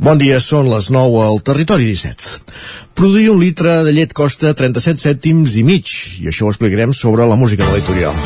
[0.00, 2.54] Bon dia, són les 9 al Territori 17.
[2.96, 5.92] Produir un litre de llet costa 37 cèntims i mig,
[6.24, 8.16] i això ho explicarem sobre la música de l'editorial.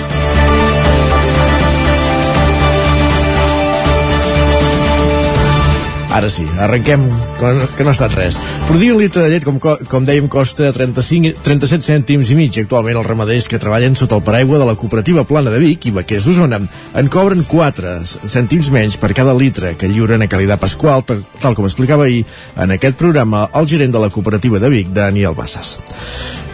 [6.15, 7.03] Ara sí, arrenquem,
[7.41, 8.37] que no ha estat res.
[8.69, 12.55] Produir un litre de llet, com, com dèiem, costa 35, 37 cèntims i mig.
[12.63, 15.95] Actualment els ramaders que treballen sota el paraigua de la cooperativa Plana de Vic i
[15.97, 16.63] Vaquers d'Osona
[16.95, 17.97] en cobren 4
[18.31, 22.23] cèntims menys per cada litre que lliuren a Calidad Pasqual, tal com explicava ahir
[22.63, 25.81] en aquest programa el gerent de la cooperativa de Vic, Daniel Bassas.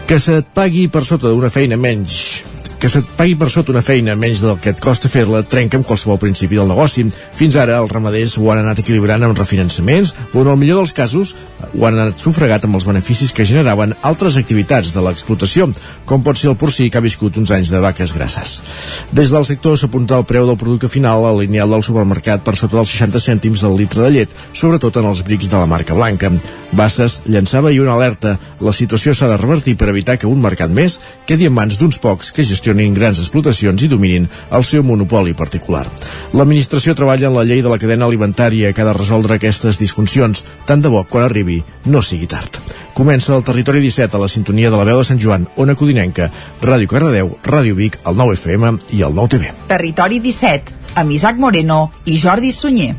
[0.09, 2.49] Que se't pagui per sota d'una feina menys
[2.81, 5.85] que se't pagui per sota una feina menys del que et costa fer-la trenca amb
[5.85, 7.03] qualsevol principi del negoci.
[7.37, 10.95] Fins ara els ramaders ho han anat equilibrant amb refinançaments, però en el millor dels
[10.97, 15.67] casos ho han anat sufragat amb els beneficis que generaven altres activitats de l'explotació,
[16.09, 18.55] com pot ser el porcí que ha viscut uns anys de vaques grasses.
[19.13, 22.79] Des del sector s'apunta el preu del producte final al lineal del supermercat per sota
[22.79, 26.33] dels 60 cèntims del litre de llet, sobretot en els brics de la marca blanca.
[26.73, 28.37] Basses llançava i una alerta.
[28.63, 30.97] La situació s'ha de revertir per evitar que un mercat més
[31.27, 35.33] quedi en mans d'uns pocs que gestionen gestionin grans explotacions i dominin el seu monopoli
[35.33, 35.85] particular.
[36.33, 40.43] L'administració treballa en la llei de la cadena alimentària que ha de resoldre aquestes disfuncions,
[40.65, 42.59] tant de bo quan arribi no sigui tard.
[42.93, 46.29] Comença el Territori 17 a la sintonia de la veu de Sant Joan, Ona Codinenca,
[46.61, 49.51] Ràdio Cardedeu, Ràdio Vic, el 9 FM i el 9 TV.
[49.67, 52.95] Territori 17, amb Isaac Moreno i Jordi Sunyer.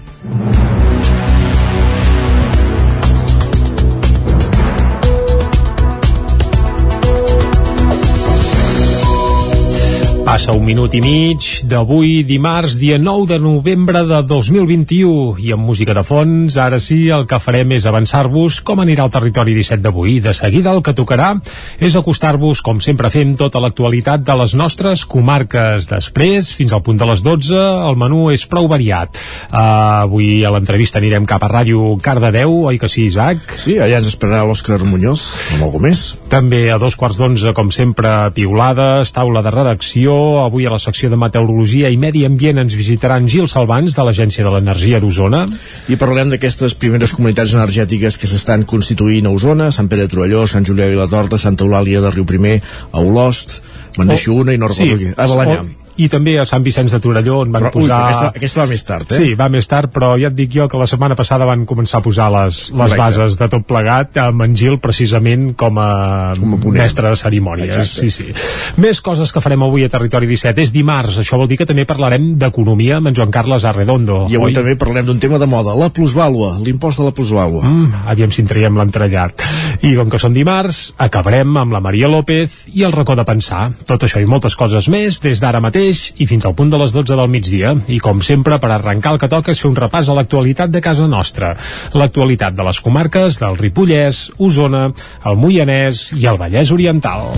[10.32, 15.66] Passa un minut i mig d'avui, dimarts, dia 9 de novembre de 2021 i amb
[15.68, 19.84] música de fons, ara sí, el que farem és avançar-vos com anirà el territori 17
[19.84, 20.14] d'avui.
[20.24, 21.34] De seguida el que tocarà
[21.76, 25.90] és acostar-vos, com sempre fem, tota l'actualitat de les nostres comarques.
[25.92, 27.60] Després, fins al punt de les 12,
[27.90, 29.12] el menú és prou variat.
[29.50, 29.60] Uh,
[30.06, 33.58] avui a l'entrevista anirem cap a Ràdio Cardedeu, oi que sí, Isaac?
[33.60, 36.06] Sí, allà ens esperarà l'Òscar Muñoz, amb algú més.
[36.32, 41.10] També a dos quarts d'onze, com sempre, piulades, taula de redacció, Avui a la secció
[41.10, 45.44] de Meteorologia i Medi Ambient ens visitaran Gil Salvans de l'Agència de l'Energia d'Osona.
[45.92, 50.46] I parlarem d'aquestes primeres comunitats energètiques que s'estan constituint a Osona, Sant Pere de Torelló,
[50.50, 52.58] Sant Julià i la Torta, Santa Eulàlia de Riu Primer,
[52.90, 53.60] a Olost,
[53.98, 55.14] me'n deixo oh, una i no recordo sí, qui.
[55.16, 55.62] A Balanyà.
[56.00, 57.98] I també a Sant Vicenç de Torelló on van però, posar...
[57.98, 59.18] Ui, aquesta, aquesta va més tard, eh?
[59.20, 62.00] Sí, va més tard, però ja et dic jo que la setmana passada van començar
[62.00, 65.90] a posar les, les bases de tot plegat amb en Gil precisament com a,
[66.38, 67.76] com a mestre de cerimònies.
[67.76, 68.08] Exacte.
[68.08, 68.80] Sí, sí.
[68.80, 70.64] Més coses que farem avui a Territori 17.
[70.64, 74.22] És dimarts, això vol dir que també parlarem d'economia amb en Joan Carles Arredondo.
[74.32, 74.56] I avui oi?
[74.56, 77.64] també parlarem d'un tema de moda, la plusvàlua, l'impost de la plusvàlua.
[77.68, 79.44] Mm, aviam si en traiem l'entrellat.
[79.82, 83.68] I com que són dimarts, acabarem amb la Maria López i el racó de pensar.
[83.88, 85.81] Tot això i moltes coses més des d'ara mateix
[86.22, 87.74] i fins al punt de les 12 del migdia.
[87.88, 90.82] I com sempre, per arrencar el que toca és fer un repàs a l'actualitat de
[90.84, 91.54] casa nostra.
[91.98, 94.88] L'actualitat de les comarques del Ripollès, Osona,
[95.26, 97.28] el Moianès i el Vallès Oriental.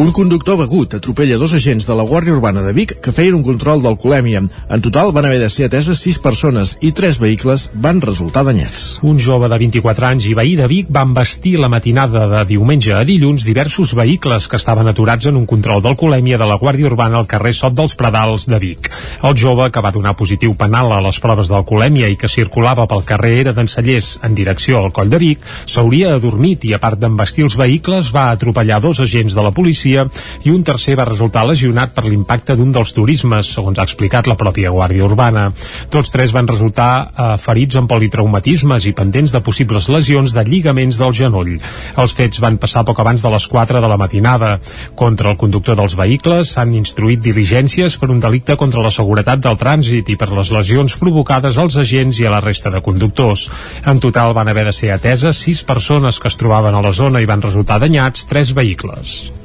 [0.00, 3.42] Un conductor begut atropella dos agents de la Guàrdia Urbana de Vic que feien un
[3.44, 4.40] control d'alcoholèmia.
[4.72, 9.02] En total van haver de ser ateses sis persones i tres vehicles van resultar danyats.
[9.04, 12.94] Un jove de 24 anys i veí de Vic va embestir la matinada de diumenge
[12.96, 17.20] a dilluns diversos vehicles que estaven aturats en un control d'alcoholèmia de la Guàrdia Urbana
[17.20, 18.88] al carrer Sot dels Pradals de Vic.
[19.20, 23.04] El jove, que va donar positiu penal a les proves d'alcoholèmia i que circulava pel
[23.04, 27.44] carrer Era d'Encellers en direcció al Coll de Vic, s'hauria adormit i, a part d'embestir
[27.50, 30.06] els vehicles, va atropellar dos agents de la policia policia
[30.44, 34.36] i un tercer va resultar lesionat per l'impacte d'un dels turismes, segons ha explicat la
[34.38, 35.50] pròpia Guàrdia Urbana.
[35.90, 40.98] Tots tres van resultar eh, ferits amb politraumatismes i pendents de possibles lesions de lligaments
[40.98, 41.56] del genoll.
[41.96, 44.58] Els fets van passar poc abans de les 4 de la matinada.
[44.96, 49.58] Contra el conductor dels vehicles s'han instruït diligències per un delicte contra la seguretat del
[49.60, 53.48] trànsit i per les lesions provocades als agents i a la resta de conductors.
[53.84, 57.20] En total van haver de ser ateses sis persones que es trobaven a la zona
[57.20, 59.39] i van resultar danyats tres vehicles.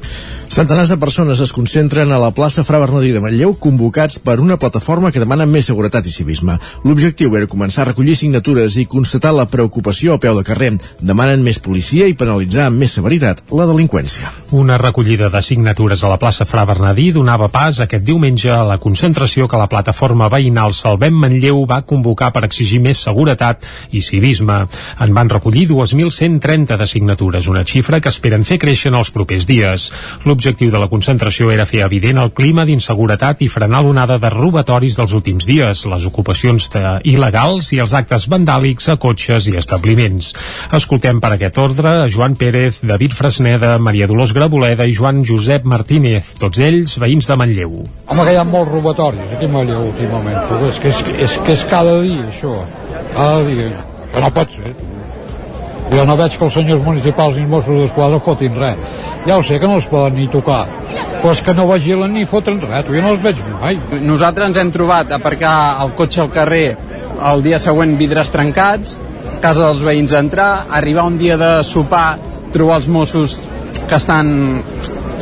[0.48, 4.56] Centenars de persones es concentren a la plaça Fra Bernadí de Manlleu convocats per una
[4.56, 6.54] plataforma que demana més seguretat i civisme.
[6.86, 10.70] L'objectiu era començar a recollir signatures i constatar la preocupació a peu de carrer.
[11.00, 14.30] Demanen més policia i penalitzar amb més severitat la delinqüència.
[14.56, 18.78] Una recollida de signatures a la plaça Fra Bernadí donava pas aquest diumenge a la
[18.78, 24.62] concentració que la plataforma veïnal Salvem Manlleu va convocar per exigir més seguretat i civisme.
[25.02, 29.44] En van recollir 2.130 de signatures, una xifra que esperen fer créixer en els propers
[29.50, 29.90] dies.
[30.36, 34.98] L'objectiu de la concentració era fer evident el clima d'inseguretat i frenar l'onada de robatoris
[34.98, 36.66] dels últims dies, les ocupacions
[37.08, 40.34] il·legals i els actes vandàlics a cotxes i establiments.
[40.76, 45.64] Escoltem per aquest ordre a Joan Pérez, David Fresneda, Maria Dolors Graboleda i Joan Josep
[45.64, 47.78] Martínez, tots ells veïns de Manlleu.
[48.04, 51.00] Home, que hi ha molts robatoris aquí a Manlleu últimament, però és que és,
[51.30, 52.58] és, que és cada dia això,
[53.16, 53.72] cada dia.
[54.12, 54.76] Però no pot ser.
[55.92, 58.98] Jo no veig que els senyors municipals ni els Mossos d'Esquadra fotin res.
[59.26, 60.64] Ja ho sé que no els poden ni tocar,
[61.22, 63.78] però és que no vigilen ni foten res, jo no els veig mai.
[64.02, 66.66] Nosaltres ens hem trobat aparcar el cotxe al carrer
[67.30, 68.96] el dia següent vidres trencats,
[69.40, 72.18] casa dels veïns a entrar, arribar un dia de sopar,
[72.52, 73.38] trobar els Mossos
[73.86, 74.62] que estan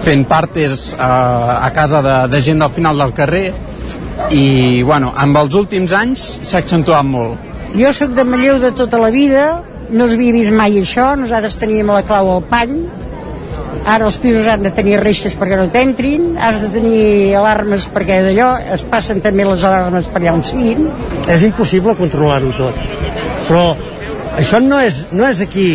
[0.04, 3.46] fent partes eh, a casa de, de gent del final del carrer
[4.34, 7.52] i bueno, amb els últims anys s'ha accentuat molt.
[7.74, 11.90] Jo sóc de Manlleu de tota la vida, no s'havia vist mai això, nosaltres teníem
[11.92, 12.76] la clau al pany,
[13.84, 18.22] ara els pisos han de tenir reixes perquè no t'entrin, has de tenir alarmes perquè
[18.24, 20.88] d'allò, es passen també les alarmes per allà on siguin.
[21.28, 22.80] És impossible controlar-ho tot,
[23.48, 23.66] però
[24.38, 25.68] això no és, no és aquí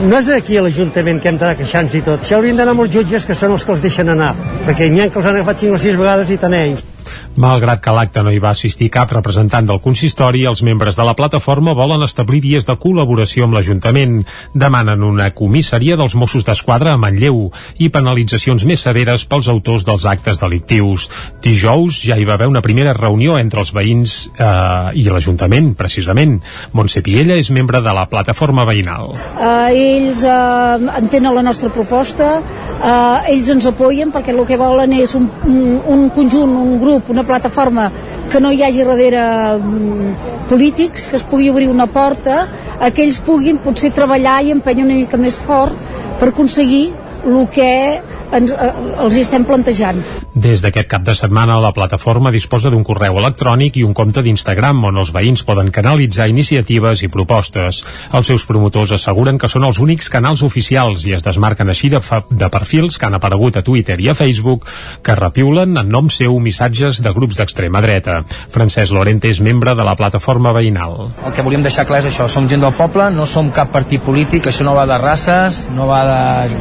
[0.00, 2.22] no és aquí a l'Ajuntament que hem de queixar-nos i tot.
[2.24, 4.32] Això haurien d'anar els jutges que són els que els deixen anar,
[4.64, 6.89] perquè n'hi ha que els han agafat 5 o 6 vegades i tant ells.
[7.38, 11.14] Malgrat que l'acte no hi va assistir cap representant del consistori, els membres de la
[11.14, 14.16] plataforma volen establir vies de col·laboració amb l'Ajuntament.
[14.52, 17.46] Demanen una comissaria dels Mossos d'Esquadra a Manlleu
[17.78, 21.06] i penalitzacions més severes pels autors dels actes delictius.
[21.44, 26.40] Dijous ja hi va haver una primera reunió entre els veïns eh, i l'Ajuntament, precisament.
[26.74, 29.14] Montse Piella és membre de la plataforma veïnal.
[29.38, 34.98] Uh, ells uh, entenen la nostra proposta, uh, ells ens apoyen perquè el que volen
[34.98, 37.90] és un, un, un conjunt, un grup, una plataforma
[38.30, 39.22] que no hi hagi darrere
[39.56, 40.14] um,
[40.48, 42.46] polítics, que es pugui obrir una porta
[42.80, 45.74] a que ells puguin potser treballar i empènyer una mica més fort
[46.20, 46.90] per aconseguir
[47.24, 48.00] el que
[48.32, 48.72] ens, eh,
[49.02, 50.00] els estem plantejant.
[50.34, 54.84] Des d'aquest cap de setmana, la plataforma disposa d'un correu electrònic i un compte d'Instagram
[54.84, 57.82] on els veïns poden canalitzar iniciatives i propostes.
[58.12, 62.00] Els seus promotors asseguren que són els únics canals oficials i es desmarquen així de,
[62.30, 64.66] de perfils que han aparegut a Twitter i a Facebook
[65.02, 68.22] que repiulen en nom seu missatges de grups d'extrema dreta.
[68.50, 71.10] Francesc Lorente és membre de la plataforma veïnal.
[71.26, 74.02] El que volíem deixar clar és això, som gent del poble, no som cap partit
[74.02, 76.58] polític, això no va de races, no va de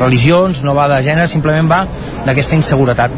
[0.50, 1.86] religions, no va de gènere, simplement va
[2.26, 3.12] d'aquesta inseguretat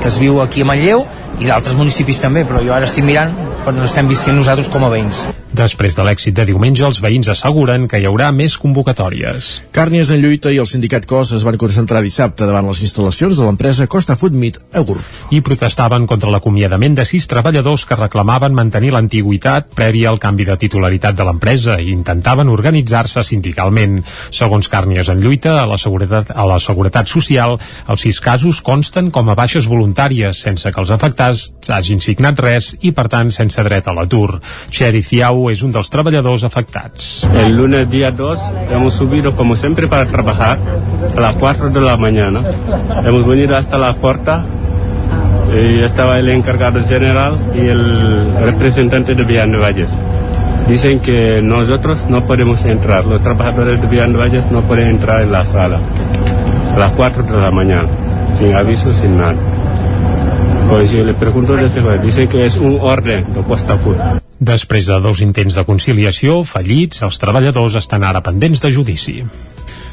[0.00, 1.04] que es viu aquí a Manlleu
[1.40, 3.32] i d'altres municipis també, però jo ara estic mirant
[3.64, 5.24] quan estem visquent nosaltres com a veïns.
[5.54, 9.50] Després de l'èxit de diumenge, els veïns asseguren que hi haurà més convocatòries.
[9.72, 13.46] Càrnies en lluita i el sindicat COS es van concentrar dissabte davant les instal·lacions de
[13.46, 15.04] l'empresa Costa Food Meat a Gurb.
[15.30, 20.58] I protestaven contra l'acomiadament de sis treballadors que reclamaven mantenir l'antiguitat prèvia al canvi de
[20.58, 24.02] titularitat de l'empresa i intentaven organitzar-se sindicalment.
[24.34, 27.56] Segons Càrnies en lluita, a la, seguretat, a la Seguretat Social,
[27.86, 32.74] els sis casos consten com a baixes voluntàries, sense que els afectats hagin signat res
[32.82, 34.40] i, per tant, sense dret a l'atur.
[34.70, 37.28] Xeri Ciau es un dels treballadors afectats.
[37.44, 38.40] El lunes día 2
[38.72, 40.58] hemos subido como siempre para trabajar
[41.16, 42.42] a las 4 de la mañana.
[43.04, 44.44] Hemos venido hasta la puerta
[45.52, 49.90] y estaba el encargado general y el representante de Villano Valles.
[50.68, 55.30] Dicen que nosotros no podemos entrar, los trabajadores de Villano Valles no pueden entrar en
[55.30, 55.78] la sala
[56.74, 57.88] a las 4 de la mañana,
[58.36, 59.36] sin aviso, sin nada.
[60.68, 63.96] Pues yo le pregunto desde juez, dicen que es un orden de Costa Food.
[64.38, 69.20] Després de dos intents de conciliació fallits, els treballadors estan ara pendents de judici.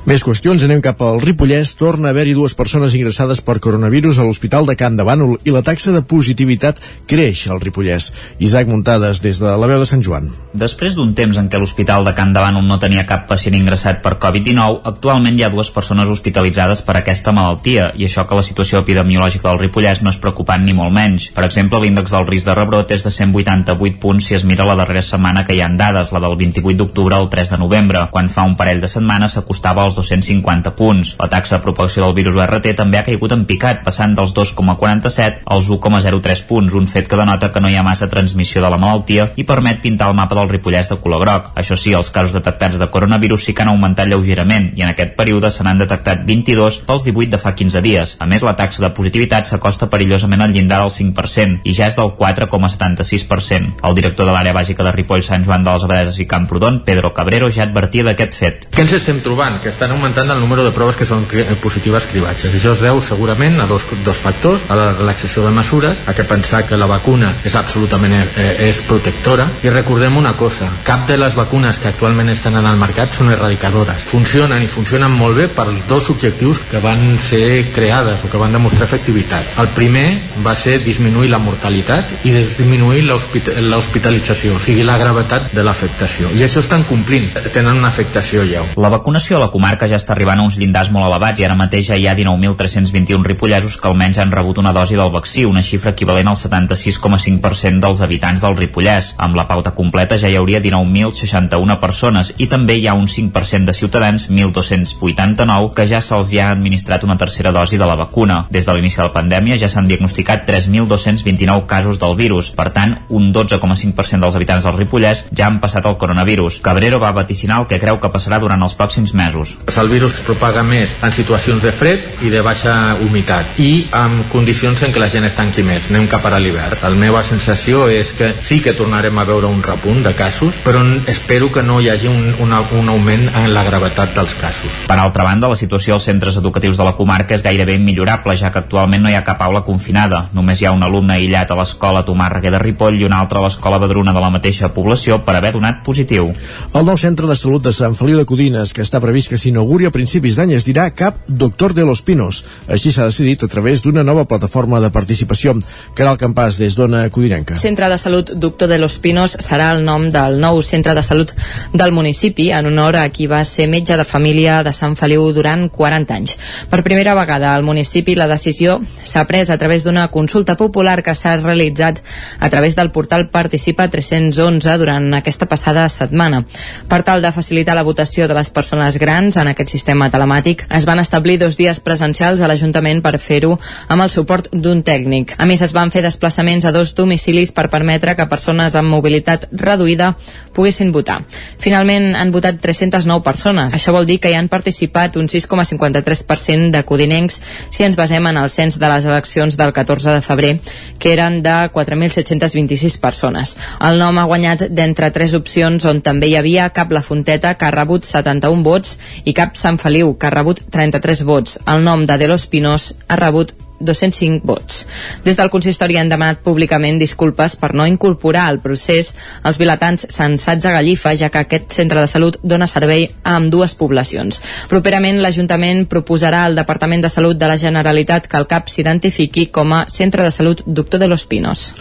[0.01, 1.75] Més qüestions, anem cap al Ripollès.
[1.77, 5.51] Torna a haver-hi dues persones ingressades per coronavirus a l'Hospital de Can de Bànol i
[5.53, 8.07] la taxa de positivitat creix al Ripollès.
[8.41, 10.31] Isaac Muntades, des de la veu de Sant Joan.
[10.57, 14.01] Després d'un temps en què l'Hospital de Can de Bànol no tenia cap pacient ingressat
[14.01, 18.47] per Covid-19, actualment hi ha dues persones hospitalitzades per aquesta malaltia i això que la
[18.47, 21.29] situació epidemiològica del Ripollès no és preocupant ni molt menys.
[21.37, 24.79] Per exemple, l'índex del risc de rebrot és de 188 punts si es mira la
[24.81, 28.33] darrera setmana que hi han dades, la del 28 d'octubre al 3 de novembre, quan
[28.33, 31.15] fa un parell de setmanes s'acostava als 250 punts.
[31.19, 35.43] La taxa de propagació del virus URT també ha caigut en picat, passant dels 2,47
[35.45, 38.79] als 1,03 punts, un fet que denota que no hi ha massa transmissió de la
[38.81, 41.51] malaltia i permet pintar el mapa del Ripollès de color groc.
[41.55, 45.15] Això sí, els casos detectats de coronavirus sí que han augmentat lleugerament i en aquest
[45.17, 48.15] període se n'han detectat 22 pels 18 de fa 15 dies.
[48.19, 51.97] A més, la taxa de positivitat s'acosta perillosament al llindar del 5% i ja és
[51.99, 53.81] del 4,76%.
[53.87, 57.13] El director de l'àrea bàsica de Ripoll, Sant Joan de les Abadeses i Camprodon, Pedro
[57.17, 58.67] Cabrero, ja advertia d'aquest fet.
[58.71, 59.59] Què ens estem trobant?
[59.61, 61.23] Que estan augmentant el número de proves que són
[61.57, 62.53] positives cribatges.
[62.53, 66.21] Això es deu segurament a dos, dos factors, a la relaxació de mesures, a que
[66.23, 71.17] pensar que la vacuna és absolutament eh, és protectora, i recordem una cosa, cap de
[71.17, 74.05] les vacunes que actualment estan en el mercat són erradicadores.
[74.05, 78.53] Funcionen i funcionen molt bé per dos objectius que van ser creades o que van
[78.53, 79.57] demostrar efectivitat.
[79.65, 80.05] El primer
[80.45, 86.29] va ser disminuir la mortalitat i disminuir l'hospitalització, o sigui, la gravetat de l'afectació.
[86.37, 88.69] I això estan complint, tenen una afectació lleu.
[88.77, 91.55] La vacunació a la comarca ja està arribant a uns llindars molt elevats i ara
[91.59, 95.61] mateix ja hi ha 19.321 ripollesos que almenys han rebut una dosi del vaccí, una
[95.63, 99.13] xifra equivalent al 76,5% dels habitants del Ripollès.
[99.17, 103.69] Amb la pauta completa ja hi hauria 19.061 persones i també hi ha un 5%
[103.69, 108.45] de ciutadans, 1.289, que ja se'ls ha administrat una tercera dosi de la vacuna.
[108.51, 112.51] Des de l'inici de la pandèmia ja s'han diagnosticat 3.229 casos del virus.
[112.55, 116.59] Per tant, un 12,5% dels habitants del Ripollès ja han passat el coronavirus.
[116.61, 119.57] Cabrero va vaticinar el que creu que passarà durant els pròxims mesos.
[119.81, 124.17] El virus es propaga més en situacions de fred i de baixa humitat i en
[124.31, 125.87] condicions en què la gent es tanqui més.
[125.89, 126.81] Anem cap a l'hivern.
[126.83, 130.81] La meva sensació és que sí que tornarem a veure un repunt de casos, però
[131.07, 134.81] espero que no hi hagi un, un, un augment en la gravetat dels casos.
[134.87, 138.51] Per altra banda, la situació als centres educatius de la comarca és gairebé immillorable, ja
[138.51, 140.25] que actualment no hi ha cap aula confinada.
[140.35, 143.39] Només hi ha un alumne aïllat a l'escola Tomàs Reguer de Ripoll i un altre
[143.39, 146.27] a l'escola Badruna de la mateixa població per haver donat positiu.
[146.73, 149.85] El nou centre de salut de Sant Feliu de Codines, que està previst que s'inauguri
[149.85, 152.43] a principis d'any, es dirà CAP Doctor de los Pinos.
[152.71, 155.57] Així s'ha decidit a través d'una nova plataforma de participació.
[155.97, 157.57] Caral Campàs, des d'Ona Codinenca.
[157.59, 161.33] Centre de Salut Doctor de los Pinos serà el nom del nou centre de salut
[161.73, 165.67] del municipi en honor a qui va ser metge de família de Sant Feliu durant
[165.69, 166.37] 40 anys.
[166.69, 171.15] Per primera vegada al municipi la decisió s'ha pres a través d'una consulta popular que
[171.15, 171.99] s'ha realitzat
[172.39, 176.45] a través del portal Participa 311 durant aquesta passada setmana.
[176.87, 180.85] Per tal de facilitar la votació de les persones grans en aquest sistema telemàtic, es
[180.87, 183.55] van establir dos dies presencials a l'Ajuntament per fer-ho
[183.87, 185.35] amb el suport d'un tècnic.
[185.37, 189.47] A més, es van fer desplaçaments a dos domicilis per permetre que persones amb mobilitat
[189.51, 190.13] reduïda
[190.53, 191.21] poguessin votar.
[191.61, 193.73] Finalment han votat 309 persones.
[193.73, 198.37] Això vol dir que hi han participat un 6,53% de codinencs si ens basem en
[198.41, 200.53] el cens de les eleccions del 14 de febrer,
[200.99, 203.55] que eren de 4.726 persones.
[203.79, 207.67] El nom ha guanyat d'entre tres opcions on també hi havia Cap La Fonteta, que
[207.67, 211.59] ha rebut 71 vots, i Cap Sant Feliu, que ha rebut 33 vots.
[211.67, 214.85] El nom de De Los Pinos ha rebut 205 vots.
[215.25, 219.13] Des del consistori han demanat públicament disculpes per no incorporar al procés
[219.47, 223.51] els vilatans censats a Gallifa, ja que aquest centre de salut dona servei a amb
[223.51, 224.41] dues poblacions.
[224.69, 229.73] Properament, l'Ajuntament proposarà al Departament de Salut de la Generalitat que el CAP s'identifiqui com
[229.73, 231.71] a Centre de Salut Doctor de los Pinos.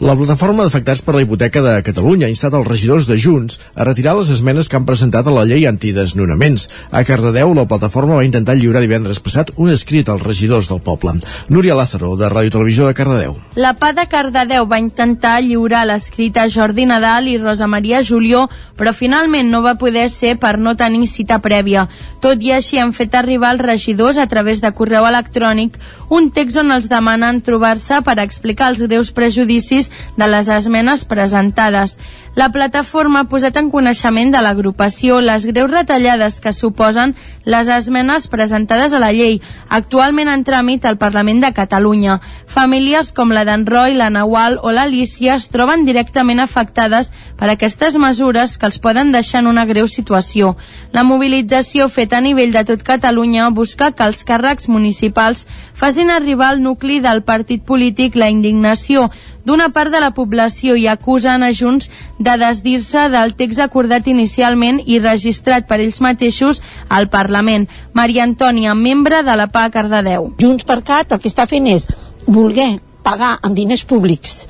[0.00, 3.84] La plataforma d'afectats per la hipoteca de Catalunya ha instat els regidors de Junts a
[3.84, 6.70] retirar les esmenes que han presentat a la llei antidesnonaments.
[6.90, 11.18] A Cardedeu, la plataforma va intentar lliurar divendres passat un escrit als regidors del poble.
[11.52, 13.36] Núria Lázaro, de Ràdio Televisió de Cardedeu.
[13.60, 18.46] La PA de Cardedeu va intentar lliurar l'escrit a Jordi Nadal i Rosa Maria Julió,
[18.80, 21.90] però finalment no va poder ser per no tenir cita prèvia.
[22.24, 25.76] Tot i així han fet arribar als regidors a través de correu electrònic
[26.08, 31.98] un text on els demanen trobar-se per explicar els greus prejudicis de les esmenes presentades.
[32.36, 38.28] La plataforma ha posat en coneixement de l'agrupació les greus retallades que suposen les esmenes
[38.30, 42.20] presentades a la llei, actualment en tràmit al Parlament de Catalunya.
[42.46, 47.98] Famílies com la d'en Roy, la Nawal o l'Alicia es troben directament afectades per aquestes
[47.98, 50.54] mesures que els poden deixar en una greu situació.
[50.92, 56.54] La mobilització feta a nivell de tot Catalunya busca que els càrrecs municipals facin arribar
[56.54, 59.10] al nucli del partit polític la indignació
[59.44, 64.80] d'una part de la població i acusen a Junts de desdir-se del text acordat inicialment
[64.86, 67.66] i registrat per ells mateixos al Parlament.
[67.92, 70.32] Maria Antònia, membre de la PA Cardedeu.
[70.40, 71.88] Junts per Cat el que està fent és
[72.26, 74.44] voler pagar amb diners públics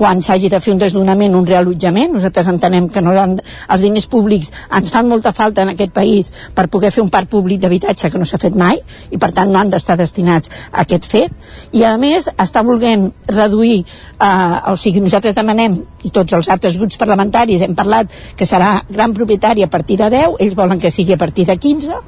[0.00, 2.14] quan s'hagi de fer un desnonament, un reallotjament.
[2.16, 3.34] Nosaltres entenem que no han,
[3.68, 7.28] els diners públics ens fan molta falta en aquest país per poder fer un parc
[7.28, 8.80] públic d'habitatge que no s'ha fet mai
[9.12, 11.36] i per tant no han d'estar destinats a aquest fet.
[11.76, 15.76] I a més està volent reduir, eh, o sigui, nosaltres demanem,
[16.08, 20.08] i tots els altres grups parlamentaris hem parlat que serà gran propietari a partir de
[20.16, 22.00] 10, ells volen que sigui a partir de 15,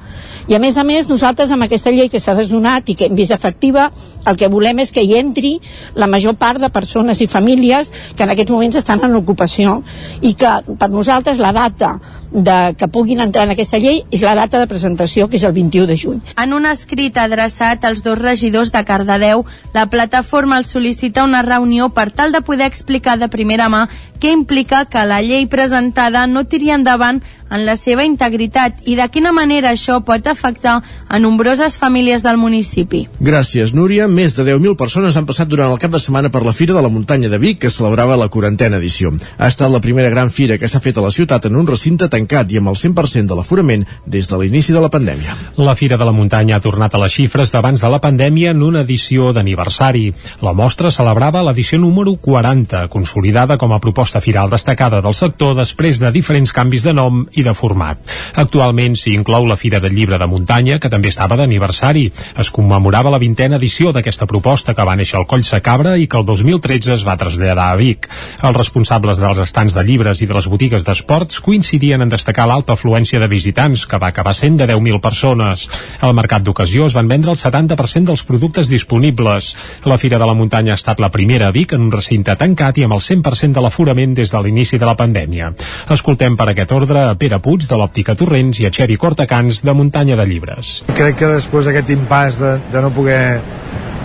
[0.49, 3.19] i a més a més nosaltres amb aquesta llei que s'ha desnonat i que hem
[3.19, 3.91] vist efectiva,
[4.27, 5.57] el que volem és que hi entri
[5.95, 9.81] la major part de persones i famílies que en aquests moments estan en ocupació
[10.21, 11.97] i que per nosaltres la data
[12.33, 15.53] de que puguin entrar en aquesta llei és la data de presentació, que és el
[15.53, 16.23] 21 de juny.
[16.41, 21.91] En un escrit adreçat als dos regidors de Cardedeu, la plataforma els sol·licita una reunió
[21.93, 23.87] per tal de poder explicar de primera mà
[24.23, 27.21] què implica que la llei presentada no tiri endavant
[27.53, 32.39] en la seva integritat i de quina manera això pot afectar a nombroses famílies del
[32.39, 33.03] municipi.
[33.21, 34.07] Gràcies, Núria.
[34.09, 36.83] Més de 10.000 persones han passat durant el cap de setmana per la Fira de
[36.83, 39.13] la Muntanya de Vic, que celebrava la quarantena edició.
[39.37, 42.09] Ha estat la primera gran fira que s'ha fet a la ciutat en un recinte
[42.09, 42.22] tancat
[42.53, 45.35] i amb el 100% de l'aforament des de l'inici de la pandèmia.
[45.57, 48.63] La Fira de la Muntanya ha tornat a les xifres d'abans de la pandèmia en
[48.63, 50.13] una edició d'aniversari.
[50.43, 56.01] La mostra celebrava l'edició número 40, consolidada com a proposta firal destacada del sector després
[56.01, 57.99] de diferents canvis de nom i de format.
[58.37, 62.07] Actualment s'hi inclou la Fira del Llibre de Muntanya, que també estava d'aniversari.
[62.39, 66.21] Es commemorava la vintena edició d'aquesta proposta que va néixer al Coll Sacabra i que
[66.21, 68.09] el 2013 es va traslladar a Vic.
[68.43, 72.77] Els responsables dels estants de llibres i de les botigues d'esports coincidien en destacar l'alta
[72.77, 75.65] afluència de visitants, que va acabar sent de 10.000 persones.
[76.05, 79.53] Al mercat d'ocasió es van vendre el 70% dels productes disponibles.
[79.89, 82.79] La Fira de la Muntanya ha estat la primera a Vic en un recinte tancat
[82.79, 85.53] i amb el 100% de l'aforament des de l'inici de la pandèmia.
[85.97, 89.75] Escoltem per aquest ordre a Pere Puig de l'Òptica Torrents i a Xevi Cortacans de
[89.77, 90.81] Muntanya de Llibres.
[90.97, 93.41] Crec que després d'aquest impàs de, de, no poder,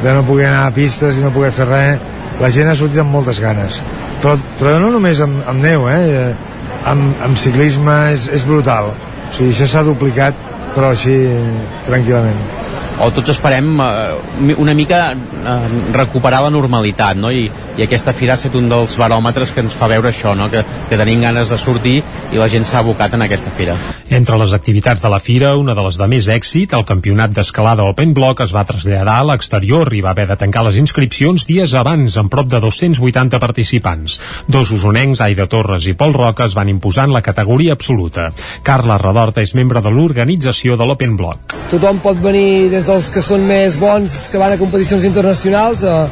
[0.03, 3.01] de no poder anar a pistes i no poder fer res, la gent ha sortit
[3.01, 3.81] amb moltes ganes.
[4.21, 6.33] Però, però no només amb, amb neu, eh?
[6.87, 8.93] Amb, amb ciclisme és, és brutal.
[8.93, 10.37] O sigui, això s'ha duplicat,
[10.75, 11.17] però així
[11.89, 12.66] tranquil·lament
[12.99, 15.57] o tots esperem eh, una mica eh,
[15.93, 17.29] recuperar la normalitat no?
[17.31, 17.45] I,
[17.77, 20.49] i aquesta fira ha estat un dels baròmetres que ens fa veure això no?
[20.49, 21.97] que, que tenim ganes de sortir
[22.33, 23.77] i la gent s'ha abocat en aquesta fira
[24.09, 27.85] Entre les activitats de la fira, una de les de més èxit el campionat d'escalada
[27.85, 31.75] Open Block es va traslladar a l'exterior i va haver de tancar les inscripcions dies
[31.77, 36.71] abans amb prop de 280 participants dos usonencs, Aida Torres i Pol Roca es van
[36.73, 38.31] imposar en la categoria absoluta
[38.65, 43.23] Carla Redorta és membre de l'organització de l'Open Block Tothom pot venir des dels que
[43.25, 46.07] són més bons, que van a competicions internacionals, a,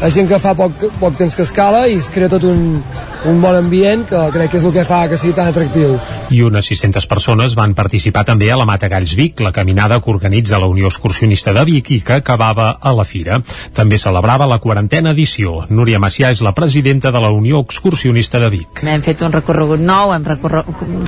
[0.00, 2.82] a gent que fa poc, poc temps que escala i es crea tot un,
[3.26, 5.96] un bon ambient que crec que és el que fa que sigui tan atractiu.
[6.30, 10.10] I unes 600 persones van participar també a la Mata Galls Vic, la caminada que
[10.12, 13.40] organitza la Unió Excursionista de Vic i que acabava a la Fira.
[13.74, 15.64] També celebrava la quarantena edició.
[15.70, 18.84] Núria Macià és la presidenta de la Unió Excursionista de Vic.
[18.86, 20.26] Hem fet un recorregut nou, hem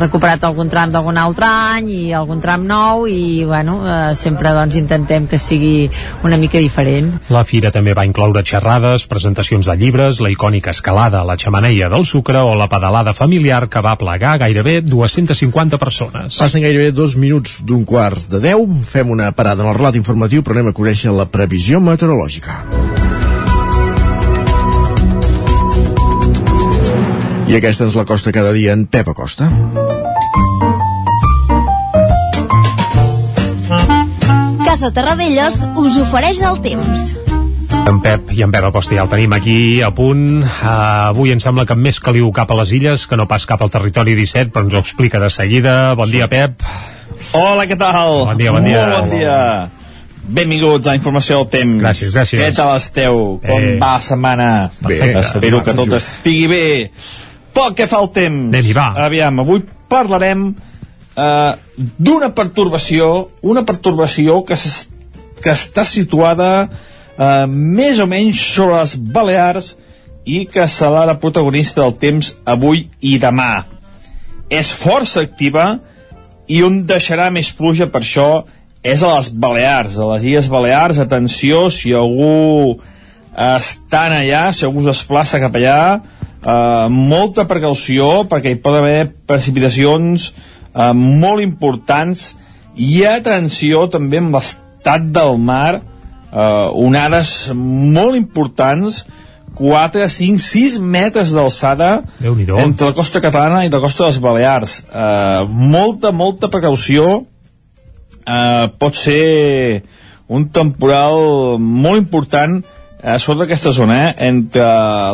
[0.01, 4.75] recuperat algun tram d'algun altre any i algun tram nou i bueno, eh, sempre doncs
[4.81, 5.89] intentem que sigui
[6.27, 7.13] una mica diferent.
[7.31, 11.89] La Fira també va incloure xerrades, presentacions de llibres, la icònica escalada a la xamaneia
[11.93, 16.39] del sucre o la pedalada familiar que va plegar gairebé 250 persones.
[16.41, 18.83] Passen gairebé dos minuts d'un quart de 10.
[18.89, 22.61] Fem una parada en el relat informatiu, però anem a conèixer la previsió meteorològica.
[27.51, 29.51] I aquesta és la costa cada dia en Pep Acosta.
[34.63, 37.30] Casa Terradellos us ofereix el temps.
[37.89, 40.43] En Pep i en Pep Acosta ja el tenim aquí a punt.
[40.45, 40.67] Uh,
[41.11, 43.71] avui em sembla que més caliu cap a les illes que no pas cap al
[43.73, 45.95] territori 17, però ens ho explica de seguida.
[45.99, 46.63] Bon dia, Pep.
[47.37, 48.13] Hola, què tal?
[48.31, 48.85] Bon dia, bon dia.
[48.87, 49.37] Molt bon dia.
[50.31, 51.81] Benvinguts a Informació del Temps.
[51.83, 52.43] Gràcies, gràcies.
[52.45, 53.19] Què tal esteu?
[53.43, 53.77] Com Eh.
[53.81, 54.49] va la setmana?
[54.81, 55.25] Perfecte.
[55.25, 56.65] Espero que tot estigui bé.
[57.53, 58.93] Pel que fa al temps, Anem-hi, va.
[59.07, 60.55] aviam, avui parlarem
[61.17, 61.53] eh,
[61.99, 64.55] d'una pertorbació, una pertorbació que,
[65.43, 66.71] que està situada
[67.17, 69.75] eh, més o menys sobre les Balears
[70.27, 73.67] i que serà la protagonista del temps avui i demà.
[74.51, 75.79] És força activa
[76.51, 78.31] i on deixarà més pluja per això
[78.83, 82.79] és a les Balears, a les Illes Balears, atenció, si algú
[83.31, 86.01] està allà, si algú es desplaça cap allà,
[86.41, 92.35] eh, molta precaució perquè hi pot haver precipitacions eh, molt importants
[92.81, 95.83] i atenció també amb l'estat del mar,
[96.31, 99.05] eh, onades molt importants,
[99.61, 104.77] 4, 5, 6 metres d'alçada entre la costa catalana i la costa de les Balears.
[104.87, 107.25] Eh, molta, molta precaució.
[108.21, 109.83] Eh, pot ser
[110.31, 114.65] un temporal molt important eh, sobre aquesta zona, eh, entre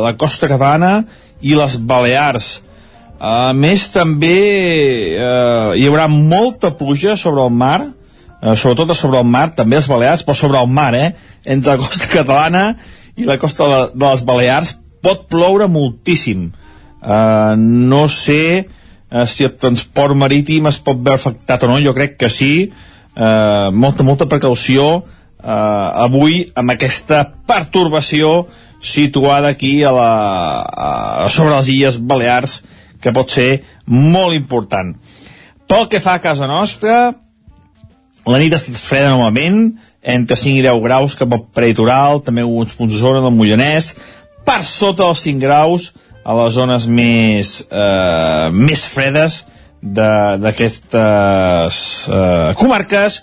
[0.05, 1.07] la costa catalana
[1.40, 2.61] i les Balears.
[3.16, 4.37] A més, també
[5.16, 7.95] eh, hi haurà molta pluja sobre el mar,
[8.42, 11.12] eh, sobretot sobre el mar, també les Balears, però sobre el mar, eh,
[11.44, 12.66] entre la costa catalana
[13.16, 16.51] i la costa de, de les Balears pot ploure moltíssim.
[17.07, 21.94] Uh, no sé uh, si el transport marítim es pot veure afectat o no, jo
[21.94, 22.72] crec que sí.
[23.14, 25.07] Uh, molta, molta precaució uh,
[25.46, 28.49] avui amb aquesta pertorbació
[28.83, 30.11] situada aquí a la,
[30.66, 32.59] a, sobre les Illes Balears
[33.01, 34.92] que pot ser molt important.
[35.66, 37.14] Pel que fa a casa nostra,
[38.26, 42.42] la nit ha estat freda normalment, entre 5 i 10 graus cap al peritoral, també
[42.42, 43.92] alguns punts de zona del Mollanès,
[44.46, 45.92] per sota dels 5 graus
[46.26, 49.44] a les zones més, eh, més fredes
[49.82, 53.20] de- d'aquestes eh, comarques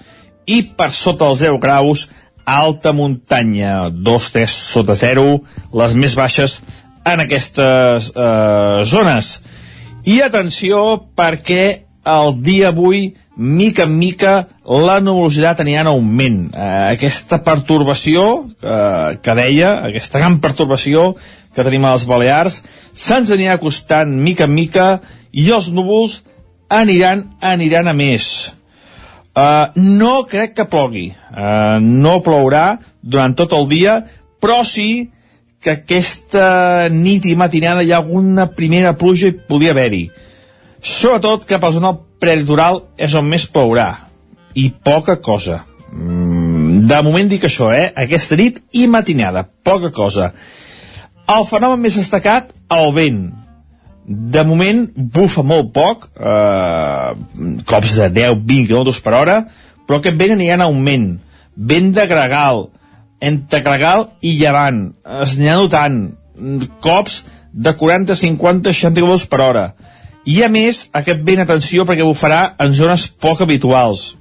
[0.47, 2.07] i per sota dels 0 graus
[2.45, 5.41] alta muntanya, 2-3 sota 0,
[5.73, 6.61] les més baixes
[7.07, 9.41] en aquestes eh, zones.
[10.05, 14.33] I atenció perquè el dia avui, mica en mica,
[14.65, 16.41] la nuvolositat anirà en augment.
[16.51, 21.13] Eh, aquesta pertorbació eh, que deia, aquesta gran pertorbació
[21.53, 22.61] que tenim a les Balears,
[22.93, 24.87] se'ns anirà acostant mica en mica
[25.31, 26.21] i els núvols
[26.69, 28.53] aniran, aniran a més.
[29.33, 31.07] Uh, no crec que plogui.
[31.33, 33.95] Uh, no plourà durant tot el dia,
[34.41, 35.09] però sí
[35.63, 40.03] que aquesta nit i matinada hi ha alguna primera pluja i podria haver-hi.
[40.83, 43.87] Sobretot cap a la zona prelitoral és on més plourà.
[44.59, 45.61] I poca cosa.
[45.93, 47.87] Mm, de moment dic això, eh?
[48.03, 49.45] Aquesta nit i matinada.
[49.63, 50.33] Poca cosa.
[51.31, 53.21] El fenomen més destacat, el vent.
[54.03, 54.83] De moment
[55.15, 57.11] bufa molt poc, eh,
[57.65, 59.37] cops de 10-20 km per hora,
[59.87, 61.07] però aquest vent anirà en augment.
[61.55, 62.65] Vent de gregal,
[63.21, 64.89] entre gregal i llevant.
[65.23, 66.01] Es anirà notant
[66.83, 69.65] cops de 40, 50, 60 km per hora.
[70.23, 74.13] I a més, aquest vent, atenció, perquè bufarà en zones poc habituals.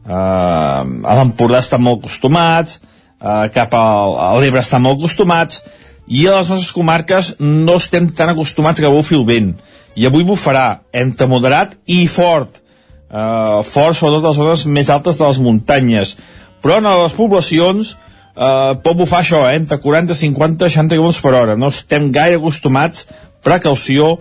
[0.00, 2.78] Uh, a l'Empordà estan molt acostumats,
[3.20, 5.60] uh, cap al, a l'Ebre estan molt acostumats,
[6.08, 9.52] i a les nostres comarques no estem tan acostumats que bufi el vent.
[9.94, 12.62] I avui bufarà entre moderat i fort.
[13.10, 16.16] Uh, fort sobretot a les zones més altes de les muntanyes.
[16.64, 21.36] Però en les poblacions uh, pot bufar això, eh, entre 40, 50, 60 km per
[21.36, 21.56] hora.
[21.60, 23.06] No estem gaire acostumats,
[23.44, 24.16] precaució,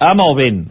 [0.00, 0.66] amb el vent.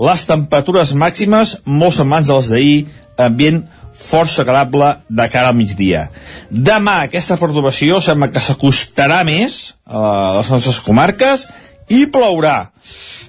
[0.00, 2.76] Les temperatures màximes, molt semblants a les d'ahir,
[3.20, 6.06] ambient força agradable de cara al migdia.
[6.50, 11.46] Demà aquesta perturbació sembla que s'acostarà més a les nostres comarques
[11.92, 12.72] i plourà.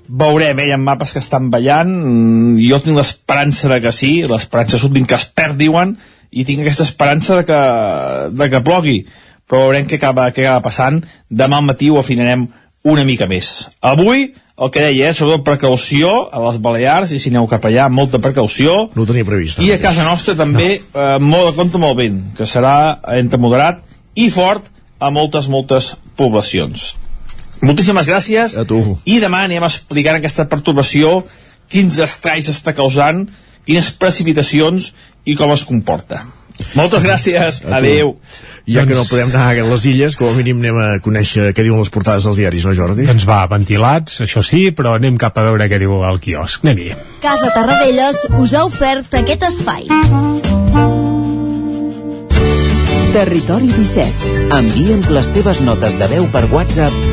[0.07, 0.69] Veurem, eh?
[0.69, 5.07] hi ha mapes que estan ballant, mm, jo tinc l'esperança de que sí, l'esperança sovint
[5.07, 5.97] que es perd, diuen,
[6.31, 7.61] i tinc aquesta esperança de que,
[8.33, 8.97] de que plogui,
[9.47, 11.01] però veurem què acaba, què acaba passant.
[11.29, 12.47] Demà al matí ho afinarem
[12.83, 13.69] una mica més.
[13.81, 14.31] Avui,
[14.63, 18.19] el que deia, eh, sobretot precaució a les Balears, i si aneu cap allà, molta
[18.23, 18.89] precaució.
[18.95, 19.61] No ho tenia previst.
[19.63, 21.01] I a casa nostra també, no.
[21.01, 22.75] eh, molt de compte amb el vent, que serà
[23.17, 23.83] entre moderat
[24.15, 26.93] i fort a moltes, moltes poblacions.
[27.63, 28.57] Moltíssimes gràcies.
[28.59, 28.81] A tu.
[29.07, 31.21] I demà anirem explicant aquesta perturbació,
[31.71, 33.25] quins estralls està causant,
[33.63, 34.91] quines precipitacions
[35.25, 36.23] i com es comporta.
[36.77, 37.61] Moltes gràcies.
[37.65, 38.15] Adéu.
[38.69, 41.65] Ja que no podem anar a les illes, com a mínim anem a conèixer què
[41.65, 43.07] diuen les portades dels diaris, no Jordi?
[43.09, 46.63] Doncs va, ventilats, això sí, però anem cap a veure què diu el quiosc.
[46.63, 46.93] Anem-hi.
[47.23, 49.89] Casa Tarradellas us ha ofert aquest espai.
[53.13, 54.47] Territori 17.
[54.57, 57.12] Envia'ns les teves notes de veu per WhatsApp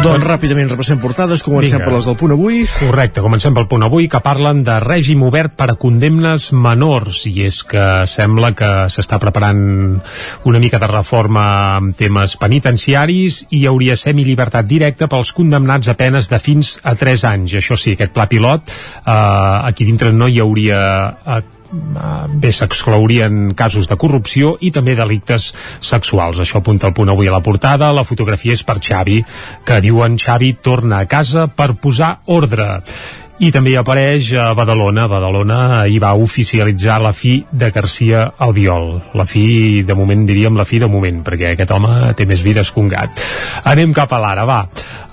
[0.00, 1.84] Doncs ràpidament repassem portades, comencem Vinga.
[1.84, 2.62] per les del punt avui.
[2.78, 7.44] Correcte, comencem pel punt avui, que parlen de règim obert per a condemnes menors, i
[7.44, 9.60] és que sembla que s'està preparant
[10.48, 11.44] una mica de reforma
[11.76, 16.96] amb temes penitenciaris i hi hauria semillibertat directa pels condemnats a penes de fins a
[16.96, 17.58] 3 anys.
[17.60, 18.72] Això sí, aquest pla pilot,
[19.04, 19.12] eh,
[19.68, 20.80] aquí dintre no hi hauria
[21.26, 26.40] eh, bé s'exclourien casos de corrupció i també delictes sexuals.
[26.42, 27.92] Això apunta el punt avui a la portada.
[27.94, 29.20] La fotografia és per Xavi,
[29.64, 32.82] que diuen Xavi torna a casa per posar ordre.
[33.40, 35.06] I també hi apareix a Badalona.
[35.08, 38.90] Badalona hi va oficialitzar la fi de Garcia Albiol.
[39.16, 42.68] La fi, de moment diríem la fi de moment, perquè aquest home té més vides
[42.68, 43.22] que un gat.
[43.70, 44.58] Anem cap a l'ara, va.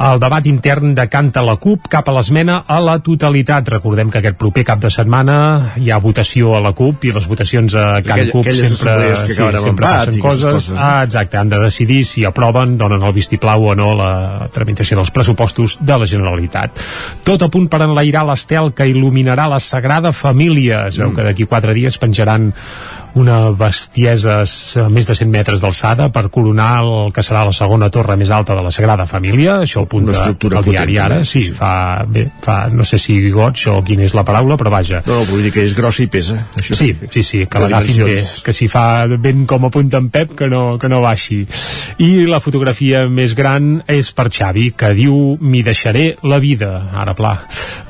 [0.04, 3.72] El debat intern decanta la CUP cap a l'esmena a la totalitat.
[3.78, 5.38] Recordem que aquest proper cap de setmana
[5.80, 9.40] hi ha votació a la CUP i les votacions a Can Aquell- CUP sempre, que
[9.48, 10.44] amb sempre passen coses.
[10.44, 10.82] coses, no?
[10.84, 15.16] Ah, exacte, han de decidir si aproven, donen el vistiplau o no la tramitació dels
[15.16, 16.78] pressupostos de la Generalitat.
[17.24, 20.86] Tot a punt per enlairar l'estel que il·luminarà la Sagrada Família.
[20.88, 22.52] Es veu que d'aquí quatre dies penjaran
[23.18, 27.90] una bestiesa a més de 100 metres d'alçada per coronar el que serà la segona
[27.94, 31.20] torre més alta de la Sagrada Família, això ho apunta estructura el diari potent, ara,
[31.22, 31.72] també, sí, fa,
[32.06, 35.02] bé, fa, no sé si goig o quina és la paraula, però vaja.
[35.08, 36.38] No, vull dir que és grossa i pesa.
[36.58, 40.36] Això Sí, sí, sí, que l'agafin bé, que si fa ben com apunta en Pep,
[40.38, 41.42] que no, que no baixi.
[42.04, 47.16] I la fotografia més gran és per Xavi, que diu «M'hi deixaré la vida», ara
[47.18, 47.34] pla.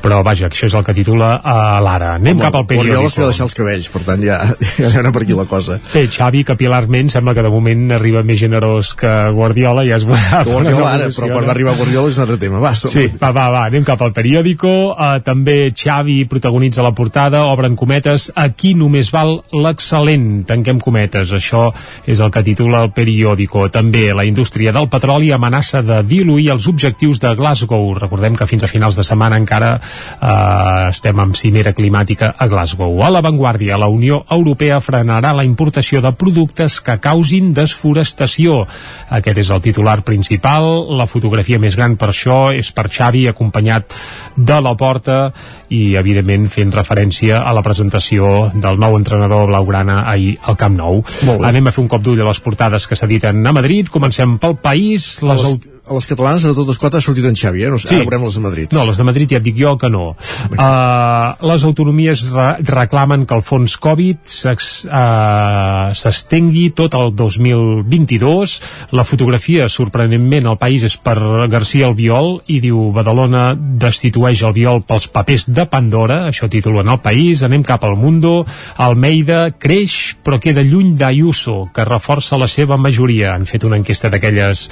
[0.03, 2.13] Però vaja, això és el que titula a l'Ara.
[2.15, 3.21] Anem Home, cap al Guardiola periòdico.
[3.25, 4.39] de deixar els cabells, per tant ja,
[4.77, 5.79] ja per aquí la cosa.
[5.93, 10.43] Bé, Xavi, capilarment, sembla que de moment arriba més generós que Guardiola, ja es veurà.
[10.45, 12.61] Guardiola ara, però quan va arribar Guardiola és un altre tema.
[12.61, 14.73] Va, som Sí, va, va, va, anem cap al periòdico.
[14.93, 21.33] Uh, també Xavi protagonitza la portada, obren cometes, aquí només val l'excel·lent, tanquem cometes.
[21.33, 21.71] Això
[22.05, 23.67] és el que titula el periòdico.
[23.73, 27.89] També la indústria del petroli amenaça de diluir els objectius de Glasgow.
[27.97, 33.01] Recordem que fins a finals de setmana encara uh, estem amb cimera climàtica a Glasgow.
[33.01, 38.65] A l'avantguàrdia, la Unió Europea frenarà la importació de productes que causin desforestació.
[39.09, 40.67] Aquest és el titular principal.
[40.97, 43.95] La fotografia més gran per això és per Xavi, acompanyat
[44.35, 45.31] de la porta
[45.69, 51.01] i, evidentment, fent referència a la presentació del nou entrenador blaugrana ahir al Camp Nou.
[51.43, 53.89] Anem a fer un cop d'ull a les portades que s'editen a Madrid.
[53.91, 55.17] Comencem pel país.
[55.23, 57.69] Les les, a les catalanes de totes quatre ha sortit en Xavi, eh?
[57.71, 57.95] No sé, Sí.
[57.95, 58.73] ara veurem les de Madrid.
[58.73, 60.15] No, les de Madrid ja et dic jo que no.
[60.51, 68.57] Uh, les autonomies re reclamen que el fons Covid uh, s'estengui tot el 2022.
[68.91, 71.17] La fotografia, sorprenentment, al país és per
[71.51, 77.43] García Albiol i diu Badalona destitueix Albiol pels papers de Pandora, això titulen el país.
[77.43, 78.45] Anem cap al Mundo.
[78.77, 83.33] Almeida creix però queda lluny d'Ayuso, que reforça la seva majoria.
[83.35, 84.67] Han fet una enquesta d'aquelles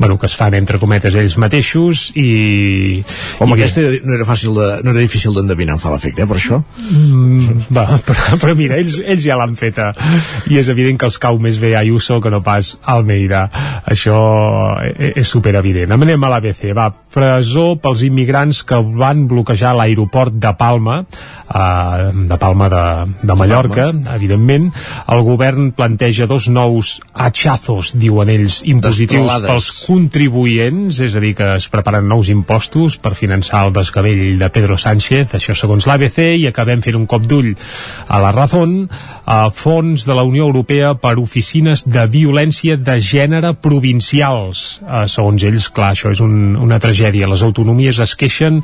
[0.00, 3.02] bueno, que es fan entre cometes ells mateixos i...
[3.38, 3.66] Home, i bé.
[3.66, 6.62] aquesta no era fàcil de, no era difícil d'endevinar, em fa l'efecte, eh, per això.
[6.88, 9.90] Mm, va, però, però mira, ells, ells ja l'han feta
[10.48, 13.44] i és evident que els cau més bé Ayuso que no pas Almeida
[13.92, 14.16] això
[14.88, 20.54] e- és superevident anem a l'ABC, va, presó pels immigrants que van bloquejar l'aeroport de
[20.58, 22.84] Palma eh, de Palma de,
[23.26, 24.70] de Mallorca evidentment,
[25.10, 31.48] el govern planteja dos nous hachazos, diuen ells impositius pels contribuents, és a dir, que
[31.56, 36.46] es preparen nous impostos per finançar el desgavell de Pedro Sánchez, això segons l'ABC, i
[36.50, 37.52] acabem fent un cop d'ull
[38.08, 38.88] a la Razón,
[39.26, 44.80] a fons de la Unió Europea per oficines de violència de gènere provincials.
[44.84, 46.99] Eh, segons ells, clar, això és un, una tragèdia.
[47.30, 48.60] Les autonomies es queixen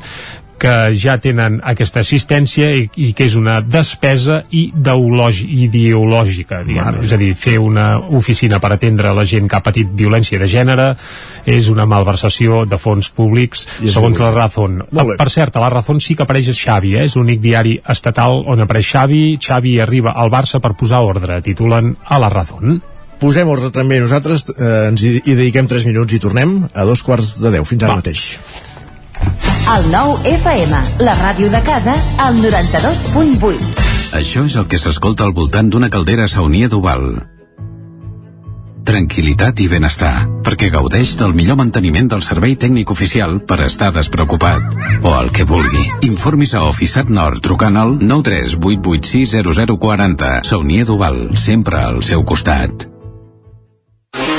[0.57, 6.99] que ja tenen aquesta assistència i, i que és una despesa ideològica diguem.
[7.05, 10.49] és a dir, fer una oficina per atendre la gent que ha patit violència de
[10.49, 10.89] gènere
[11.45, 14.31] és una malversació de fons públics I segons la.
[14.33, 17.05] Razón per cert, a la Razón sí que apareix Xavi eh?
[17.05, 21.95] és l'únic diari estatal on apareix Xavi Xavi arriba al Barça per posar ordre titulen
[22.03, 22.81] a la Razón
[23.19, 27.01] Posem ordre també nosaltres, eh, ens hi, hi dediquem 3 minuts i tornem a dos
[27.03, 27.65] quarts de 10.
[27.65, 28.37] Fins ara mateix.
[29.67, 30.71] El nou FM,
[31.03, 31.91] la ràdio de casa,
[32.23, 33.59] al 92.8.
[34.15, 37.19] Això és el que s'escolta al voltant d'una caldera saunia d'Oval.
[38.87, 44.63] Tranquilitat i benestar, perquè gaudeix del millor manteniment del servei tècnic oficial per estar despreocupat.
[45.03, 45.83] O el que vulgui.
[46.07, 50.47] Informis a Oficiat Nord trucant al 938860040.
[50.47, 52.87] Saunia d'Oval, sempre al seu costat.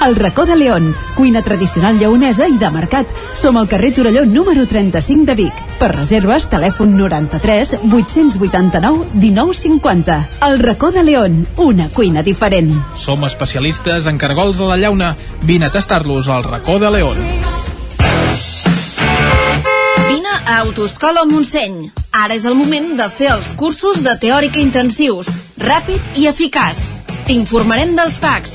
[0.00, 3.08] El racó de León, cuina tradicional lleonesa i de mercat.
[3.34, 5.62] Som al carrer Torelló número 35 de Vic.
[5.80, 10.18] Per reserves, telèfon 93 889 1950.
[10.46, 12.76] El racó de León, una cuina diferent.
[12.96, 15.16] Som especialistes en cargols a la llauna.
[15.42, 17.18] Vine a tastar-los al racó de León.
[20.08, 21.90] Vine a Autoscola Montseny.
[22.12, 26.86] Ara és el moment de fer els cursos de teòrica intensius, ràpid i eficaç.
[27.28, 28.54] T'informarem dels PACs,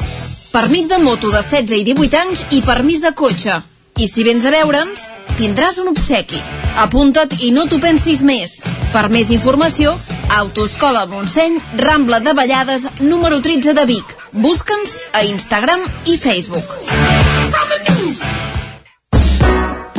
[0.53, 3.57] permís de moto de 16 i 18 anys i permís de cotxe.
[3.97, 6.39] I si vens a veure'ns, tindràs un obsequi.
[6.85, 8.59] Apunta't i no t'ho pensis més.
[8.93, 9.97] Per més informació,
[10.37, 14.17] Autoscola Montseny, Rambla de Vallades, número 13 de Vic.
[14.31, 16.65] Busca'ns a Instagram i Facebook.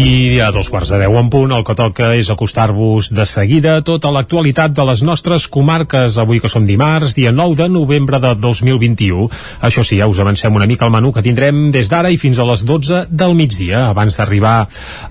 [0.00, 3.74] I a dos quarts de deu en punt, el que toca és acostar-vos de seguida
[3.76, 6.16] a tota l'actualitat de les nostres comarques.
[6.16, 9.26] Avui que som dimarts, dia 9 de novembre de 2021.
[9.60, 12.40] Això sí, ja us avancem una mica el menú que tindrem des d'ara i fins
[12.40, 13.82] a les 12 del migdia.
[13.90, 14.54] Abans d'arribar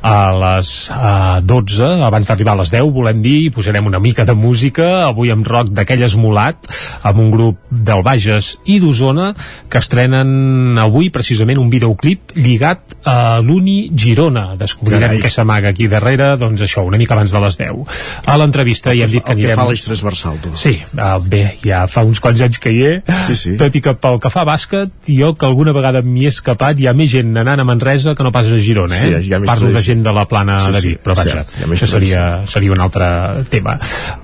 [0.01, 4.33] a les uh, 12, abans d'arribar a les 10, volem dir, posarem una mica de
[4.33, 6.65] música, avui amb rock d'aquell esmolat,
[7.03, 9.35] amb un grup del Bages i d'Osona,
[9.69, 15.21] que estrenen avui precisament un videoclip lligat a l'Uni Girona, descobrirem Carai.
[15.21, 17.99] què s'amaga aquí darrere, doncs això, una mica abans de les 10.
[18.25, 19.59] A l'entrevista ja hem dit que El que anirem...
[19.59, 20.53] fa l'eix transversal, tu.
[20.55, 22.93] Sí, uh, bé, ja fa uns quants anys que hi he,
[23.27, 23.55] Sí, sí.
[23.59, 26.79] tot i que pel que fa a bàsquet, jo que alguna vegada m'hi he escapat,
[26.79, 29.19] hi ha més gent anant a Manresa que no pas a Girona, eh?
[29.21, 31.15] Sí, hi ha més Parlo de gent de la plana Sí, de sí, Vic, però
[31.19, 33.09] vaja, cert, això seria, seria un altre
[33.49, 33.77] tema.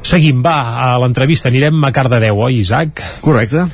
[0.05, 3.01] Seguim, va, a l'entrevista anirem a Cardedeu, oi, Isaac?
[3.21, 3.65] Correcte.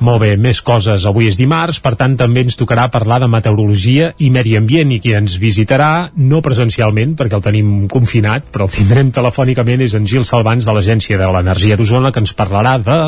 [0.00, 1.04] Molt bé, més coses.
[1.04, 5.00] Avui és dimarts, per tant també ens tocarà parlar de meteorologia i medi ambient i
[5.02, 10.06] qui ens visitarà, no presencialment, perquè el tenim confinat, però el tindrem telefònicament, és en
[10.08, 13.00] Gil Salvans de l'Agència de l'Energia d'Osona, que ens parlarà de...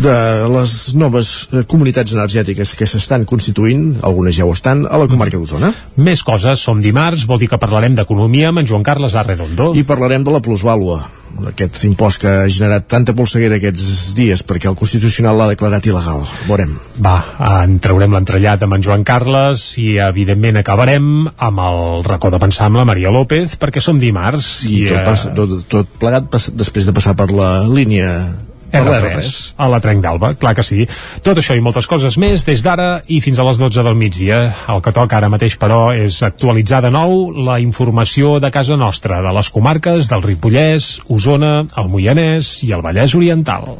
[0.00, 0.16] de
[0.54, 5.38] les noves eh, comunitats energètiques que s'estan constituint, algunes ja ho estan, a la comarca
[5.38, 5.72] d'Osona.
[5.98, 9.72] Més coses, som dimarts, vol dir que parlarem d'economia amb en Joan Carles Arredondo.
[9.74, 11.02] I parlarem de la plusvàlua,
[11.50, 16.26] aquest impost que ha generat tanta polseguera aquests dies perquè el Constitucional l'ha declarat il·legal.
[16.48, 16.74] Veurem.
[17.00, 17.16] Va,
[17.62, 22.68] en traurem l'entrellat amb en Joan Carles i evidentment acabarem amb el racó de pensar
[22.68, 26.50] amb la Maria López perquè som dimarts I tot, eh, pas, tot, tot plegat pas,
[26.52, 28.10] després de passar per la línia
[28.72, 30.86] R3, a la Trenc d'Alba, clar que sí.
[31.26, 34.40] Tot això i moltes coses més des d'ara i fins a les 12 del migdia.
[34.70, 39.22] El que toca ara mateix, però, és actualitzar de nou la informació de casa nostra,
[39.24, 43.74] de les comarques del Ripollès, Osona, el Moianès i el Vallès Oriental.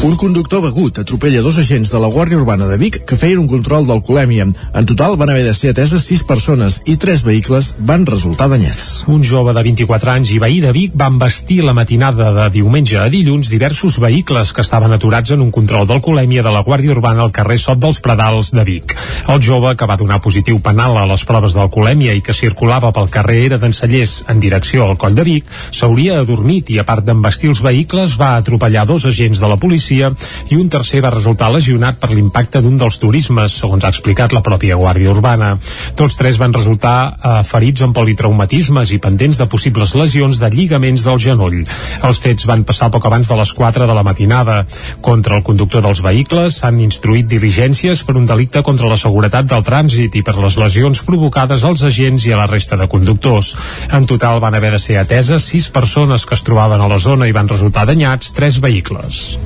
[0.00, 3.48] Un conductor begut atropella dos agents de la Guàrdia Urbana de Vic que feien un
[3.50, 4.46] control d'alcoholèmia.
[4.48, 9.04] En total van haver de ser ateses sis persones i tres vehicles van resultar danyats.
[9.12, 12.96] Un jove de 24 anys i veí de Vic va embestir la matinada de diumenge
[12.96, 17.20] a dilluns diversos vehicles que estaven aturats en un control d'alcoholèmia de la Guàrdia Urbana
[17.26, 18.96] al carrer Sot dels Pradals de Vic.
[19.28, 23.12] El jove, que va donar positiu penal a les proves d'alcoholèmia i que circulava pel
[23.12, 27.52] carrer Era d'Encellers en direcció al coll de Vic, s'hauria adormit i, a part d'embestir
[27.52, 31.98] els vehicles, va atropellar dos agents de la policia i un tercer va resultar lesionat
[32.00, 35.52] per l'impacte d'un dels turismes, segons ha explicat la pròpia Guàrdia Urbana.
[35.98, 41.04] Tots tres van resultar eh, ferits amb politraumatismes i pendents de possibles lesions de lligaments
[41.06, 41.60] del genoll.
[42.06, 44.62] Els fets van passar poc abans de les 4 de la matinada.
[45.00, 49.64] Contra el conductor dels vehicles s'han instruït diligències per un delicte contra la seguretat del
[49.66, 53.54] trànsit i per les lesions provocades als agents i a la resta de conductors.
[53.92, 57.28] En total van haver de ser ateses sis persones que es trobaven a la zona
[57.28, 59.38] i van resultar danyats tres vehicles.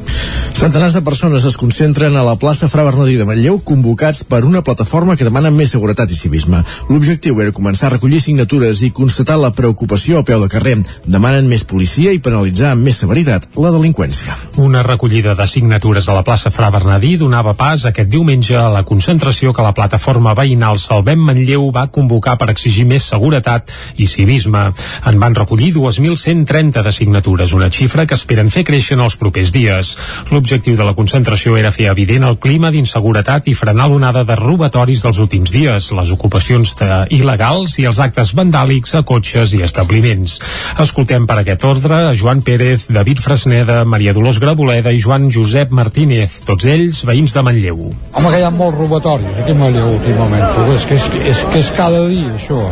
[0.54, 4.62] Centenars de persones es concentren a la plaça Fra Bernadí de Manlleu convocats per una
[4.64, 6.62] plataforma que demana més seguretat i civisme.
[6.88, 10.76] L'objectiu era començar a recollir signatures i constatar la preocupació a peu de carrer.
[11.04, 14.36] Demanen més policia i penalitzar amb més severitat la delinqüència.
[14.62, 18.84] Una recollida de signatures a la plaça Fra Bernadí donava pas aquest diumenge a la
[18.86, 24.64] concentració que la plataforma veïnal Salvem Manlleu va convocar per exigir més seguretat i civisme.
[25.04, 29.52] En van recollir 2.130 de signatures, una xifra que esperen fer créixer en els propers
[29.52, 29.96] dies.
[30.32, 35.02] L'objectiu de la concentració era fer evident el clima d'inseguretat i frenar l'onada de robatoris
[35.04, 36.72] dels últims dies, les ocupacions
[37.12, 40.38] il·legals i els actes vandàlics a cotxes i establiments.
[40.80, 45.70] Escoltem per aquest ordre a Joan Pérez, David Fresneda, Maria Dolors Graboleda i Joan Josep
[45.70, 47.88] Martínez, tots ells veïns de Manlleu.
[48.14, 51.64] Home, que hi ha molts robatoris aquí a Manlleu últimament, és que és, és, que
[51.64, 52.62] és cada dia això,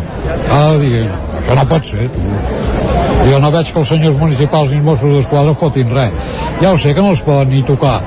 [0.49, 1.09] cada dia.
[1.43, 2.72] Això no pot ser, tu.
[3.23, 6.35] Jo no veig que els senyors municipals ni els Mossos d'Esquadra fotin res.
[6.61, 8.01] Ja ho sé que no els poden ni tocar,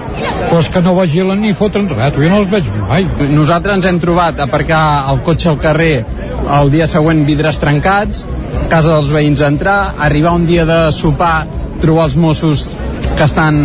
[0.49, 3.07] però és que no vigilen ni foten res, jo no els veig mai.
[3.31, 4.83] Nosaltres ens hem trobat aparcar
[5.13, 5.93] el cotxe al carrer
[6.59, 8.25] el dia següent vidres trencats,
[8.69, 11.45] casa dels veïns a entrar, arribar un dia de sopar,
[11.81, 12.67] trobar els Mossos
[13.15, 13.57] que estan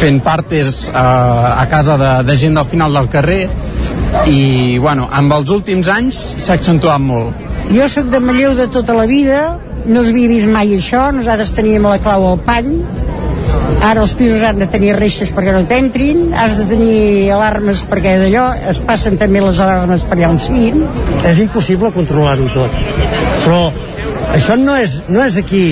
[0.00, 3.42] fent partes eh, a casa de, de gent del final del carrer
[4.30, 7.48] i bueno, amb els últims anys s'ha accentuat molt.
[7.70, 11.86] Jo sóc de Manlleu de tota la vida, no s'havia vist mai això, nosaltres teníem
[11.88, 12.72] la clau al pany,
[13.80, 18.16] ara els pisos han de tenir reixes perquè no t'entrin, has de tenir alarmes perquè
[18.20, 20.84] d'allò, es passen també les alarmes per allà on siguin.
[21.24, 22.76] És impossible controlar-ho tot,
[23.46, 23.62] però
[24.34, 25.64] això no és, no és aquí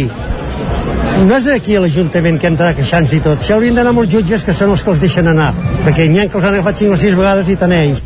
[1.18, 3.40] no és aquí a l'Ajuntament que hem de queixar-nos i tot.
[3.42, 5.50] Això haurien d'anar els jutges que són els que els deixen anar,
[5.84, 8.02] perquè n'hi ha que els han agafat 5 o 6 vegades i tant ells.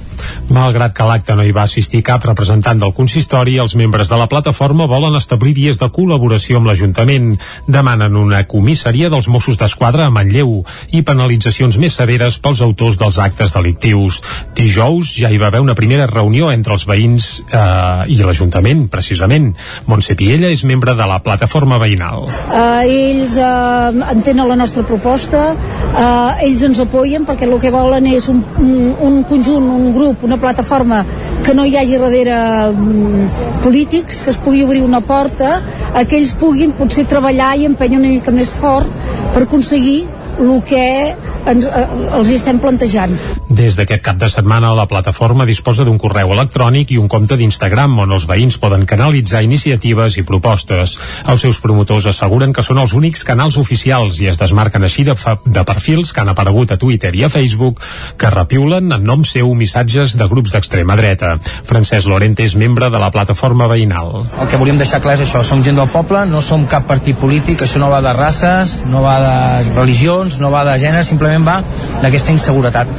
[0.51, 4.27] Malgrat que l'acte no hi va assistir cap representant del consistori, els membres de la
[4.29, 7.37] plataforma volen establir vies de col·laboració amb l'Ajuntament.
[7.71, 10.59] Demanen una comissaria dels Mossos d'Esquadra a Manlleu
[10.93, 14.21] i penalitzacions més severes pels autors dels actes delictius.
[14.59, 19.53] Dijous ja hi va haver una primera reunió entre els veïns eh, i l'Ajuntament, precisament.
[19.87, 22.29] Montse Piella és membre de la plataforma veïnal.
[22.51, 28.11] Uh, ells uh, entenen la nostra proposta, uh, ells ens apoyen perquè el que volen
[28.11, 31.03] és un, un, un conjunt, un grup, una plataforma
[31.47, 32.39] que no hi hagi darrere
[32.71, 33.29] um,
[33.65, 35.55] polítics, que es pugui obrir una porta
[35.93, 38.91] a que ells puguin potser treballar i empenyar una mica més fort
[39.35, 40.03] per aconseguir
[40.43, 41.15] el que
[41.47, 41.87] ens, eh,
[42.17, 43.15] els estem plantejant.
[43.49, 47.99] Des d'aquest cap de setmana, la plataforma disposa d'un correu electrònic i un compte d'Instagram
[47.99, 50.99] on els veïns poden canalitzar iniciatives i propostes.
[51.29, 55.15] Els seus promotors asseguren que són els únics canals oficials i es desmarquen així de,
[55.45, 57.81] de perfils que han aparegut a Twitter i a Facebook
[58.19, 61.37] que repiulen en nom seu missatges de grups d'extrema dreta.
[61.69, 64.23] Francesc Lorente és membre de la plataforma veïnal.
[64.41, 67.19] El que volíem deixar clar és això, som gent del poble, no som cap partit
[67.19, 71.45] polític, això no va de races, no va de religions, no va de gènere, simplement
[71.47, 71.59] va
[72.03, 72.91] d'aquesta inseguretat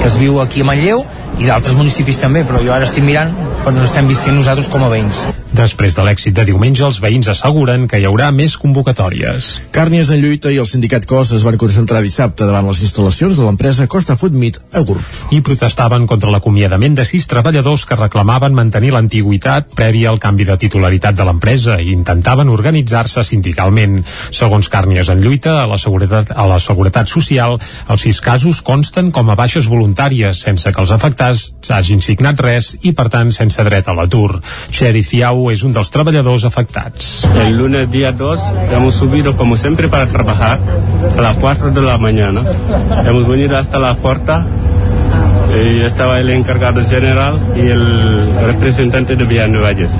[0.00, 1.04] que es viu aquí a Manlleu
[1.40, 3.32] i d'altres municipis també, però jo ara estic mirant
[3.64, 5.24] per on estem visquent nosaltres com a veïns.
[5.56, 9.48] Després de l'èxit de diumenge, els veïns asseguren que hi haurà més convocatòries.
[9.74, 13.44] Càrnies en lluita i el sindicat COS es van concentrar dissabte davant les instal·lacions de
[13.44, 15.02] l'empresa Costa Food Meat a Gurb.
[15.34, 20.56] I protestaven contra l'acomiadament de sis treballadors que reclamaven mantenir l'antiguitat prèvia al canvi de
[20.60, 24.00] titularitat de l'empresa i intentaven organitzar-se sindicalment.
[24.30, 27.58] Segons Càrnies en lluita, a la, seguretat, a la Seguretat Social,
[27.90, 31.29] els sis casos consten com a baixes voluntàries, sense que els afectats
[31.70, 34.40] hagin signat res i, per tant, sense dret a l'atur.
[34.70, 37.26] Xeri Ciau es un dels treballadors afectats.
[37.46, 38.40] El lunes día 2
[38.72, 40.58] hemos subido como siempre para trabajar
[41.16, 42.42] a las 4 de la mañana.
[43.06, 44.44] Hemos venido hasta la puerta
[45.54, 49.90] y estaba el encargado general y el representante de Villano Valles.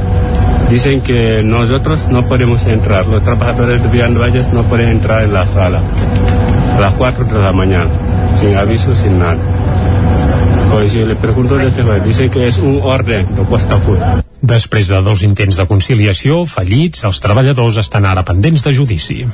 [0.71, 5.33] Dicen que nosotros no podemos entrar, los trabajadores de Villano Valles no pueden entrar en
[5.33, 5.81] la sala
[6.77, 7.91] a las 4 de la mañana,
[8.39, 9.39] sin aviso, sin nada.
[10.71, 14.30] Pues yo le pregunto desde hoy, dice que es un orden de Costa Food.
[14.41, 19.25] Després de dos intents de conciliació fallits, els treballadors estan ara pendents de judici.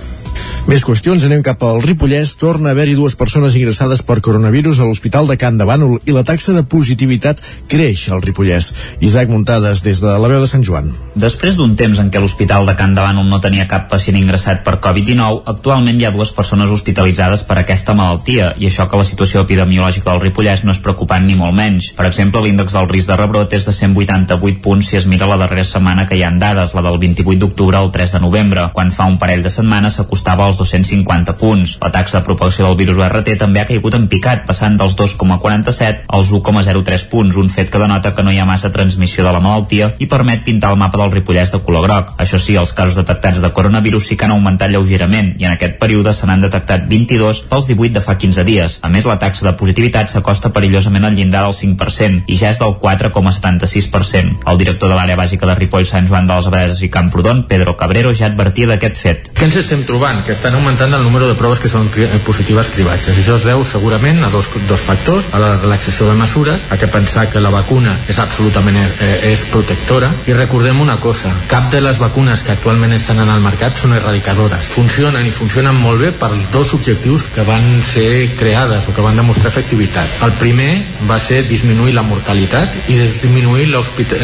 [0.66, 2.32] Més qüestions, anem cap al Ripollès.
[2.40, 6.14] Torna a haver-hi dues persones ingressades per coronavirus a l'Hospital de Can de Bànol i
[6.14, 7.38] la taxa de positivitat
[7.70, 8.72] creix al Ripollès.
[8.98, 10.90] Isaac Muntades, des de la veu de Sant Joan.
[11.14, 14.64] Després d'un temps en què l'Hospital de Can de Bànol no tenia cap pacient ingressat
[14.66, 19.06] per Covid-19, actualment hi ha dues persones hospitalitzades per aquesta malaltia i això que la
[19.06, 21.92] situació epidemiològica del Ripollès no és preocupant ni molt menys.
[21.94, 25.64] Per exemple, l'índex del risc de rebrot és de 188 punts es mira la darrera
[25.64, 29.06] setmana que hi han dades, la del 28 d'octubre al 3 de novembre, quan fa
[29.10, 31.76] un parell de setmanes s'acostava als 250 punts.
[31.82, 36.06] La taxa de propagació del virus URT també ha caigut en picat, passant dels 2,47
[36.08, 39.42] als 1,03 punts, un fet que denota que no hi ha massa transmissió de la
[39.44, 42.14] malaltia i permet pintar el mapa del Ripollès de color groc.
[42.22, 45.78] Això sí, els casos detectats de coronavirus sí que han augmentat lleugerament i en aquest
[45.80, 48.78] període se n'han detectat 22 pels 18 de fa 15 dies.
[48.82, 52.60] A més, la taxa de positivitat s'acosta perillosament al llindar del 5% i ja és
[52.62, 54.42] del 4,76%.
[54.46, 57.76] El director de l'àrea bàsica de Ripoll, Sant Joan de les Abadeses i Camprodon, Pedro
[57.76, 59.30] Cabrero, ja advertia d'aquest fet.
[59.36, 60.22] Què ens estem trobant?
[60.26, 63.16] Que estan augmentant el número de proves que són cri- positives cribratges.
[63.18, 66.86] Això es deu segurament a dos, dos factors, a la relaxació de mesures, a que
[66.86, 71.80] pensar que la vacuna és absolutament eh, és protectora, i recordem una cosa, cap de
[71.80, 74.68] les vacunes que actualment estan en el mercat són eradicadores.
[74.72, 79.16] Funcionen i funcionen molt bé per dos objectius que van ser creades o que van
[79.16, 80.18] demostrar efectivitat.
[80.26, 84.18] El primer va ser disminuir la mortalitat i disminuir l'hospita-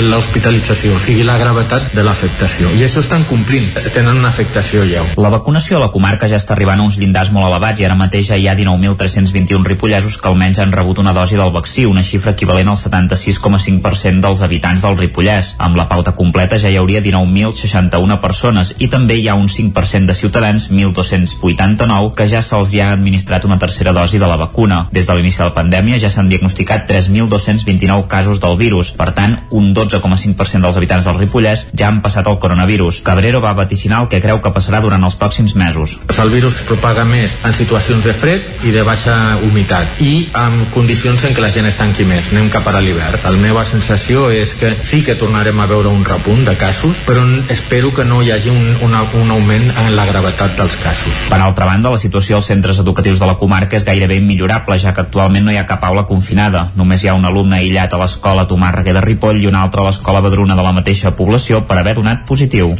[0.53, 2.71] l'hospitalització, o sigui, la gravetat de l'afectació.
[2.77, 5.07] I això estan complint, tenen una afectació lleu.
[5.17, 7.97] La vacunació a la comarca ja està arribant a uns llindars molt elevats i ara
[7.97, 12.35] mateix hi ha 19.321 ripollesos que almenys han rebut una dosi del vaccí, una xifra
[12.37, 15.55] equivalent al 76,5% dels habitants del Ripollès.
[15.59, 20.07] Amb la pauta completa ja hi hauria 19.061 persones i també hi ha un 5%
[20.07, 24.87] de ciutadans, 1.289, que ja se'ls hi ha administrat una tercera dosi de la vacuna.
[24.93, 28.93] Des de l'inici de la pandèmia ja s'han diagnosticat 3.229 casos del virus.
[28.99, 33.03] Per tant, un 12,5% dels habitants del Ripollès ja han passat el coronavirus.
[33.07, 35.99] Cabrero va vaticinar el que creu que passarà durant els pròxims mesos.
[36.19, 40.59] El virus es propaga més en situacions de fred i de baixa humitat i en
[40.75, 43.21] condicions en què la gent es tanqui més, anem cap a l'hivern.
[43.23, 47.23] La meva sensació és que sí que tornarem a veure un repunt de casos, però
[47.53, 51.27] espero que no hi hagi un, una, un augment en la gravetat dels casos.
[51.31, 54.95] Per altra banda, la situació als centres educatius de la comarca és gairebé immillorable, ja
[54.95, 56.67] que actualment no hi ha cap aula confinada.
[56.77, 59.89] Només hi ha un alumne aïllat a l'escola Tomàrrega de Ripoll i un altre a
[59.89, 62.71] l'escola Badruna de la mateixa població per haver donat positiu.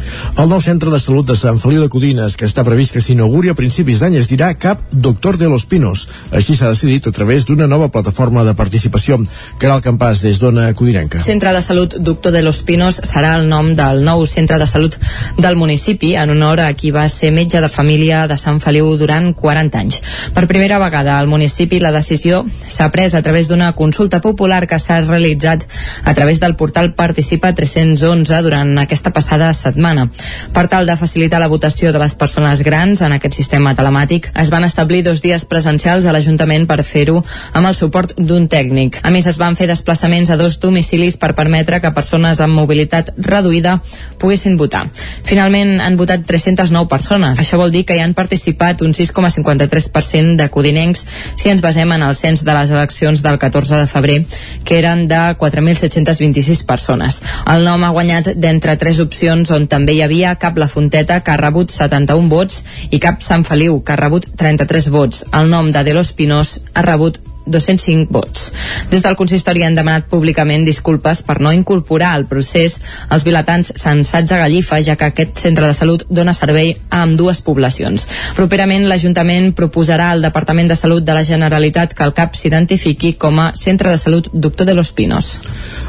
[0.41, 3.51] El nou centre de salut de Sant Feliu de Codines, que està previst que s'inauguri
[3.51, 6.07] a principis d'any, es dirà CAP Doctor de los Pinos.
[6.33, 9.19] Així s'ha decidit a través d'una nova plataforma de participació.
[9.61, 11.21] Caral Campàs, des d'Ona Codinenca.
[11.21, 14.97] Centre de Salut Doctor de los Pinos serà el nom del nou centre de salut
[15.37, 19.29] del municipi en honor a qui va ser metge de família de Sant Feliu durant
[19.37, 20.01] 40 anys.
[20.33, 24.81] Per primera vegada al municipi la decisió s'ha pres a través d'una consulta popular que
[24.81, 25.67] s'ha realitzat
[26.03, 30.07] a través del portal Participa 311 durant aquesta passada setmana.
[30.55, 34.49] Per tal de facilitar la votació de les persones grans en aquest sistema telemàtic, es
[34.53, 37.19] van establir dos dies presencials a l'Ajuntament per fer-ho
[37.51, 39.01] amb el suport d'un tècnic.
[39.03, 43.11] A més, es van fer desplaçaments a dos domicilis per permetre que persones amb mobilitat
[43.17, 43.79] reduïda
[44.21, 44.85] poguessin votar.
[45.27, 47.39] Finalment han votat 309 persones.
[47.39, 52.05] Això vol dir que hi han participat un 6,53% de codinencs si ens basem en
[52.05, 54.19] el cens de les eleccions del 14 de febrer,
[54.63, 57.21] que eren de 4.726 persones.
[57.53, 61.33] El nom ha guanyat d'entre tres opcions on també hi havia Cap La Fonteta, que
[61.33, 65.25] ha rebut 71 vots, i Cap Sant Feliu, que ha rebut 33 vots.
[65.33, 68.51] El nom de De Los Pinos ha rebut 205 vots.
[68.91, 72.79] Des del consistori han demanat públicament disculpes per no incorporar al procés
[73.09, 77.41] els vilatans censats a Gallifa, ja que aquest centre de salut dona servei a dues
[77.45, 78.07] poblacions.
[78.37, 83.39] Properament, l'Ajuntament proposarà al Departament de Salut de la Generalitat que el CAP s'identifiqui com
[83.39, 85.39] a Centre de Salut Doctor de los Pinos.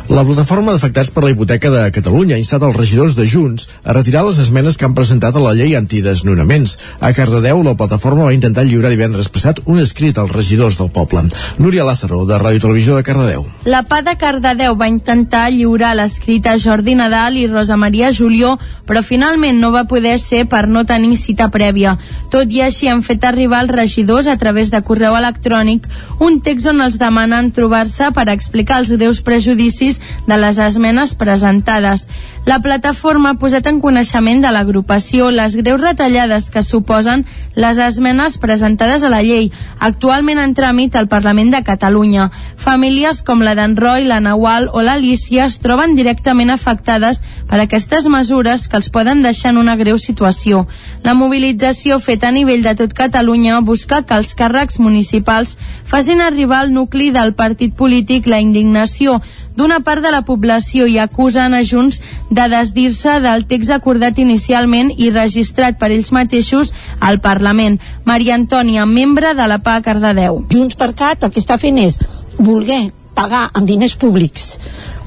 [0.09, 3.95] La plataforma d'afectats per la hipoteca de Catalunya ha instat els regidors de Junts a
[3.97, 6.79] retirar les esmenes que han presentat a la llei antidesnonaments.
[7.01, 11.25] A Cardedeu, la plataforma va intentar lliurar divendres passat un escrit als regidors del poble.
[11.59, 13.45] Núria Lázaro, de Ràdio Televisió de Cardedeu.
[13.65, 18.59] La PA de Cardedeu va intentar lliurar l'escrit a Jordi Nadal i Rosa Maria Julió,
[18.89, 21.97] però finalment no va poder ser per no tenir cita prèvia.
[22.33, 25.89] Tot i així han fet arribar als regidors a través de correu electrònic
[26.21, 32.09] un text on els demanen trobar-se per explicar els greus prejudicis de les esmenes presentades.
[32.45, 37.23] La plataforma ha posat en coneixement de l'agrupació les greus retallades que suposen
[37.57, 39.47] les esmenes presentades a la llei,
[39.81, 42.27] actualment en tràmit al Parlament de Catalunya.
[42.61, 48.11] Famílies com la d'en Roy, la Nawal o l'Alicia es troben directament afectades per aquestes
[48.13, 50.67] mesures que els poden deixar en una greu situació.
[51.03, 55.57] La mobilització feta a nivell de tot Catalunya busca que els càrrecs municipals
[55.89, 59.23] facin arribar al nucli del partit polític la indignació
[59.57, 62.01] d'una part de la població i acusen a Junts
[62.31, 67.79] de desdir-se del text acordat inicialment i registrat per ells mateixos al Parlament.
[68.05, 70.45] Maria Antònia, membre de la PA Cardedeu.
[70.51, 72.01] Junts per Cat el que està fent és
[72.39, 74.57] voler pagar amb diners públics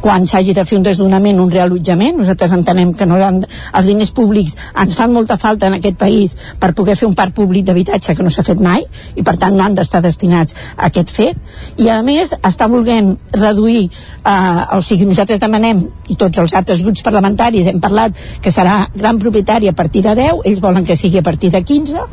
[0.01, 2.17] quan s'hagi de fer un desdonament, un reallotjament.
[2.21, 3.41] Nosaltres entenem que no han,
[3.73, 7.33] els diners públics ens fan molta falta en aquest país per poder fer un parc
[7.37, 8.85] públic d'habitatge que no s'ha fet mai
[9.15, 11.39] i per tant no han d'estar destinats a aquest fet.
[11.81, 16.81] I a més està volent reduir, eh, o sigui, nosaltres demanem, i tots els altres
[16.85, 20.95] grups parlamentaris hem parlat que serà gran propietari a partir de 10, ells volen que
[20.95, 22.05] sigui a partir de 15,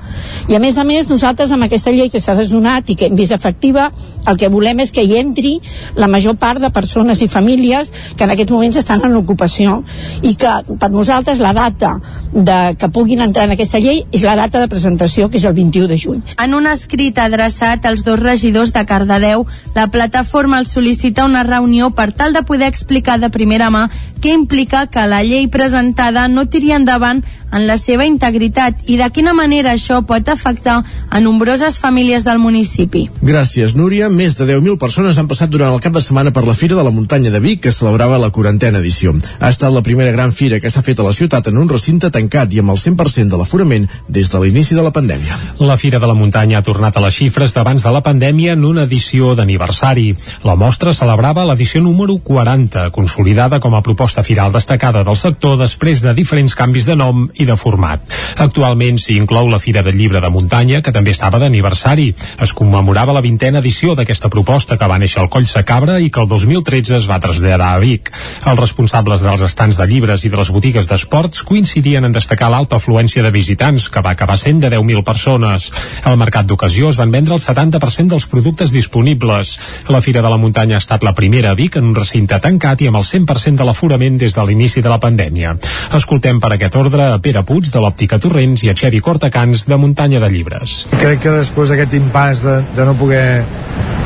[0.48, 3.16] i a més a més nosaltres amb aquesta llei que s'ha desdonat i que hem
[3.18, 3.90] vist efectiva,
[4.26, 5.58] el que volem és que hi entri
[5.94, 9.82] la major part de persones i famílies famílies que en aquests moments estan en ocupació
[10.22, 11.98] i que per nosaltres la data
[12.32, 15.54] de, que puguin entrar en aquesta llei és la data de presentació que és el
[15.54, 16.22] 21 de juny.
[16.38, 21.90] En un escrit adreçat als dos regidors de Cardedeu, la plataforma els sol·licita una reunió
[21.90, 23.88] per tal de poder explicar de primera mà
[24.20, 27.22] què implica que la llei presentada no tiri endavant
[27.54, 32.40] en la seva integritat i de quina manera això pot afectar a nombroses famílies del
[32.42, 33.06] municipi.
[33.22, 34.08] Gràcies, Núria.
[34.10, 36.82] Més de 10.000 persones han passat durant el cap de setmana per la Fira de
[36.82, 39.14] la Muntanya de Vic, que celebrava la quarantena edició.
[39.40, 42.10] Ha estat la primera gran fira que s'ha fet a la ciutat en un recinte
[42.12, 45.38] tancat i amb el 100% de l'aforament des de l'inici de la pandèmia.
[45.64, 48.66] La Fira de la Muntanya ha tornat a les xifres d'abans de la pandèmia en
[48.68, 50.10] una edició d'aniversari.
[50.44, 56.04] La mostra celebrava l'edició número 40, consolidada com a proposta firal destacada del sector després
[56.04, 58.04] de diferents canvis de nom i de format.
[58.44, 62.10] Actualment s'hi inclou la Fira del Llibre de Muntanya, que també estava d'aniversari.
[62.44, 66.20] Es commemorava la vintena edició d'aquesta proposta que va néixer al Coll Sacabra i que
[66.20, 68.10] el 2013 es va traslladar a Vic.
[68.44, 72.76] Els responsables dels estants de llibres i de les botigues d'esports coincidien en destacar l'alta
[72.80, 75.70] afluència de visitants, que va acabar sent de 10.000 persones.
[76.04, 79.54] Al mercat d'ocasió es van vendre el 70% dels productes disponibles.
[79.88, 82.82] La Fira de la Muntanya ha estat la primera a Vic en un recinte tancat
[82.82, 85.56] i amb el 100% de l'aforament des de l'inici de la pandèmia.
[85.94, 89.78] Escoltem per aquest ordre a Pere Puig de l'Òptica Torrents i a Xevi Cortacans de
[89.80, 90.84] Muntanya de Llibres.
[90.98, 93.24] Crec que després d'aquest impàs de, de no poder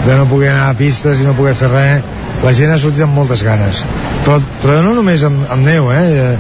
[0.07, 3.03] de no poder anar a pistes i no poder fer res la gent ha sortit
[3.03, 3.85] amb moltes ganes
[4.27, 6.37] però, però no només amb, amb neu eh?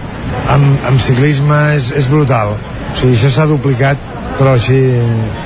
[0.54, 2.58] amb, amb ciclisme és, és brutal o
[2.98, 4.78] sigui, això s'ha duplicat però així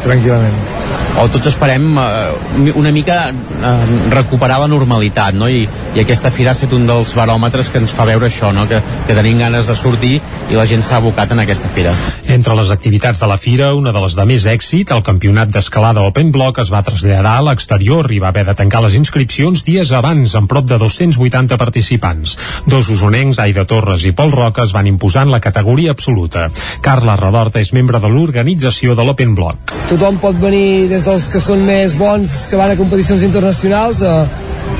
[0.04, 0.82] tranquil·lament
[1.20, 3.72] o tots esperem eh, una mica eh,
[4.12, 5.48] recuperar la normalitat no?
[5.48, 5.64] I,
[5.94, 8.64] i aquesta fira ha estat un dels baròmetres que ens fa veure això no?
[8.68, 10.14] que, que tenim ganes de sortir
[10.50, 11.92] i la gent s'ha abocat en aquesta fira
[12.32, 16.04] Entre les activitats de la fira, una de les de més èxit el campionat d'escalada
[16.08, 19.92] Open Block es va traslladar a l'exterior i va haver de tancar les inscripcions dies
[19.92, 22.36] abans amb prop de 280 participants
[22.66, 26.48] dos usonencs, Aida Torres i Pol Roca es van imposar en la categoria absoluta
[26.82, 31.40] Carla Redorta és membre de l'organització de l'Open Block Tothom pot venir des dels que
[31.42, 34.22] són més bons, que van a competicions internacionals, a,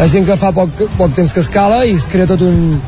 [0.00, 2.78] a gent que fa poc, poc temps que escala i es crea tot un,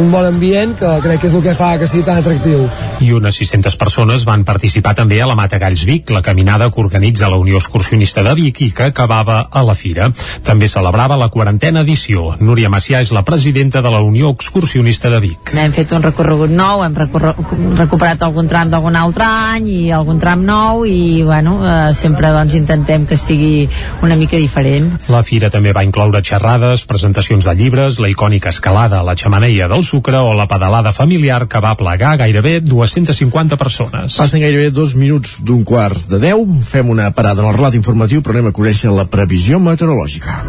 [0.00, 2.62] un bon ambient que crec que és el que fa que sigui tan atractiu.
[3.04, 6.80] I unes 600 persones van participar també a la Mata Galls Vic, la caminada que
[6.80, 10.08] organitza la Unió Excursionista de Vic i que acabava a la Fira.
[10.46, 12.30] També celebrava la quarantena edició.
[12.40, 15.52] Núria Macià és la presidenta de la Unió Excursionista de Vic.
[15.52, 20.48] Hem fet un recorregut nou, hem recuperat algun tram d'algun altre any i algun tram
[20.48, 23.68] nou i bueno, eh, sempre doncs intentem que sigui
[24.02, 24.90] una mica diferent.
[25.12, 29.68] La fira també va incloure xerrades, presentacions de llibres, la icònica escalada a la xamaneia
[29.68, 34.18] del sucre o la pedalada familiar que va plegar gairebé 250 persones.
[34.18, 36.60] Passen gairebé dos minuts d'un quart de 10.
[36.68, 40.40] Fem una parada en el relat informatiu, però anem a conèixer la previsió meteorològica.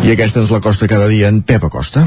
[0.00, 2.06] I aquesta és la costa cada dia en Pep Acosta.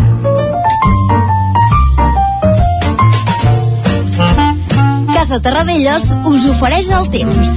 [5.24, 7.52] Casa Terradellos us ofereix el temps.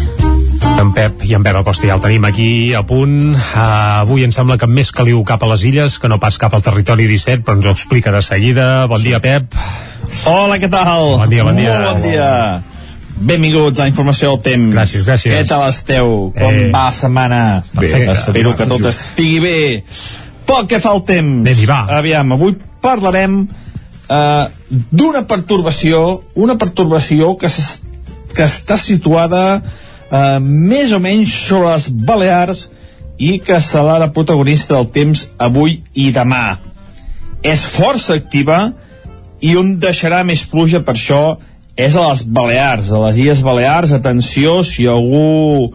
[0.79, 3.33] En Pep i en Pep Acosta ja el tenim aquí a punt.
[3.35, 3.57] Uh,
[4.05, 6.62] avui em sembla que més caliu cap a les illes que no pas cap al
[6.62, 8.69] territori 17, però ens ho explica de seguida.
[8.87, 9.51] Bon dia, Pep.
[10.31, 11.17] Hola, què tal?
[11.25, 11.75] Bon dia, bon dia.
[11.81, 12.31] Molt bon dia.
[13.35, 14.71] Benvinguts a Informació del Temps.
[14.79, 15.35] Gràcies, gràcies.
[15.35, 16.17] Què tal esteu?
[16.39, 16.71] Com Eh.
[16.71, 17.43] va la setmana?
[17.75, 18.12] Perfecte.
[18.14, 19.59] Espero que tot estigui bé.
[20.47, 21.83] Pel que fa al temps, Anem-hi, va.
[21.99, 23.49] aviam, avui parlarem
[24.09, 24.47] eh,
[24.91, 27.81] d'una pertorbació, una pertorbació que, s-
[28.35, 29.63] que està situada
[30.11, 32.67] eh, més o menys sobre les Balears
[33.19, 36.59] i que serà la protagonista del temps avui i demà.
[37.43, 38.73] És força activa
[39.41, 41.37] i on deixarà més pluja per això
[41.77, 45.75] és a les Balears, a les Illes Balears, atenció, si algú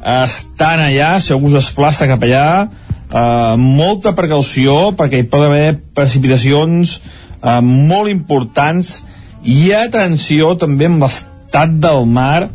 [0.00, 2.68] està allà, si algú es desplaça cap allà,
[3.10, 7.19] eh, molta precaució perquè hi pot haver precipitacions eh,
[7.64, 9.00] molt importants
[9.42, 12.50] i atenció també amb l'estat del mar,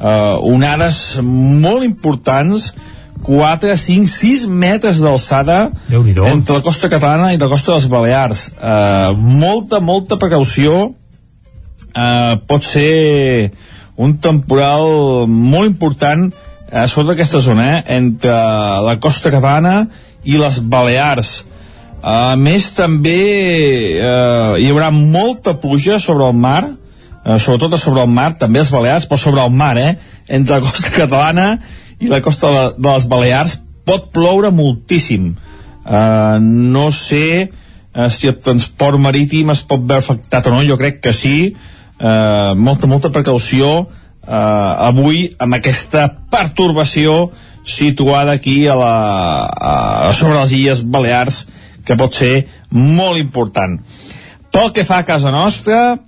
[0.00, 2.72] eh, onades molt importants,
[3.22, 5.70] 4, 5, 6 metres d'alçada
[6.30, 8.46] entre la costa catalana i la costa de les Balears.
[8.56, 10.94] Eh, molta, molta precaució,
[11.94, 13.52] eh, pot ser
[13.96, 16.30] un temporal molt important
[16.72, 18.32] a sota d'aquesta zona, eh, entre
[18.86, 19.88] la costa catalana
[20.24, 21.44] i les Balears.
[22.00, 23.16] A més, també
[24.00, 26.62] eh, hi haurà molta pluja sobre el mar,
[27.24, 29.98] eh, sobretot sobre el mar, també les Balears, però sobre el mar, eh,
[30.28, 31.50] entre la costa catalana
[32.00, 35.32] i la costa de, de les Balears pot ploure moltíssim.
[35.80, 40.76] Uh, no sé uh, si el transport marítim es pot veure afectat o no, jo
[40.80, 41.52] crec que sí.
[42.00, 43.88] Uh, molta, molta precaució uh,
[44.86, 47.30] avui amb aquesta pertorbació
[47.66, 48.94] situada aquí a la,
[49.50, 51.42] a, sobre les Illes Balears,
[51.86, 53.78] que pot ser molt important.
[54.50, 55.98] Pel que fa a casa nostra,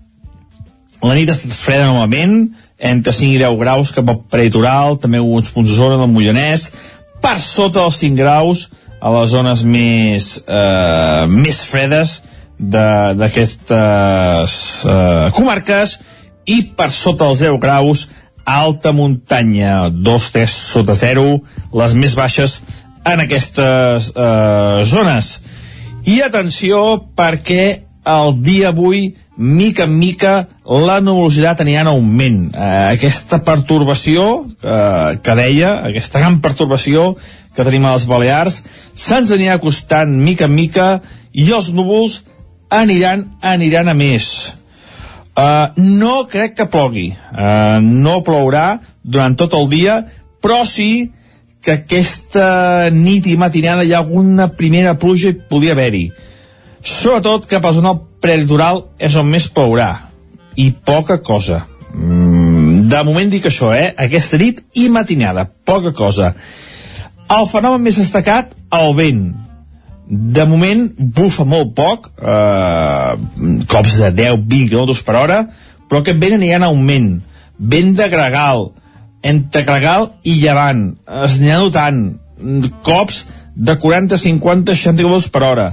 [1.03, 5.19] la nit ha estat freda novament, entre 5 i 10 graus cap al peritoral, també
[5.19, 6.73] alguns punts de zona del Mollanès,
[7.23, 8.69] per sota dels 5 graus
[9.03, 12.21] a les zones més, eh, més fredes
[12.59, 13.71] d'aquestes
[14.87, 15.99] eh, comarques
[16.47, 18.09] i per sota dels 10 graus
[18.45, 21.43] alta muntanya, 2-3 sota 0,
[21.79, 22.61] les més baixes
[23.07, 25.41] en aquestes eh, zones.
[26.07, 26.79] I atenció
[27.17, 27.65] perquè
[28.03, 30.33] el dia avui mica en mica
[30.67, 32.41] la nuvolositat anirà en augment.
[32.53, 37.15] Eh, aquesta pertorbació eh, que deia, aquesta gran pertorbació
[37.55, 38.63] que tenim a les Balears,
[38.95, 40.89] se'ns anirà costant mica en mica
[41.33, 42.23] i els núvols
[42.73, 44.57] aniran, aniran a més.
[45.33, 49.95] Uh, no crec que plogui, uh, no plourà durant tot el dia,
[50.45, 51.09] però sí
[51.63, 56.09] que aquesta nit i matinada hi ha alguna primera pluja i podria haver-hi.
[56.83, 59.93] Sobretot cap a zona prelitoral és on més plourà,
[60.57, 61.63] i poca cosa.
[61.95, 63.93] Mm, de moment dic això, eh?
[63.97, 66.33] Aquesta nit i matinada, poca cosa.
[67.33, 69.23] El fenomen més destacat, el vent
[70.13, 73.13] de moment bufa molt poc eh,
[73.71, 75.39] cops de 10-20 km per hora
[75.89, 77.07] però aquest vent anirà en augment
[77.57, 78.67] vent de gregal
[79.23, 82.03] entre gregal i llevant anirà notant
[82.83, 85.67] cops de 40, 50, 60 km per hora.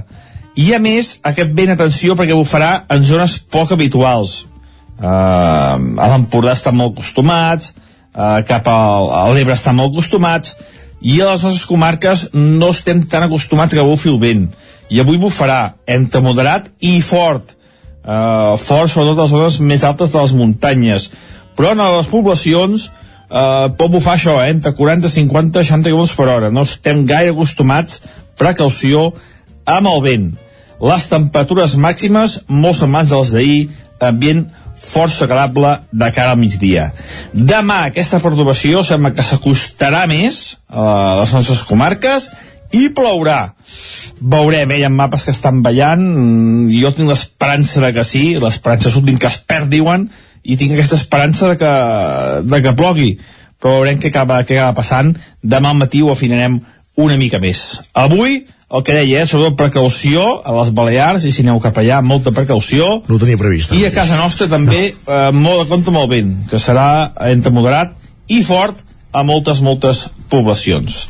[0.54, 4.44] I a més aquest vent, atenció perquè bufarà en zones poc habituals.
[5.00, 10.56] Eh, a l'Empordà estan molt acostumats eh, cap a l'Ebre estan molt acostumats
[11.00, 14.50] i a les nostres comarques no estem tan acostumats que bufi el vent.
[14.90, 17.54] I avui bufarà entre moderat i fort
[18.04, 21.10] uh, fort sobretot a les zones més altes de les muntanyes.
[21.56, 22.88] Però en les poblacions
[23.30, 26.50] uh, pot bufar això, eh, entre 40, 50, 60 km per hora.
[26.50, 28.02] No estem gaire acostumats
[28.38, 29.12] precaució
[29.64, 30.30] amb el vent.
[30.80, 33.60] Les temperatures màximes molt semblants a les d'ahir
[34.00, 34.46] ambient
[34.80, 36.90] força agradable de cara al migdia.
[37.34, 42.30] Demà aquesta perturbació sembla que s'acostarà més a les nostres comarques
[42.72, 43.52] i plourà.
[44.20, 48.36] Veurem, eh, hi ha mapes que estan ballant, mm, jo tinc l'esperança de que sí,
[48.36, 50.10] l'esperança sud que es perd, diuen,
[50.42, 51.74] i tinc aquesta esperança de que,
[52.48, 53.10] de que plogui,
[53.60, 55.12] però veurem què acaba, què acaba passant.
[55.42, 56.60] Demà al matí ho afinarem
[57.00, 57.80] una mica més.
[57.92, 62.00] Avui, el que deia, eh, sobretot precaució a les Balears, i si aneu cap allà,
[62.06, 63.00] molta precaució.
[63.08, 63.74] No ho tenia previst.
[63.76, 65.14] I a casa nostra també, no.
[65.14, 67.96] eh, molt de compte amb el vent, que serà entre moderat
[68.30, 68.78] i fort
[69.12, 71.08] a moltes, moltes poblacions.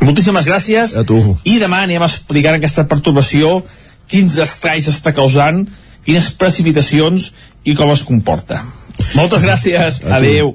[0.00, 0.96] Moltíssimes gràcies.
[0.96, 1.20] A tu.
[1.44, 3.60] I demà anem a explicar aquesta perturbació,
[4.08, 5.66] quins estralls està causant,
[6.06, 7.32] quines precipitacions
[7.66, 8.62] i com es comporta.
[9.12, 10.00] Moltes gràcies.
[10.08, 10.54] Adéu.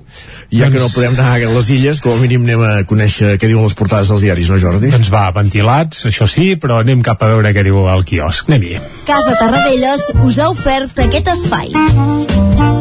[0.51, 3.47] Ja que no podem anar a les illes, com a mínim anem a conèixer què
[3.47, 4.91] diuen les portades dels diaris, no Jordi?
[4.91, 8.49] Doncs va, ventilats, això sí, però anem cap a veure què diu el quiosc.
[8.49, 8.77] Anem-hi.
[9.07, 12.80] Casa Tarradellas us ha ofert aquest espai.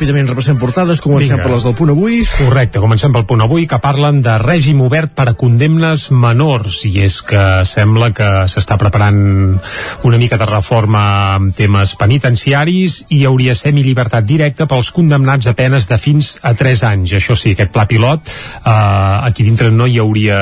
[0.00, 1.44] Ràpidament repassem portades, comencem Vinga.
[1.44, 2.22] per les del punt avui.
[2.24, 7.02] Correcte, comencem pel punt avui que parlen de règim obert per a condemnes menors i
[7.04, 9.20] és que sembla que s'està preparant
[10.08, 15.56] una mica de reforma amb temes penitenciaris i hi hauria semillibertat directa pels condemnats a
[15.58, 17.18] penes de fins a 3 anys.
[17.20, 18.24] Això sí, aquest pla pilot,
[18.64, 18.72] eh,
[19.28, 20.40] aquí dintre no hi hauria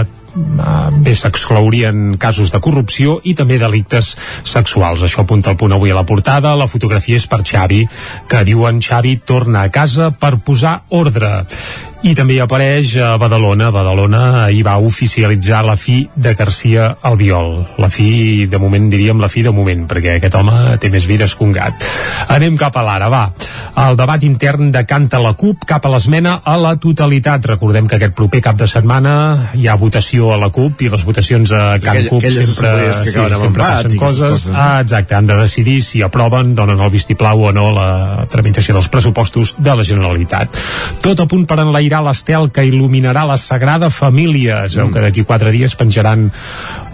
[0.00, 5.04] eh, bé s'exclourien casos de corrupció i també delictes sexuals.
[5.06, 6.56] Això apunta el punt avui a la portada.
[6.58, 7.84] La fotografia és per Xavi,
[8.28, 11.44] que diuen Xavi torna a casa per posar ordre.
[12.04, 13.70] I també hi apareix a Badalona.
[13.72, 17.62] Badalona ahir va oficialitzar la fi de Garcia Albiol.
[17.80, 21.32] La fi, de moment diríem la fi de moment, perquè aquest home té més vides
[21.32, 21.86] que un gat.
[22.34, 23.22] Anem cap a l'ara, va.
[23.86, 27.48] El debat intern decanta la CUP cap a l'esmena a la totalitat.
[27.54, 29.14] Recordem que aquest proper cap de setmana
[29.56, 32.74] hi ha votació a la CUP i les votacions a Can Aquell- CUP aquelles sempre,
[32.76, 34.20] que amb sempre empat passen coses.
[34.28, 34.58] coses, no?
[34.60, 38.92] Ah, exacte, han de decidir si aproven, donen el vistiplau o no la tramitació dels
[38.92, 40.62] pressupostos de la Generalitat.
[41.00, 44.64] Tot a punt per enlairar obrirà l'estel que il·luminarà la Sagrada Família.
[44.64, 46.30] Es veu que d'aquí quatre dies penjaran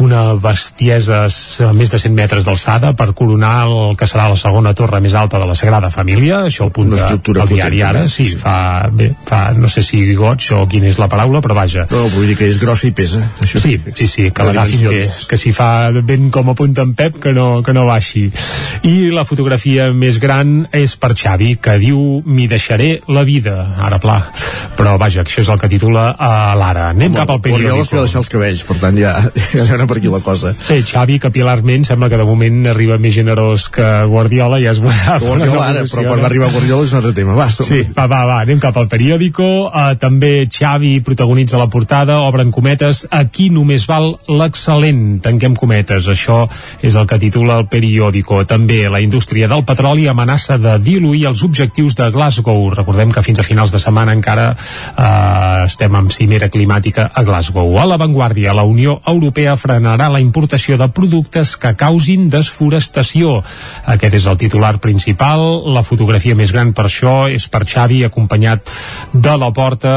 [0.00, 4.74] una bestiesa a més de 100 metres d'alçada per coronar el que serà la segona
[4.74, 6.44] torre més alta de la Sagrada Família.
[6.48, 8.06] Això ho apunta el diari ara.
[8.08, 11.86] Sí, fa, bé, fa, no sé si goig o quina és la paraula, però vaja.
[11.90, 13.22] No, vull dir que és grossa i pesa.
[13.40, 17.20] Això sí, sí, sí, que l'agafin bé, que si fa ben com apunta en Pep,
[17.22, 18.28] que no, que no baixi.
[18.88, 24.00] I la fotografia més gran és per Xavi, que diu m'hi deixaré la vida, ara
[24.02, 24.20] pla.
[24.80, 26.88] Però vaja, això és el que titula a l'ara.
[26.94, 29.12] Anem cap al Guardiola es va deixar els cabells, per tant ja,
[29.52, 30.54] ja anar per aquí la cosa.
[30.68, 35.18] Bé, Xavi, capil·larment, sembla que de moment arriba més generós que Guardiola, ja es veurà.
[35.20, 37.36] Guardiola ara, però quan va arribar Guardiola és un altre tema.
[37.38, 39.48] Va, som Sí, va, va, va, anem cap al periòdico.
[39.68, 46.08] Uh, també Xavi protagonitza la portada, obren cometes, aquí només val l'excel·lent, tanquem cometes.
[46.10, 46.42] Això
[46.80, 48.42] és el que titula el periòdico.
[48.48, 52.70] També la indústria del petroli amenaça de diluir els objectius de Glasgow.
[52.74, 54.54] Recordem que fins a finals de setmana encara
[54.96, 57.76] uh, estem amb cimera climàtica a Glasgow.
[57.80, 63.38] A l'avantguàrdia, la Unió Europea frenarà la importació de productes que causin desforestació.
[63.94, 65.42] Aquest és el titular principal.
[65.74, 68.70] La fotografia més gran per això és per Xavi, acompanyat
[69.12, 69.94] de la porta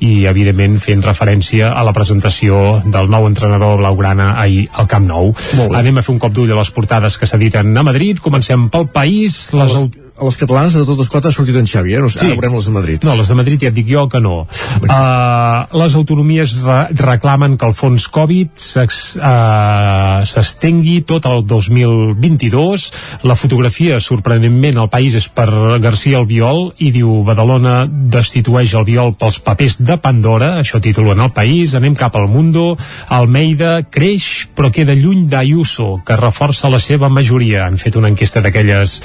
[0.00, 5.34] i, evidentment, fent referència a la presentació del nou entrenador blaugrana ahir al Camp Nou.
[5.74, 8.22] Anem a fer un cop d'ull a les portades que s'editen a Madrid.
[8.24, 9.52] Comencem pel país.
[9.56, 12.00] Les les, a les catalanes de totes quatre ha sortit en Xavi, eh?
[12.00, 12.20] No Sí.
[12.22, 13.04] Ara veurem les de Madrid.
[13.04, 14.46] No, les de Madrid ja et dic jo que no.
[14.86, 22.84] Uh, les autonomies re reclamen que el fons Covid uh, s'estengui tot el 2022.
[23.26, 25.48] La fotografia, sorprenentment, al país és per
[25.82, 31.74] García Albiol i diu Badalona destitueix Albiol pels papers de Pandora, això titulen el país.
[31.74, 32.76] Anem cap al Mundo.
[33.08, 37.66] Almeida creix però queda lluny d'Ayuso, que reforça la seva majoria.
[37.66, 39.00] Han fet una enquesta d'aquelles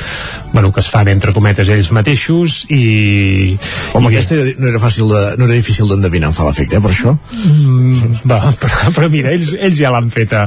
[0.54, 3.56] bueno, que es fan entre cometes ells mateixos i...
[3.96, 6.84] Home, i aquesta no era fàcil de, no era difícil d'endevinar, em fa l'efecte, eh,
[6.84, 7.16] per això.
[7.34, 10.46] Mm, va, però, però mira, ells, ells ja l'han feta.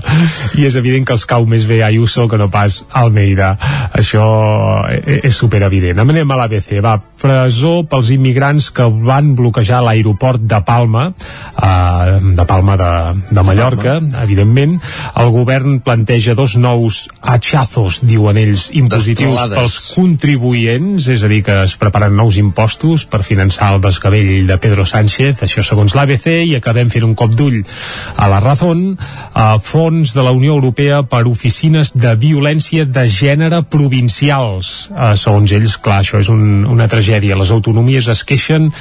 [0.59, 3.55] I és evident que els cau més bé Ayuso que no pas Almeida.
[3.97, 4.27] Això
[4.93, 6.03] e- és superevident.
[6.03, 12.47] Anem a l'ABC, va, presó pels immigrants que van bloquejar l'aeroport de Palma eh, de
[12.49, 12.91] Palma de,
[13.31, 14.79] de Mallorca evidentment,
[15.23, 19.59] el govern planteja dos nous hachazos, diuen ells impositius Destralades.
[19.59, 24.57] pels contribuents, és a dir, que es preparen nous impostos per finançar el desgavell de
[24.59, 27.63] Pedro Sánchez, això segons l'ABC, i acabem fent un cop d'ull
[28.17, 28.99] a la Razón,
[29.35, 34.91] a fons de la Unió Europea per oficines de violència de gènere provincials.
[34.91, 37.39] Eh, segons ells, clar, això és un, una tragèdia.
[37.39, 38.73] Les autonomies es queixen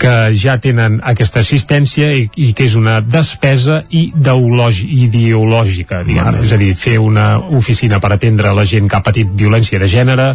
[0.00, 6.38] que ja tenen aquesta assistència i, i que és una despesa ideològica, diguem.
[6.44, 9.88] És a dir, fer una oficina per atendre la gent que ha patit violència de
[9.90, 10.30] gènere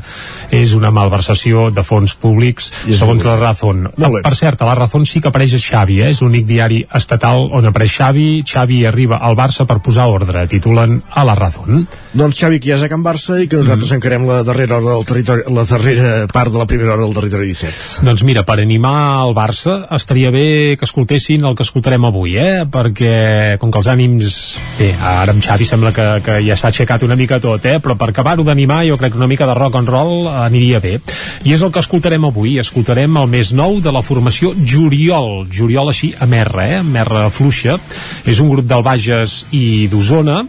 [0.53, 3.88] és una malversació de fons públics, segons la Razón.
[3.95, 6.09] Per cert, a la Razón sí que apareix Xavi, eh?
[6.13, 8.28] és l'únic diari estatal on apareix Xavi.
[8.45, 11.88] Xavi arriba al Barça per posar ordre, titulen a la Razón.
[12.13, 13.95] Doncs Xavi, que ja és a Can Barça i que nosaltres Mm.
[13.95, 17.45] encarem la darrera hora del territori, la darrera part de la primera hora del territori
[17.47, 18.05] 17.
[18.05, 19.55] Doncs mira, per animar el Barça
[19.95, 22.66] estaria bé que escoltessin el que escoltarem avui, eh?
[22.70, 24.38] perquè com que els ànims...
[24.80, 27.78] Bé, ara amb Xavi sembla que, que ja s'ha aixecat una mica tot, eh?
[27.84, 30.97] però per acabar-ho d'animar jo crec que una mica de rock and roll aniria bé.
[31.45, 32.58] I és el que escoltarem avui.
[32.62, 35.45] Escoltarem el més nou de la formació Juriol.
[35.51, 36.82] Juriol així a Merra, eh?
[36.84, 37.78] Merra Fluixa.
[38.26, 40.43] És un grup del Bages i d'Osona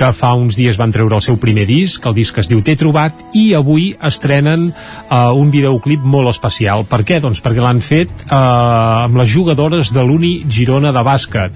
[0.00, 2.72] que fa uns dies van treure el seu primer disc, el disc es diu T'he
[2.80, 6.86] trobat, i avui estrenen uh, un videoclip molt especial.
[6.88, 7.20] Per què?
[7.20, 11.54] Doncs perquè l'han fet uh, amb les jugadores de l'Uni Girona de bàsquet.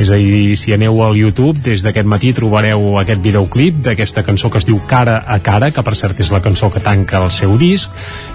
[0.00, 4.50] És a dir, si aneu al YouTube, des d'aquest matí trobareu aquest videoclip d'aquesta cançó
[4.50, 7.30] que es diu Cara a Cara, que per cert és la cançó que tanca el
[7.34, 7.90] seu disc,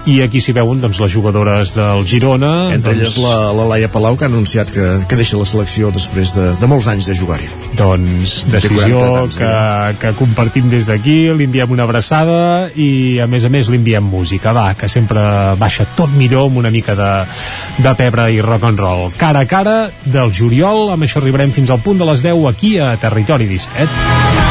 [0.08, 2.70] i aquí s'hi veuen doncs, les jugadores del Girona.
[2.74, 5.92] Entre doncs, elles la, la Laia Palau, que ha anunciat que, que deixa la selecció
[5.94, 7.50] després de, de molts anys de jugar-hi.
[7.78, 9.52] doncs decisió 40 anys, que,
[10.02, 14.04] que compartim des d'aquí, li enviem una abraçada i a més a més li enviem
[14.04, 15.22] música, va, que sempre
[15.60, 17.10] baixa tot millor amb una mica de,
[17.78, 19.10] de pebre i rock and roll.
[19.20, 22.78] Cara a cara del juliol, amb això arribarem fins al punt de les 10 aquí
[22.80, 24.49] a Territori 17.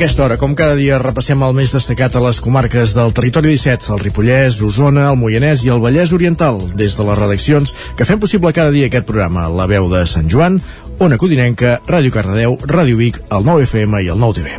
[0.00, 3.90] Aquesta hora, com cada dia, repassem el més destacat a les comarques del territori 17,
[3.92, 8.16] el Ripollès, Osona, el Moianès i el Vallès Oriental, des de les redaccions que fem
[8.22, 9.44] possible cada dia aquest programa.
[9.52, 10.56] La veu de Sant Joan,
[11.04, 14.56] Ona Codinenca, Ràdio Cardedeu, Ràdio Vic, el 9 FM i el 9 TV.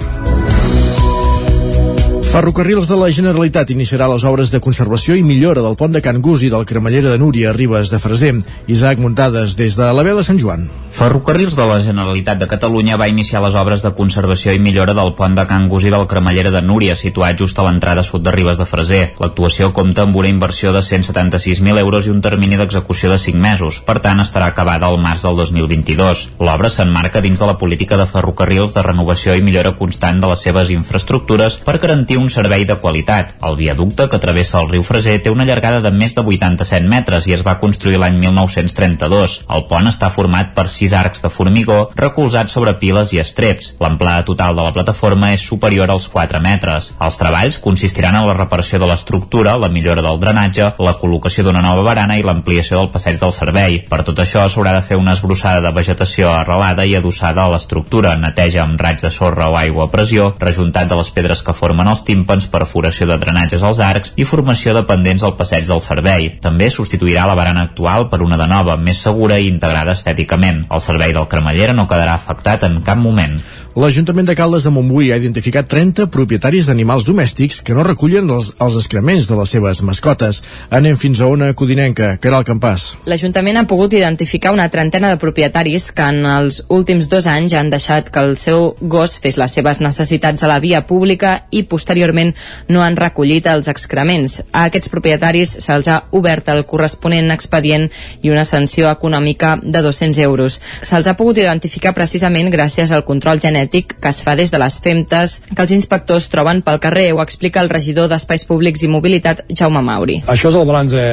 [2.30, 6.22] Ferrocarrils de la Generalitat iniciarà les obres de conservació i millora del pont de Can
[6.22, 8.36] Gus i del Cremallera de Núria a Ribes de Freser.
[8.70, 10.70] Isaac Muntades, des de la veu de Sant Joan.
[11.02, 15.16] Ferrocarrils de la Generalitat de Catalunya va iniciar les obres de conservació i millora del
[15.18, 18.60] pont de Can i del Cremallera de Núria, situat just a l'entrada sud de Ribes
[18.60, 19.16] de Freser.
[19.18, 23.80] L'actuació compta amb una inversió de 176.000 euros i un termini d'execució de 5 mesos.
[23.82, 26.22] Per tant, estarà acabada al març del 2022.
[26.38, 30.46] L'obra s'enmarca dins de la política de ferrocarrils de renovació i millora constant de les
[30.46, 33.34] seves infraestructures per garantir un servei de qualitat.
[33.42, 37.26] El viaducte que travessa el riu Freser té una llargada de més de 87 metres
[37.26, 39.42] i es va construir l'any 1932.
[39.50, 43.76] El pont està format per sis arcs de formigó recolzats sobre piles i estreps.
[43.80, 46.92] L'amplada total de la plataforma és superior als 4 metres.
[47.00, 51.64] Els treballs consistiran en la reparació de l'estructura, la millora del drenatge, la col·locació d'una
[51.64, 53.80] nova barana i l'ampliació del passeig del servei.
[53.88, 58.18] Per tot això s'haurà de fer una esbrossada de vegetació arrelada i adossada a l'estructura,
[58.18, 61.88] neteja amb raig de sorra o aigua a pressió, rejuntat de les pedres que formen
[61.88, 66.32] els tímpans, perforació de drenatges als arcs i formació de pendents al passeig del servei.
[66.44, 70.66] També substituirà la barana actual per una de nova, més segura i integrada estèticament.
[70.72, 73.36] El servei del cremallera no quedarà afectat en cap moment.
[73.72, 78.50] L'Ajuntament de Caldes de Montbui ha identificat 30 propietaris d'animals domèstics que no recullen els,
[78.60, 80.42] els excrements de les seves mascotes.
[80.76, 82.90] Anem fins a una codinenca, que era el campàs.
[83.08, 87.72] L'Ajuntament ha pogut identificar una trentena de propietaris que en els últims dos anys han
[87.72, 92.34] deixat que el seu gos fes les seves necessitats a la via pública i posteriorment
[92.68, 94.42] no han recollit els excrements.
[94.52, 97.88] A aquests propietaris se'ls ha obert el corresponent expedient
[98.20, 100.61] i una sanció econòmica de 200 euros.
[100.82, 104.80] Se'ls ha pogut identificar precisament gràcies al control genètic que es fa des de les
[104.84, 109.46] femtes que els inspectors troben pel carrer, ho explica el regidor d'Espais Públics i Mobilitat,
[109.50, 110.22] Jaume Mauri.
[110.32, 111.08] Això és el balanç de,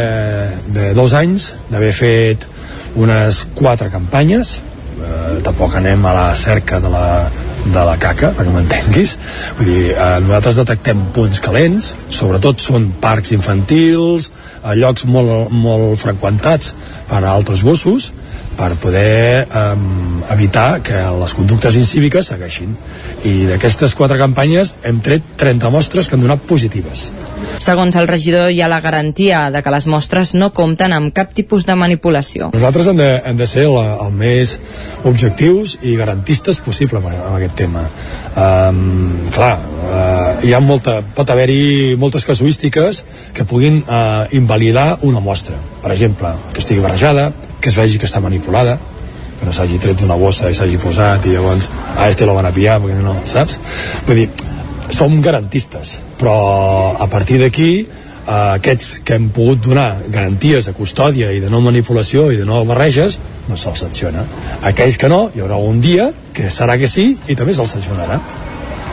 [0.76, 2.48] de dos anys, d'haver fet
[2.98, 4.58] unes quatre campanyes,
[5.02, 7.06] eh, tampoc anem a la cerca de la,
[7.66, 9.14] de la caca, perquè m'entenguis.
[9.58, 14.30] Vull dir, eh, nosaltres detectem punts calents, sobretot són parcs infantils,
[14.62, 16.74] a llocs molt, molt freqüentats
[17.08, 18.12] per altres gossos,
[18.58, 22.74] per poder um, evitar que les conductes incíviques segueixin.
[23.22, 27.08] I d'aquestes quatre campanyes hem tret 30 mostres que han donat positives.
[27.62, 31.32] Segons el regidor, hi ha la garantia de que les mostres no compten amb cap
[31.34, 32.50] tipus de manipulació.
[32.54, 34.56] Nosaltres hem de, hem de ser la, el més
[35.08, 37.84] objectius i garantistes possible amb, amb aquest tema.
[38.38, 43.04] Um, clar, uh, hi ha molta, pot haver-hi moltes casuístiques
[43.34, 45.58] que puguin uh, invalidar una mostra.
[45.82, 47.30] Per exemple, que estigui barrejada,
[47.60, 48.78] que es vegi que està manipulada
[49.38, 52.48] que no s'hagi tret d'una bossa i s'hagi posat i llavors, ah, este lo van
[52.48, 53.58] a pillar perquè no, saps?
[54.06, 54.28] Vull dir,
[54.94, 61.30] som garantistes però a partir d'aquí eh, aquests que hem pogut donar garanties de custòdia
[61.32, 64.26] i de no manipulació i de no barreges no se'ls sanciona
[64.68, 68.20] aquells que no, hi haurà un dia que serà que sí i també se'ls sancionarà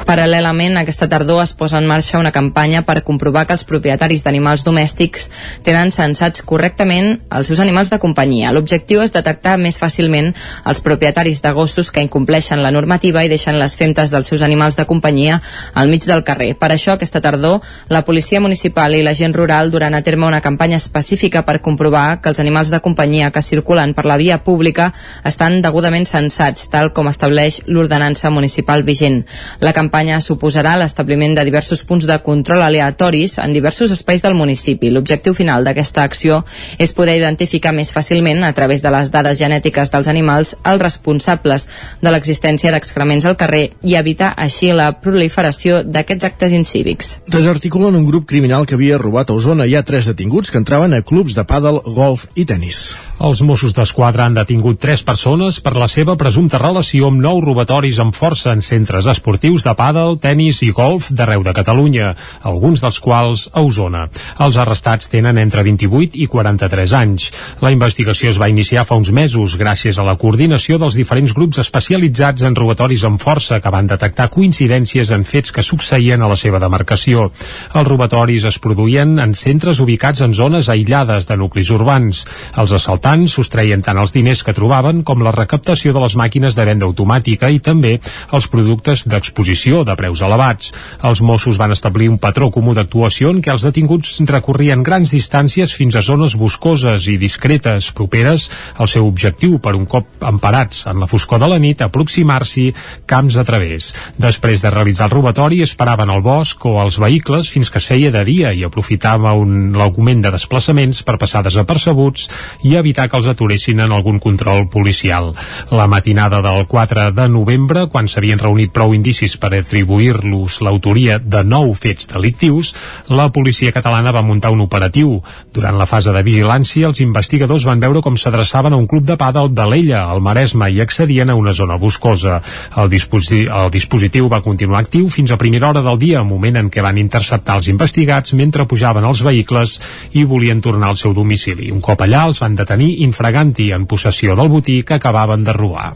[0.06, 4.62] Paral·lelament, aquesta tardor es posa en marxa una campanya per comprovar que els propietaris d'animals
[4.62, 5.24] domèstics
[5.66, 8.52] tenen censats correctament els seus animals de companyia.
[8.54, 10.30] L'objectiu és detectar més fàcilment
[10.70, 14.78] els propietaris de gossos que incompleixen la normativa i deixen les femtes dels seus animals
[14.78, 15.40] de companyia
[15.74, 16.52] al mig del carrer.
[16.54, 20.42] Per això, aquesta tardor, la policia municipal i la gent rural duran a terme una
[20.46, 24.92] campanya específica per comprovar que els animals de companyia que circulen per la via pública
[25.26, 29.24] estan degudament censats, tal com estableix l'ordenança municipal vigent.
[29.66, 34.34] La campanya campanya suposarà l'establiment de diversos punts de control aleatoris en diversos espais del
[34.36, 34.90] municipi.
[34.92, 36.42] L'objectiu final d'aquesta acció
[36.78, 41.70] és poder identificar més fàcilment, a través de les dades genètiques dels animals, els responsables
[42.02, 47.16] de l'existència d'excrements al carrer i evitar així la proliferació d'aquests actes incívics.
[47.32, 49.64] Desarticulen un grup criminal que havia robat a Osona.
[49.64, 52.98] Hi ha tres detinguts que entraven a clubs de pàdel, golf i tennis.
[53.16, 57.96] Els Mossos d'Esquadra han detingut tres persones per la seva presumpta relació amb nou robatoris
[58.04, 62.10] amb força en centres esportius de pàdel, tennis i golf d'arreu de Catalunya,
[62.44, 64.10] alguns dels quals a Osona.
[64.44, 67.30] Els arrestats tenen entre 28 i 43 anys.
[67.64, 71.64] La investigació es va iniciar fa uns mesos gràcies a la coordinació dels diferents grups
[71.64, 76.36] especialitzats en robatoris amb força que van detectar coincidències en fets que succeïen a la
[76.36, 77.30] seva demarcació.
[77.72, 82.26] Els robatoris es produïen en centres ubicats en zones aïllades de nuclis urbans.
[82.60, 86.56] Els assaltants tant, sostreien tant els diners que trobaven com la recaptació de les màquines
[86.58, 88.00] de venda automàtica i també
[88.34, 90.72] els productes d'exposició de preus elevats.
[91.06, 95.74] Els Mossos van establir un patró comú d'actuació en què els detinguts recorrien grans distàncies
[95.78, 98.48] fins a zones boscoses i discretes properes
[98.82, 102.72] al seu objectiu per un cop emparats en la foscor de la nit aproximar-s'hi
[103.06, 103.92] camps a través.
[104.18, 108.10] Després de realitzar el robatori esperaven al bosc o als vehicles fins que es feia
[108.16, 112.30] de dia i aprofitava l'augment de desplaçaments per passar desapercebuts
[112.66, 115.34] i evitar que els aturessin en algun control policial.
[115.76, 121.44] La matinada del 4 de novembre, quan s'havien reunit prou indicis per atribuir-los l'autoria de
[121.44, 122.72] nou fets delictius,
[123.12, 125.20] la policia catalana va muntar un operatiu.
[125.54, 129.20] Durant la fase de vigilància, els investigadors van veure com s'adreçaven a un club de
[129.20, 132.40] pàdel de l'Ella, al Maresme, i accedien a una zona boscosa.
[132.78, 136.72] El, disposi el dispositiu va continuar actiu fins a primera hora del dia, moment en
[136.72, 139.80] què van interceptar els investigats mentre pujaven als vehicles
[140.14, 141.72] i volien tornar al seu domicili.
[141.74, 145.94] Un cop allà els van detenir infraganti en possessió del botí que acabaven de robar.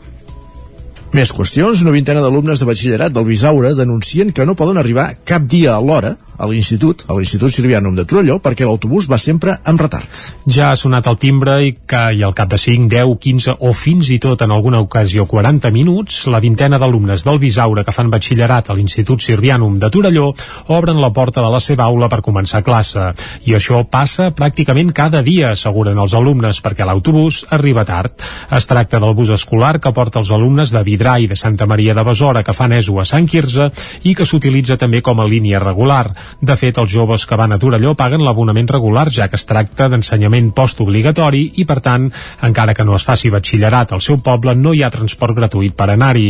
[1.13, 1.81] Més qüestions.
[1.81, 5.81] Una vintena d'alumnes de batxillerat del Bisaure denuncien que no poden arribar cap dia a
[5.81, 10.07] l'hora a l'institut, a l'Institut Sirvianum de Torelló, perquè l'autobús va sempre amb retard.
[10.47, 13.73] Ja ha sonat el timbre i, que, i al cap de 5, 10, 15 o
[13.75, 18.11] fins i tot en alguna ocasió 40 minuts, la vintena d'alumnes del Bisaure que fan
[18.13, 20.29] batxillerat a l'Institut Sirvianum de Torelló
[20.71, 23.11] obren la porta de la seva aula per començar classe.
[23.45, 28.15] I això passa pràcticament cada dia, asseguren els alumnes, perquè l'autobús arriba tard.
[28.55, 31.95] Es tracta del bus escolar que porta els alumnes de Vidrà i de Santa Maria
[31.97, 33.69] de Besora que fan ESO a Sant Quirze
[34.07, 36.07] i que s'utilitza també com a línia regular.
[36.41, 39.89] De fet, els joves que van a Torelló paguen l'abonament regular, ja que es tracta
[39.91, 42.09] d'ensenyament postobligatori i, per tant,
[42.45, 45.89] encara que no es faci batxillerat al seu poble, no hi ha transport gratuït per
[45.93, 46.29] anar-hi.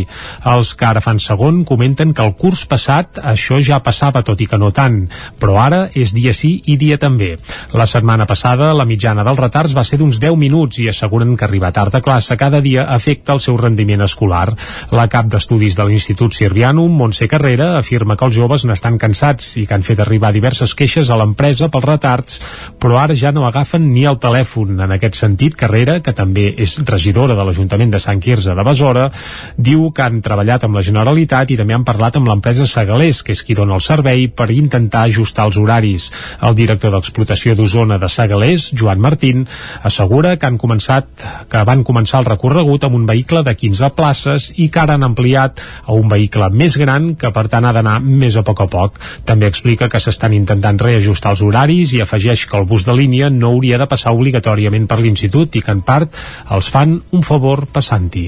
[0.54, 4.48] Els que ara fan segon comenten que el curs passat això ja passava, tot i
[4.50, 5.02] que no tant,
[5.40, 7.36] però ara és dia sí i dia també.
[7.74, 11.46] La setmana passada, la mitjana dels retards va ser d'uns 10 minuts i asseguren que
[11.48, 14.48] arribar tard a classe cada dia afecta el seu rendiment escolar.
[14.96, 19.66] La cap d'estudis de l'Institut Sirvianum, Montse Carrera, afirma que els joves n'estan cansats i
[19.68, 22.40] que han fet arribar diverses queixes a l'empresa pels retards,
[22.80, 24.78] però ara ja no agafen ni el telèfon.
[24.86, 29.10] En aquest sentit, Carrera, que també és regidora de l'Ajuntament de Sant Quirze de Besora,
[29.58, 33.34] diu que han treballat amb la Generalitat i també han parlat amb l'empresa Segalés, que
[33.36, 36.10] és qui dona el servei, per intentar ajustar els horaris.
[36.46, 39.48] El director d'explotació d'Osona de Segalés, Joan Martín,
[39.84, 41.08] assegura que han començat
[41.50, 45.08] que van començar el recorregut amb un vehicle de 15 places i que ara han
[45.08, 48.68] ampliat a un vehicle més gran que per tant ha d'anar més a poc a
[48.70, 49.00] poc.
[49.26, 52.96] També explica explica que s'estan intentant reajustar els horaris i afegeix que el bus de
[52.96, 56.12] línia no hauria de passar obligatòriament per l'institut i que en part
[56.52, 58.28] els fan un favor passant-hi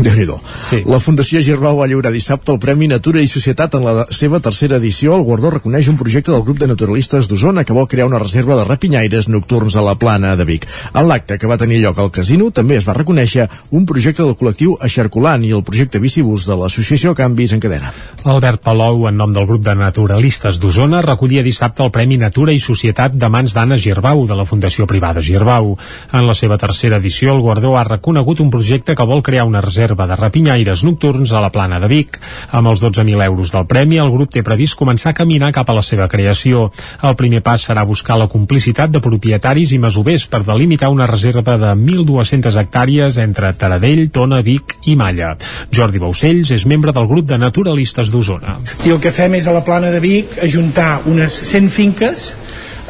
[0.04, 0.26] déu nhi
[0.68, 0.80] sí.
[0.88, 4.78] La Fundació Girbau va lliurar dissabte el Premi Natura i Societat en la seva tercera
[4.80, 5.16] edició.
[5.16, 8.56] El guardó reconeix un projecte del grup de naturalistes d'Osona que vol crear una reserva
[8.56, 10.66] de rapinyaires nocturns a la plana de Vic.
[10.94, 14.36] En l'acte que va tenir lloc al casino també es va reconèixer un projecte del
[14.40, 17.92] col·lectiu Eixarculant i el projecte Bicibus de l'associació Canvis en Cadena.
[18.24, 22.62] Albert Palou, en nom del grup de naturalistes d'Osona, recollia dissabte el Premi Natura i
[22.62, 25.74] Societat de mans d'Anna Girbau, de la Fundació Privada Girbau.
[26.12, 29.60] En la seva tercera edició, el guardó ha reconegut un projecte que vol crear una
[29.64, 32.18] reserva reserva de rapinyaires nocturns a la plana de Vic.
[32.52, 35.74] Amb els 12.000 euros del premi, el grup té previst començar a caminar cap a
[35.74, 36.70] la seva creació.
[37.02, 41.56] El primer pas serà buscar la complicitat de propietaris i masovers per delimitar una reserva
[41.58, 45.34] de 1.200 hectàrees entre Taradell, Tona, Vic i Malla.
[45.74, 48.60] Jordi Baucells és membre del grup de naturalistes d'Osona.
[48.86, 52.30] I el que fem és a la plana de Vic ajuntar unes 100 finques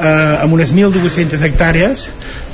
[0.01, 2.07] eh, amb unes 1.200 hectàrees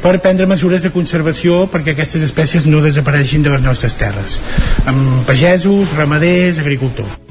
[0.02, 4.40] per prendre mesures de conservació perquè aquestes espècies no desapareixin de les nostres terres.
[4.86, 7.25] Amb pagesos, ramaders, agricultors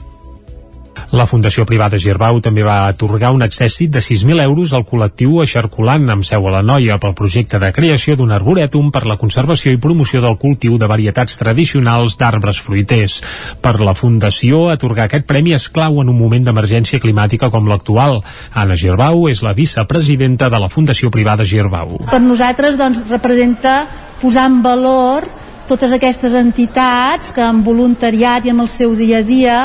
[1.12, 6.10] la Fundació Privada Girbau també va atorgar un accèssit de 6.000 euros al col·lectiu Eixarculant
[6.10, 9.82] amb seu a la Noia pel projecte de creació d'un arborètum per la conservació i
[9.82, 13.20] promoció del cultiu de varietats tradicionals d'arbres fruiters.
[13.62, 18.22] Per la Fundació, atorgar aquest premi és clau en un moment d'emergència climàtica com l'actual.
[18.54, 22.00] Anna Girbau és la vicepresidenta de la Fundació Privada Girbau.
[22.10, 23.84] Per nosaltres doncs, representa
[24.22, 25.30] posar en valor
[25.70, 29.60] totes aquestes entitats que amb voluntariat i amb el seu dia a dia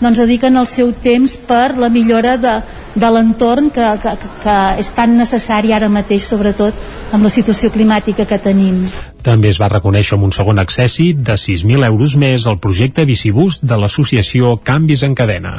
[0.00, 2.54] doncs dediquen el seu temps per la millora de,
[2.94, 8.24] de l'entorn que, que, que és tan necessari ara mateix, sobretot amb la situació climàtica
[8.26, 8.86] que tenim.
[9.20, 13.60] També es va reconèixer amb un segon accèssit de 6.000 euros més al projecte Bicibús
[13.60, 15.58] de l'associació Canvis en Cadena.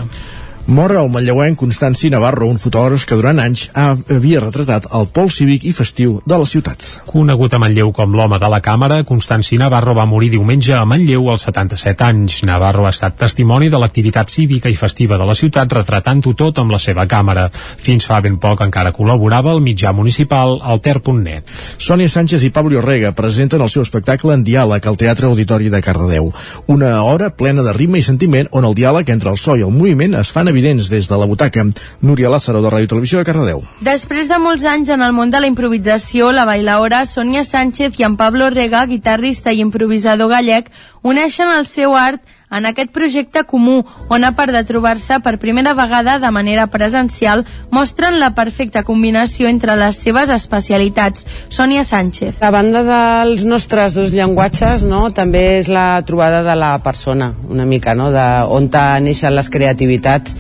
[0.72, 5.66] Mor el manlleuenc Constanci Navarro, un fotògraf que durant anys havia retratat el pol cívic
[5.68, 6.86] i festiu de la ciutat.
[7.10, 11.28] Conegut a Manlleu com l'home de la càmera, Constanci Navarro va morir diumenge a Manlleu
[11.34, 12.38] als 77 anys.
[12.48, 16.72] Navarro ha estat testimoni de l'activitat cívica i festiva de la ciutat retratant-ho tot amb
[16.72, 17.50] la seva càmera.
[17.52, 21.52] Fins fa ben poc encara col·laborava al mitjà municipal alter.net.
[21.84, 25.84] Sònia Sánchez i Pablo Orrega presenten el seu espectacle en diàleg al Teatre Auditori de
[25.84, 26.32] Cardedeu.
[26.72, 29.76] Una hora plena de ritme i sentiment on el diàleg entre el so i el
[29.76, 31.66] moviment es fan evidents des de la butaca.
[32.02, 33.64] Núria Lázaro, de Ràdio Televisió de Cardedeu.
[33.82, 38.06] Després de molts anys en el món de la improvisació, la bailaora Sònia Sánchez i
[38.06, 40.70] en Pablo Rega, guitarrista i improvisador gallec,
[41.02, 42.22] uneixen el seu art
[42.52, 47.46] en aquest projecte comú, on a part de trobar-se per primera vegada de manera presencial,
[47.72, 51.26] mostren la perfecta combinació entre les seves especialitats.
[51.50, 52.42] Sònia Sánchez.
[52.44, 57.66] A banda dels nostres dos llenguatges, no, també és la trobada de la persona, una
[57.66, 60.36] mica, no, de on neixen les creativitats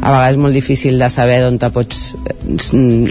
[0.00, 2.34] a vegades és molt difícil de saber d'on te pots eh,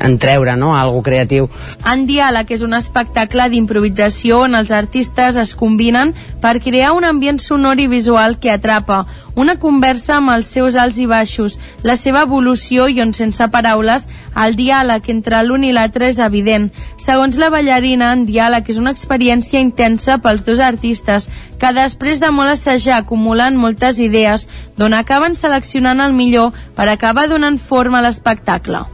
[0.06, 0.74] entreure no?
[0.78, 1.50] algo creatiu.
[1.90, 7.42] En Diàleg és un espectacle d'improvisació on els artistes es combinen per crear un ambient
[7.42, 9.04] sonor i visual que atrapa,
[9.36, 14.08] una conversa amb els seus alts i baixos, la seva evolució i on sense paraules
[14.46, 16.70] el diàleg entre l'un i l'altre és evident.
[16.98, 21.30] Segons la ballarina, en diàleg és una experiència intensa pels dos artistes
[21.60, 27.30] que després de molt assajar acumulen moltes idees d'on acaben seleccionant el millor per acabar
[27.30, 28.86] donant forma a l'espectacle.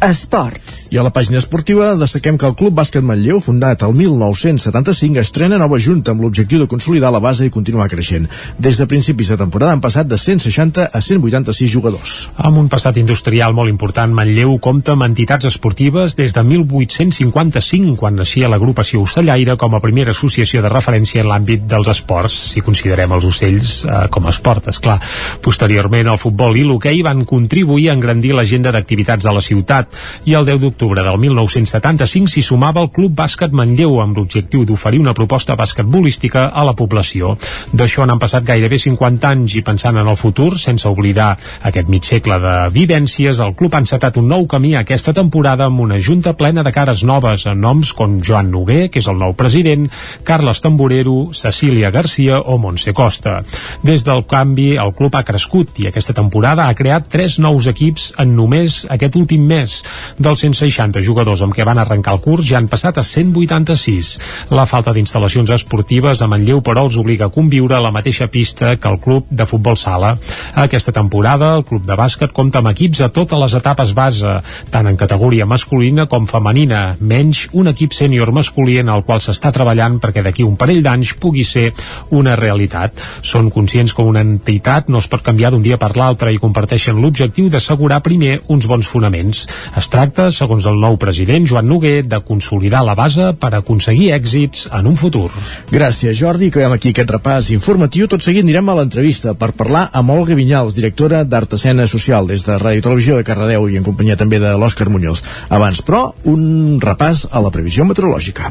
[0.00, 0.86] Esports.
[0.88, 5.58] I a la pàgina esportiva destaquem que el Club Bàsquet Manlleu, fundat el 1975, estrena
[5.60, 8.24] nova junta amb l'objectiu de consolidar la base i continuar creixent.
[8.56, 12.14] Des de principis de temporada han passat de 160 a 186 jugadors.
[12.40, 18.16] Amb un passat industrial molt important, Manlleu compta amb entitats esportives des de 1855, quan
[18.16, 23.12] naixia l'agrupació Ocellaire com a primera associació de referència en l'àmbit dels esports, si considerem
[23.18, 24.96] els ocells eh, com a esport, esclar.
[25.44, 29.89] Posteriorment, el futbol i l'hoquei van contribuir a engrandir l'agenda d'activitats a la ciutat
[30.24, 35.00] i el 10 d'octubre del 1975 s'hi sumava el Club Bàsquet Manlleu amb l'objectiu d'oferir
[35.00, 37.36] una proposta basquetbolística a la població.
[37.72, 41.36] D'això n'han passat gairebé 50 anys i pensant en el futur, sense oblidar
[41.66, 45.80] aquest mig segle de vivències, el club ha encetat un nou camí aquesta temporada amb
[45.84, 49.34] una junta plena de cares noves, amb noms com Joan Noguer, que és el nou
[49.38, 49.88] president,
[50.24, 53.40] Carles Tamborero, Cecília Garcia o Montse Costa.
[53.82, 58.10] Des del canvi, el club ha crescut i aquesta temporada ha creat tres nous equips
[58.20, 59.79] en només aquest últim mes.
[60.18, 64.12] Dels 160 jugadors amb què van arrencar el curs ja han passat a 186.
[64.56, 68.76] La falta d'instal·lacions esportives a Manlleu, però, els obliga a conviure a la mateixa pista
[68.76, 70.16] que el club de futbol sala.
[70.54, 74.36] Aquesta temporada, el club de bàsquet compta amb equips a totes les etapes base,
[74.70, 79.52] tant en categoria masculina com femenina, menys un equip sènior masculí en el qual s'està
[79.54, 81.70] treballant perquè d'aquí un parell d'anys pugui ser
[82.16, 83.00] una realitat.
[83.22, 87.00] Són conscients que una entitat no es pot canviar d'un dia per l'altre i comparteixen
[87.00, 89.46] l'objectiu d'assegurar primer uns bons fonaments.
[89.78, 94.66] Es tracta, segons el nou president Joan Noguer, de consolidar la base per aconseguir èxits
[94.74, 95.28] en un futur.
[95.70, 96.50] Gràcies, Jordi.
[96.50, 98.08] Acabem aquí aquest repàs informatiu.
[98.10, 102.46] Tot seguit anirem a l'entrevista per parlar amb Olga Vinyals, directora d'Art Escena Social des
[102.48, 105.22] de Ràdio Televisió de Cardedeu i en companyia també de l'Òscar Muñoz.
[105.48, 108.50] Abans, però, un repàs a la previsió meteorològica.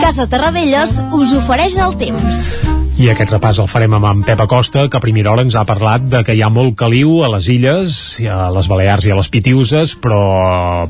[0.00, 2.77] Casa Terradellos us ofereix el temps.
[2.98, 5.62] I aquest repàs el farem amb en Pep Acosta, que a primera hora ens ha
[5.62, 7.92] parlat de que hi ha molt caliu a les illes,
[8.26, 10.18] a les Balears i a les Pitiuses, però,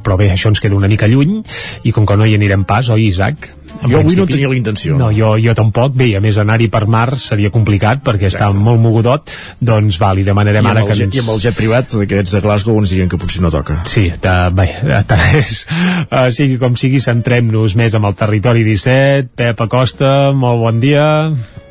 [0.00, 1.42] però bé, això ens queda una mica lluny,
[1.84, 3.50] i com que no hi anirem pas, oi, Isaac?
[3.82, 4.96] En jo avui no tenia la intenció.
[4.96, 5.92] No, jo, jo tampoc.
[6.00, 8.48] Bé, a més, anar-hi per mar seria complicat perquè Exacte.
[8.48, 9.28] està molt mogudot.
[9.60, 10.96] Doncs va, li demanarem I ara que...
[10.96, 11.20] Jet, ens...
[11.20, 13.76] I amb el jet privat d'aquests de Glasgow ens diuen que potser no toca.
[13.92, 14.70] Sí, ta, bé,
[15.12, 15.62] tant és.
[16.08, 19.34] Uh, sigui com sigui, centrem-nos més amb el territori 17.
[19.38, 21.08] Pep Acosta, molt bon dia.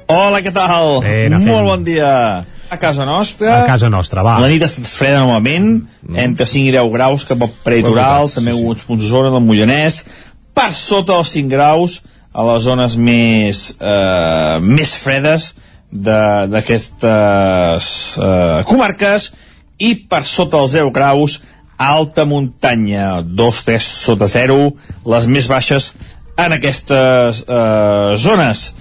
[0.07, 1.01] Hola, què tal?
[1.03, 2.09] Bé, molt bon dia
[2.69, 3.61] a casa nostra.
[3.61, 4.38] A casa nostra, va.
[4.39, 6.15] La nit ha estat freda novament, mm.
[6.23, 8.65] entre 5 i 10 graus cap al peritoral, també sí, sí.
[8.71, 10.05] uns punts de zona del Mollanès,
[10.55, 11.99] per sota dels 5 graus
[12.31, 15.53] a les zones més, eh, més fredes
[15.91, 17.85] d'aquestes
[18.19, 19.31] eh, comarques
[19.79, 21.39] i per sota els 0 graus
[21.77, 24.71] alta muntanya, 2-3 sota 0,
[25.13, 25.93] les més baixes
[26.38, 28.71] en aquestes eh, zones.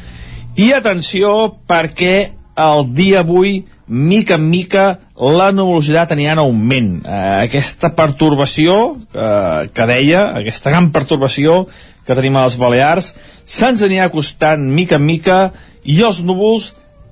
[0.56, 1.30] I atenció
[1.68, 2.14] perquè
[2.56, 6.88] el dia avui, mica en mica, la nuvolositat anirà en augment.
[7.04, 11.66] Eh, aquesta pertorbació eh, que deia, aquesta gran pertorbació
[12.06, 13.12] que tenim a les Balears,
[13.44, 15.38] se'ns anirà acostant mica en mica
[15.84, 16.70] i els núvols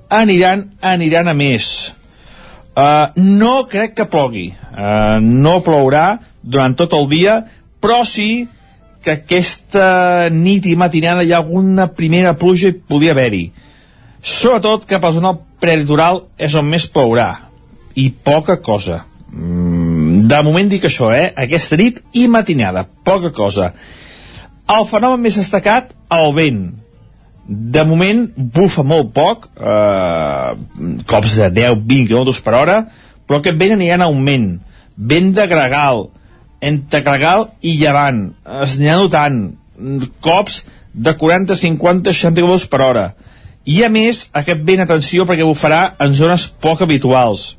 [0.09, 1.93] aniran, aniran a més.
[2.75, 4.49] Uh, no crec que plogui.
[4.73, 7.37] Uh, no plourà durant tot el dia,
[7.79, 8.47] però sí
[9.05, 13.43] que aquesta nit i matinada hi ha alguna primera pluja i podia haver-hi.
[14.25, 17.27] Sobretot cap a la zona prelitoral és on més plourà.
[17.95, 19.03] I poca cosa.
[19.29, 21.29] Mm, de moment dic això, eh?
[21.45, 22.87] Aquesta nit i matinada.
[23.05, 23.69] Poca cosa.
[24.73, 26.65] El fenomen més destacat, el vent.
[27.45, 30.51] De moment bufa molt poc, eh,
[31.05, 32.79] cops de 10-20 km per hora,
[33.27, 34.49] però aquest vent anirà en augment.
[34.97, 36.07] Vent de gregal,
[36.61, 38.29] entre gregal i llevant.
[38.63, 39.39] Es anirà notant
[40.23, 40.63] cops
[40.93, 43.05] de 40, 50, 60 km per hora.
[43.65, 47.55] I a més, aquest vent, atenció, perquè bufarà en zones poc habituals.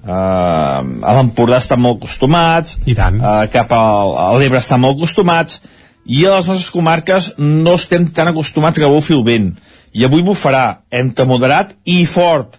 [0.00, 3.20] Uh, a l'Empordà estan molt acostumats, I tant.
[3.20, 5.60] Uh, cap al, a l'Ebre estan molt acostumats,
[6.08, 9.52] i a les nostres comarques no estem tan acostumats que bufi el vent.
[9.92, 12.56] I avui bufarà entre moderat i fort.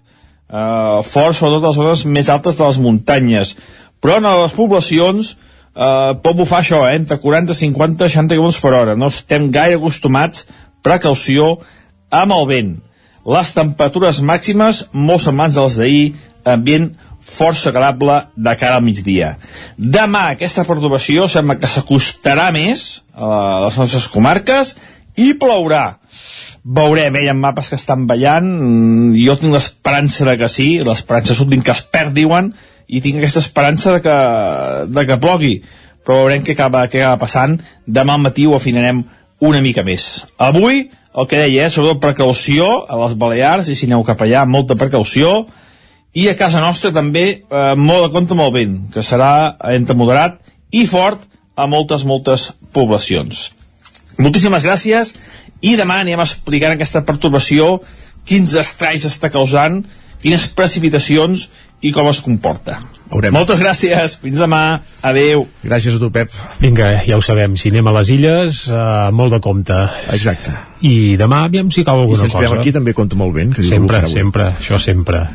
[0.52, 3.56] Uh, fort sobretot a les zones més altes de les muntanyes.
[4.02, 8.74] Però en les poblacions uh, pot bufar això, eh, entre 40, 50, 60 km per
[8.74, 8.96] hora.
[8.96, 10.48] No estem gaire acostumats,
[10.84, 11.60] precaució,
[12.10, 12.74] amb el vent.
[13.26, 16.90] Les temperatures màximes, molt semblants a les d'ahir, ambient
[17.22, 19.36] força agradable de cara al migdia.
[19.78, 24.76] Demà aquesta perturbació sembla que s'acostarà més a les nostres comarques
[25.16, 26.00] i plourà.
[26.64, 30.80] Veurem, eh, hi ha mapes que estan ballant, mm, jo tinc l'esperança de que sí,
[30.82, 32.54] l'esperança últim que es perd, diuen,
[32.92, 34.18] i tinc aquesta esperança de que,
[34.92, 35.54] de que plogui,
[36.04, 37.56] però veurem què acaba, què acaba passant.
[37.88, 39.06] Demà al matí ho afinarem
[39.42, 40.26] una mica més.
[40.38, 44.44] Avui, el que deia, eh, sobretot precaució a les Balears, i si aneu cap allà,
[44.46, 45.46] molta precaució,
[46.14, 49.96] i a casa nostra també eh, molt de compte amb el vent, que serà entre
[49.96, 50.42] moderat
[50.76, 51.24] i fort
[51.56, 53.52] a moltes, moltes poblacions.
[54.20, 55.16] Moltíssimes gràcies
[55.64, 57.80] i demà anirem explicant aquesta pertorbació,
[58.28, 59.82] quins estralls està causant,
[60.22, 61.48] quines precipitacions
[61.82, 62.78] i com es comporta.
[63.12, 63.34] Veurem.
[63.36, 65.44] Moltes gràcies, fins demà, adeu.
[65.66, 66.32] Gràcies a tu, Pep.
[66.62, 69.80] Vinga, ja ho sabem, si anem a les illes, eh, molt de compte.
[70.16, 70.54] Exacte.
[70.88, 72.54] I demà, aviam si cau I alguna si ens cosa.
[72.60, 75.26] aquí també compta molt vent, que Sempre, sempre, això sempre.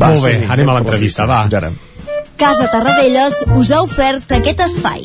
[0.00, 1.44] Va, molt bé, som-hi, anem a l'entrevista, va.
[1.46, 1.70] Ara.
[2.36, 5.04] Casa Tarradellas us ha ofert aquest espai.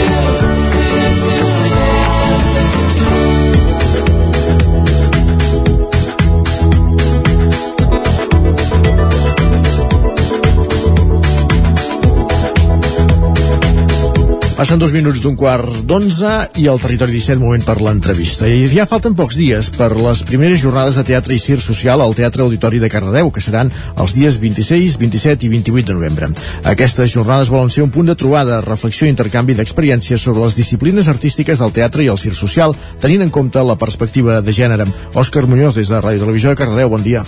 [14.61, 16.31] Passen dos minuts d'un quart d'onze
[16.61, 18.45] i el territori 17 moment per l'entrevista.
[18.45, 22.13] I ja falten pocs dies per les primeres jornades de teatre i circ social al
[22.13, 26.29] Teatre Auditori de Cardedeu, que seran els dies 26, 27 i 28 de novembre.
[26.75, 31.09] Aquestes jornades volen ser un punt de trobada, reflexió i intercanvi d'experiències sobre les disciplines
[31.09, 34.85] artístiques del teatre i el circ social, tenint en compte la perspectiva de gènere.
[35.17, 37.25] Òscar Muñoz, des de Ràdio Televisió de Cardedeu, bon dia.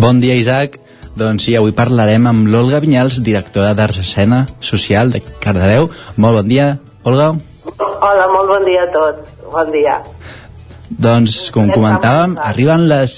[0.00, 0.80] Bon dia, Isaac.
[1.18, 5.90] Doncs sí, avui parlarem amb l'Olga Vinyals, directora d'Arts Escena Social de Cardedeu.
[6.16, 6.70] Molt bon dia,
[7.02, 7.32] Olga.
[7.66, 9.30] Hola, molt bon dia a tots.
[9.50, 9.98] Bon dia.
[10.90, 13.16] Doncs, com comentàvem, arriben les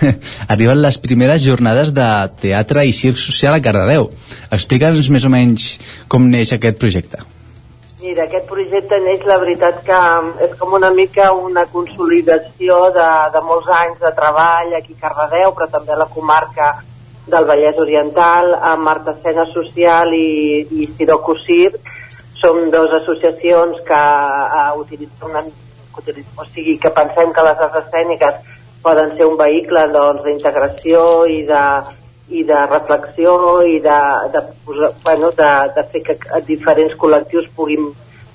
[0.52, 2.06] arriben les primeres jornades de
[2.40, 4.08] teatre i circ social a Cardedeu.
[4.56, 5.74] Explica'ns més o menys
[6.08, 7.20] com neix aquest projecte.
[8.00, 9.96] Mira, aquest projecte neix, la veritat que
[10.46, 15.52] és com una mica una consolidació de, de molts anys de treball aquí a Cardedeu,
[15.52, 16.70] però també a la comarca
[17.30, 21.78] del Vallès Oriental, amb Art Escena Social i, i Siroco Circ.
[22.40, 25.44] Som dues associacions que uh, utilitzen una,
[25.96, 28.38] o sigui, que pensem que les arts escèniques
[28.82, 31.64] poden ser un vehicle doncs, d'integració i de,
[32.30, 33.34] i de reflexió
[33.66, 33.98] i de,
[34.32, 34.44] de,
[35.04, 36.16] bueno, de, de fer que
[36.48, 37.90] diferents col·lectius puguin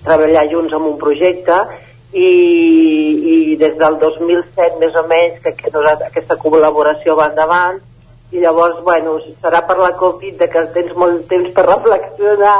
[0.05, 1.57] treballar junts en un projecte
[2.13, 2.29] i,
[3.33, 7.81] i des del 2007 més o menys que, que aquesta col·laboració va endavant
[8.35, 12.57] i llavors, bueno, serà per la Covid de que tens molt temps per reflexionar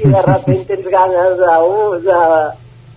[0.00, 2.20] i de repente tens ganes de, uh, de,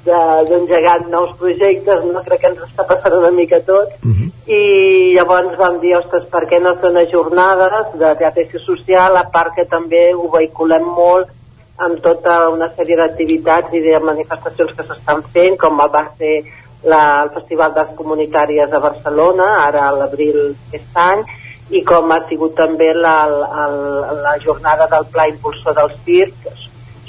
[0.08, 0.20] de,
[0.50, 2.24] d'engegar nous projectes, no?
[2.26, 3.94] Crec que ens està passant una mica tot.
[4.48, 9.28] I llavors vam dir, ostres, per què no fer unes jornades de teatre social, a
[9.34, 11.34] part que també ho vehiculem molt
[11.78, 16.40] amb tota una sèrie d'activitats i de manifestacions que s'estan fent, com va ser
[16.84, 21.22] la, el Festival d'Arts Comunitàries a Barcelona, ara a l'abril aquest any,
[21.70, 23.66] i com ha sigut també la, la,
[24.24, 26.48] la jornada del Pla Impulsor del Circ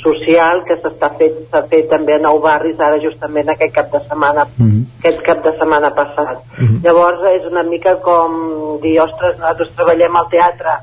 [0.02, 1.38] social que s'està fet,
[1.70, 4.84] fet també a nou barris ara justament aquest cap de setmana Mhm.
[5.00, 6.38] aquest cap de setmana passat
[6.84, 10.76] llavors és una mica com dir, ostres, nosaltres treballem al teatre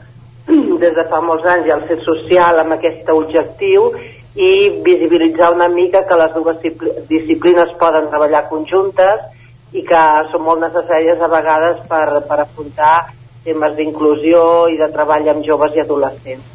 [0.84, 3.92] des de fa molts anys i al ser social amb aquest objectiu
[4.36, 9.22] i visibilitzar una mica que les dues discipli- disciplines poden treballar conjuntes
[9.72, 12.98] i que són molt necessàries a vegades per, per afrontar
[13.46, 14.42] temes d'inclusió
[14.74, 16.52] i de treball amb joves i adolescents.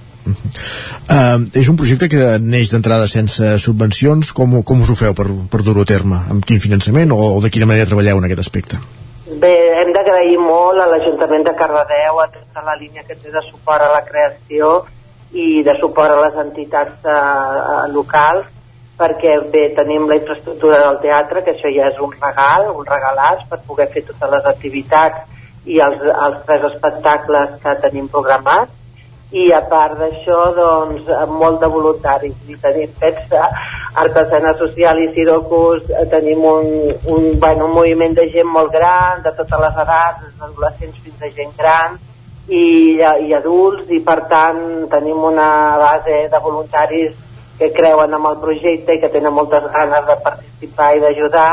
[1.10, 4.32] Uh, és un projecte que neix d'entrada sense subvencions.
[4.36, 6.20] Com, com us ho feu per, per dur-ho a terme?
[6.30, 8.78] Amb quin finançament o, o de quina manera treballeu en aquest aspecte?
[9.40, 13.42] Bé, hem d'agrair molt a l'Ajuntament de Cardedeu, a tota la línia que té de
[13.48, 14.80] suport a la creació
[15.32, 18.48] i de suport a les entitats eh, locals,
[18.98, 23.46] perquè bé, tenim la infraestructura del teatre, que això ja és un regal, un regalat
[23.48, 28.76] per poder fer totes les activitats i els, els tres espectacles que tenim programats,
[29.30, 33.46] i a part d'això doncs molt de voluntaris i tenim pensa
[34.02, 36.66] Artesana Social i Sirocus eh, tenim un,
[37.14, 41.22] un, bueno, un moviment de gent molt gran de totes les edats, des d'adolescents fins
[41.22, 41.98] a gent gran
[42.48, 47.14] i, i adults i per tant tenim una base de voluntaris
[47.58, 51.52] que creuen en el projecte i que tenen moltes ganes de participar i d'ajudar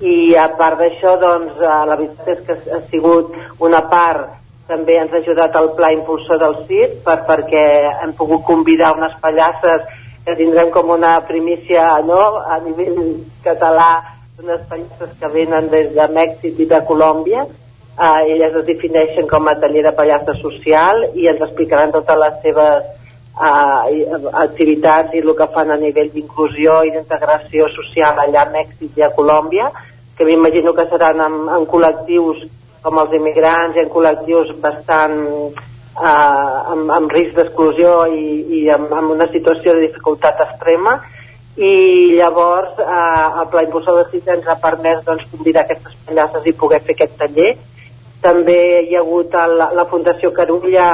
[0.00, 4.34] i a part d'això doncs eh, la veritat és que ha sigut una part
[4.68, 7.64] també ens ha ajudat el pla impulsor del CIT per, perquè
[8.04, 9.86] hem pogut convidar unes pallasses
[10.26, 12.20] que tindrem com una primícia no?
[12.44, 13.00] a nivell
[13.44, 13.90] català
[14.38, 19.48] unes pallasses que venen des de Mèxic i de Colòmbia uh, elles es defineixen com
[19.48, 22.94] a taller de pallassa social i ens explicaran totes les seves
[23.38, 28.98] uh, activitats i el que fan a nivell d'inclusió i d'integració social allà a Mèxic
[28.98, 29.70] i a Colòmbia
[30.18, 32.42] que m'imagino que seran en, en col·lectius
[32.82, 38.24] com els immigrants i en col·lectius bastant eh, amb, amb risc d'exclusió i,
[38.58, 40.98] i amb, amb una situació de dificultat extrema.
[41.58, 41.72] I
[42.18, 42.88] llavors eh,
[43.42, 46.98] el Pla Impulsor de CIT ens ha permès doncs, convidar aquestes pallasses i poder fer
[46.98, 47.54] aquest taller.
[48.22, 48.58] També
[48.88, 50.88] hi ha hagut el, la Fundació Carulla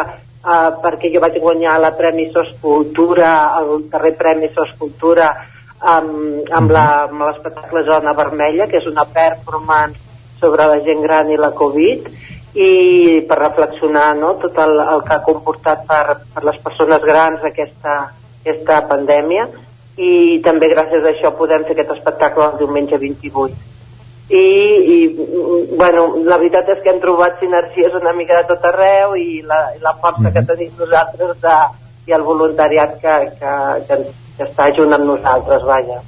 [0.44, 5.32] eh, perquè jo vaig guanyar la Premi Sos Cultura el darrer Premi Sos Cultura
[5.80, 10.00] amb, amb l'espectacle Zona Vermella que és una performance
[10.40, 12.08] sobre la gent gran i la Covid
[12.54, 12.70] i
[13.26, 17.96] per reflexionar no, tot el, el que ha comportat per, per les persones grans aquesta,
[18.44, 19.48] aquesta pandèmia.
[19.98, 23.73] I també gràcies a això podem fer aquest espectacle el diumenge 28
[24.30, 24.44] i,
[24.94, 29.16] i mm, bueno, la veritat és que hem trobat sinergies una mica de tot arreu
[29.20, 31.58] i la, la força que tenim nosaltres de,
[32.08, 33.54] i el voluntariat que, que,
[33.88, 34.00] que,
[34.38, 36.00] que està junt amb nosaltres, vaja.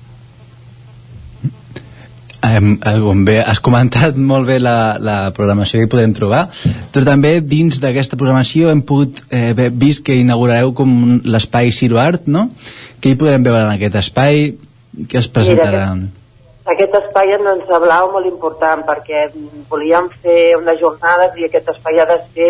[2.47, 6.45] Com bé, has comentat molt bé la, la programació que hi podem trobar,
[6.95, 10.93] però també dins d'aquesta programació hem pogut eh, vist que inaugurareu com
[11.27, 12.49] l'espai Ciro Art, no?
[13.03, 14.55] Què hi podem veure en aquest espai?
[15.11, 15.89] Què es presentarà?
[16.67, 19.29] Aquest espai ens semblava molt important perquè
[19.71, 22.49] volíem fer unes jornades i aquest espai ha de ser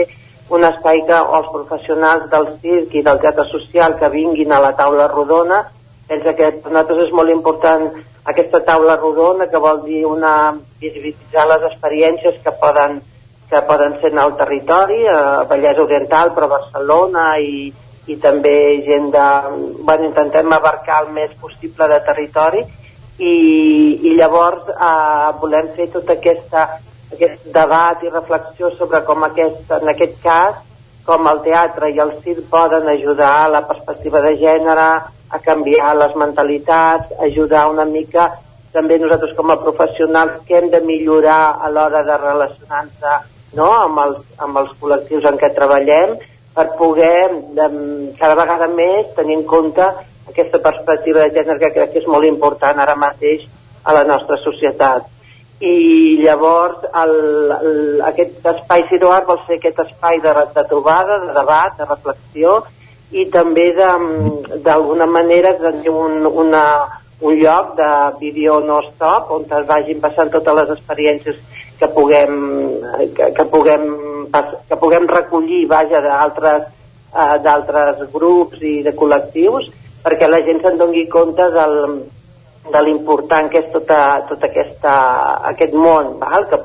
[0.56, 4.70] un espai que els professionals del circ i del teatre social que vinguin a la
[4.78, 5.58] taula rodona
[6.08, 7.84] pensa que per nosaltres és molt important
[8.32, 10.32] aquesta taula rodona que vol dir una
[10.80, 13.02] visibilitzar les experiències que poden,
[13.50, 17.68] que poden ser en el territori, a Vallès Oriental, però a Barcelona i,
[18.08, 18.56] i també
[18.88, 19.28] gent de...
[19.82, 22.64] Bueno, intentem abarcar el més possible de territori
[23.18, 23.36] i,
[24.08, 26.66] i llavors eh, volem fer tot aquesta,
[27.12, 30.62] aquest debat i reflexió sobre com aquest, en aquest cas
[31.06, 34.88] com el teatre i el circ poden ajudar a la perspectiva de gènere,
[35.26, 38.30] a canviar les mentalitats, ajudar una mica
[38.74, 43.70] també nosaltres com a professionals que hem de millorar a l'hora de relacionar-nos no?
[43.72, 46.16] amb, els, amb els col·lectius en què treballem
[46.56, 47.68] per poder de,
[48.20, 49.88] cada vegada més tenir en compte
[50.28, 53.46] aquesta perspectiva de gènere que crec que és molt important ara mateix
[53.84, 55.06] a la nostra societat.
[55.60, 57.14] I llavors el,
[57.56, 57.76] el,
[58.10, 62.58] aquest espai Ciroar vol ser aquest espai de, de trobada, de debat, de reflexió
[63.16, 66.64] i també d'alguna manera tenir un, una,
[67.20, 67.90] un lloc de
[68.20, 71.38] vídeo no stop on es vagin passant totes les experiències
[71.78, 72.36] que puguem,
[73.14, 73.86] que, que puguem,
[74.68, 79.70] que puguem recollir vaja d'altres eh, d'altres grups i de col·lectius
[80.06, 81.74] perquè la gent se'n doni compte del,
[82.70, 84.94] de l'important que és tota, tot aquesta,
[85.50, 86.46] aquest món, val?
[86.46, 86.60] que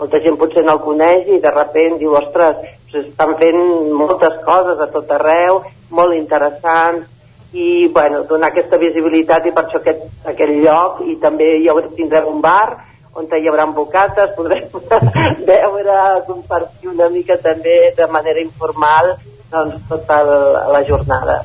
[0.00, 2.58] molta gent potser no el coneix i de repent diu, ostres,
[2.90, 3.60] s'estan fent
[3.94, 5.62] moltes coses a tot arreu,
[5.94, 7.06] molt interessants,
[7.52, 11.90] i bueno, donar aquesta visibilitat i per això aquest, aquest lloc i també hi haurà,
[11.96, 12.78] tindrem un bar
[13.18, 14.68] on hi haurà bocates, podrem
[15.50, 15.96] veure,
[16.26, 19.16] compartir una mica també de manera informal
[19.50, 20.22] doncs, tota
[20.70, 21.40] la jornada.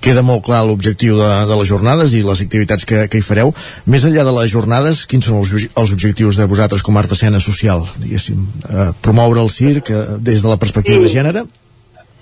[0.00, 3.52] Queda molt clar l'objectiu de, de les jornades i les activitats que, que hi fareu.
[3.86, 7.12] Més enllà de les jornades, quins són els, els objectius de vosaltres com a art
[7.16, 7.84] escena social?
[8.00, 11.08] Diguéssim, eh, promoure el circ eh, des de la perspectiva Sí.
[11.08, 11.44] de gènere?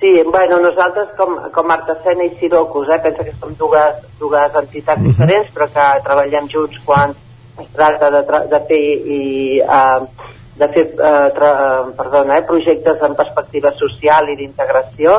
[0.00, 5.00] Sí, bueno, nosaltres com, com Artesena i Sirocos, eh, pensa que som dues, dues entitats
[5.02, 5.08] Mhm.
[5.10, 7.14] diferents, però que treballem junts quan
[7.58, 10.06] es tracta de, tra de fer i uh,
[10.58, 15.18] de fer uh, tra uh, perdona, eh, projectes en perspectiva social i d'integració.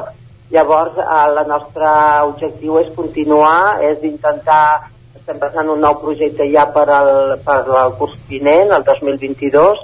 [0.50, 1.90] Llavors, el nostre
[2.26, 4.90] objectiu és continuar, és intentar,
[5.20, 7.12] estem pensant un nou projecte ja per al,
[7.46, 9.84] per al curs vinent, el 2022,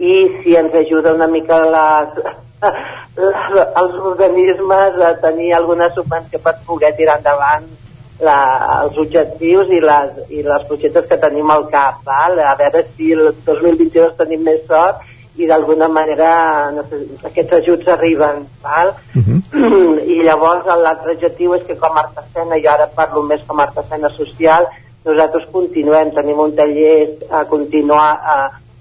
[0.00, 2.16] i si ens ajuda una mica les,
[2.72, 7.68] els organismes a tenir alguna subvenció per poder tirar endavant
[8.20, 8.38] la,
[8.82, 12.40] els objectius i les, i les projectes que tenim al cap, val?
[12.40, 15.04] a veure si el 2022 tenim més sort
[15.36, 16.30] i d'alguna manera
[16.72, 18.44] no sé, aquests ajuts arriben.
[18.64, 18.94] Val?
[20.16, 23.68] I llavors l'altre objectiu és que com a artesana, i ara parlo més com a
[23.68, 24.68] artesana social,
[25.06, 26.96] nosaltres continuem, tenim un taller
[27.30, 28.38] a continuar, a,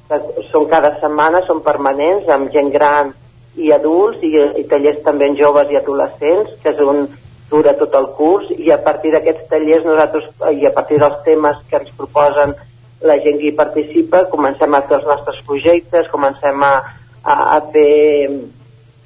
[0.10, 3.14] que són cada setmana, són permanents, amb gent gran
[3.56, 7.06] i adults, i, i tallers també en joves i adolescents, que és un,
[7.50, 11.62] dura tot el curs, i a partir d'aquests tallers nosaltres, i a partir dels temes
[11.70, 12.56] que ens proposen
[13.02, 16.76] la gent que hi participa, comencem a fer els nostres projectes, comencem a,
[17.24, 17.92] a, a fer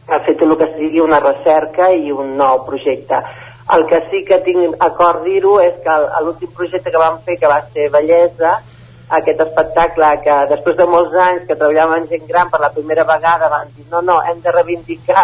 [0.09, 3.19] a fer tot el que sigui una recerca i un nou projecte.
[3.75, 7.51] El que sí que tinc acord dir-ho és que l'últim projecte que vam fer, que
[7.51, 8.55] va ser Bellesa,
[9.19, 13.05] aquest espectacle que després de molts anys que treballàvem amb gent gran per la primera
[13.09, 15.23] vegada van dir no, no, hem de reivindicar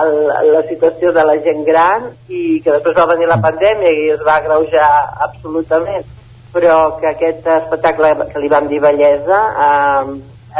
[0.00, 0.12] el,
[0.52, 4.24] la situació de la gent gran i que després va venir la pandèmia i es
[4.26, 4.88] va agreujar
[5.28, 6.04] absolutament
[6.54, 10.12] però que aquest espectacle que li vam dir Bellesa eh,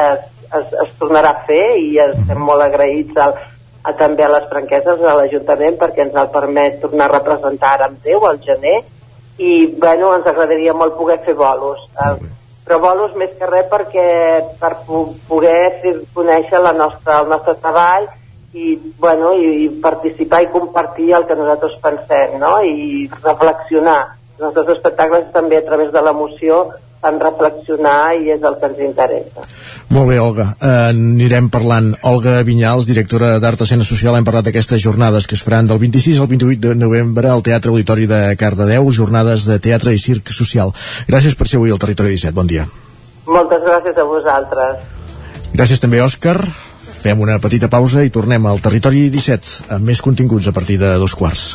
[0.07, 0.25] es,
[0.61, 3.37] es, es tornarà a fer i estem molt agraïts al,
[3.83, 7.91] a, també a les franqueses de l'Ajuntament perquè ens el permet tornar a representar ara
[7.91, 8.81] amb Déu al gener
[9.39, 12.17] i bueno, ens agradaria molt poder fer bolos eh,
[12.67, 14.07] però bolos més que res perquè
[14.61, 18.09] per po poder fer conèixer la nostra, el nostre treball
[18.57, 22.57] i, bueno, i, i participar i compartir el que nosaltres pensem no?
[22.65, 24.01] i reflexionar
[24.37, 26.67] els nostres espectacles també a través de l'emoció
[27.01, 29.45] fan reflexionar i és el que ens interessa
[29.93, 30.47] Molt bé, Olga.
[30.59, 31.93] Eh, anirem parlant.
[32.11, 36.19] Olga Vinyals, directora d'Art Escena Social, hem parlat d'aquestes jornades que es faran del 26
[36.21, 40.75] al 28 de novembre al Teatre Auditori de Cardedeu, jornades de teatre i circ social.
[41.07, 42.35] Gràcies per ser avui al Territori 17.
[42.35, 42.67] Bon dia.
[43.27, 44.77] moltes gràcies a vosaltres
[45.57, 46.41] Gràcies també, Òscar.
[47.01, 50.97] Fem una petita pausa i tornem al Territori 17 amb més continguts a partir de
[50.99, 51.55] dos quarts.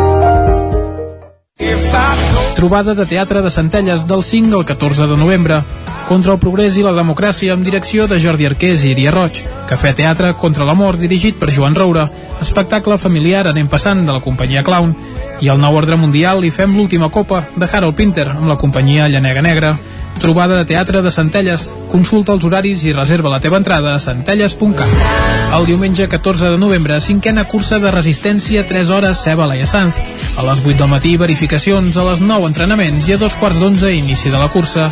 [2.55, 5.59] Trobada de teatre de Centelles del 5 al 14 de novembre.
[6.07, 9.43] Contra el progrés i la democràcia amb direcció de Jordi Arqués i Iria Roig.
[9.69, 12.07] Cafè Teatre contra l'amor dirigit per Joan Roura.
[12.41, 14.95] Espectacle familiar anem passant de la companyia Clown.
[15.41, 19.07] I al nou ordre mundial hi fem l'última copa de Harold Pinter amb la companyia
[19.07, 19.75] Llanega Negra.
[20.19, 21.67] Trobada de teatre de Centelles.
[21.91, 24.97] Consulta els horaris i reserva la teva entrada a centelles.cat.
[25.57, 29.97] El diumenge 14 de novembre, cinquena cursa de resistència 3 hores Ceba Laia Sanz.
[30.37, 33.91] A les 8 del matí, verificacions, a les 9 entrenaments i a dos quarts d'11
[33.97, 34.89] inici de la cursa.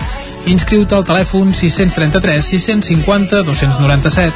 [0.49, 4.33] Inscriu-te al telèfon 633 650 297.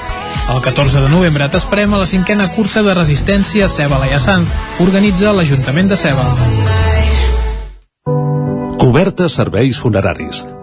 [0.53, 4.51] El 14 de novembre t'esperem a la cinquena cursa de resistència Ceba Laia Sanz.
[4.83, 6.27] Organitza l'Ajuntament de Ceba.
[8.83, 10.43] Cobertes serveis funeraris.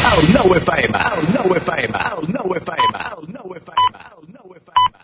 [0.00, 4.94] El nou FM, el nou FM, el nou FM, el nou FM, el nou FM.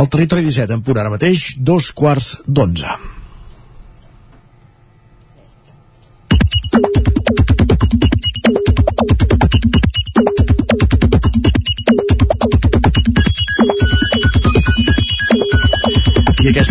[0.00, 2.98] El territori 17 en punt ara mateix, dos quarts d'onze.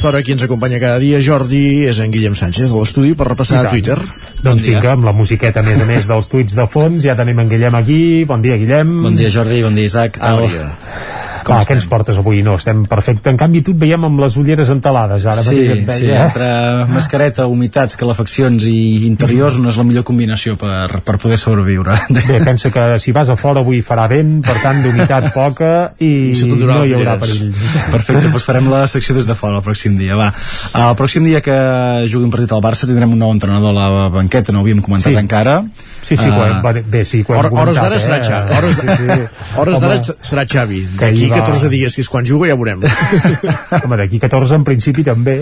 [0.01, 3.27] Aquesta hora qui ens acompanya cada dia, Jordi, és en Guillem Sánchez de l'estudi per
[3.27, 3.69] repassar a.
[3.69, 3.99] Twitter.
[4.41, 7.45] Doncs vinga, amb la musiqueta, a més a més, dels tuits de fons, ja tenim
[7.45, 8.01] en Guillem aquí.
[8.25, 8.97] Bon dia, Guillem.
[9.05, 10.17] Bon dia, Jordi, bon dia, Isaac.
[10.17, 10.71] Bon dia.
[11.41, 12.43] Com Clar, què ens portes avui?
[12.45, 13.29] No, estem perfecte.
[13.31, 16.25] En canvi, tu et veiem amb les ulleres entelades, ara Sí, et sí, veia.
[16.27, 16.49] entre
[16.91, 21.95] mascareta, humitats, calefaccions i interiors no és la millor combinació per, per poder sobreviure.
[22.15, 26.11] Bé, pensa que si vas a fora avui farà vent, per tant, d'humitat poca i
[26.45, 26.55] no
[26.85, 27.19] hi haurà ulleres.
[27.25, 27.53] perill.
[27.91, 30.29] Perfecte, doncs farem la secció des de fora el pròxim dia, va.
[30.77, 31.57] El pròxim dia que
[32.11, 34.81] jugui un partit al Barça tindrem un nou entrenador a la banqueta, no ho havíem
[34.85, 35.17] comentat Sí.
[35.17, 35.63] encara.
[36.01, 38.23] Sí, sí, Ah, uh, bé, sí, que ho hem Hor- hores d'ara serà eh?
[38.25, 38.55] Xavi.
[38.57, 39.57] Hores, Sí, sí.
[39.61, 40.79] hores d'ara serà Xavi.
[40.97, 42.83] que D'aquí ahir va- 14 dies, si és quan juga, ja veurem.
[43.83, 45.37] Home, d'aquí 14 en principi també.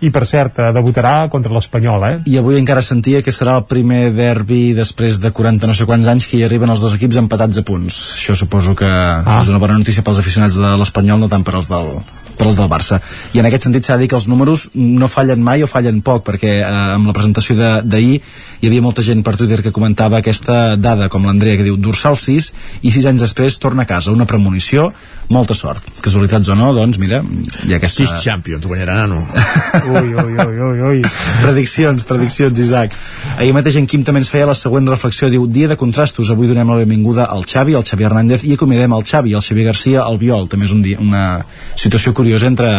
[0.00, 2.14] I per cert, eh, debutarà contra l'Espanyol, eh?
[2.30, 6.08] I avui encara sentia que serà el primer derbi després de 40 no sé quants
[6.12, 8.02] anys que hi arriben els dos equips empatats a punts.
[8.20, 9.40] Això suposo que ah.
[9.40, 11.96] és una bona notícia pels aficionats de l'Espanyol, no tant per als del,
[12.36, 13.00] per als del Barça.
[13.34, 16.02] I en aquest sentit s'ha de dir que els números no fallen mai o fallen
[16.06, 20.20] poc, perquè eh, amb la presentació d'ahir hi havia molta gent per Twitter que comentava
[20.20, 22.52] aquesta dada, com l'Andrea, que diu dorsal 6
[22.82, 24.90] i 6 anys després torna a casa, una premonició,
[25.32, 25.84] molta sort.
[26.04, 27.20] Casualitats o no, doncs mira,
[27.66, 28.04] hi ha aquesta...
[28.04, 29.22] Sis Champions, guanyarà, no?
[29.92, 31.02] Ui, ui, ui, ui, ui.
[31.42, 32.94] prediccions, prediccions, Isaac.
[33.36, 35.30] Ahir mateix en Quim també ens feia la següent reflexió.
[35.32, 38.94] Diu, dia de contrastos, avui donem la benvinguda al Xavi, al Xavi Hernández, i acomiadem
[38.96, 40.48] el Xavi, el Xavi Garcia, al Viol.
[40.52, 41.26] També és un dia, una
[41.74, 42.72] situació curiosa entre,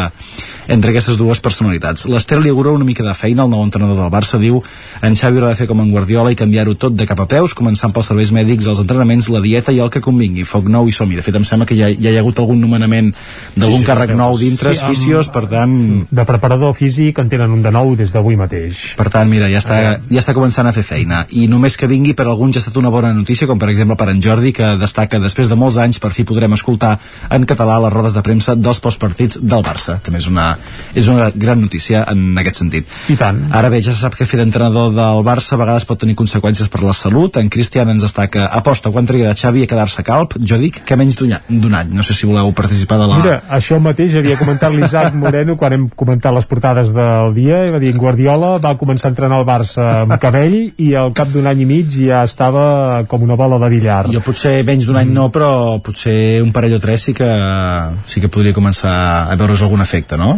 [0.67, 2.05] entre aquestes dues personalitats.
[2.11, 4.61] L'Ester li augura una mica de feina, el nou entrenador del Barça diu
[5.01, 7.53] en Xavi haurà de fer com en Guardiola i canviar-ho tot de cap a peus,
[7.57, 10.43] començant pels serveis mèdics, els entrenaments, la dieta i el que convingui.
[10.43, 11.15] Foc nou i som -hi.
[11.15, 13.13] De fet, em sembla que ja, ja hi ha hagut algun nomenament
[13.55, 16.05] d'algun Sí, sí, càrrec nou dintre, Sí, amb- fisios, per tant...
[16.11, 18.95] De preparador físic en tenen un de nou des d'avui mateix.
[18.97, 21.25] Per tant, mira, ja està, ja està començant a fer feina.
[21.31, 23.95] I només que vingui per alguns ja ha estat una bona notícia, com per exemple
[23.95, 26.99] per en Jordi, que destaca després de molts anys per fi podrem escoltar
[27.29, 29.99] en català les rodes de premsa dels postpartits del Barça.
[30.01, 30.56] També és una,
[30.95, 32.87] és una gran notícia en aquest sentit.
[33.11, 33.43] I tant.
[33.55, 36.69] Ara bé, ja se sap que fer d'entrenador del Barça a vegades pot tenir conseqüències
[36.73, 37.37] per la salut.
[37.37, 40.37] En Cristian ens destaca aposta quan trigarà Xavi a quedar-se calp.
[40.39, 41.93] Jo dic que menys d'un any-.
[41.93, 43.19] No sé si voleu participar de la...
[43.21, 47.73] Mira, això mateix havia comentat l'Isaac Moreno quan hem comentat les portades del dia i
[47.73, 51.47] va dir Guardiola va començar a entrenar el Barça amb cabell i al cap d'un
[51.49, 54.03] any i mig ja estava com una bola de billar.
[54.13, 57.29] Jo potser menys d'un any no, però potser un parell o tres sí que,
[58.09, 58.95] sí que podria començar
[59.31, 60.37] a veure's algun efecte, no?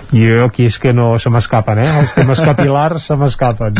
[0.11, 1.89] Jo aquí és que no se m'escapen, eh?
[2.01, 3.77] Els temes capilars se m'escapen.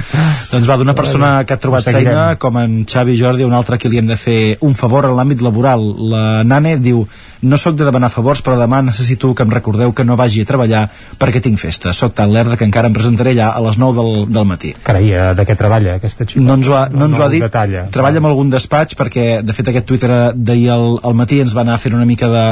[0.52, 2.08] Doncs va, d'una persona que ha trobat Seguirem.
[2.08, 5.18] feina, com en Xavi Jordi, un altre que li hem de fer un favor en
[5.18, 5.84] l'àmbit laboral.
[6.12, 7.04] La Nane diu,
[7.42, 10.48] no sóc de demanar favors, però demà necessito que em recordeu que no vagi a
[10.48, 10.86] treballar
[11.20, 11.94] perquè tinc festa.
[11.94, 14.74] Soc tan lerda que encara em presentaré allà a les 9 del, del matí.
[14.86, 16.44] Carai, eh, de què treballa aquesta xica?
[16.46, 17.44] No ens ho ha, no ens ho ha dit.
[17.44, 17.88] Detalla.
[17.92, 21.66] Treballa amb algun despatx perquè, de fet, aquest Twitter d'ahir al, al matí ens va
[21.66, 22.46] anar fent una mica de,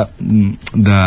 [0.73, 0.99] de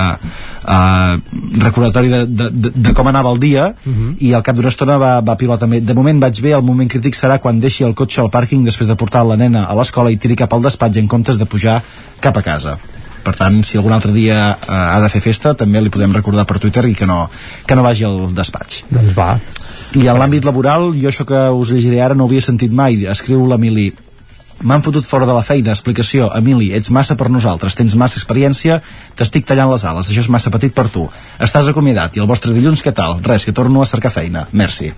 [0.63, 1.19] uh,
[1.67, 4.17] recordatori de, de, de, de com anava el dia Mhm.
[4.21, 5.81] i al cap d'una estona va, va pilar també.
[5.81, 8.89] De moment vaig bé, el moment crític serà quan deixi el cotxe al pàrquing després
[8.89, 11.81] de portar la nena a l'escola i tiri cap al despatx en comptes de pujar
[12.21, 12.79] cap a casa.
[13.23, 16.43] Per tant, si algun altre dia uh, ha de fer festa, també li podem recordar
[16.45, 17.29] per Twitter i que no,
[17.67, 18.81] que no vagi al despatx.
[18.91, 19.37] Doncs va.
[19.95, 23.05] I en l'àmbit laboral, jo això que us llegiré ara no ho havia sentit mai.
[23.13, 23.93] Escriu l'Emili
[24.63, 28.81] M'han fotut fora de la feina, explicació Emili, ets massa per nosaltres, tens massa experiència
[29.19, 31.09] t'estic tallant les ales, això és massa petit per tu
[31.43, 33.19] estàs acomiadat, i el vostre dilluns què tal?
[33.25, 34.93] Res, que torno a cercar feina, merci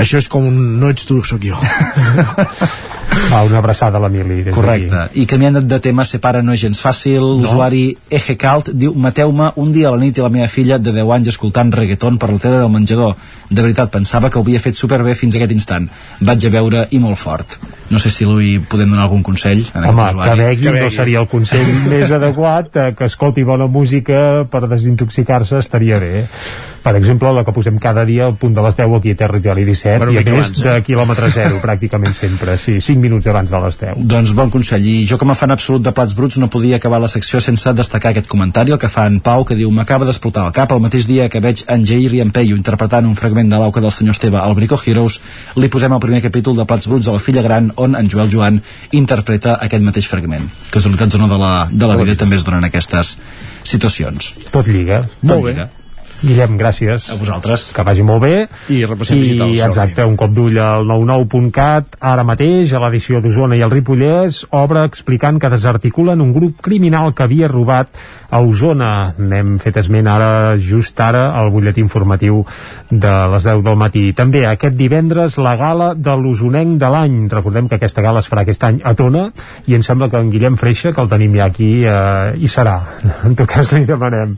[0.00, 1.58] Això és com un no ets tu, sóc jo.
[3.30, 4.42] Va, una abraçada a l'Emili.
[4.44, 5.08] des Correcte.
[5.14, 7.20] I canviant de- de tema, ser pare no és gens fàcil.
[7.20, 11.10] L'usuari Ejecalt diu, mateu-me un dia a la nit i la meva filla de 10
[11.14, 13.14] anys escoltant reggaeton per la tele del menjador.
[13.50, 15.88] De veritat, pensava que ho havia fet superbé fins a aquest instant.
[16.20, 17.58] Vaig a veure i molt fort.
[17.90, 20.44] No sé si li podem donar algun consell a Home, aquest que usuari.
[20.44, 25.98] begui, no seria el consell més adequat, eh, que escolti bona música per desintoxicar-se estaria
[25.98, 26.26] bé.
[26.80, 29.66] Per exemple, la que posem cada dia al punt de les 10 aquí a Territori
[29.68, 30.64] 17 Bueno, i a més abans, eh?
[30.64, 34.00] de quilòmetre zero pràcticament sempre, sí, 5 minuts abans de les 10.
[34.10, 34.86] Doncs bon consell.
[34.86, 37.74] I jo com a fan absolut de plats bruts no podia acabar la secció sense
[37.76, 40.80] destacar aquest comentari, el que fa en Pau, que diu m'acaba d'explotar el cap el
[40.80, 43.92] mateix dia que veig en Jair i en Peyu interpretant un fragment de l'auca del
[43.92, 45.20] senyor Esteve al Brico Heroes,
[45.60, 48.32] li posem el primer capítol de Plats bruts a la filla gran on en Joel
[48.32, 48.62] Joan
[48.96, 50.48] interpreta aquest mateix fragment.
[50.72, 53.16] Casualitats o no de la, de la vida també es donen aquestes
[53.64, 54.32] situacions.
[54.50, 55.04] Tot lliga.
[55.20, 55.68] Tot lliga.
[56.20, 57.08] Guillem, gràcies.
[57.08, 57.70] A vosaltres.
[57.72, 58.34] Que vagi molt bé.
[58.68, 63.64] I repassem I, exacte, un cop d'ull al 99.cat, ara mateix, a l'edició d'Osona i
[63.64, 67.96] el Ripollès, obre explicant que desarticulen un grup criminal que havia robat
[68.30, 69.14] a Osona.
[69.16, 72.44] N'hem fet esment ara, just ara, al butlletí informatiu
[72.90, 74.04] de les 10 del matí.
[74.16, 77.16] També aquest divendres la gala de l'Osonenc de l'any.
[77.32, 79.30] Recordem que aquesta gala es farà aquest any a Tona
[79.66, 82.76] i em sembla que en Guillem Freixa, que el tenim ja aquí, eh, hi serà.
[83.30, 84.32] En tot cas li demanem.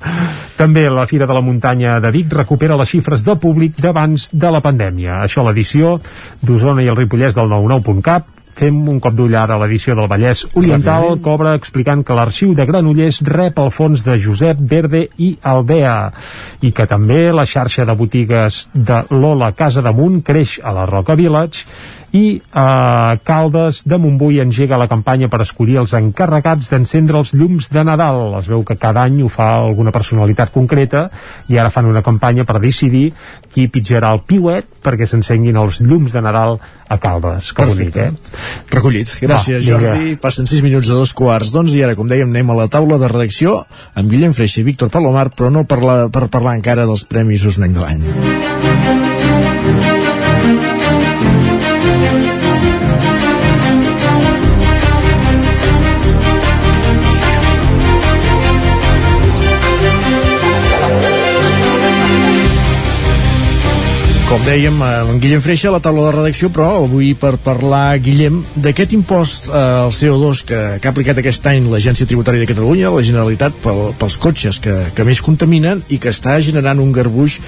[0.59, 4.51] També la Fira de la Muntanya de Vic recupera les xifres de públic d'abans de
[4.51, 5.23] la pandèmia.
[5.23, 5.99] Això a l'edició
[6.43, 10.45] d'Osona i el Ripollès del 99.cap fem un cop d'ull ara a l'edició del Vallès
[10.61, 15.33] Oriental que obre explicant que l'arxiu de Granollers rep el fons de Josep Verde i
[15.43, 15.97] Albea
[16.61, 21.17] i que també la xarxa de botigues de Lola Casa Damunt creix a la Roca
[21.17, 21.65] Village
[22.13, 27.71] i a Caldes de Montbui engega la campanya per escollir els encarregats d'encendre els llums
[27.73, 28.37] de Nadal.
[28.41, 31.07] Es veu que cada any ho fa alguna personalitat concreta
[31.49, 33.13] i ara fan una campanya per decidir
[33.53, 36.59] qui pitjarà el piuet perquè s'encenguin els llums de Nadal
[36.93, 37.53] a Caldes.
[37.57, 38.11] Que bonic, eh?
[38.71, 39.15] Recollit.
[39.23, 40.05] Gràcies, Va, Jordi.
[40.05, 40.21] vinga.
[40.21, 43.01] Passen 6 minuts de dos quarts d'onze i ara, com dèiem, anem a la taula
[43.01, 43.63] de redacció
[43.95, 47.47] amb Guillem Freixa i Víctor Palomar, però no per, la, per parlar encara dels Premis
[47.49, 49.12] Osonenc de l'any.
[64.43, 67.95] Com dèiem, eh, amb Guillem Freixa a la taula de redacció, però avui per parlar,
[68.03, 72.49] Guillem, d'aquest impost eh, al CO2 que, que ha aplicat aquest any l'Agència Tributària de
[72.51, 76.91] Catalunya, la Generalitat, pel, pels cotxes que, que més contaminen i que està generant un
[76.91, 77.39] garbuix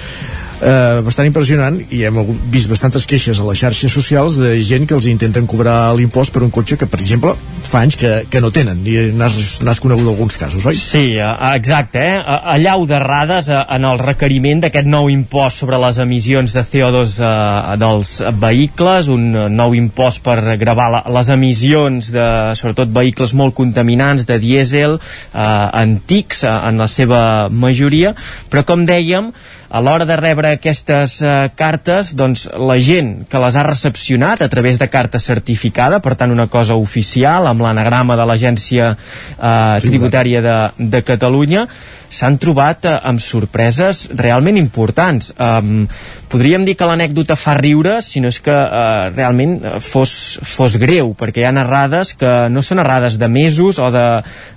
[0.61, 2.19] eh, bastant impressionant i hem
[2.51, 6.43] vist bastantes queixes a les xarxes socials de gent que els intenten cobrar l'impost per
[6.45, 10.37] un cotxe que, per exemple, fa anys que, que no tenen i n'has conegut alguns
[10.39, 10.77] casos, oi?
[10.77, 12.21] Sí, eh, exacte, eh?
[12.55, 17.75] Allau d'errades eh, en el requeriment d'aquest nou impost sobre les emissions de CO2 eh,
[17.81, 22.27] dels vehicles, un eh, nou impost per gravar la, les emissions de,
[22.57, 25.45] sobretot, vehicles molt contaminants, de dièsel, eh,
[25.85, 28.13] antics, en la seva majoria,
[28.51, 29.31] però com dèiem,
[29.69, 34.49] a l'hora de rebre aquestes eh, cartes, doncs la gent que les ha recepcionat a
[34.51, 40.41] través de carta certificada, per tant una cosa oficial, amb l'anagrama de l'Agència eh, Tributària
[40.45, 41.67] de, de Catalunya,
[42.09, 45.31] s'han trobat eh, amb sorpreses realment importants.
[45.39, 45.85] Um,
[46.31, 50.77] podríem dir que l'anècdota fa riure, si no és que eh, realment eh, fos, fos
[50.81, 54.05] greu, perquè hi ha errades que no són errades de mesos o de,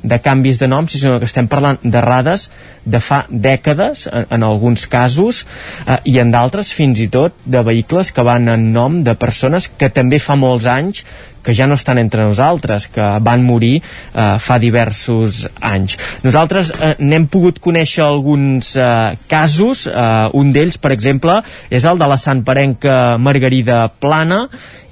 [0.03, 2.49] de canvis de noms, sinó que estem parlant d'errades
[2.89, 5.45] de fa dècades, en, en alguns casos,
[5.87, 9.71] eh, i en d'altres fins i tot de vehicles que van en nom de persones
[9.79, 11.05] que també fa molts anys
[11.49, 15.97] que ja no estan entre nosaltres, que van morir eh, fa diversos anys.
[16.21, 21.39] Nosaltres eh, n'hem pogut conèixer alguns eh, casos, eh, un d'ells, per exemple,
[21.73, 24.43] és el de la Sant Parenca Margarida Plana.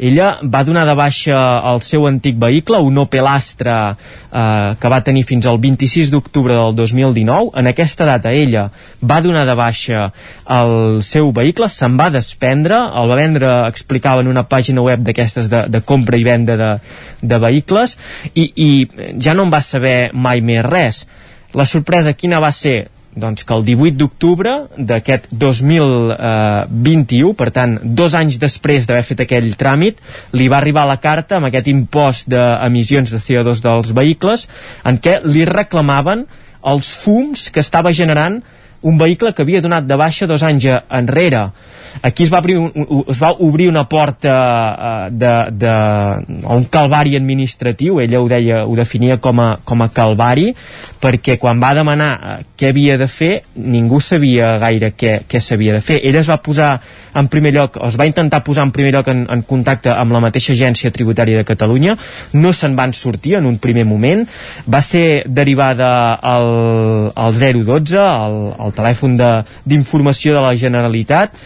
[0.01, 1.43] Ella va donar de baixa
[1.75, 3.77] el seu antic vehicle, un Opel Astra,
[4.33, 7.53] eh, que va tenir fins al 26 d'octubre del 2019.
[7.61, 8.71] En aquesta data ella
[9.05, 10.09] va donar de baixa
[10.57, 15.53] el seu vehicle, se'n va desprendre, el va vendre, explicava en una pàgina web d'aquestes
[15.53, 16.79] de, de compra i venda de,
[17.23, 17.97] de vehicles,
[18.35, 18.87] i, i
[19.19, 21.07] ja no en va saber mai més res.
[21.57, 22.89] La sorpresa quina va ser?
[23.17, 29.57] Doncs que el 18 d'octubre d'aquest 2021, per tant, dos anys després d'haver fet aquell
[29.57, 29.97] tràmit,
[30.37, 34.45] li va arribar la carta amb aquest impost d'emissions de CO2 dels vehicles,
[34.85, 36.29] en què li reclamaven
[36.67, 38.43] els fums que estava generant
[38.83, 41.49] un vehicle que havia donat de baixa dos anys enrere.
[42.03, 45.73] Aquí es va obrir, un, es va obrir una porta eh, de, de,
[46.45, 50.51] o un calvari administratiu, ella ho deia, ho definia com a, com a calvari,
[51.01, 55.79] perquè quan va demanar eh, què havia de fer, ningú sabia gaire què, què s'havia
[55.79, 56.03] de fer.
[56.05, 56.75] Ella es va posar
[57.17, 60.23] en primer lloc, es va intentar posar en primer lloc en, en contacte amb la
[60.25, 61.97] mateixa agència tributària de Catalunya,
[62.37, 64.27] no se'n van sortir en un primer moment,
[64.69, 66.51] va ser derivada al,
[67.15, 71.39] al 012, al, al telèfon d'informació de, de la Generalitat,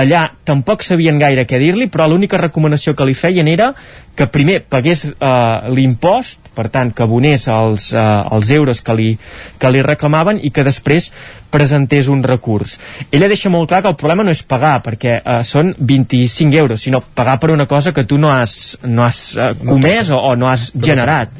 [0.00, 3.72] allà tampoc sabien gaire què dir-li, però l'única recomanació que li feien era
[4.16, 8.04] que primer pagués eh, l'impost, per tant, que abonés els, eh,
[8.34, 9.10] els euros que li,
[9.58, 11.10] que li reclamaven i que després
[11.50, 12.78] presentés un recurs.
[13.10, 16.82] Ella deixa molt clar que el problema no és pagar, perquè eh, són 25 euros,
[16.86, 20.34] sinó pagar per una cosa que tu no has, no has eh, comès o, o
[20.38, 21.32] no has generat.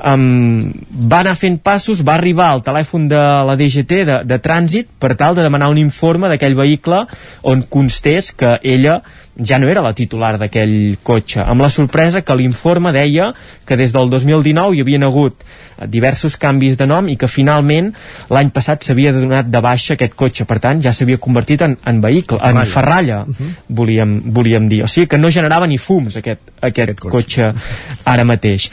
[0.00, 0.70] Um,
[1.10, 5.14] va anar fent passos, va arribar al telèfon de la DGT de, de trànsit per
[5.18, 7.04] tal de demanar un informe d'aquell vehicle
[7.50, 9.00] on constés que ella
[9.44, 13.30] ja no era la titular d'aquell cotxe, amb la sorpresa que l'informe deia
[13.66, 15.44] que des del 2019 hi havien hagut
[15.88, 17.92] diversos canvis de nom i que finalment
[18.28, 22.00] l'any passat s'havia donat de baixa aquest cotxe, per tant ja s'havia convertit en, en
[22.00, 23.50] vehicle, en ferralla, uh -huh.
[23.68, 27.52] volíem, volíem dir, o sigui que no generava ni fums aquest, aquest, aquest cotxe.
[27.52, 28.70] cotxe ara mateix.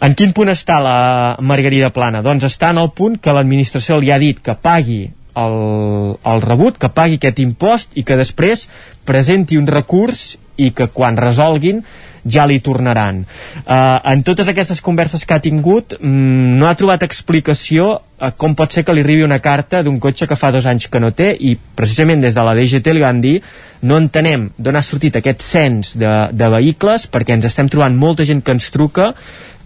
[0.00, 2.22] En quin punt està la Margarida Plana?
[2.22, 6.78] Doncs està en el punt que l'administració li ha dit que pagui el, el rebut,
[6.78, 8.68] que pagui aquest impost i que després
[9.04, 11.82] presenti un recurs i que quan resolguin
[12.24, 13.22] ja li tornaran.
[13.64, 18.54] Uh, en totes aquestes converses que ha tingut mm, no ha trobat explicació a com
[18.56, 21.10] pot ser que li arribi una carta d'un cotxe que fa dos anys que no
[21.12, 23.34] té i precisament des de la DGT li van dir
[23.82, 28.24] no entenem d'on ha sortit aquest cens de, de vehicles perquè ens estem trobant molta
[28.24, 29.12] gent que ens truca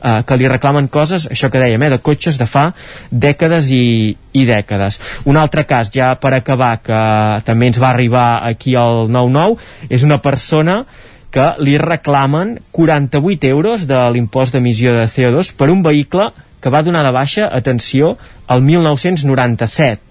[0.02, 2.70] eh, que li reclamen coses, això que dèiem, eh, de cotxes de fa
[3.10, 5.00] dècades i, i dècades.
[5.30, 7.02] Un altre cas, ja per acabar, que
[7.46, 9.58] també ens va arribar aquí al 9-9,
[9.90, 10.82] és una persona
[11.30, 16.30] que li reclamen 48 euros de l'impost d'emissió de CO2 per un vehicle
[16.60, 18.16] que va donar de baixa, atenció,
[18.48, 20.07] el 1997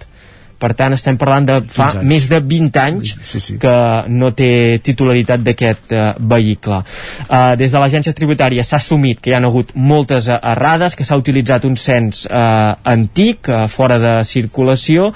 [0.59, 3.57] per tant estem parlant de fa més de 20 anys sí, sí.
[3.61, 3.73] que
[4.09, 6.81] no té titularitat d'aquest uh, vehicle.
[7.27, 11.19] Uh, des de l'agència tributària s'ha assumit que hi ha hagut moltes errades que s'ha
[11.19, 15.11] utilitzat un cens uh, antic uh, fora de circulació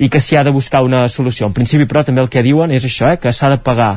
[0.00, 1.50] i que s'hi ha de buscar una solució.
[1.50, 3.96] En principi però també el que diuen és això eh, que s'ha de pagar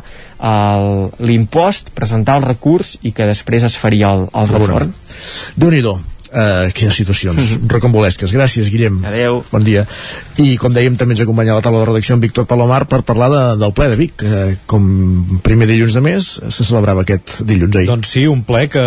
[1.19, 4.93] l'impost, presentar el recurs i que després es faria el, el retorn
[5.59, 5.99] déu
[6.29, 7.71] Uh, quines situacions mm -hmm.
[7.73, 8.31] rocambolesques.
[8.31, 9.01] Gràcies, Guillem.
[9.03, 9.43] Adeu.
[9.51, 9.87] Bon dia.
[10.37, 13.01] I com dèiem, també ens acompanya a la taula de redacció en Víctor Palomar per
[13.01, 17.41] parlar de, del ple de Vic, que com primer dilluns de mes se celebrava aquest
[17.41, 17.87] dilluns ahir.
[17.87, 18.83] Doncs sí, un ple que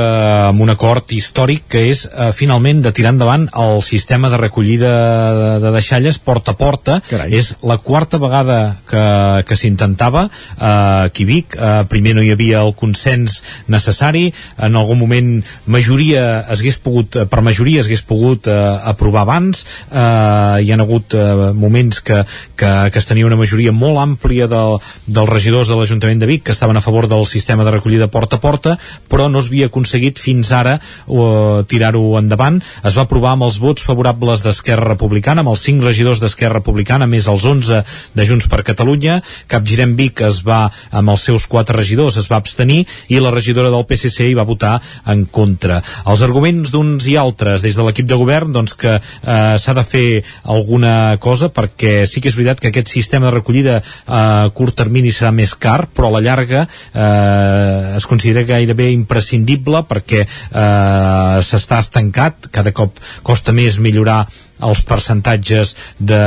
[0.48, 4.92] amb un acord històric que és uh, finalment de tirar endavant el sistema de recollida
[5.34, 7.00] de, de deixalles porta a porta.
[7.10, 7.34] Carai.
[7.34, 11.56] És la quarta vegada que, que s'intentava uh, aquí a Vic.
[11.58, 17.16] Uh, primer no hi havia el consens necessari, en algun moment majoria es hagués pogut
[17.32, 18.54] per majoria es hagués pogut eh,
[18.92, 19.64] aprovar abans.
[19.88, 22.20] Eh, hi ha hagut eh, moments que,
[22.60, 24.76] que, que es tenia una majoria molt àmplia del,
[25.06, 28.36] dels regidors de l'Ajuntament de Vic que estaven a favor del sistema de recollida porta
[28.36, 28.74] a porta
[29.08, 32.60] però no es havia aconseguit fins ara eh, tirar-ho endavant.
[32.84, 37.08] Es va aprovar amb els vots favorables d'Esquerra Republicana amb els 5 regidors d'Esquerra Republicana
[37.08, 37.80] més els 11
[38.12, 39.20] de Junts per Catalunya.
[39.48, 43.72] Capgirem Vic es va amb els seus 4 regidors es va abstenir i la regidora
[43.72, 44.76] del PSC hi va votar
[45.08, 45.80] en contra.
[46.04, 47.16] Els arguments d'uns i
[47.62, 52.20] des de l'equip de govern doncs que eh, s'ha de fer alguna cosa perquè sí
[52.20, 56.10] que és veritat que aquest sistema de recollida a curt termini serà més car però
[56.10, 62.48] a la llarga eh, es considera gairebé imprescindible perquè eh, s'està estancat.
[62.52, 64.24] Cada cop costa més millorar
[64.62, 66.22] els percentatges de,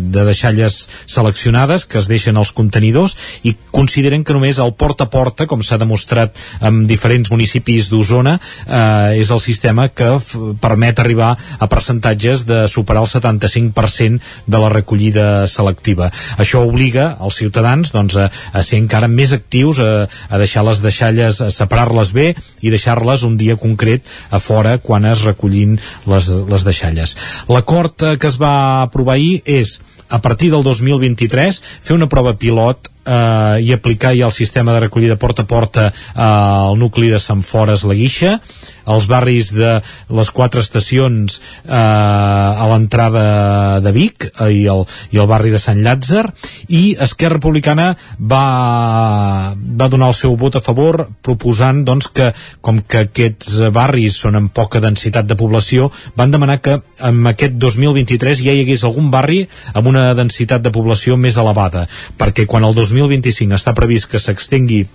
[0.00, 3.16] de deixalles seleccionades que es deixen als contenidors
[3.46, 8.36] i consideren que només el porta a porta, com s'ha demostrat en diferents municipis d'Osona,
[8.66, 10.14] eh, és el sistema que
[10.62, 16.10] permet arribar a percentatges de superar el 75% de la recollida selectiva.
[16.38, 20.82] Això obliga els ciutadans doncs, a, a ser encara més actius, a, a deixar les
[20.84, 22.28] deixalles, a separar-les bé
[22.62, 25.76] i deixar-les un dia concret a fora quan es recollin
[26.06, 27.16] les, les deixalles.
[27.56, 29.78] L'acord que es va aprovar ahir és
[30.12, 34.82] a partir del 2023 fer una prova pilot eh, i aplicar ja el sistema de
[34.84, 38.36] recollida porta a porta eh, al nucli de Sant Fores la Guixa
[38.86, 39.76] als barris de
[40.16, 45.60] les quatre estacions eh, a l'entrada de Vic eh, i, el, i el barri de
[45.62, 46.24] Sant Llàtzer
[46.68, 52.30] i Esquerra Republicana va, va donar el seu vot a favor proposant doncs, que
[52.64, 57.58] com que aquests barris són amb poca densitat de població van demanar que en aquest
[57.62, 59.42] 2023 ja hi hagués algun barri
[59.74, 61.86] amb una densitat de població més elevada
[62.18, 64.86] perquè quan el 2025 està previst que s'extengui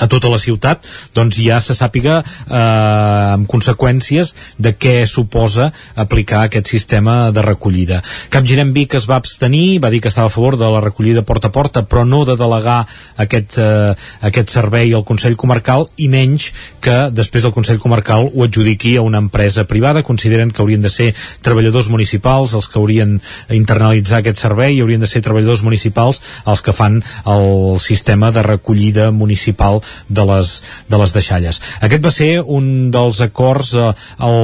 [0.00, 0.84] a tota la ciutat,
[1.14, 8.00] doncs ja se sàpiga eh, amb conseqüències de què suposa aplicar aquest sistema de recollida.
[8.32, 11.48] Capgirem Vic es va abstenir, va dir que estava a favor de la recollida porta
[11.48, 12.84] a porta, però no de delegar
[13.16, 16.50] aquest, eh, aquest servei al Consell Comarcal i menys
[16.84, 20.02] que després el Consell Comarcal ho adjudiqui a una empresa privada.
[20.02, 21.12] Consideren que haurien de ser
[21.42, 26.62] treballadors municipals els que haurien internalitzar aquest servei i haurien de ser treballadors municipals els
[26.64, 30.54] que fan el sistema de recollida municipal de les,
[30.88, 31.60] de les deixalles.
[31.84, 34.40] Aquest va ser un dels acords eh, al,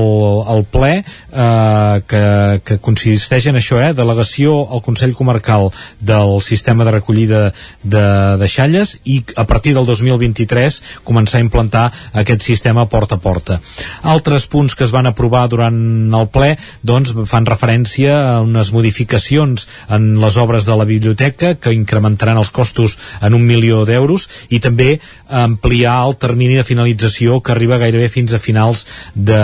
[0.55, 2.25] al ple eh, que,
[2.65, 7.43] que consisteix en això, eh, delegació al Consell Comarcal del sistema de recollida
[7.83, 8.05] de
[8.41, 13.61] deixalles i a partir del 2023 començar a implantar aquest sistema porta a porta.
[14.03, 15.79] Altres punts que es van aprovar durant
[16.17, 16.55] el ple
[16.87, 22.53] doncs, fan referència a unes modificacions en les obres de la biblioteca que incrementaran els
[22.55, 24.99] costos en un milió d'euros i també
[25.31, 28.85] ampliar el termini de finalització que arriba gairebé fins a finals
[29.15, 29.41] de,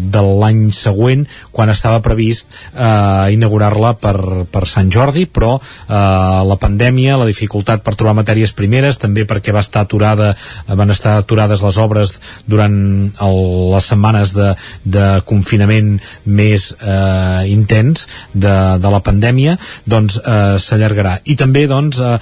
[0.00, 6.58] de l'any següent quan estava previst eh, inaugurar-la per, per Sant Jordi però eh, la
[6.60, 10.32] pandèmia, la dificultat per trobar matèries primeres, també perquè va estar aturada,
[10.66, 12.14] van estar aturades les obres
[12.48, 12.74] durant
[13.20, 13.38] el,
[13.74, 14.50] les setmanes de,
[14.84, 19.56] de confinament més eh, intens de, de la pandèmia
[19.90, 21.18] doncs eh, s'allargarà.
[21.24, 22.16] I també doncs eh,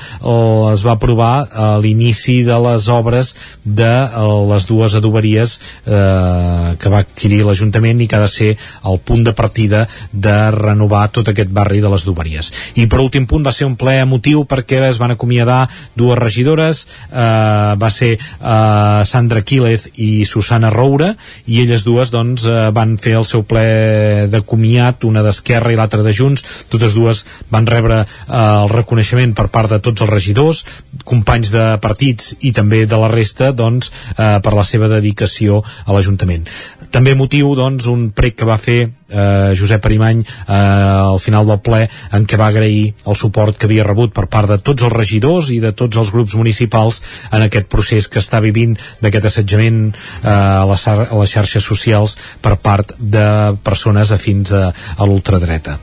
[0.72, 3.34] es va aprovar eh, l'inici de les obres
[3.64, 8.50] de eh, les dues adoberies eh, que va adquirir l'Ajuntament i que ha de ser
[8.84, 12.52] el punt de partida de renovar tot aquest barri de les adoberies.
[12.76, 15.66] I per últim punt va ser un ple emotiu perquè es van acomiadar
[15.96, 21.14] dues regidores, eh, va ser eh, Sandra Quílez i Susana Roura,
[21.46, 25.78] i elles dues doncs eh, van fer el seu ple de comiat, una d'Esquerra i
[25.78, 28.06] l'altra de Junts, totes dues van rebre eh,
[28.38, 30.64] el reconeixement per part de tots els regidors,
[31.08, 35.96] companys de partits i també de la resta doncs, eh, per la seva dedicació a
[35.96, 36.46] l'Ajuntament.
[36.94, 41.60] També motiu doncs, un prec que va fer eh, Josep Arimany eh, al final del
[41.64, 41.82] ple
[42.12, 45.50] en què va agrair el suport que havia rebut per part de tots els regidors
[45.54, 47.00] i de tots els grups municipals
[47.32, 52.94] en aquest procés que està vivint d'aquest assetjament eh, a les xarxes socials per part
[52.98, 55.78] de persones afins a, a l'ultradreta.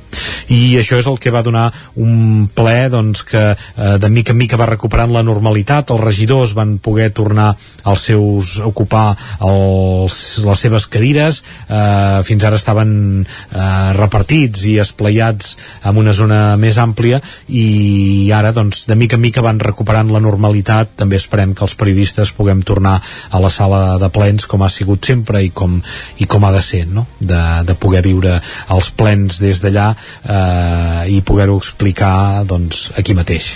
[0.53, 4.39] I això és el que va donar un ple doncs, que eh, de mica en
[4.39, 7.53] mica va recuperant la normalitat, els regidors van poder tornar
[7.83, 9.15] als seus, ocupar
[9.45, 10.15] els,
[10.45, 16.79] les seves cadires, eh, fins ara estaven eh, repartits i esplaiats en una zona més
[16.81, 20.95] àmplia i ara doncs de mica en mica van recuperant la normalitat.
[20.99, 22.97] També esperem que els periodistes puguem tornar
[23.29, 25.77] a la sala de plens com ha sigut sempre i com,
[26.19, 27.05] i com ha de ser no?
[27.19, 28.37] de, de poder viure
[28.73, 33.51] els plens des d'allà eh, i poder-ho explicar doncs, aquí mateix.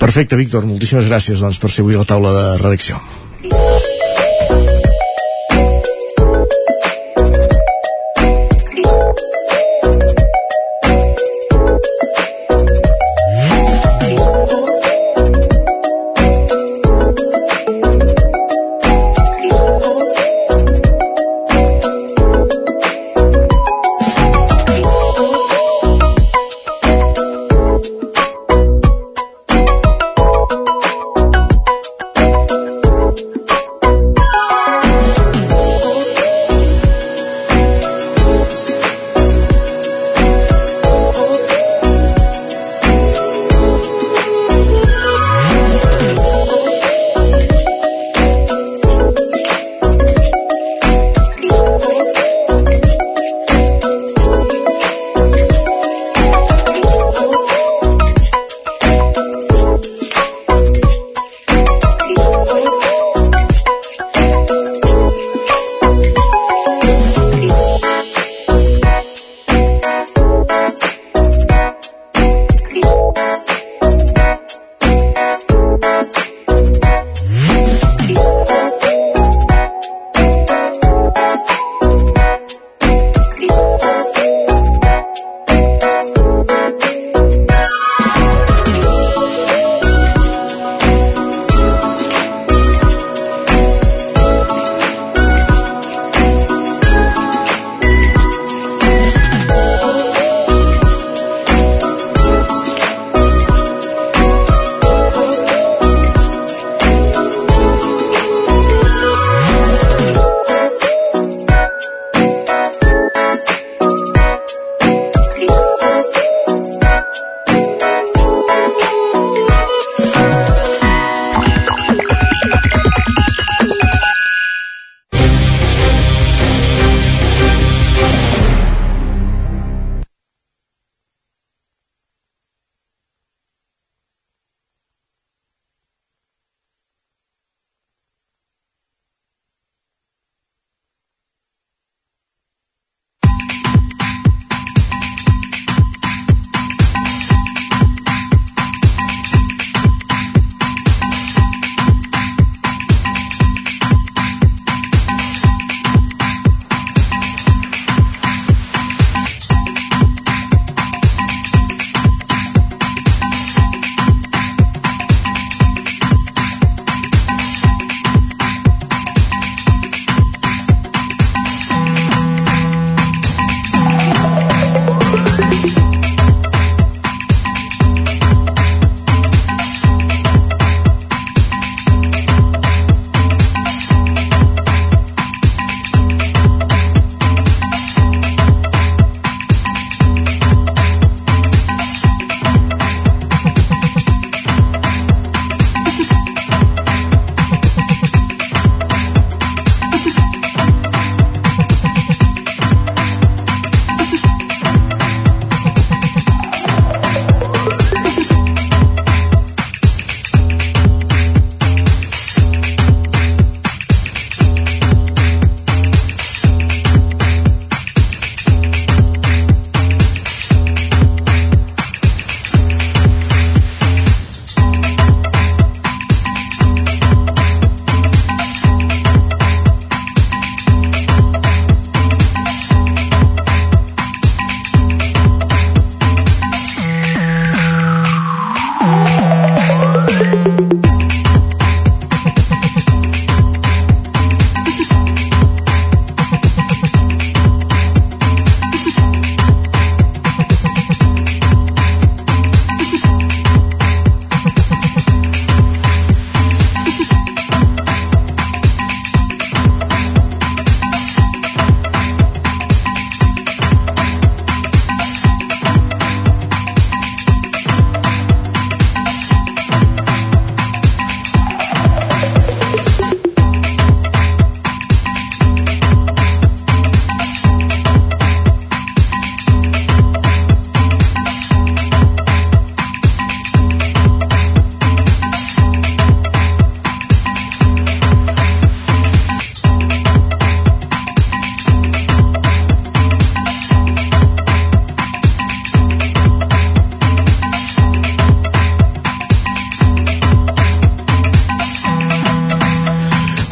[0.00, 3.19] Perfecte, Víctor, moltíssimes gràcies doncs, per ser avui a la taula de redacció.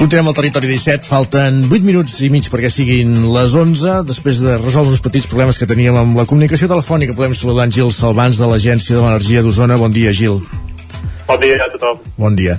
[0.08, 4.06] Continuem al territori 17, falten 8 minuts i mig perquè siguin les 11.
[4.08, 7.74] Després de resoldre uns petits problemes que teníem amb la comunicació telefònica, podem saludar en
[7.76, 9.76] Gil Salvans de l'Agència de l'Energia d'Osona.
[9.76, 10.40] Bon dia, Gil.
[11.28, 12.00] Bon dia a tothom.
[12.16, 12.56] Bon dia.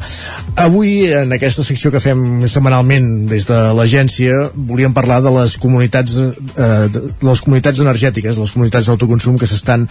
[0.62, 6.20] Avui, en aquesta secció que fem setmanalment des de l'agència, volíem parlar de les comunitats
[6.22, 7.02] eh, de
[7.32, 9.90] les comunitats energètiques, de les comunitats d'autoconsum que s'estan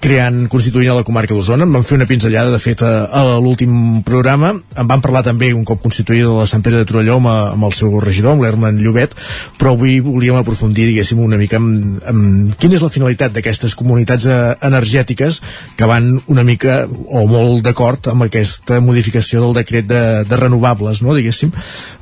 [0.00, 1.66] creant, constituint a la comarca d'Osona.
[1.66, 4.52] En vam fer una pinzellada, de fet, a, a l'últim programa.
[4.78, 7.74] En vam parlar també un cop constituïda la Sant Pere de Torelló amb, amb el
[7.76, 9.16] seu regidor, amb l'Herman Llobet,
[9.58, 14.28] però avui volíem aprofundir, diguéssim, una mica amb, amb quina és la finalitat d'aquestes comunitats
[14.30, 14.38] eh,
[14.68, 15.40] energètiques
[15.78, 21.02] que van una mica o molt d'acord amb aquesta modificació del decret de, de renovables,
[21.02, 21.50] no, diguéssim,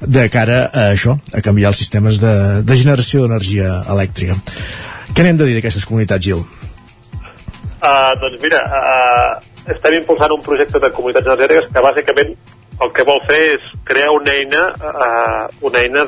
[0.02, 2.36] de cara a això, a canviar els sistemes de,
[2.66, 4.36] de generació d'energia elèctrica.
[5.16, 6.44] Què n'hem de dir d'aquestes comunitats, Gil?
[7.86, 12.32] Uh, doncs mira, uh, estem impulsant un projecte de comunitats energètiques que bàsicament
[12.82, 16.02] el que vol fer és crear una eina, uh, una eina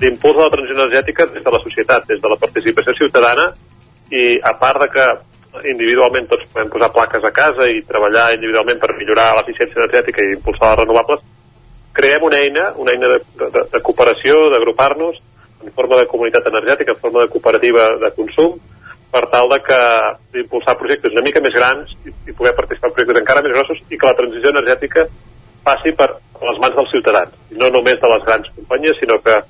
[0.00, 3.50] d'impuls de la transició energètica des de la societat, des de la participació ciutadana
[4.08, 5.06] i a part de que
[5.74, 10.32] individualment tots podem posar plaques a casa i treballar individualment per millorar l'eficiència energètica i
[10.38, 11.20] impulsar les renovables,
[11.92, 15.20] creem una eina, una eina de, de, de cooperació, d'agrupar-nos
[15.66, 18.56] en forma de comunitat energètica, en forma de cooperativa de consum,
[19.10, 19.78] per tal de que
[20.34, 23.82] d'impulsar projectes una mica més grans i, i poder participar en projectes encara més grossos
[23.88, 25.06] i que la transició energètica
[25.66, 26.08] passi per
[26.42, 29.40] les mans dels ciutadans, i no només de les grans companyies, sinó que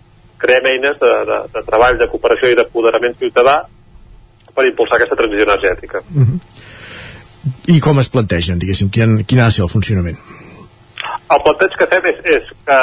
[0.41, 3.57] creem eines de, de, de treball, de cooperació i d'apoderament ciutadà
[4.57, 6.03] per impulsar aquesta transició energètica.
[6.15, 6.39] Uh -huh.
[7.77, 10.17] I com es plantegen, diguéssim, quin, quin ha de ser el funcionament?
[11.35, 12.81] El planteig que fem és, és que,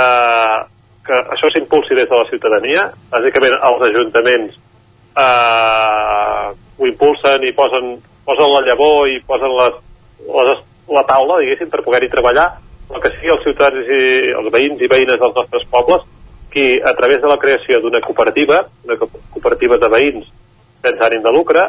[1.08, 4.60] que això s'impulsi des de la ciutadania, bàsicament els ajuntaments
[5.18, 9.80] eh, ho impulsen i posen, posen la llavor i posen les,
[10.28, 10.64] les,
[10.98, 12.50] la taula, diguéssim, per poder-hi treballar,
[12.90, 16.04] però que sigui els ciutadans i els veïns i veïnes dels nostres pobles
[16.54, 20.28] qui, a través de la creació d'una cooperativa, una cooperativa de veïns
[20.84, 21.64] sense ànim de lucre,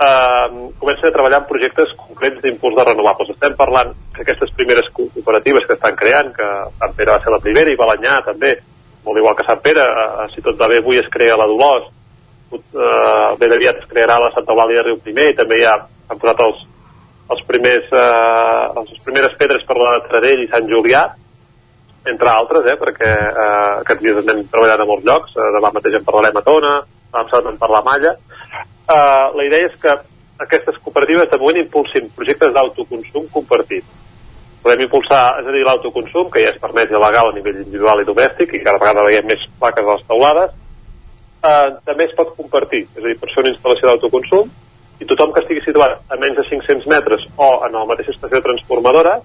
[0.00, 0.48] eh,
[0.78, 3.30] comencen a treballar en projectes concrets d'impuls de renovables.
[3.34, 6.48] Estem parlant que aquestes primeres cooperatives que estan creant, que
[6.78, 8.58] Sant Pere va ser la primera i Balanyà també,
[9.04, 11.88] molt igual que Sant Pere, eh, si tot va bé avui es crea la Dolors,
[12.58, 15.76] eh, ben aviat es crearà la Santa Eulàlia de Riu Primer i també ja
[16.10, 16.66] han posat els,
[17.30, 21.06] els primers, eh, les primeres pedres per la de Tradell i Sant Julià
[22.06, 25.98] entre altres, eh, perquè eh, aquests dies anem treballant a molts llocs, eh, demà mateix
[25.98, 26.74] en parlarem a Tona,
[27.12, 28.14] demà en parlar a Malla.
[28.90, 29.96] Eh, la idea és que
[30.40, 33.84] aquestes cooperatives de moment impulsin projectes d'autoconsum compartit.
[34.62, 38.00] Podem impulsar, és a dir, l'autoconsum, que ja és permès i legal a nivell individual
[38.00, 40.56] i domèstic, i cada vegada veiem més plaques a les taulades,
[41.42, 44.50] eh, també es pot compartir, és a dir, per ser una instal·lació d'autoconsum,
[45.00, 48.42] i tothom que estigui situat a menys de 500 metres o en la mateixa estació
[48.44, 49.16] transformadora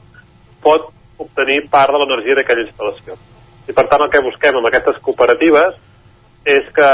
[0.63, 0.87] pot
[1.19, 3.17] obtenir part de l'energia d'aquella instal·lació.
[3.67, 5.75] I per tant el que busquem amb aquestes cooperatives
[6.45, 6.89] és que,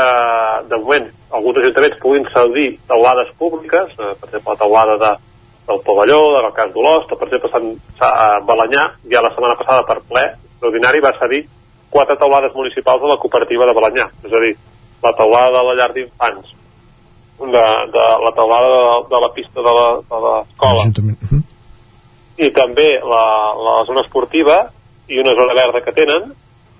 [0.71, 5.11] de moment, alguns ajuntaments puguin cedir taulades públiques, eh, per exemple, la taulada de,
[5.67, 9.99] del Pavelló, en el cas d'Olost, per exemple, a Balanyà, ja la setmana passada per
[10.07, 10.23] ple
[10.61, 11.43] extraordinari va cedir
[11.91, 14.55] quatre taulades municipals de la cooperativa de Balanyà, és a dir,
[15.03, 16.51] la taulada de la llar d'infants,
[17.41, 17.63] de,
[17.95, 20.85] de la taulada de, de la pista de l'escola,
[22.41, 23.25] i també la,
[23.57, 24.61] la zona esportiva
[25.11, 26.31] i una zona verda que tenen,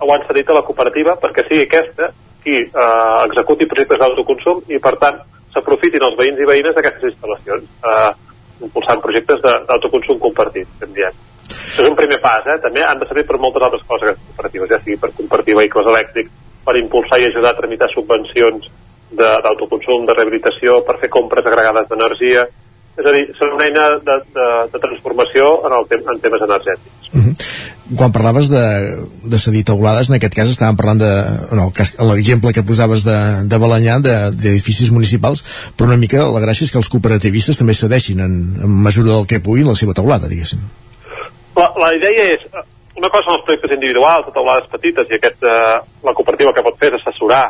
[0.01, 2.11] ho han cedit a la cooperativa perquè sigui aquesta
[2.41, 5.19] qui eh, executi projectes d'autoconsum i per tant
[5.53, 8.11] s'aprofitin els veïns i veïnes d'aquestes instal·lacions eh,
[8.65, 11.19] impulsant projectes d'autoconsum compartit, hem diem.
[11.51, 12.57] Això és un primer pas, eh?
[12.63, 15.89] també han de servir per moltes altres coses aquestes cooperatives, ja sigui per compartir vehicles
[15.93, 16.33] elèctrics,
[16.65, 18.69] per impulsar i ajudar a tramitar subvencions
[19.11, 22.47] d'autoconsum, de, de rehabilitació, per fer compres agregades d'energia,
[22.91, 26.43] és a dir, són una eina de, de, de transformació en, el tem en temes
[26.47, 27.11] energètics.
[27.11, 27.33] Uh -huh.
[27.97, 28.63] Quan parlaves de,
[29.23, 31.11] de cedir taulades, en aquest cas estàvem parlant de,
[31.51, 33.17] en l'exemple que posaves de,
[33.51, 35.43] de Balanyà, d'edificis de, municipals,
[35.75, 38.33] però una mica la gràcia és que els cooperativistes també cedeixin en,
[38.63, 40.59] en mesura del que puguin la seva taulada, diguéssim.
[41.55, 42.41] La, la idea és,
[43.01, 46.63] una cosa són els projectes individuals, de taulades petites, i aquest, eh, la cooperativa que
[46.65, 47.43] pot fer és assessorar,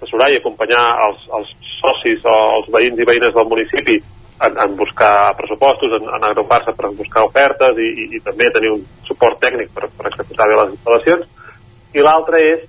[0.00, 4.00] assessorar i acompanyar els, els socis o els veïns i veïnes del municipi
[4.42, 8.74] en, en buscar pressupostos, en, en agrupar-se per buscar ofertes i, i, i també tenir
[8.74, 11.30] un suport tècnic per, per executar bé les instal·lacions.
[11.94, 12.66] I l'altre és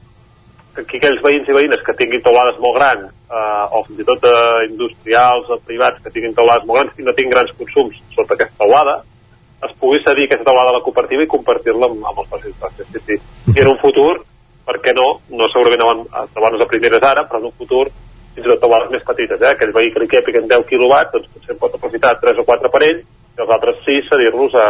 [0.77, 4.29] que aquells veïns i veïnes que tinguin taulades molt grans eh, o fins i tot
[4.29, 8.37] eh, industrials o privats que tinguin taulades molt grans i no tinguin grans consums sota
[8.37, 8.99] aquesta taulada,
[9.65, 12.57] es pugui cedir aquesta taulada a la cooperativa i compartir-la amb, amb els socis.
[12.91, 13.19] Sí, sí.
[13.55, 14.19] I en un futur,
[14.67, 16.05] per què no, no segurament
[16.35, 17.87] trobar-nos a primeres ara, però en un futur
[18.37, 19.53] fins i tot taulades més petites, eh?
[19.55, 22.99] aquell vehicle que en 10 quilowatts, doncs potser pot aprofitar 3 o 4 per ell
[23.01, 24.67] i els altres 6 cedir-los a,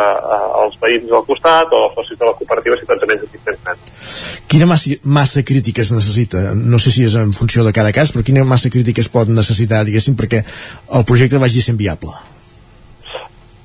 [0.61, 3.68] als veïns del costat o als socis de la cooperativa situats a menys de 500
[3.68, 4.07] metres.
[4.47, 6.53] Quina massa, massa crítica es necessita?
[6.55, 9.31] No sé si és en funció de cada cas, però quina massa crítica es pot
[9.31, 10.43] necessitar, diguéssim, perquè
[10.99, 12.15] el projecte vagi sent viable?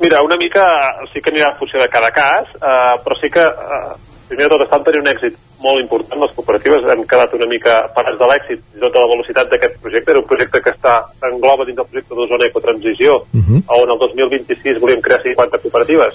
[0.02, 0.64] Mira, una mica
[1.12, 3.92] sí que anirà en funció de cada cas, eh, però sí que eh,
[4.26, 7.76] primer de tot estan tenint un èxit molt important les cooperatives, hem quedat una mica
[7.94, 10.94] parats de l'èxit i tota la velocitat d'aquest projecte, era un projecte que està
[11.28, 13.62] engloba dins del projecte d'Osona Ecotransició, uh -huh.
[13.78, 16.14] on el 2026 volíem crear 50 cooperatives,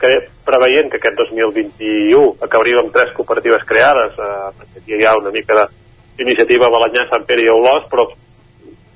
[0.00, 5.30] que preveient que aquest 2021 acabaríem amb tres cooperatives creades, eh, aquí hi ha una
[5.30, 5.68] mica
[6.16, 8.08] d'iniciativa a Balanyà, Sant Pere i Olós, però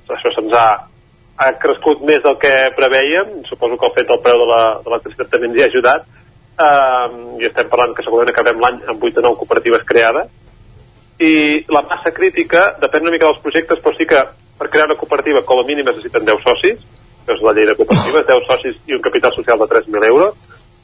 [0.09, 0.87] això se'ns ha,
[1.37, 4.47] ha crescut més del que preveiem, suposo que el fet del preu de
[4.87, 6.07] l'electricitat també ens hi ha ajudat,
[6.55, 7.07] eh,
[7.41, 10.31] i estem parlant que segurament acabem l'any amb 8 o 9 cooperatives creades.
[11.19, 14.19] I la massa crítica depèn una mica dels projectes però sí que
[14.59, 16.83] per crear una cooperativa com a mínim necessiten 10 socis
[17.25, 20.35] que és la llei de cooperatives, 10 socis i un capital social de 3.000 euros.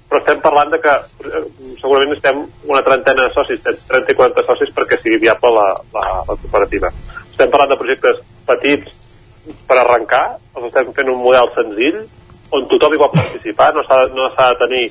[0.10, 1.44] Però estem parlant de que eh,
[1.80, 6.08] segurament estem una trentena de socis, 30 i 40 socis perquè sigui viable la, la,
[6.28, 6.90] la cooperativa.
[7.30, 8.20] Estem parlant de projectes
[8.50, 8.98] petits
[9.68, 12.02] per arrencar, els estem fent un model senzill
[12.52, 14.86] on tothom hi pot participar, no s'ha no de tenir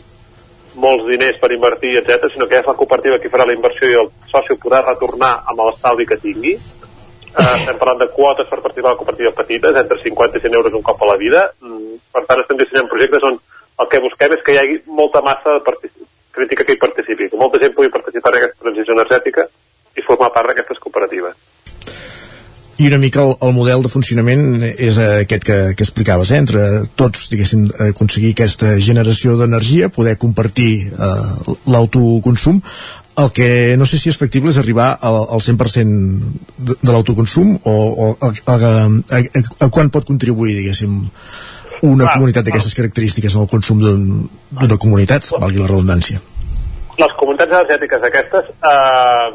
[0.81, 3.98] molts diners per invertir, etc, sinó que és la cooperativa qui farà la inversió i
[4.01, 6.55] el soci podrà retornar amb l'estalvi que tingui.
[6.55, 10.78] Eh, estem parlant de quotes per participar la cooperativa petites, entre 50 i 100 euros
[10.78, 11.44] un cop a la vida.
[11.60, 13.39] Mm, per tant, estem dissenyant projectes on
[13.81, 15.77] el que busquem és que hi hagi molta massa de
[16.32, 19.48] crítica que hi participi, que molta gent pugui participar en aquesta transició energètica
[19.97, 21.49] i formar part d'aquestes cooperatives
[22.81, 26.39] i una mica el, el model de funcionament és aquest que, que explicaves, eh?
[26.40, 26.62] entre
[26.97, 32.62] tots, diguéssim, aconseguir aquesta generació d'energia, poder compartir eh, l'autoconsum,
[33.20, 37.52] el que no sé si és factible és arribar al, al 100% de, de l'autoconsum
[37.59, 38.73] o, o a, a, a,
[39.19, 40.97] a, a quan pot contribuir, diguéssim,
[41.82, 46.20] una Clar, comunitat d'aquestes característiques en el consum d'una comunitat, valgui la redundància.
[47.01, 49.31] Les comunitats energètiques aquestes eh,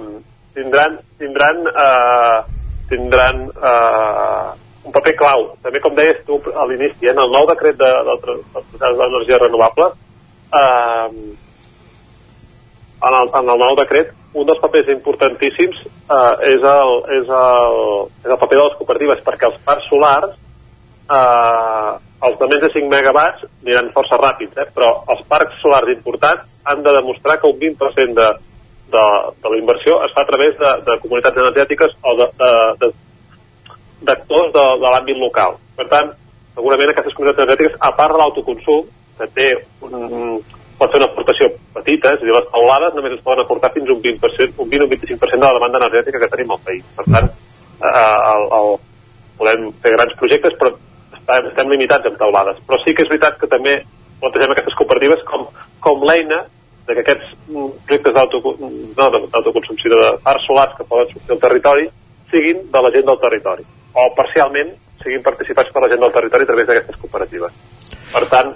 [0.58, 4.50] tindran, tindran eh, tindran eh,
[4.86, 5.48] un paper clau.
[5.66, 8.38] També, com deies tu a l'inici, eh, en el nou decret de, de,
[8.80, 9.92] de l'energia renovable,
[10.54, 11.10] eh,
[13.06, 17.78] en, el, en el nou decret, un dels papers importantíssims eh, és, el, és, el,
[18.26, 20.36] és el paper de les cooperatives, perquè els parcs solars,
[21.06, 21.94] eh,
[22.26, 26.60] els de menys de 5 megawatts aniran força ràpids, eh, però els parcs solars importants
[26.66, 28.30] han de demostrar que un 20% de,
[28.92, 29.06] de,
[29.44, 32.92] de la inversió es fa a través de, de comunitats energètiques o d'actors de,
[34.06, 35.58] de, de, de, l'àmbit local.
[35.76, 36.12] Per tant,
[36.56, 38.86] segurament aquestes comunitats energètiques, a part de l'autoconsum,
[39.16, 39.48] que té
[39.88, 40.40] un,
[40.80, 43.92] pot fer una aportació petita, és a dir, les taulades només es poden aportar fins
[43.92, 46.88] un 20%, un 20 o 25% de la demanda energètica que tenim al país.
[46.98, 47.94] Per tant, eh,
[48.34, 48.74] el, el,
[49.40, 50.74] podem fer grans projectes, però
[51.16, 52.60] estem, estem limitats amb taulades.
[52.68, 53.78] Però sí que és veritat que també
[54.22, 55.48] plantegem aquestes cooperatives com,
[55.84, 56.44] com l'eina
[56.86, 61.88] de que aquests projectes d'autoconsum, no, de parcs solars que poden sortir al territori,
[62.32, 66.46] siguin de la gent del territori, o parcialment siguin participats per la gent del territori
[66.46, 67.58] a través d'aquestes cooperatives.
[68.14, 68.54] Per tant,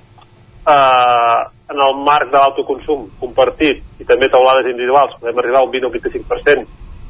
[0.76, 5.73] eh, en el marc de l'autoconsum compartit i també taulades individuals podem arribar a un
[5.73, 6.65] 20 o 25%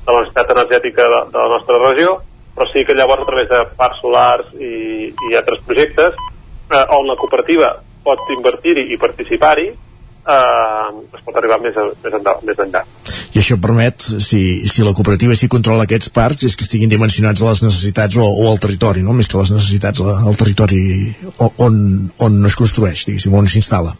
[0.05, 2.17] de la necessitat energètica de, de la nostra regió,
[2.55, 7.07] però sí que llavors a través de parcs solars i, i altres projectes eh, on
[7.07, 9.69] la cooperativa pot invertir-hi i participar-hi
[10.29, 12.83] eh, es pot arribar més, a, més, enllà, més enllà.
[13.33, 17.41] I això permet, si, si la cooperativa s'hi controla aquests parcs, és que estiguin dimensionats
[17.41, 19.15] a les necessitats o, o al territori, no?
[19.17, 20.83] més que les necessitats al territori
[21.65, 21.81] on,
[22.25, 23.95] on es construeix, diguéssim, on s'instal·la.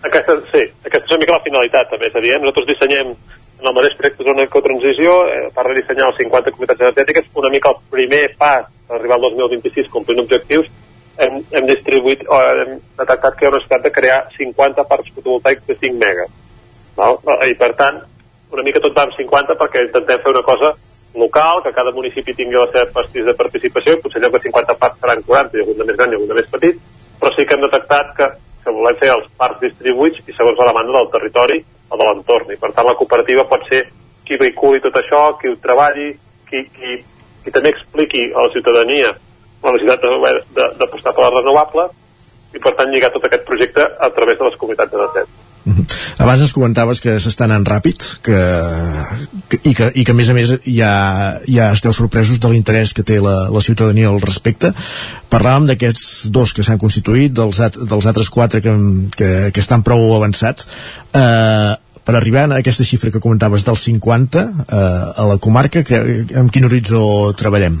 [0.00, 2.40] Aquesta, sí, aquesta és una mica la finalitat, també, és a dir, eh?
[2.40, 3.14] nosaltres dissenyem
[3.60, 7.50] en el mateix projecte de zona ecotransició, eh, per dissenyar els 50 comunitats energètiques, una
[7.52, 10.70] mica el primer pas per arribar al 2026 complint objectius,
[11.24, 15.12] hem, hem distribuït o hem detectat que hi ha una necessitat de crear 50 parcs
[15.16, 16.30] fotovoltaics de 5 megas.
[16.96, 17.18] Val?
[17.48, 18.00] I per tant,
[18.50, 20.72] una mica tot va amb 50 perquè intentem fer una cosa
[21.14, 24.78] local, que cada municipi tingui la seva pastís de participació, i potser allò que 50
[24.78, 26.78] parcs seran 40, i algun de més gran i algun de més petit,
[27.20, 28.28] però sí que hem detectat que,
[28.64, 31.58] que volem fer els parcs distribuïts i segons la demanda del territori
[31.90, 32.52] o de l'entorn.
[32.54, 33.84] I per tant la cooperativa pot ser
[34.26, 36.12] qui vehiculi tot això, qui ho treballi,
[36.46, 37.00] qui, qui,
[37.42, 39.10] qui també expliqui a la ciutadania
[39.62, 41.90] la necessitat d'apostar per la renovable
[42.54, 45.48] i per tant lligar tot aquest projecte a través de les comunitats energètiques.
[45.70, 45.84] -huh.
[46.20, 48.38] Abans ens comentaves que s'està anant ràpid que,
[49.50, 50.92] que, i, que, i que a més a més ja,
[51.46, 54.72] ja esteu sorpresos de l'interès que té la, la ciutadania al respecte
[55.32, 58.74] parlàvem d'aquests dos que s'han constituït dels, at, dels altres quatre que,
[59.16, 60.68] que, que estan prou avançats
[61.12, 64.82] eh, per arribar a aquesta xifra que comentaves del 50 eh,
[65.22, 66.04] a la comarca que,
[66.40, 67.80] amb quin horitzó treballem?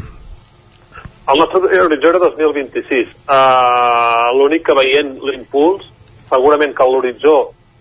[1.30, 3.08] El nostre horitzó era 2026.
[3.28, 5.84] Uh, L'únic que veient l'impuls,
[6.30, 7.34] segurament que l'horitzó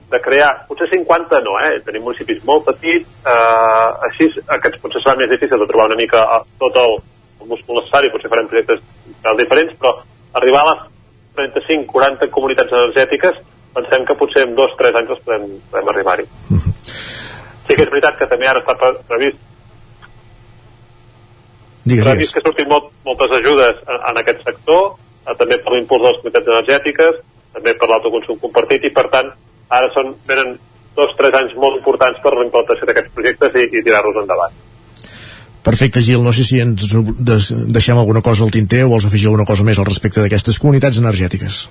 [0.09, 1.79] de crear, potser 50 no, eh?
[1.85, 6.23] tenim municipis molt petits, uh, així aquests potser serà més difícil de trobar una mica
[6.25, 6.95] uh, tot el,
[7.41, 8.81] el múscul necessari, potser farem projectes
[9.37, 9.95] diferents, però
[10.39, 10.87] arribar a les
[11.39, 13.37] 35-40 comunitats energètiques
[13.73, 16.25] pensem que potser en dos o tres anys els podem, podem arribar-hi.
[16.57, 19.37] Sí que és veritat que també ara està pre- previst
[21.89, 22.23] Digues, digues.
[22.23, 24.95] vist que sortit molt, moltes ajudes en, en aquest sector,
[25.25, 27.21] eh, també per l'impuls de les comunitats energètiques,
[27.57, 29.33] també per l'autoconsum compartit, i per tant,
[29.79, 30.57] ara són, venen
[30.95, 34.57] dos o tres anys molt importants per la implantació d'aquests projectes i, i tirar-los endavant.
[35.63, 36.23] Perfecte, Gil.
[36.23, 36.95] No sé si ens
[37.69, 40.99] deixem alguna cosa al tinter o vols afegir alguna cosa més al respecte d'aquestes comunitats
[41.01, 41.65] energètiques.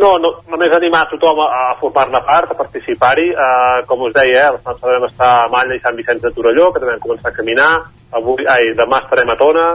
[0.00, 3.30] No, no, només animar tothom a, a formar-ne part, a participar-hi.
[3.34, 6.30] Uh, com us deia, eh, setmana passada vam estar a Malla i Sant Vicenç de
[6.36, 7.72] Torelló, que també vam començar a caminar.
[8.10, 9.66] Avui, ai, demà estarem a Tona.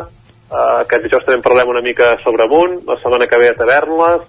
[0.45, 2.81] Uh, aquest dijous també en parlem una mica sobre amunt.
[2.87, 4.25] La setmana que ve a Tavernes.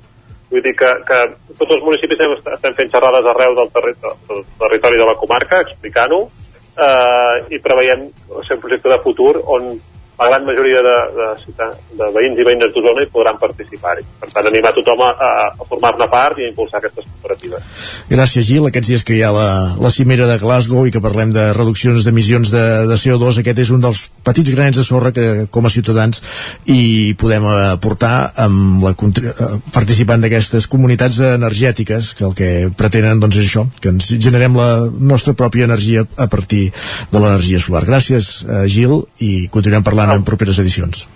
[0.50, 1.18] Vull dir que, que
[1.58, 5.58] tots els municipis estem, estem fent xerrades arreu del, terri del territori de la comarca,
[5.64, 8.06] explicant-ho, uh, i preveiem
[8.46, 9.72] ser un projecte de futur on
[10.18, 14.04] la gran majoria de, de, ciutat, de veïns i veïnes d'Osona hi podran participar-hi.
[14.20, 17.66] Per tant, animar tothom a, a, formar-ne part i a impulsar aquestes cooperatives.
[18.08, 18.68] Gràcies, Gil.
[18.70, 22.06] Aquests dies que hi ha la, la cimera de Glasgow i que parlem de reduccions
[22.06, 25.72] d'emissions de, de CO2, aquest és un dels petits granets de sorra que, com a
[25.74, 26.22] ciutadans,
[26.64, 28.14] hi podem aportar
[28.46, 33.92] amb la eh, participant d'aquestes comunitats energètiques, que el que pretenen doncs, és això, que
[33.92, 36.70] ens generem la nostra pròpia energia a partir
[37.12, 37.84] de l'energia solar.
[37.84, 41.06] Gràcies, eh, Gil, i continuem parlant en properes edicions.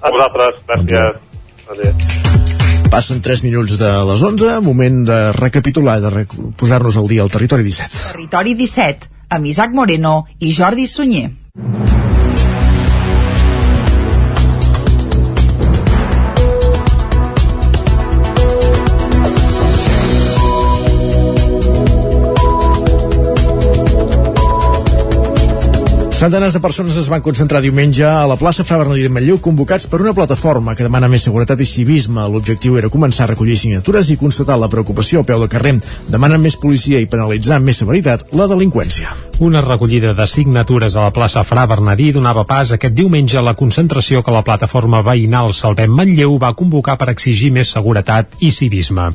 [0.00, 1.20] A vosaltres, gràcies.
[1.70, 1.92] Adéu.
[2.90, 7.30] Passen 3 minuts de les 11, moment de recapitular, de rec posar-nos al dia al
[7.30, 8.10] territori 17.
[8.16, 11.28] Territori 17, amb Isaac Moreno i Jordi Sunyer.
[26.20, 29.86] Centenars de persones es van concentrar diumenge a la plaça Fra Bernadí de Manlleu convocats
[29.88, 32.26] per una plataforma que demana més seguretat i civisme.
[32.28, 35.78] L'objectiu era començar a recollir signatures i constatar la preocupació a peu de carrer.
[36.12, 39.29] Demanen més policia i penalitzar amb més severitat la delinqüència.
[39.40, 43.54] Una recollida de signatures a la plaça Fra Bernadí donava pas aquest diumenge a la
[43.56, 49.06] concentració que la plataforma veïnal Salvem Manlleu va convocar per exigir més seguretat i civisme.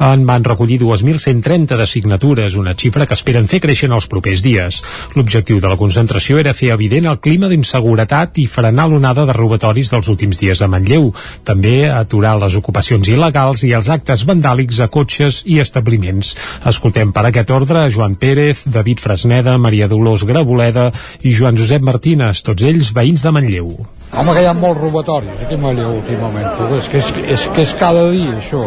[0.00, 4.40] En van recollir 2.130 de signatures, una xifra que esperen fer créixer en els propers
[4.46, 4.78] dies.
[5.18, 9.92] L'objectiu de la concentració era fer evident el clima d'inseguretat i frenar l'onada de robatoris
[9.92, 11.12] dels últims dies a Manlleu.
[11.44, 16.32] També aturar les ocupacions il·legals i els actes vandàlics a cotxes i establiments.
[16.72, 20.90] Escoltem per aquest ordre Joan Pérez, David Fresneda, Maria Dolors Graboleda
[21.22, 23.72] i Joan Josep Martínez, tots ells veïns de Manlleu.
[24.14, 26.46] Home, que hi ha molts robatoris aquí a Manlleu últimament.
[26.58, 28.62] Tu, és, que és, és que és cada dia, això.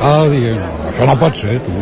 [0.00, 0.56] Cada dia.
[0.58, 1.76] No, això no pot ser, tu.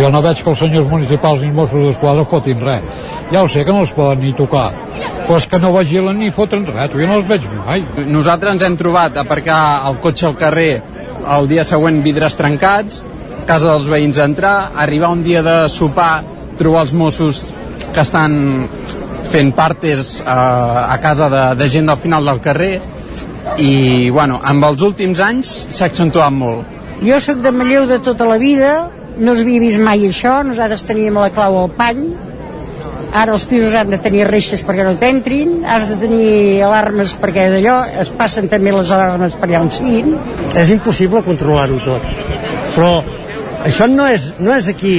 [0.00, 3.06] Jo no veig que els senyors municipals ni els Mossos d'Esquadra fotin res.
[3.30, 4.68] Ja ho sé que no els poden ni tocar,
[5.26, 7.84] però és que no vigilen ni foten res, tu, jo no els veig mai.
[8.06, 9.60] Nosaltres ens hem trobat a aparcar
[9.90, 10.72] el cotxe al carrer
[11.28, 13.02] el dia següent vidres trencats,
[13.48, 16.22] casa dels veïns a entrar, arribar un dia de sopar,
[16.58, 17.44] trobar els Mossos
[17.94, 18.66] que estan
[19.30, 22.74] fent partes eh, a casa de, de gent del final del carrer
[23.58, 26.78] i bueno, amb els últims anys s'ha accentuat molt.
[27.00, 31.16] Jo sóc de Manlleu de tota la vida, no s'havia vist mai això, nosaltres teníem
[31.20, 32.02] la clau al pany,
[33.16, 37.48] ara els pisos han de tenir reixes perquè no t'entrin, has de tenir alarmes perquè
[37.54, 40.14] d'allò, es passen també les alarmes per allà on siguin.
[40.54, 42.06] És impossible controlar-ho tot.
[42.76, 42.92] Però
[43.66, 44.94] això no és, no és aquí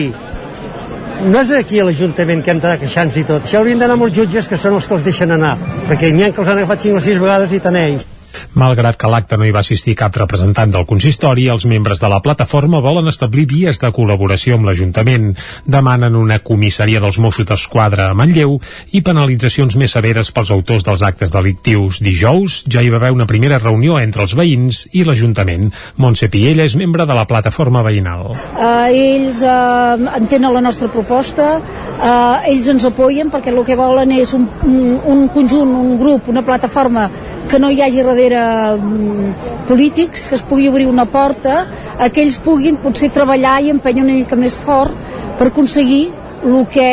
[1.26, 3.45] no és aquí a l'Ajuntament que hem de queixar-nos i tot.
[3.45, 5.53] Això haurien d'anar amb els jutges que són els que els deixen anar,
[5.89, 8.07] perquè n'hi ha que els han agafat 5 o 6 vegades i tant ells.
[8.53, 12.22] Malgrat que l'acte no hi va assistir cap representant del consistori, els membres de la
[12.24, 15.32] plataforma volen establir vies de col·laboració amb l'Ajuntament.
[15.66, 18.58] Demanen una comissaria dels Mossos d'Esquadra a Manlleu
[18.91, 22.02] i penalitzacions més severes pels autors dels actes delictius.
[22.03, 25.72] Dijous ja hi va haver una primera reunió entre els veïns i l'Ajuntament.
[25.98, 28.32] Montse Piella és membre de la plataforma veïnal.
[28.32, 34.12] Uh, ells uh, entenen la nostra proposta, uh, ells ens apoyen perquè el que volen
[34.16, 37.10] és un, un, un conjunt, un grup, una plataforma
[37.49, 39.34] que no hi hagi darrere um,
[39.68, 41.65] polítics, que es pugui obrir una porta,
[41.98, 44.93] a que ells puguin potser treballar i empenyar una mica més fort
[45.39, 46.03] per aconseguir
[46.45, 46.91] el que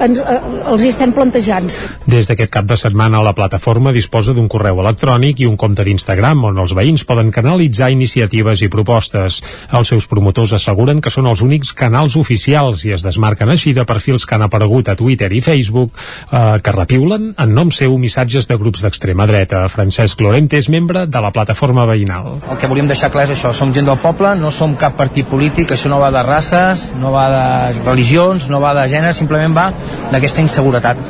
[0.00, 0.38] ens, eh,
[0.72, 1.68] els hi estem plantejant.
[2.06, 6.44] Des d'aquest cap de setmana la plataforma disposa d'un correu electrònic i un compte d'Instagram
[6.50, 9.40] on els veïns poden canalitzar iniciatives i propostes.
[9.76, 13.84] Els seus promotors asseguren que són els únics canals oficials i es desmarquen així de
[13.84, 15.92] perfils que han aparegut a Twitter i Facebook
[16.32, 19.66] eh, que repiulen en nom seu missatges de grups d'extrema dreta.
[19.68, 22.40] Francesc Lorente és membre de la plataforma veïnal.
[22.50, 25.28] El que volíem deixar clar és això, som gent del poble, no som cap partit
[25.28, 29.56] polític, això no va de races, no va de religions, no va de gènere, simplement
[29.56, 29.70] va
[30.10, 31.00] d'aquesta inseguretat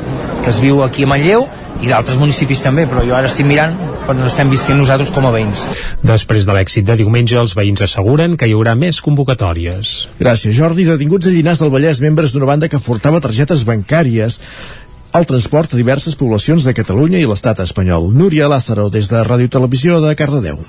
[0.41, 1.47] que es viu aquí a Manlleu
[1.81, 5.27] i d'altres municipis també, però jo ara estic mirant però no estem visquent nosaltres com
[5.27, 5.61] a veïns.
[6.03, 9.93] Després de l'èxit de diumenge, els veïns asseguren que hi haurà més convocatòries.
[10.19, 10.87] Gràcies, Jordi.
[10.89, 14.41] Detinguts a Llinars del Vallès, membres d'una banda que furtava targetes bancàries
[15.11, 18.11] al transport a diverses poblacions de Catalunya i l'estat espanyol.
[18.15, 20.63] Núria Lázaro, des de Ràdio Televisió de Cardedeu.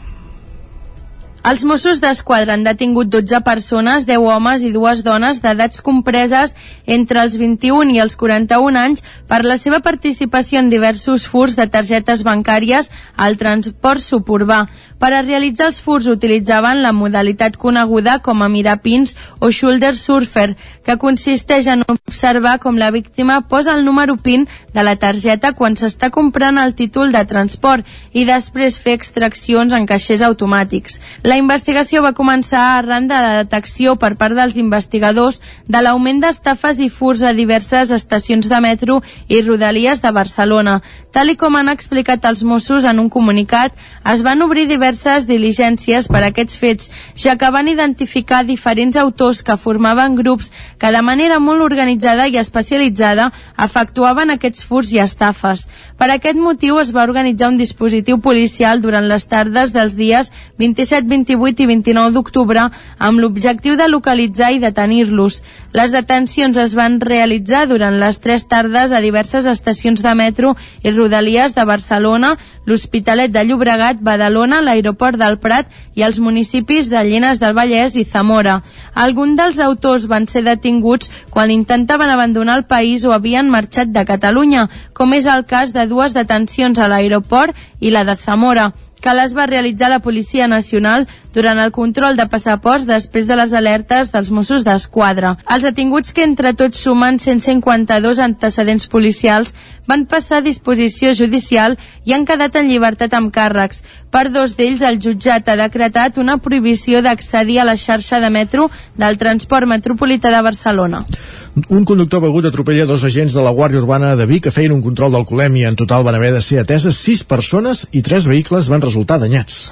[1.43, 6.52] Els Mossos d'Esquadra han detingut 12 persones, 10 homes i dues dones d'edats compreses
[6.86, 11.66] entre els 21 i els 41 anys per la seva participació en diversos furs de
[11.66, 14.69] targetes bancàries al transport suburbà.
[15.03, 20.53] Per a realitzar els furs utilitzaven la modalitat coneguda com a mirapins o shoulder surfer,
[20.87, 25.74] que consisteix en observar com la víctima posa el número PIN de la targeta quan
[25.74, 31.01] s'està comprant el títol de transport i després fer extraccions en caixers automàtics.
[31.27, 36.79] La investigació va començar arran de la detecció per part dels investigadors de l'augment d'estafes
[36.79, 40.79] i furs a diverses estacions de metro i rodalies de Barcelona.
[41.11, 43.74] Tal i com han explicat els Mossos en un comunicat,
[44.07, 44.91] es van obrir diverses
[45.27, 51.02] diligències per aquests fets, ja que van identificar diferents autors que formaven grups que de
[51.02, 55.69] manera molt organitzada i especialitzada efectuaven aquests furs i estafes.
[55.97, 61.09] Per aquest motiu es va organitzar un dispositiu policial durant les tardes dels dies 27,
[61.09, 65.43] 28 i 29 d'octubre amb l'objectiu de localitzar i detenir-los.
[65.73, 70.90] Les detencions es van realitzar durant les tres tardes a diverses estacions de metro i
[70.90, 72.36] Rodalies de Barcelona,
[72.66, 78.05] l'Hospitalet de Llobregat, Badalona, l'aeroport del Prat i els municipis de Llenes del Vallès i
[78.05, 78.63] Zamora.
[78.95, 84.05] Alguns dels autors van ser detinguts quan intentaven abandonar el país o havien marxat de
[84.05, 88.73] Catalunya, com és el cas de dues detencions a l'aeroport i la de Zamora
[89.03, 93.53] que les va realitzar la Policia Nacional durant el control de passaports després de les
[93.53, 95.35] alertes dels Mossos d'Esquadra.
[95.51, 99.53] Els detinguts que entre tots sumen 152 antecedents policials
[99.91, 101.77] van passar a disposició judicial
[102.07, 103.83] i han quedat en llibertat amb càrrecs.
[104.12, 108.70] Per dos d'ells, el jutjat ha decretat una prohibició d'accedir a la xarxa de metro
[108.97, 111.05] del transport metropolità de Barcelona.
[111.53, 114.81] Un conductor begut atropella dos agents de la Guàrdia Urbana de Vic que feien un
[114.81, 115.69] control d'alcoholèmia.
[115.69, 119.66] En total van haver de ser ateses sis persones i tres vehicles van resultar danyats.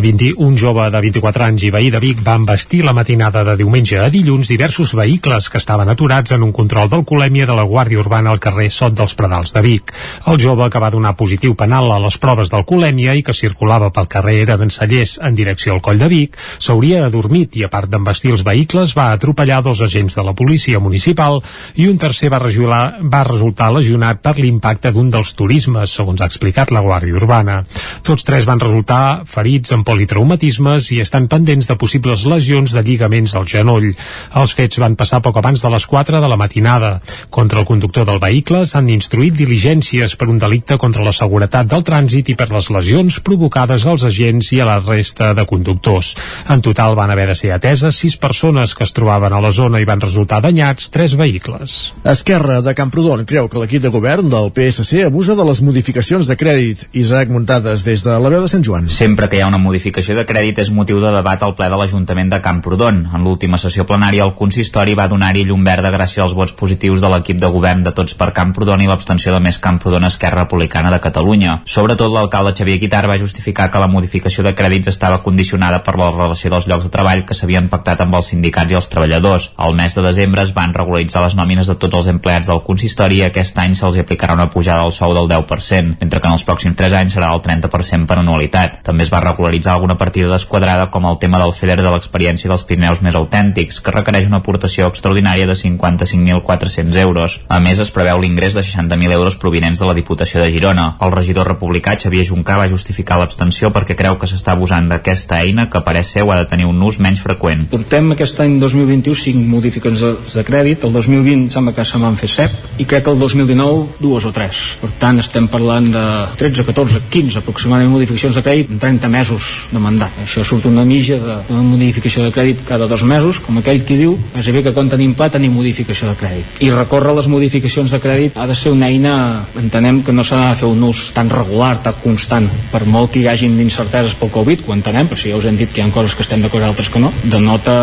[0.00, 3.98] 21 jove de 24 anys i veí de Vic va embestir la matinada de diumenge
[3.98, 8.30] a dilluns diversos vehicles que estaven aturats en un control d'alcoholèmia de la Guàrdia Urbana
[8.30, 9.90] al carrer Sot dels Predals de Vic.
[10.30, 14.06] El jove que va donar positiu penal a les proves d'alcoholèmia i que circulava pel
[14.12, 18.36] carrer era d'Ensellers en direcció al Coll de Vic, s'hauria adormit i a part d'embestir
[18.36, 21.40] els vehicles va atropellar dos agents de la policia municipal
[21.74, 26.30] i un tercer va, rejular, va resultar lesionat per l'impacte d'un dels turismes, segons ha
[26.30, 27.62] explicat la Guàrdia Urbana.
[28.06, 33.34] Tots tres van resultar ferits amb politraumatismes i estan pendents de possibles lesions de lligaments
[33.38, 33.88] al genoll.
[34.36, 36.98] Els fets van passar poc abans de les 4 de la matinada.
[37.32, 41.86] Contra el conductor del vehicle s'han instruït diligències per un delicte contra la seguretat del
[41.88, 46.14] trànsit i per les lesions provocades als agents i a la resta de conductors.
[46.52, 49.80] En total van haver de ser ateses sis persones que es trobaven a la zona
[49.80, 51.78] i van resultar danyats tres vehicles.
[52.04, 56.36] Esquerra de Camprodon creu que l'equip de govern del PSC abusa de les modificacions de
[56.36, 56.88] crèdit.
[56.92, 58.88] Isaac Muntades des de la veu de Sant Joan.
[58.92, 61.76] Sempre que hi ha una modificació de crèdit és motiu de debat al ple de
[61.78, 63.04] l'Ajuntament de Camprodon.
[63.14, 67.08] En l'última sessió plenària el consistori va donar-hi llum verda gràcies als vots positius de
[67.12, 71.00] l'equip de govern de Tots per Camprodon i l'abstenció de Més Camprodon Esquerra Republicana de
[71.00, 71.60] Catalunya.
[71.64, 76.10] Sobretot l'alcalde Xavier Guitar va justificar que la modificació de crèdits estava condicionada per la
[76.10, 79.50] relació dels llocs de treball que s'havien pactat amb els sindicats i els treballadors.
[79.56, 83.20] Al mes de desembre es van regularitzar les nòmines de tots els empleats del consistori
[83.20, 86.46] i aquest any se'ls aplicarà una pujada del sou del 10%, mentre que en els
[86.48, 88.80] pròxims 3 anys serà del 30% per anualitat.
[88.88, 92.64] També es va regularitzar alguna partida desquadrada com el tema del FEDER de l'experiència dels
[92.68, 97.38] Pirineus més autèntics, que requereix una aportació extraordinària de 55.400 euros.
[97.48, 100.88] A més, es preveu l'ingrés de 60.000 euros provinents de la Diputació de Girona.
[101.00, 105.68] El regidor republicà Xavier Juncà va justificar l'abstenció perquè creu que s'està abusant d'aquesta eina
[105.70, 107.68] que pareix ser o ha de tenir un ús menys freqüent.
[107.70, 112.30] Portem aquest any 2021 cinc modificacions de crèdit, el 2020 sembla que se'n van fer
[112.34, 114.64] 7 i crec que el 2019 dues o tres.
[114.82, 116.04] Per tant, estem parlant de
[116.38, 120.14] 13, 14, 15 aproximadament aproximadament modificacions de crèdit en 30 mesos de mandat.
[120.22, 124.16] Això surt una mitja de, modificació de crèdit cada dos mesos, com aquell qui diu,
[124.38, 126.62] és dir que quan tenim pla tenim modificació de crèdit.
[126.64, 129.14] I recórrer les modificacions de crèdit ha de ser una eina,
[129.60, 133.22] entenem que no s'ha de fer un ús tan regular, tan constant, per molt que
[133.22, 135.86] hi hagin d'incerteses pel Covid, ho entenem, però si ja us hem dit que hi
[135.86, 137.78] ha coses que estem d'acord altres que no, denota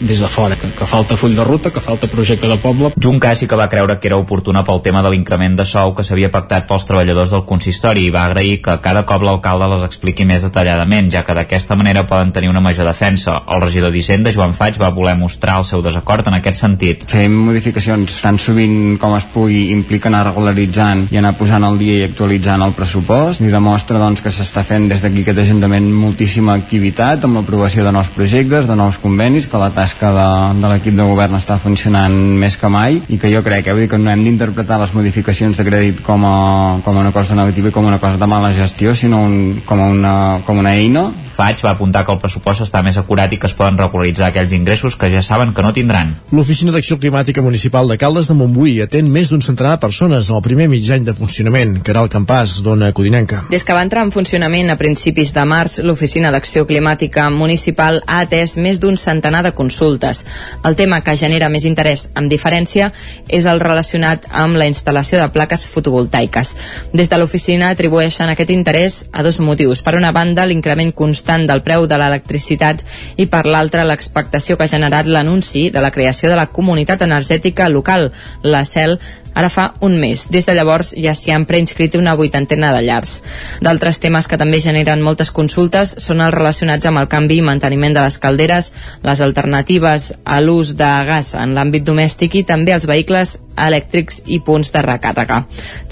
[0.00, 2.92] des de fora, que, que falta full de ruta, que falta projecte de poble.
[3.02, 6.04] Juncker sí que va creure que era oportuna pel tema de l'increment de sou que
[6.06, 10.26] s'havia pactat pels treballadors del consistori i va agrair que cada cop l'alcalde les expliqui
[10.28, 13.38] més detalladament, ja que d'aquesta manera poden tenir una major defensa.
[13.48, 17.06] El regidor d'Hisenda, Joan Faig, va voler mostrar el seu desacord en aquest sentit.
[17.10, 22.00] Fem modificacions tan sovint com es pugui implica anar regularitzant i anar posant al dia
[22.00, 26.56] i actualitzant el pressupost i demostra doncs, que s'està fent des d'aquí aquest Ajuntament moltíssima
[26.58, 30.28] activitat amb l'aprovació de nous projectes, de nous convenis, que la tasca de,
[30.60, 34.00] de l'equip de govern està funcionant més que mai i que jo crec eh, que
[34.00, 36.36] no hem d'interpretar les modificacions de crèdit com a,
[36.84, 39.80] com a una cosa negativa i com una cosa de mala gestió, sinó un, com,
[39.80, 41.05] una, com una eina
[41.36, 44.54] Faig va apuntar que el pressupost està més acurat i que es poden regularitzar aquells
[44.56, 46.14] ingressos que ja saben que no tindran.
[46.32, 50.38] L'Oficina d'Acció Climàtica Municipal de Caldes de Montbui atén més d'un centenar de persones en
[50.38, 51.74] el primer mig any de funcionament.
[51.84, 53.42] Caral Campàs, dona Codinenca.
[53.50, 58.22] Des que va entrar en funcionament a principis de març, l'Oficina d'Acció Climàtica Municipal ha
[58.24, 60.24] atès més d'un centenar de consultes.
[60.64, 62.88] El tema que genera més interès, amb diferència,
[63.28, 66.56] és el relacionat amb la instal·lació de plaques fotovoltaiques.
[66.96, 69.84] Des de l'oficina atribueixen aquest interès a dos motius.
[69.84, 72.82] Per una banda, l'increment constant constant del preu de l'electricitat
[73.18, 77.68] i per l'altra l'expectació que ha generat l'anunci de la creació de la comunitat energètica
[77.68, 78.12] local,
[78.42, 78.98] la CEL,
[79.36, 80.24] ara fa un mes.
[80.32, 83.20] Des de llavors ja s'hi han preinscrit una vuitantena de llars.
[83.60, 87.94] D'altres temes que també generen moltes consultes són els relacionats amb el canvi i manteniment
[87.94, 88.72] de les calderes,
[89.04, 94.38] les alternatives a l'ús de gas en l'àmbit domèstic i també els vehicles elèctrics i
[94.44, 95.42] punts de recàrrega.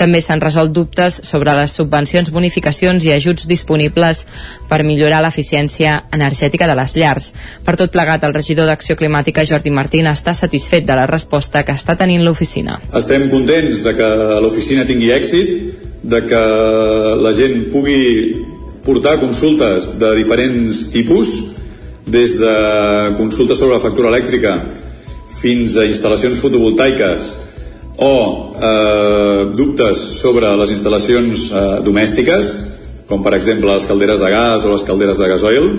[0.01, 4.25] També s'han resolt dubtes sobre les subvencions, bonificacions i ajuts disponibles
[4.69, 7.33] per millorar l'eficiència energètica de les llars.
[7.65, 11.77] Per tot plegat, el regidor d'Acció Climàtica, Jordi Martín, està satisfet de la resposta que
[11.77, 12.81] està tenint l'oficina.
[12.95, 14.11] Estem contents de que
[14.45, 15.51] l'oficina tingui èxit,
[16.05, 16.43] de que
[17.25, 18.45] la gent pugui
[18.85, 21.33] portar consultes de diferents tipus,
[22.07, 22.55] des de
[23.17, 24.59] consultes sobre la factura elèctrica
[25.41, 27.31] fins a instal·lacions fotovoltaiques
[28.05, 28.15] o
[28.55, 32.53] eh, dubtes sobre les instal·lacions eh, domèstiques,
[33.09, 35.71] com per exemple les calderes de gas o les calderes de gasoil,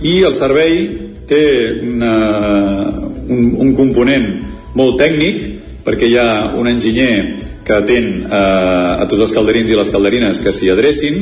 [0.00, 0.74] i el servei
[1.28, 1.44] té
[1.84, 2.16] una,
[3.28, 4.28] un, un component
[4.76, 5.55] molt tècnic
[5.86, 10.42] perquè hi ha un enginyer que atén eh, a tots els calderins i les calderines
[10.42, 11.20] que s'hi adrecin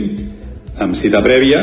[0.80, 1.60] amb cita prèvia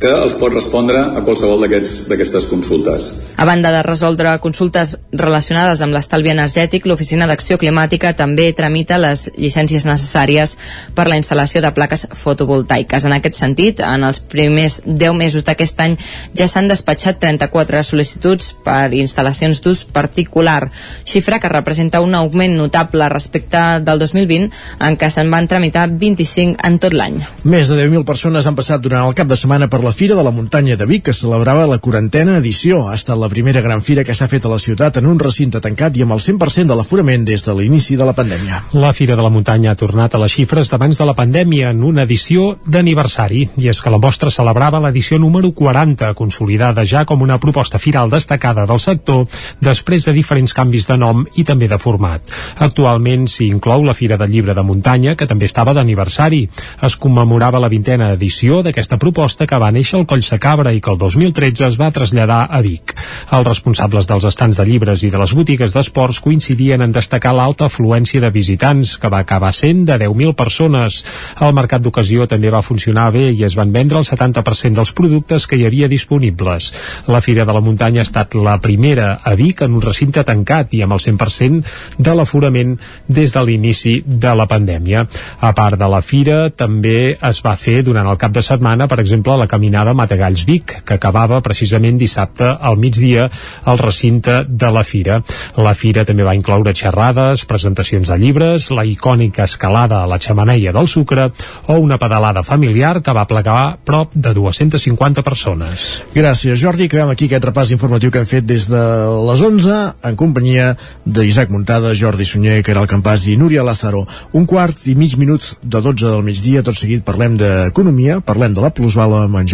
[0.00, 3.06] que els pot respondre a qualsevol d'aquestes consultes.
[3.36, 9.26] A banda de resoldre consultes relacionades amb l'estalvi energètic, l'Oficina d'Acció Climàtica també tramita les
[9.36, 10.56] llicències necessàries
[10.96, 13.06] per la instal·lació de plaques fotovoltaiques.
[13.08, 15.96] En aquest sentit, en els primers 10 mesos d'aquest any
[16.36, 20.68] ja s'han despatxat 34 sol·licituds per instal·lacions d'ús particular,
[21.04, 24.50] xifra que representa un augment notable respecte del 2020,
[24.80, 27.20] en què se'n van tramitar 25 en tot l'any.
[27.44, 30.24] Més de 10.000 persones han passat durant el cap de setmana per la Fira de
[30.24, 32.88] la Muntanya de Vic, que celebrava la quarantena edició.
[32.90, 35.60] Ha estat la primera gran fira que s'ha fet a la ciutat en un recinte
[35.62, 38.64] tancat i amb el 100% de l'aforament des de l'inici de la pandèmia.
[38.74, 41.84] La Fira de la Muntanya ha tornat a les xifres d'abans de la pandèmia en
[41.86, 47.22] una edició d'aniversari, i és que la mostra celebrava l'edició número 40, consolidada ja com
[47.22, 49.28] una proposta firal destacada del sector
[49.62, 52.34] després de diferents canvis de nom i també de format.
[52.58, 56.42] Actualment s'hi inclou la Fira del Llibre de Muntanya, que també estava d'aniversari.
[56.82, 60.90] Es commemorava la vintena edició d'aquesta proposta que va néixer al Coll Sacabra i que
[60.92, 62.94] el 2013 es va traslladar a Vic.
[63.36, 67.68] Els responsables dels estants de llibres i de les botigues d'esports coincidien en destacar l'alta
[67.68, 71.02] afluència de visitants, que va acabar sent de 10.000 persones.
[71.42, 75.46] El mercat d'ocasió també va funcionar bé i es van vendre el 70% dels productes
[75.46, 76.72] que hi havia disponibles.
[77.12, 80.72] La Fira de la Muntanya ha estat la primera a Vic en un recinte tancat
[80.74, 82.76] i amb el 100% de l'aforament
[83.08, 85.06] des de l'inici de la pandèmia.
[85.40, 89.00] A part de la Fira, també es va fer durant el cap de setmana, per
[89.02, 93.28] exemple, la caminada Matagalls Vic, que acabava precisament dissabte al migdia
[93.64, 95.20] al recinte de la Fira.
[95.56, 100.72] La Fira també va incloure xerrades, presentacions de llibres, la icònica escalada a la xamaneia
[100.72, 101.30] del Sucre
[101.66, 105.86] o una pedalada familiar que va plegar prop de 250 persones.
[106.14, 106.86] Gràcies, Jordi.
[106.86, 108.82] Acabem aquí aquest repàs informatiu que hem fet des de
[109.28, 109.78] les 11
[110.10, 110.72] en companyia
[111.04, 114.04] d'Isaac Montada, Jordi Sunyer, Caral Campàs i Núria Lázaro.
[114.32, 118.64] Un quart i mig minut de 12 del migdia, tot seguit parlem d'economia, parlem de
[118.64, 119.50] la plusvala amb en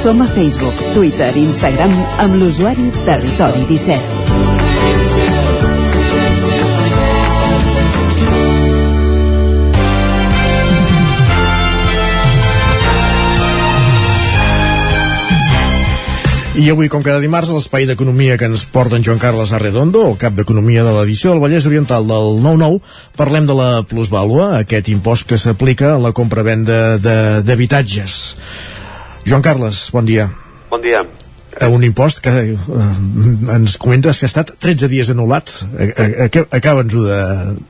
[0.00, 1.92] Som a Facebook, Twitter i Instagram
[2.24, 4.00] amb l'usuari Territori 17.
[16.56, 20.08] I avui, com cada dimarts, a l'espai d'economia que ens porta en Joan Carles Arredondo,
[20.08, 22.80] el cap d'economia de l'edició del Vallès Oriental del 9-9,
[23.20, 26.96] parlem de la plusvàlua, aquest impost que s'aplica a la compra-venda
[27.44, 28.22] d'habitatges.
[29.24, 30.28] Joan Carles, bon dia.
[30.70, 31.04] Bon dia.
[31.60, 35.50] Eh, Un impost que eh, ens comentes que ha estat 13 dies anul·lat.
[35.76, 37.20] Eh, eh, Acaba'ns-ho de,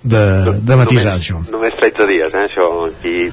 [0.05, 0.25] de,
[0.61, 1.41] de matisar, només, això.
[1.51, 2.69] Només 13 dies, eh, això.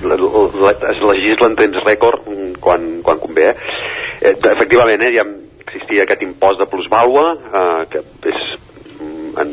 [0.07, 2.29] La, es legisla en temps rècord
[2.63, 4.33] quan, quan convé, eh?
[4.33, 5.27] efectivament, eh, ja
[5.67, 8.43] existia aquest impost de plusvàlua, eh, que és
[8.97, 9.47] mm,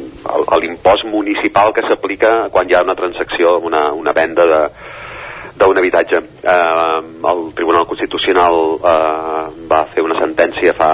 [0.63, 4.63] l'impost municipal que s'aplica quan hi ha una transacció, una, una venda de,
[5.59, 6.21] d'un habitatge.
[6.43, 7.01] Eh,
[7.31, 10.91] el Tribunal Constitucional eh, va fer una sentència fa,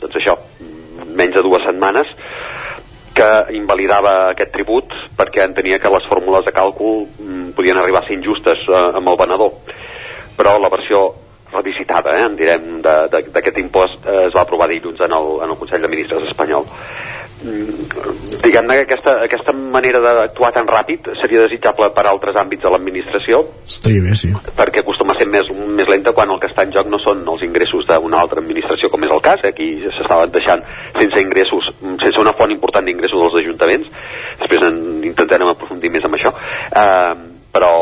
[0.00, 0.36] doncs això,
[1.16, 2.12] menys de dues setmanes,
[3.16, 8.08] que invalidava aquest tribut perquè entenia que les fórmules de càlcul mm, podien arribar a
[8.08, 9.54] ser injustes eh, amb el venedor.
[10.36, 11.06] Però la versió
[11.52, 15.58] revisitada, eh, en direm, d'aquest impost eh, es va aprovar dilluns en el, en el
[15.60, 16.68] Consell de Ministres espanyol.
[17.46, 22.72] Diguem-ne que aquesta, aquesta manera d'actuar tan ràpid seria desitjable per a altres àmbits de
[22.72, 24.32] l'administració, Estaria bé, sí.
[24.56, 27.22] perquè acostuma a ser més, més lenta quan el que està en joc no són
[27.26, 30.64] els ingressos d'una altra administració, com és el cas, aquí s'estaven deixant
[30.98, 31.70] sense ingressos,
[32.02, 33.90] sense una font important d'ingressos dels ajuntaments,
[34.42, 36.34] després en, intentarem aprofundir més amb això,
[36.82, 37.14] eh,
[37.56, 37.72] però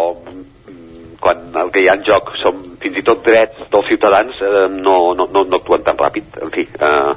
[1.24, 4.66] quan el que hi ha en joc són fins i tot drets dels ciutadans eh,
[4.76, 6.36] no, no, no, no actuen tan ràpid.
[6.44, 7.14] En fi, eh,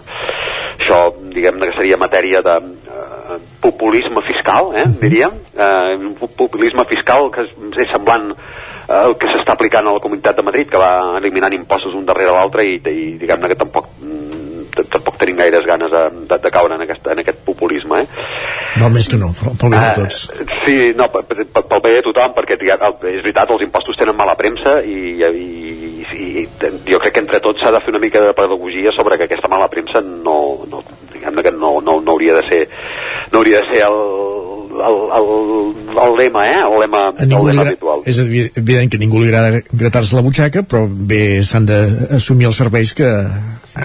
[0.78, 1.02] això
[1.34, 5.36] diguem-ne que seria matèria de eh, populisme fiscal eh, diríem.
[5.58, 7.52] Eh, un pu- populisme fiscal que és,
[7.84, 11.54] és semblant eh, el que s'està aplicant a la Comunitat de Madrid que va eliminant
[11.58, 14.37] impostos un darrere l'altre i, i diguem-ne que tampoc mm,
[14.86, 18.08] tampoc tenim gaires ganes de, de, de caure en aquest, en aquest populisme eh?
[18.78, 20.18] No, més que no, pel bé de tots.
[20.64, 25.18] Sí, no, pel bé de tothom, perquè és veritat, els impostos tenen mala premsa i,
[25.26, 25.48] i,
[26.14, 26.46] i
[26.86, 29.50] jo crec que entre tots s'ha de fer una mica de pedagogia sobre que aquesta
[29.50, 30.38] mala premsa no,
[30.70, 30.84] no
[31.28, 32.64] diguem-ne que no, no, no hauria de ser
[33.32, 33.98] no hauria de ser el,
[34.78, 35.28] el, el,
[36.06, 36.60] el lema, eh?
[36.64, 38.02] El lema, el lema habitual.
[38.06, 42.46] és evi- evident que a ningú li agrada gratar-se la butxaca, però bé s'han d'assumir
[42.52, 43.10] els serveis que,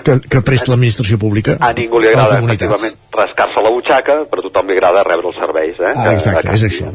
[0.04, 4.48] que, que presta l'administració pública A ningú li agrada, efectivament, rascar-se la butxaca, però a
[4.50, 5.92] tothom li agrada rebre els serveis, eh?
[5.96, 6.92] Ah, exacte, Que- és això.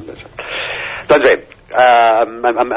[1.07, 1.35] Doncs bé,
[1.69, 2.23] eh,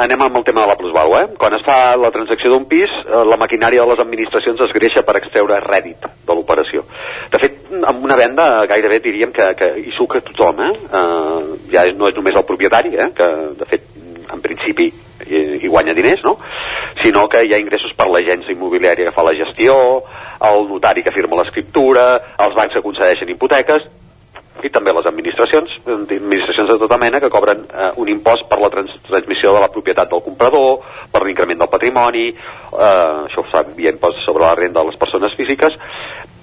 [0.05, 1.23] anem amb el tema de la plusvàlua.
[1.23, 1.37] Eh?
[1.39, 5.05] Quan es fa la transacció d'un pis, eh, la maquinària de les administracions es greixa
[5.07, 6.85] per extreure rèdit de l'operació.
[7.31, 10.65] De fet, amb una venda gairebé diríem que, que hi suca tothom.
[10.67, 10.73] Eh?
[10.91, 13.11] Eh, ja no és només el propietari, eh?
[13.17, 13.89] que de fet
[14.31, 14.91] en principi
[15.27, 16.37] hi, hi guanya diners, no?
[17.03, 19.77] sinó que hi ha ingressos per l'agència immobiliària que fa la gestió,
[20.47, 22.07] el notari que firma l'escriptura,
[22.39, 23.87] els bancs que concedeixen hipoteques,
[24.65, 28.69] i també les administracions, administracions de tota mena que cobren eh, un impost per la
[28.73, 33.73] trans transmissió de la propietat del comprador, per l'increment del patrimoni, eh, això ho sap,
[33.79, 35.77] hi ha impost sobre la renda de les persones físiques,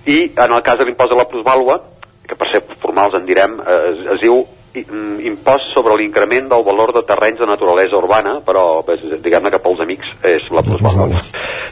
[0.07, 1.81] i en el cas de l'impost de la plusvàlua,
[2.27, 4.39] que per ser formals en direm, eh, es, es diu
[4.73, 9.83] mm, impost sobre l'increment del valor de terrenys de naturalesa urbana, però diguem-ne que pels
[9.85, 11.21] amics és la plusvàlua.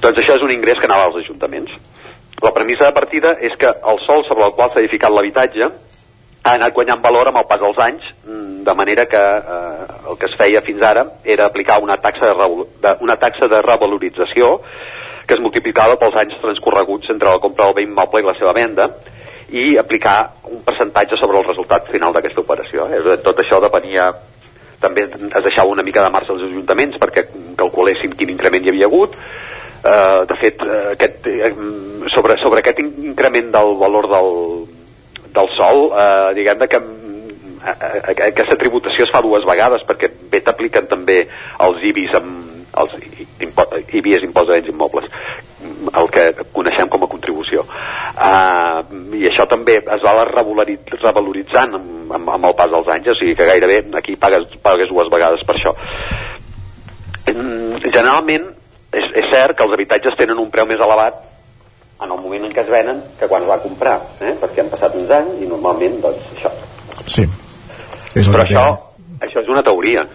[0.04, 1.74] Doncs això és un ingrés que anava als ajuntaments.
[2.44, 5.72] La premissa de partida és que el sòl sobre el qual s'ha edificat l'habitatge
[6.46, 10.18] ha anat guanyant valor amb el pas dels anys, mm, de manera que eh, el
[10.22, 12.48] que es feia fins ara era aplicar una taxa de,
[12.84, 14.60] de, una taxa de revalorització
[15.26, 18.54] que es multiplicava pels anys transcorreguts entre la compra del bé immoble i la seva
[18.54, 18.92] venda
[19.50, 22.86] i aplicar un percentatge sobre el resultat final d'aquesta operació.
[22.94, 23.18] Eh?
[23.26, 24.12] Tot això depenia
[24.82, 27.26] també es deixava una mica de marge als ajuntaments perquè
[27.58, 31.54] calculessin quin increment hi havia hagut eh, de fet eh, aquest, eh,
[32.14, 34.30] sobre, sobre aquest in- increment del valor del,
[35.36, 40.42] del sol eh, diguem que a- a- aquesta tributació es fa dues vegades perquè bé
[40.42, 41.24] t'apliquen també
[41.60, 42.44] els IBIs amb
[42.76, 42.92] els
[43.94, 45.06] IBI és impost immobles
[45.96, 47.64] el que coneixem com a contribució.
[48.16, 48.82] Uh,
[49.18, 53.16] i això també es va revalori- revaloritzant amb, amb, amb el pas dels anys o
[53.16, 55.74] sigui que gairebé aquí pagues, pagues dues vegades per això.
[57.32, 58.46] Mm, generalment
[58.92, 61.18] és, és cert que els habitatges tenen un preu més elevat
[62.06, 64.36] en el moment en què es venen que quan es va comprar eh?
[64.42, 66.54] perquè han passat uns anys i normalment doncs això
[67.06, 67.26] Sí.
[68.18, 68.64] És però això,
[69.22, 70.06] això és una teoria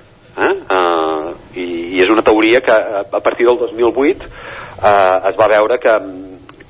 [0.40, 0.54] eh?
[0.70, 5.78] Uh, i i és una teoria que a, partir del 2008 eh, es va veure
[5.82, 5.94] que,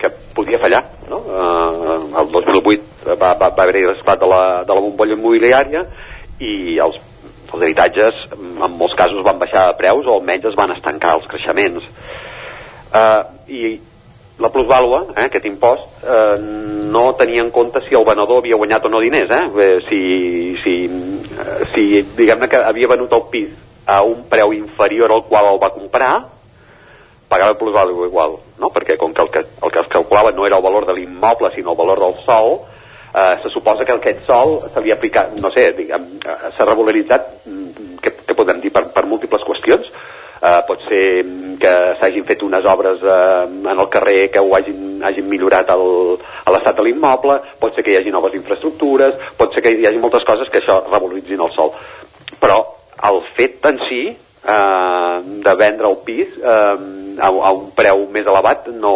[0.01, 1.21] que podia fallar no?
[1.21, 5.85] eh, el 2008 va, va, va haver-hi l'esclat de, la, de la bombolla immobiliària
[6.41, 6.97] i els,
[7.53, 11.29] els habitatges en molts casos van baixar de preus o almenys es van estancar els
[11.31, 11.87] creixements
[12.97, 13.63] eh, i
[14.41, 16.37] la plusvàlua, eh, aquest impost, eh,
[16.91, 19.81] no tenia en compte si el venedor havia guanyat o no diners, eh?
[19.89, 23.51] Si, si, eh, si diguem-ne que havia venut el pis
[23.87, 26.15] a un preu inferior al qual el va comprar,
[27.29, 28.71] pagava plusvàlua igual, no?
[28.75, 31.53] Perquè com que el que, el que es calculava no era el valor de l'immoble,
[31.55, 32.61] sinó el valor del sol,
[33.15, 36.01] eh, se suposa que aquest sol se li aplicat, no sé, eh,
[36.57, 39.93] s'ha regularitzat, mm, què, què podem dir, per, per múltiples qüestions,
[40.41, 41.05] eh, pot ser
[41.61, 46.77] que s'hagin fet unes obres eh, en el carrer que ho hagin, hagin millorat l'estat
[46.77, 50.27] de l'immoble, pot ser que hi hagi noves infraestructures, pot ser que hi hagi moltes
[50.29, 51.75] coses que això revaloritzin el sol.
[52.41, 52.61] Però
[53.11, 56.77] el fet en si eh, de vendre el pis eh,
[57.21, 58.95] a, a un preu més elevat no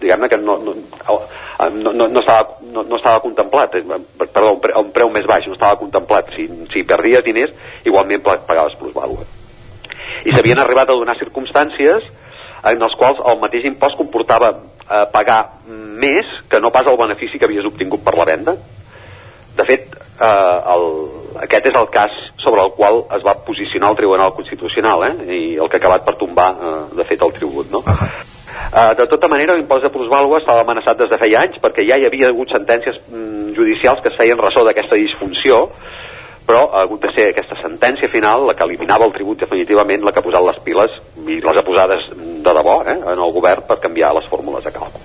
[0.00, 3.76] diguem-ne que no, no, no, no, no, estava, no, no estava contemplat.
[3.76, 6.32] Eh, perdó, un preu, un preu més baix no estava contemplat.
[6.34, 7.52] Si, si perdies diners
[7.84, 9.28] igualment pagaves plusvàlua
[10.24, 12.06] i s'havien arribat a donar circumstàncies
[12.70, 15.40] en els quals el mateix impost comportava eh, pagar
[15.70, 18.56] més que no pas el benefici que havies obtingut per la venda.
[19.56, 20.84] De fet, eh, el,
[21.46, 25.56] aquest és el cas sobre el qual es va posicionar el Tribunal Constitucional eh, i
[25.56, 27.72] el que ha acabat per tombar, eh, de fet, el tribut.
[27.72, 27.84] No?
[27.86, 28.28] Uh
[28.70, 31.96] Uh, de tota manera, l'impost de plusvàlua estava amenaçat des de feia anys perquè ja
[31.98, 35.64] hi havia hagut sentències mm, judicials que es feien ressò d'aquesta disfunció
[36.46, 40.12] però ha hagut de ser aquesta sentència final la que eliminava el tribut definitivament, la
[40.12, 40.96] que ha posat les piles
[41.26, 44.74] i les ha posades de debò eh, en el govern per canviar les fórmules de
[44.74, 45.04] càlcul.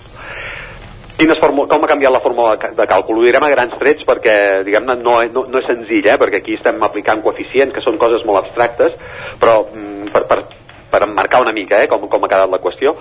[1.16, 3.22] Quines fórmules, com ha canviat la fórmula de càlcul?
[3.22, 4.36] Ho direm a grans trets perquè
[4.68, 8.26] diguem-ne no, no, no és senzill, eh, perquè aquí estem aplicant coeficients que són coses
[8.28, 8.98] molt abstractes,
[9.40, 10.42] però mm, per, per,
[10.96, 12.96] per emmarcar una mica eh, com, com ha quedat la qüestió.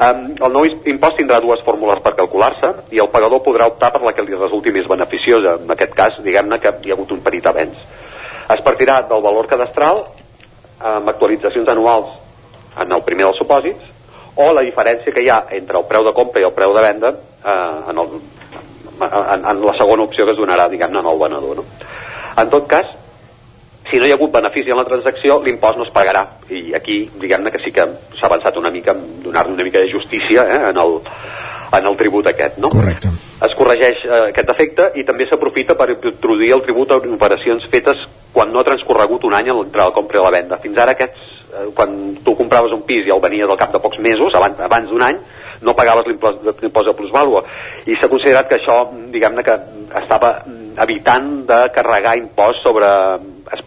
[0.00, 4.04] Um, el nou impost tindrà dues fórmules per calcular-se i el pagador podrà optar per
[4.06, 5.56] la que li resulti més beneficiosa.
[5.64, 7.82] En aquest cas, diguem-ne que hi ha hagut un petit avenç.
[8.54, 10.04] Es partirà del valor cadastral
[10.80, 12.14] amb actualitzacions anuals
[12.80, 13.90] en el primer dels supòsits
[14.40, 16.84] o la diferència que hi ha entre el preu de compra i el preu de
[16.86, 18.14] venda eh, en, el,
[19.10, 21.60] en, en la segona opció que es donarà, diguem-ne, al venedor.
[21.60, 21.66] No?
[22.40, 22.88] En tot cas,
[23.90, 26.24] si no hi ha hagut benefici en la transacció, l'impost no es pagarà.
[26.50, 27.86] I aquí, diguem-ne que sí que
[28.18, 31.00] s'ha avançat una mica en donar-li una mica de justícia eh, en, el,
[31.78, 32.70] en el tribut aquest, no?
[32.70, 33.10] Correcte.
[33.46, 38.06] Es corregeix eh, aquest defecte i també s'aprofita per introduir el tribut a operacions fetes
[38.32, 40.60] quan no ha transcorregut un any entre la compra i la venda.
[40.62, 43.82] Fins ara aquests, eh, quan tu compraves un pis i el venies al cap de
[43.82, 45.20] pocs mesos, abans, abans d'un any,
[45.60, 46.40] no pagaves l'impost
[46.88, 47.42] de plusvàlua
[47.84, 48.78] i s'ha considerat que això
[49.12, 49.56] diguem-ne que
[50.00, 50.38] estava
[50.80, 52.88] evitant de carregar impost sobre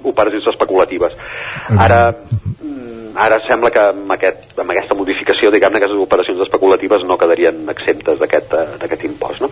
[0.04, 1.16] operacions especulatives
[1.78, 7.06] ara mm, ara sembla que amb, aquest, amb aquesta modificació diguem-ne que les operacions especulatives
[7.06, 9.52] no quedarien exemptes d'aquest eh, impost no?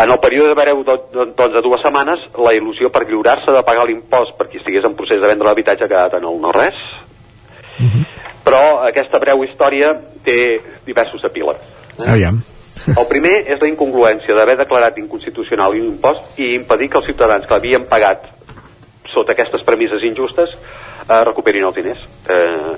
[0.00, 3.88] En el període de breu doncs, de dues setmanes, la il·lusió per lliurar-se de pagar
[3.88, 6.78] l'impost per qui estigués en procés de vendre l'habitatge ha quedat en el no-res.
[7.80, 8.04] Uh -huh.
[8.44, 9.92] Però aquesta breu història
[10.24, 11.60] té diversos epílegs.
[11.98, 12.12] Eh?
[12.12, 12.40] Aviam.
[12.86, 17.46] El primer és la incongruència d'haver declarat inconstitucional un impost i impedir que els ciutadans
[17.46, 18.24] que l'havien pagat
[19.14, 22.06] sota aquestes premisses injustes eh, recuperin els diners.
[22.28, 22.74] Eh,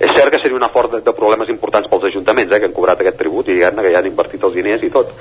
[0.00, 2.76] és cert que seria una fort de, de problemes importants pels ajuntaments eh, que han
[2.76, 5.12] cobrat aquest tribut i diguem que ja han invertit els diners i tot.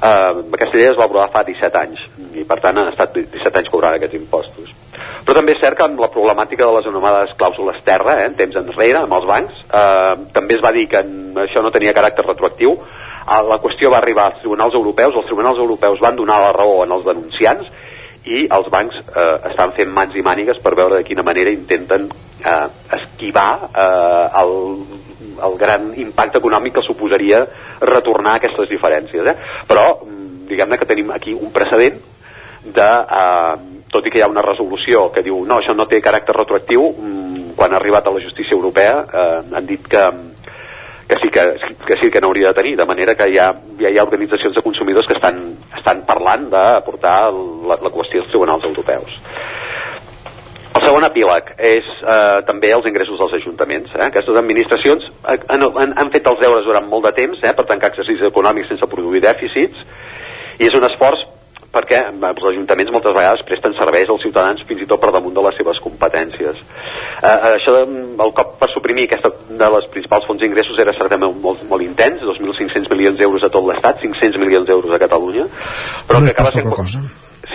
[0.00, 2.06] Eh, aquesta llei es va aprovar fa 17 anys
[2.40, 4.72] i per tant han estat 17 anys cobrant aquests impostos.
[5.24, 8.38] Però també és cert que amb la problemàtica de les anomenades clàusules terra eh, en
[8.38, 11.04] temps enrere amb els bancs eh, també es va dir que
[11.44, 12.74] això no tenia caràcter retroactiu.
[12.80, 16.80] Eh, la qüestió va arribar als tribunals europeus els tribunals europeus van donar la raó
[16.86, 17.70] en els denunciants
[18.28, 22.08] i els bancs eh, estan fent mans i mànigues per veure de quina manera intenten
[22.44, 22.68] eh,
[22.98, 24.54] esquivar eh, el,
[25.48, 27.44] el gran impacte econòmic que suposaria
[27.80, 29.24] retornar aquestes diferències.
[29.24, 29.36] Eh?
[29.68, 32.00] Però, mm, diguem-ne que tenim aquí un precedent
[32.64, 32.90] de,
[33.20, 36.36] eh, tot i que hi ha una resolució que diu no, això no té caràcter
[36.36, 40.04] retroactiu, mm, quan ha arribat a la justícia europea eh, han dit que,
[41.10, 41.42] que sí que,
[41.86, 44.54] que sí que n'hauria de tenir, de manera que hi ha, ja hi ha organitzacions
[44.54, 45.40] de consumidors que estan,
[45.76, 49.16] estan parlant de portar la, la qüestió als tribunals europeus.
[50.70, 53.90] El segon epíleg és eh, també els ingressos dels ajuntaments.
[53.96, 54.04] Eh?
[54.06, 57.90] Aquestes administracions han, han, han fet els deures durant molt de temps eh, per tancar
[57.90, 59.82] exercicis econòmics sense produir dèficits
[60.60, 61.26] i és un esforç
[61.70, 65.44] perquè els ajuntaments moltes vegades presten serveis als ciutadans fins i tot per damunt de
[65.46, 66.60] les seves competències.
[67.22, 71.64] Eh, això, el cop per suprimir aquesta de les principals fonts d'ingressos era certament molt,
[71.70, 75.46] molt intens, 2.500 milions d'euros a tot l'Estat, 500 milions d'euros a Catalunya,
[76.08, 76.72] però no que acaba sent...
[76.74, 77.04] Cosa.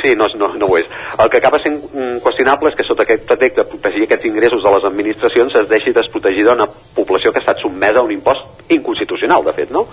[0.01, 0.90] Sí, no, no, no ho és.
[1.17, 4.64] El que acaba sent mm, qüestionable és que sota aquest pretec de protegir aquests ingressos
[4.64, 8.69] de les administracions es deixi desprotegida una població que ha estat sotmesa a un impost
[8.69, 9.85] inconstitucional, de fet, no?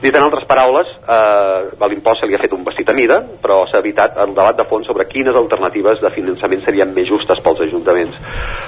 [0.00, 3.62] Dit en altres paraules, eh, l'impost se li ha fet un vestit a mida, però
[3.68, 7.60] s'ha evitat el debat de fons sobre quines alternatives de finançament serien més justes pels
[7.66, 8.16] ajuntaments.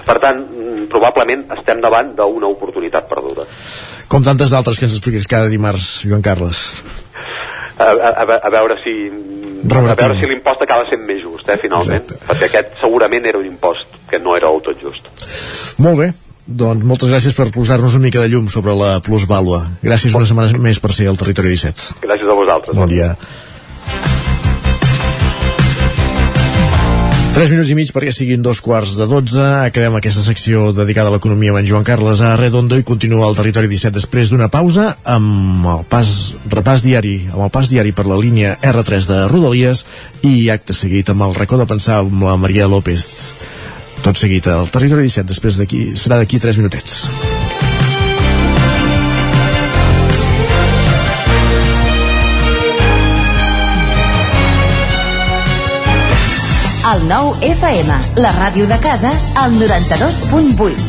[0.07, 3.47] Per tant, mm, probablement estem davant d'una oportunitat perduda.
[4.09, 6.75] Com tantes d'altres que ens expliques cada dimarts, Joan Carles.
[7.79, 8.95] A, a, a, veure si
[9.63, 12.27] a veure si l'impost acaba sent més just, eh, finalment, Exacte.
[12.29, 15.07] perquè aquest segurament era un impost que no era del tot just.
[15.79, 16.11] Molt bé,
[16.47, 19.63] doncs moltes gràcies per posar-nos una mica de llum sobre la plusvàlua.
[19.85, 22.03] Gràcies una setmana més per ser al Territori 17.
[22.03, 22.77] Gràcies a vosaltres.
[22.77, 23.15] Bon dia.
[27.33, 29.41] 3 minuts i mig perquè siguin dos quarts de 12.
[29.71, 33.39] Acabem aquesta secció dedicada a l'economia amb en Joan Carles a Redondo i continua al
[33.39, 36.13] territori 17 després d'una pausa amb el pas,
[36.53, 39.87] repàs diari, amb el pas diari per la línia R3 de Rodalies
[40.29, 43.07] i acte seguit amb el racó de pensar amb la Maria López.
[44.05, 47.07] Tot seguit al territori 17 després d'aquí, serà d'aquí 3 minutets.
[56.83, 60.81] El nou FM, la ràdio de casa, al 92.8.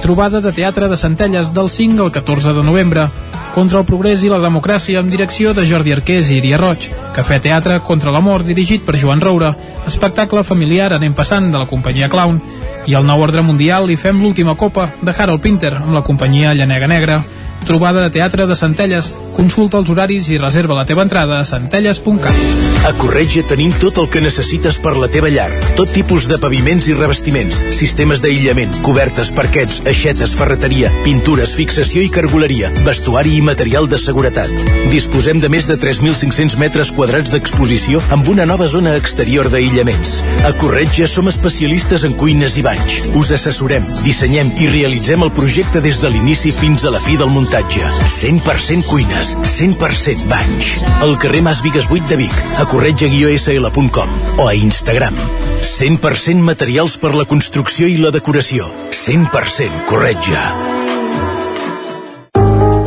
[0.00, 3.04] Trobada de teatre de Centelles del 5 al 14 de novembre.
[3.52, 6.88] Contra el progrés i la democràcia amb direcció de Jordi Arqués i Iria Roig.
[7.12, 9.52] Cafè Teatre contra l'amor dirigit per Joan Roura.
[9.84, 12.40] Espectacle familiar anem passant de la companyia Clown.
[12.88, 16.56] I al nou ordre mundial li fem l'última copa de Harold Pinter amb la companyia
[16.56, 17.20] Llanega Negra.
[17.64, 19.12] Trobada de teatre de Centelles.
[19.36, 22.38] Consulta els horaris i reserva la teva entrada a centelles.cat.
[22.86, 25.48] A Corretja tenim tot el que necessites per la teva llar.
[25.76, 32.12] Tot tipus de paviments i revestiments, sistemes d'aïllament, cobertes, parquets, aixetes, ferreteria, pintures, fixació i
[32.14, 34.52] cargoleria, vestuari i material de seguretat.
[34.92, 40.16] Disposem de més de 3.500 metres quadrats d'exposició amb una nova zona exterior d'aïllaments.
[40.46, 43.10] A Corretja som especialistes en cuines i banys.
[43.18, 47.34] Us assessorem, dissenyem i realitzem el projecte des de l'inici fins a la fi del
[47.34, 47.45] muntatge.
[47.50, 50.84] 100% cuines, 100% banys.
[51.00, 54.08] Al carrer Mas Vigues 8 de Vic, a corretja-sl.com
[54.38, 55.14] o a Instagram.
[55.62, 58.70] 100% materials per la construcció i la decoració.
[58.90, 60.42] 100% corretja.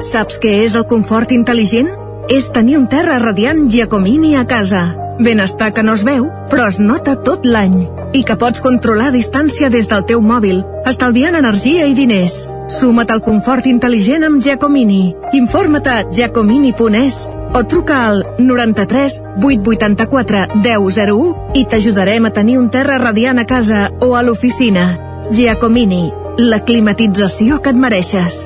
[0.01, 1.89] Saps què és el confort intel·ligent?
[2.29, 4.95] És tenir un terra radiant Giacomini a casa.
[5.19, 7.89] Benestar que no es veu, però es nota tot l'any.
[8.15, 12.45] I que pots controlar a distància des del teu mòbil, estalviant energia i diners.
[12.69, 15.15] Suma't al confort intel·ligent amb Giacomini.
[15.33, 17.17] Informa't a giacomini.es
[17.57, 23.89] o truca al 93 884 1001 i t'ajudarem a tenir un terra radiant a casa
[24.05, 24.85] o a l'oficina.
[25.33, 26.05] Giacomini,
[26.37, 28.45] la climatització que et mereixes.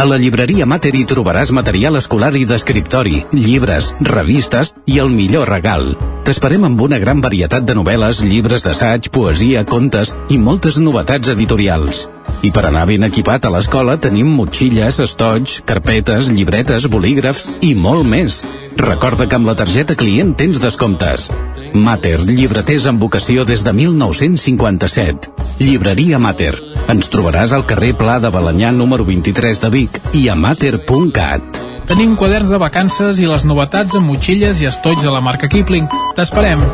[0.00, 5.50] A la llibreria Mater hi trobaràs material escolar i d'escriptori, llibres, revistes i el millor
[5.52, 5.90] regal.
[6.24, 12.06] T'esperem amb una gran varietat de novel·les, llibres d'assaig, poesia, contes i moltes novetats editorials.
[12.40, 18.06] I per anar ben equipat a l'escola tenim motxilles, estoig, carpetes, llibretes, bolígrafs i molt
[18.08, 18.40] més.
[18.80, 21.28] Recorda que amb la targeta client tens descomptes.
[21.74, 25.34] Mater, llibreters amb vocació des de 1957.
[25.60, 26.54] Llibreria Mater.
[26.88, 31.60] Ens trobaràs al carrer Pla de Balanyà número 23 de Vic i a mater.cat.
[31.90, 35.90] Tenim quaderns de vacances i les novetats amb motxilles i estoig de la marca Kipling.
[36.16, 36.64] T'esperem.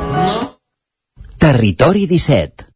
[1.41, 2.76] Territori 17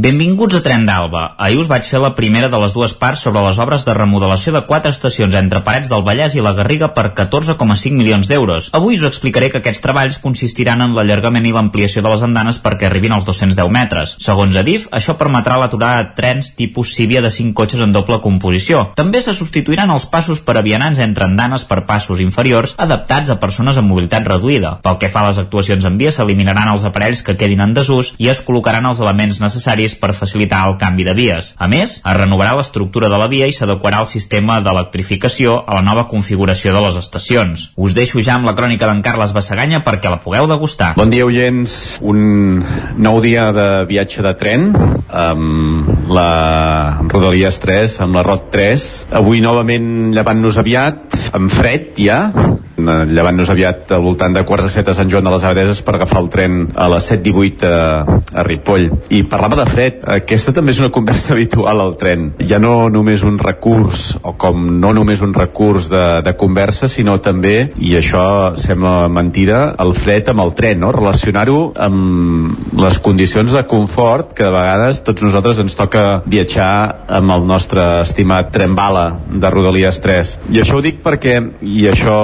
[0.00, 1.34] Benvinguts a Tren d'Alba.
[1.36, 4.52] Ahir us vaig fer la primera de les dues parts sobre les obres de remodelació
[4.54, 8.70] de quatre estacions entre Parets del Vallès i la Garriga per 14,5 milions d'euros.
[8.72, 12.88] Avui us explicaré que aquests treballs consistiran en l'allargament i l'ampliació de les andanes perquè
[12.88, 14.14] arribin als 210 metres.
[14.24, 18.86] Segons Adif, això permetrà l'aturada de trens tipus Cívia de 5 cotxes en doble composició.
[18.96, 23.36] També se substituiran els passos per a vianants entre andanes per passos inferiors adaptats a
[23.44, 24.78] persones amb mobilitat reduïda.
[24.80, 28.14] Pel que fa a les actuacions en via, s'eliminaran els aparells que quedin en desús
[28.16, 31.54] i es col·locaran els elements necessaris serveis per facilitar el canvi de vies.
[31.58, 35.82] A més, es renovarà l'estructura de la via i s'adequarà el sistema d'electrificació a la
[35.82, 37.70] nova configuració de les estacions.
[37.76, 40.94] Us deixo ja amb la crònica d'en Carles Bassaganya perquè la pugueu degustar.
[40.96, 41.98] Bon dia, oients.
[42.00, 42.64] Un
[42.96, 44.70] nou dia de viatge de tren
[45.10, 48.88] amb la Rodalies 3, amb la Rot 3.
[49.20, 52.20] Avui novament llevant-nos aviat, amb fred ja,
[53.10, 55.96] llevant-nos aviat al voltant de quarts de set a Sant Joan de les Abadeses per
[55.96, 58.88] agafar el tren a les 7.18 a, a Ripoll.
[59.10, 62.30] I parlava de fred, aquesta també és una conversa habitual al tren.
[62.40, 67.18] Ja no només un recurs, o com no només un recurs de, de conversa, sinó
[67.24, 68.24] també, i això
[68.60, 70.92] sembla mentida, el fred amb el tren, no?
[70.94, 76.70] relacionar-ho amb les condicions de confort que de vegades tots nosaltres ens toca viatjar
[77.08, 80.32] amb el nostre estimat tren bala de Rodalies 3.
[80.54, 82.16] I això ho dic perquè, i això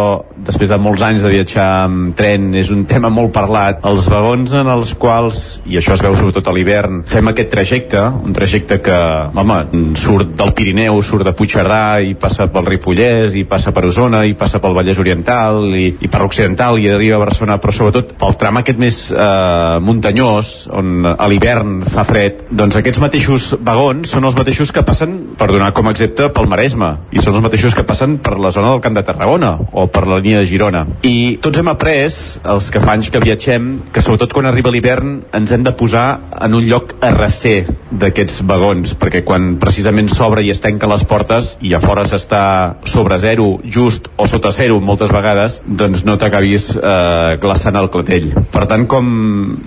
[0.46, 4.54] després de molts anys de viatjar amb tren és un tema molt parlat, els vagons
[4.56, 8.78] en els quals, i això es veu sobretot a l'hivern, fem aquest trajecte, un trajecte
[8.84, 8.98] que,
[9.34, 9.58] home,
[9.98, 14.36] surt del Pirineu, surt de Puigcerdà i passa pel Ripollès, i passa per Osona, i
[14.38, 18.38] passa pel Vallès Oriental, i, i per l'Occidental, i arriba a Barcelona, però sobretot pel
[18.38, 24.28] tram aquest més eh, muntanyós, on a l'hivern fa fred, doncs aquests mateixos vagons són
[24.28, 27.74] els mateixos que passen, per donar com a exemple, pel Maresme, i són els mateixos
[27.74, 30.84] que passen per la zona del Camp de Tarragona, o per la línia de Girona.
[31.06, 35.20] I tots hem après, els que fa anys que viatgem, que sobretot quan arriba l'hivern
[35.36, 36.06] ens hem de posar
[36.44, 41.04] en un lloc a recer d'aquests vagons, perquè quan precisament s'obre i es tanca les
[41.08, 42.42] portes i a fora s'està
[42.84, 48.30] sobre zero, just o sota zero moltes vegades, doncs no t'acabis eh, glaçant el clatell.
[48.52, 49.06] Per tant, com,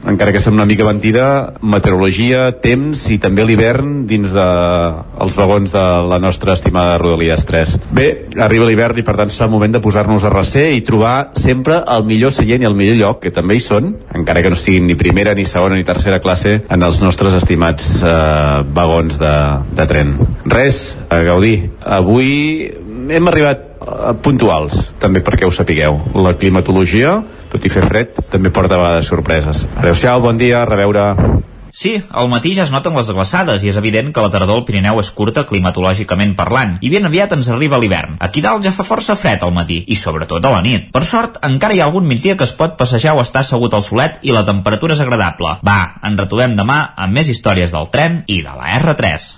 [0.09, 1.25] encara que sembla una mica mentida,
[1.61, 4.47] meteorologia, temps i també l'hivern dins de
[5.23, 7.75] els vagons de la nostra estimada Rodalies 3.
[7.95, 8.07] Bé,
[8.37, 11.79] arriba l'hivern i per tant serà el moment de posar-nos a recer i trobar sempre
[11.95, 14.87] el millor seient i el millor lloc, que també hi són, encara que no estiguin
[14.89, 18.13] ni primera, ni segona, ni tercera classe, en els nostres estimats eh,
[18.75, 19.35] vagons de,
[19.79, 20.15] de tren.
[20.49, 21.71] Res, a gaudir.
[21.99, 22.31] Avui
[23.09, 25.99] hem arribat eh, puntuals, també perquè ho sapigueu.
[26.19, 27.19] La climatologia,
[27.51, 29.65] tot i fer fred, també porta a vegades sorpreses.
[29.77, 31.13] Adéu-siau, bon dia, a reveure.
[31.71, 34.65] Sí, al matí ja es noten les glaçades i és evident que la tardor al
[34.67, 38.17] Pirineu és curta climatològicament parlant i ben aviat ens arriba l'hivern.
[38.19, 40.89] Aquí dalt ja fa força fred al matí i sobretot a la nit.
[40.93, 43.85] Per sort, encara hi ha algun migdia que es pot passejar o estar assegut al
[43.85, 45.57] solet i la temperatura és agradable.
[45.65, 49.29] Va, en retrobem demà amb més històries del tren i de la R3.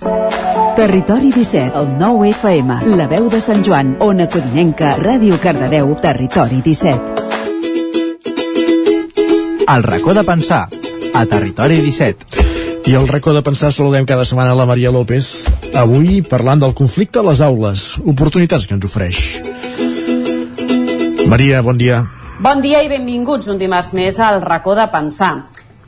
[0.76, 6.62] Territori 17, el 9 FM, la veu de Sant Joan, Ona Codinenca, Ràdio Cardedeu, Territori
[6.64, 7.22] 17.
[9.72, 10.68] El racó de pensar,
[11.14, 12.42] a Territori 17.
[12.86, 17.20] I el racó de pensar saludem cada setmana la Maria López, avui parlant del conflicte
[17.20, 19.20] a les aules, oportunitats que ens ofereix.
[21.28, 22.02] Maria, bon dia.
[22.42, 25.34] Bon dia i benvinguts un dimarts més al racó de pensar.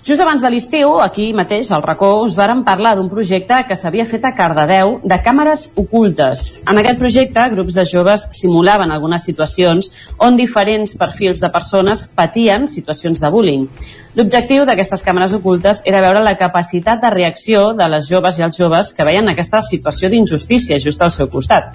[0.05, 4.05] Just abans de l'estiu, aquí mateix, al racó, us vàrem parlar d'un projecte que s'havia
[4.05, 6.43] fet a Cardedeu de càmeres ocultes.
[6.69, 9.89] En aquest projecte, grups de joves simulaven algunes situacions
[10.21, 13.65] on diferents perfils de persones patien situacions de bullying.
[14.15, 18.61] L'objectiu d'aquestes càmeres ocultes era veure la capacitat de reacció de les joves i els
[18.61, 21.73] joves que veien aquesta situació d'injustícia just al seu costat.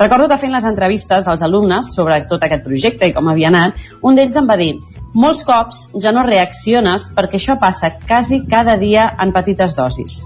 [0.00, 3.76] Recordo que fent les entrevistes als alumnes sobre tot aquest projecte i com havia anat,
[4.00, 4.70] un d'ells em va dir
[5.12, 10.22] molts cops ja no reacciones perquè això passa quasi cada dia en petites dosis.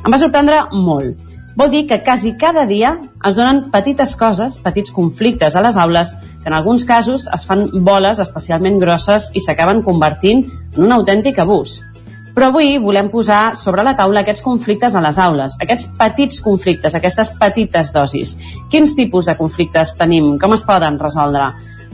[0.00, 1.36] Em va sorprendre molt.
[1.58, 2.94] Vol dir que quasi cada dia
[3.28, 7.66] es donen petites coses, petits conflictes a les aules, que en alguns casos es fan
[7.84, 11.82] boles especialment grosses i s'acaben convertint en un autèntic abús.
[12.38, 16.94] Però avui volem posar sobre la taula aquests conflictes a les aules, aquests petits conflictes,
[16.94, 18.36] aquestes petites dosis.
[18.70, 20.36] Quins tipus de conflictes tenim?
[20.38, 21.48] Com es poden resoldre?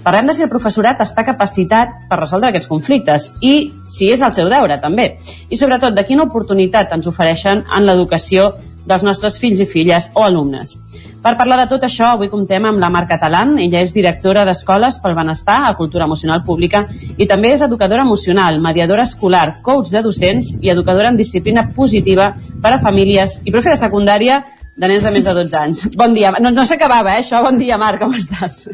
[0.05, 3.55] Parlem de si el professorat està capacitat per resoldre aquests conflictes i
[3.89, 5.15] si és el seu deure, també.
[5.49, 8.51] I sobretot, de quina oportunitat ens ofereixen en l'educació
[8.87, 10.79] dels nostres fills i filles o alumnes.
[11.25, 13.55] Per parlar de tot això, avui comptem amb la Mar Catalán.
[13.63, 16.83] Ella és directora d'Escoles pel Benestar a Cultura Emocional Pública
[17.17, 22.35] i també és educadora emocional, mediadora escolar, coach de docents i educadora en disciplina positiva
[22.61, 24.43] per a famílies i profe de secundària
[24.77, 25.83] de nens de més de 12 anys.
[25.97, 26.35] Bon dia.
[26.43, 27.41] No, no s'acabava, eh, això.
[27.47, 28.67] Bon dia, Marc, com estàs?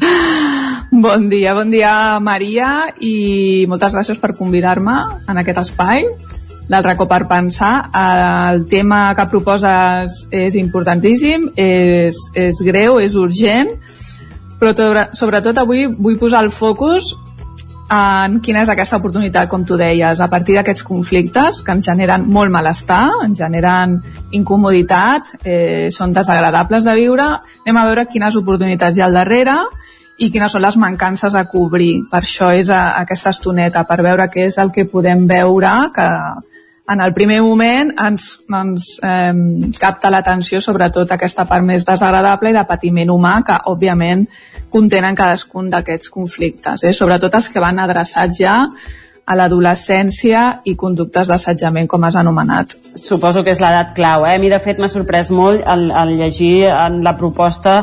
[0.91, 4.97] Bon dia, bon dia, Maria, i moltes gràcies per convidar-me
[5.29, 6.03] en aquest espai
[6.71, 7.89] del racó per pensar.
[7.91, 13.73] El tema que proposes és importantíssim, és, és greu, és urgent,
[14.61, 14.71] però
[15.17, 17.15] sobretot avui vull posar el focus
[17.91, 22.23] en quina és aquesta oportunitat, com tu deies, a partir d'aquests conflictes que ens generen
[22.31, 23.97] molt malestar, ens generen
[24.31, 27.25] incomoditat, eh, són desagradables de viure,
[27.65, 29.57] anem a veure quines oportunitats hi ha al darrere
[30.21, 32.05] i quines són les mancances a cobrir.
[32.11, 36.07] Per això és a, aquesta estoneta, per veure què és el que podem veure que
[36.91, 39.33] en el primer moment ens, ens eh,
[39.79, 44.25] capta l'atenció sobretot aquesta part més desagradable i de patiment humà que òbviament
[44.71, 46.93] contenen cadascun d'aquests conflictes, eh?
[46.95, 48.57] sobretot els que van adreçats ja
[49.31, 52.73] a l'adolescència i conductes d'assetjament, com has anomenat.
[52.99, 54.25] Suposo que és l'edat clau.
[54.25, 54.35] Eh?
[54.35, 57.77] A mi, de fet, m'ha sorprès molt el, el llegir en la proposta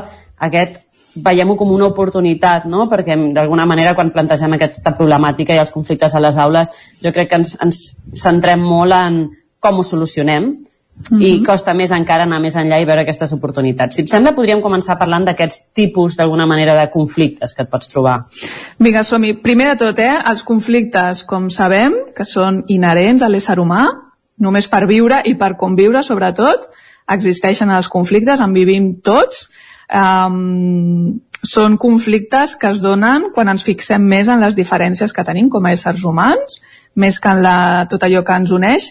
[0.49, 0.83] aquest
[1.25, 2.87] veiem-ho com una oportunitat, no?
[2.91, 6.73] perquè d'alguna manera quan plantegem aquesta problemàtica i els conflictes a les aules,
[7.03, 7.83] jo crec que ens, ens
[8.13, 9.23] centrem molt en
[9.59, 10.55] com ho solucionem,
[10.99, 11.23] Mm -hmm.
[11.23, 13.95] i costa més encara anar més enllà i veure aquestes oportunitats.
[13.95, 17.89] Si et sembla, podríem començar parlant d'aquests tipus, d'alguna manera, de conflictes que et pots
[17.89, 18.27] trobar.
[18.79, 19.41] Vinga, som -hi.
[19.41, 23.87] Primer de tot, eh, els conflictes, com sabem, que són inherents a l'ésser humà,
[24.39, 26.69] només per viure i per conviure, sobretot,
[27.07, 29.49] existeixen els conflictes, en vivim tots,
[29.95, 35.49] um, són conflictes que es donen quan ens fixem més en les diferències que tenim
[35.49, 36.59] com a éssers humans,
[36.99, 38.91] més que en la, tot allò que ens uneix,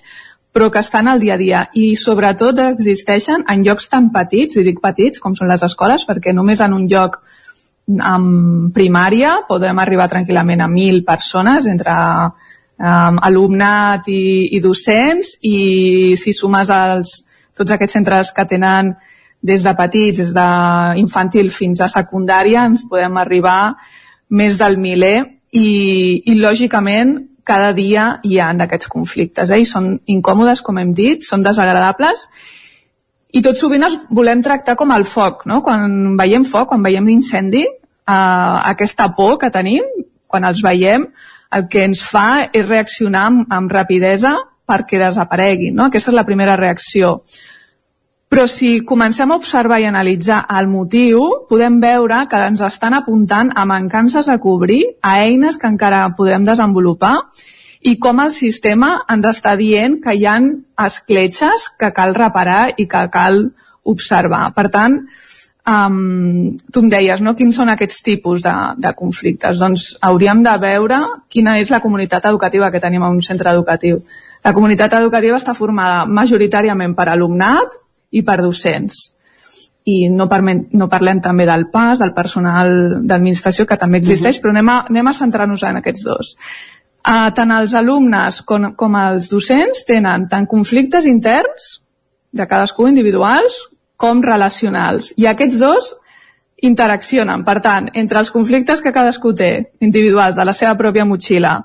[0.53, 1.65] però que estan al dia a dia.
[1.75, 6.33] I sobretot existeixen en llocs tan petits, i dic petits com són les escoles, perquè
[6.33, 7.19] només en un lloc
[8.03, 16.15] amb primària podem arribar tranquil·lament a mil persones entre um, alumnat i, i docents i
[16.19, 17.13] si sumes els,
[17.55, 18.95] tots aquests centres que tenen
[19.47, 23.77] des de petits, des d'infantil fins a secundària, ens podem arribar
[24.29, 25.17] més del miler
[25.55, 27.15] i, i lògicament
[27.47, 29.61] cada dia hi ha d'aquests conflictes eh?
[29.63, 32.27] i són incòmodes, com hem dit, són desagradables
[33.37, 35.61] i tot sovint els volem tractar com el foc, no?
[35.63, 39.83] Quan veiem foc, quan veiem l'incendi, eh, aquesta por que tenim,
[40.27, 41.05] quan els veiem,
[41.55, 44.33] el que ens fa és reaccionar amb, amb rapidesa
[44.67, 45.87] perquè desapareguin, no?
[45.87, 47.21] Aquesta és la primera reacció.
[48.27, 53.53] Però si comencem a observar i analitzar el motiu, podem veure que ens estan apuntant
[53.55, 57.15] a mancances a cobrir, a eines que encara podrem desenvolupar
[57.87, 60.49] i com el sistema ens està dient que hi han
[60.83, 63.45] escletxes que cal reparar i que cal
[63.87, 64.49] observar.
[64.51, 64.99] Per tant,
[65.63, 67.35] um, tu em deies, no?
[67.37, 69.63] quins són aquests tipus de, de conflictes?
[69.63, 70.99] Doncs hauríem de veure
[71.31, 74.01] quina és la comunitat educativa que tenim a un centre educatiu.
[74.43, 79.13] La comunitat educativa està formada majoritàriament per alumnat, i per docents.
[79.87, 82.71] I no, parlem, no parlem també del PAS, del personal
[83.07, 84.43] d'administració, que també existeix, uh -huh.
[84.43, 86.35] però anem a, anem a centrar-nos en aquests dos.
[87.07, 91.81] Uh, tant els alumnes com, com els docents tenen tant conflictes interns,
[92.31, 95.13] de cadascú individuals, com relacionals.
[95.17, 95.95] I aquests dos
[96.61, 97.43] interaccionen.
[97.45, 101.59] Per tant, entre els conflictes que cadascú té, individuals, de la seva pròpia motxilla,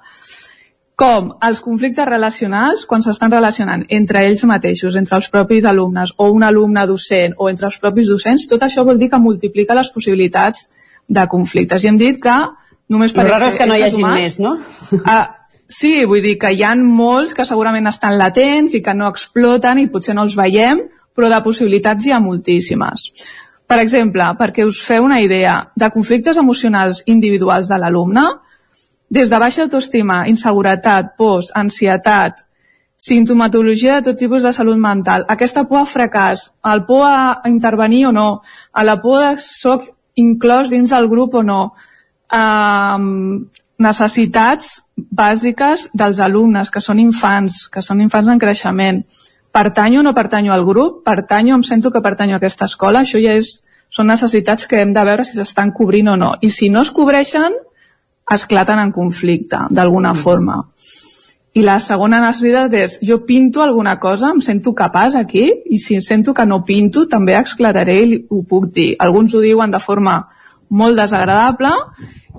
[1.02, 6.28] com els conflictes relacionals, quan s'estan relacionant entre ells mateixos, entre els propis alumnes, o
[6.30, 9.90] un alumne docent, o entre els propis docents, tot això vol dir que multiplica les
[9.90, 10.68] possibilitats
[11.08, 11.82] de conflictes.
[11.82, 12.36] I hem dit que
[12.94, 13.26] només per...
[13.26, 14.54] Raro és que no hi hagi més, no?
[15.02, 19.10] Ah, sí, vull dir que hi han molts que segurament estan latents i que no
[19.10, 20.84] exploten i potser no els veiem,
[21.16, 23.08] però de possibilitats hi ha moltíssimes.
[23.66, 28.28] Per exemple, perquè us feu una idea, de conflictes emocionals individuals de l'alumne,
[29.12, 32.46] des de baixa autoestima, inseguretat, pors, ansietat,
[32.96, 38.06] sintomatologia de tot tipus de salut mental, aquesta por a fracàs, el por a intervenir
[38.08, 38.40] o no,
[38.72, 39.84] a la por de soc
[40.16, 41.74] inclòs dins del grup o no,
[42.32, 43.44] um,
[43.76, 49.02] necessitats bàsiques dels alumnes, que són infants, que són infants en creixement.
[49.52, 51.02] Pertanyo o no pertanyo al grup?
[51.04, 53.02] Pertanyo, em sento que pertanyo a aquesta escola?
[53.02, 53.58] Això ja és,
[53.92, 56.32] són necessitats que hem de veure si s'estan cobrint o no.
[56.40, 57.58] I si no es cobreixen,
[58.30, 60.22] esclaten en conflicte, d'alguna mm.
[60.22, 60.58] forma.
[61.52, 65.98] I la segona necessitat és, jo pinto alguna cosa, em sento capaç aquí, i si
[66.00, 68.94] sento que no pinto, també esclataré i ho puc dir.
[68.98, 70.22] Alguns ho diuen de forma
[70.72, 71.72] molt desagradable,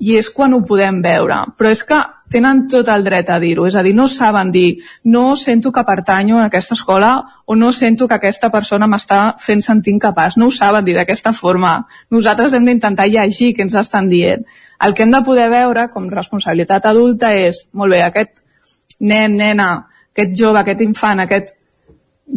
[0.01, 1.37] i és quan ho podem veure.
[1.57, 1.99] Però és que
[2.33, 5.83] tenen tot el dret a dir-ho, és a dir, no saben dir no sento que
[5.85, 7.11] pertanyo a aquesta escola
[7.45, 11.33] o no sento que aquesta persona m'està fent sentir incapaç, no ho saben dir d'aquesta
[11.37, 11.75] forma.
[12.09, 14.47] Nosaltres hem d'intentar llegir què ens estan dient.
[14.81, 18.41] El que hem de poder veure com responsabilitat adulta és, molt bé, aquest
[18.99, 19.69] nen, nena,
[20.13, 21.53] aquest jove, aquest infant, aquest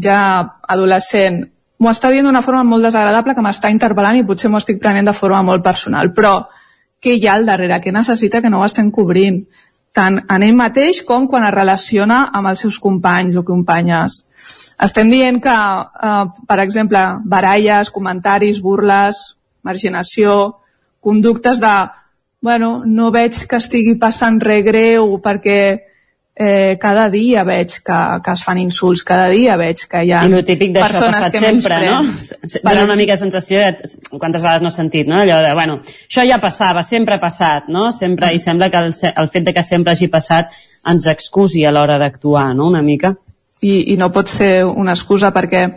[0.03, 0.21] ja
[0.69, 1.45] adolescent,
[1.79, 5.09] m'ho està dient d'una forma molt desagradable que m'està interpel·lant i potser m'ho estic prenent
[5.09, 6.39] de forma molt personal, però
[7.03, 9.43] què hi ha al darrere, què necessita que no ho estem cobrint,
[9.97, 14.25] tant en ell mateix com quan es relaciona amb els seus companys o companyes.
[14.83, 20.59] Estem dient que, eh, per exemple, baralles, comentaris, burles, marginació,
[21.01, 21.77] conductes de
[22.41, 25.61] bueno, no veig que estigui passant res greu perquè
[26.37, 30.21] eh, cada dia veig que, que es fan insults, cada dia veig que hi ha
[30.29, 32.03] I el típic d'això ha passat sempre, no?
[32.61, 35.23] Dóna una mica de sensació, de, quantes vegades no he sentit, no?
[35.23, 37.89] Allò de, bueno, això ja passava, sempre ha passat, no?
[37.97, 40.53] Sempre, I sembla que el, el fet de que sempre hagi passat
[40.87, 42.69] ens excusi a l'hora d'actuar, no?
[42.69, 43.17] Una mica.
[43.65, 45.71] I, i no pot ser una excusa perquè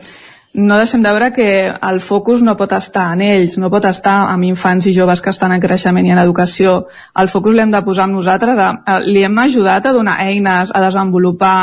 [0.60, 4.16] no deixem de veure que el focus no pot estar en ells, no pot estar
[4.28, 6.74] amb infants i joves que estan en creixement i en educació.
[7.22, 10.74] El focus l'hem de posar amb nosaltres, a, a, li hem ajudat a donar eines,
[10.76, 11.60] a desenvolupar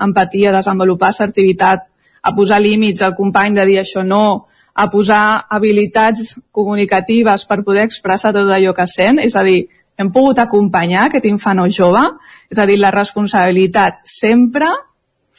[0.00, 1.84] empatia, a desenvolupar assertivitat,
[2.22, 7.84] a posar límits al company de dir això no, a posar habilitats comunicatives per poder
[7.84, 9.66] expressar tot allò que sent, és a dir,
[10.00, 12.06] hem pogut acompanyar aquest infant o jove,
[12.50, 14.70] és a dir, la responsabilitat sempre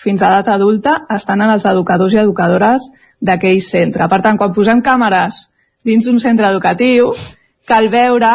[0.04, 2.90] fins a edat adulta estan en els educadors i educadores
[3.24, 4.10] d'aquell centre.
[4.12, 5.48] Per tant, quan posem càmeres
[5.88, 7.14] dins d'un centre educatiu,
[7.68, 8.34] cal veure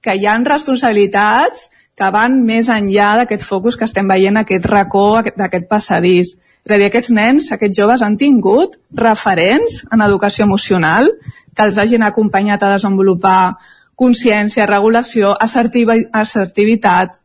[0.00, 5.16] que hi han responsabilitats que van més enllà d'aquest focus que estem veient, aquest racó
[5.18, 6.36] aquest- d'aquest passadís.
[6.64, 11.10] És a dir, aquests nens, aquests joves han tingut referents en educació emocional
[11.54, 13.56] que els hagin acompanyat a desenvolupar
[13.96, 17.18] consciència, regulació, assertiva, assertivitat,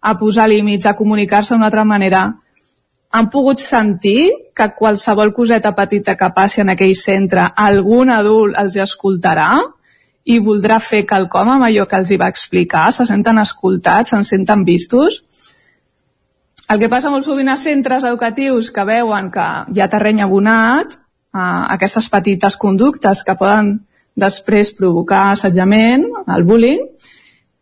[0.00, 2.36] a posar límits, a comunicar-se d'una altra manera,
[3.16, 8.76] han pogut sentir que qualsevol coseta petita que passi en aquell centre, algun adult els
[8.76, 9.50] hi escoltarà
[10.26, 14.26] i voldrà fer quelcom amb allò que els hi va explicar, se senten escoltats, se'n
[14.26, 15.22] senten vistos.
[16.68, 20.96] El que passa molt sovint a centres educatius que veuen que hi ha terreny abonat,
[20.96, 23.78] eh, aquestes petites conductes que poden
[24.16, 26.04] després provocar assetjament,
[26.36, 26.84] el bullying,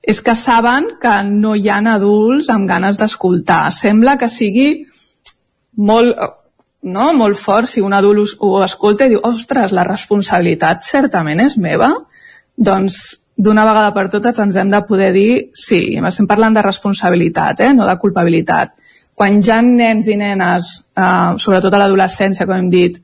[0.03, 3.71] és que saben que no hi ha adults amb ganes d'escoltar.
[3.73, 4.69] Sembla que sigui
[5.77, 6.17] molt,
[6.83, 7.11] no?
[7.17, 11.91] molt fort si un adult ho escolta i diu ostres, la responsabilitat certament és meva
[12.55, 17.61] doncs d'una vegada per totes ens hem de poder dir sí, estem parlant de responsabilitat,
[17.67, 17.73] eh?
[17.75, 18.77] no de culpabilitat
[19.15, 22.99] quan ha nens i nenes eh, sobretot a l'adolescència, com hem dit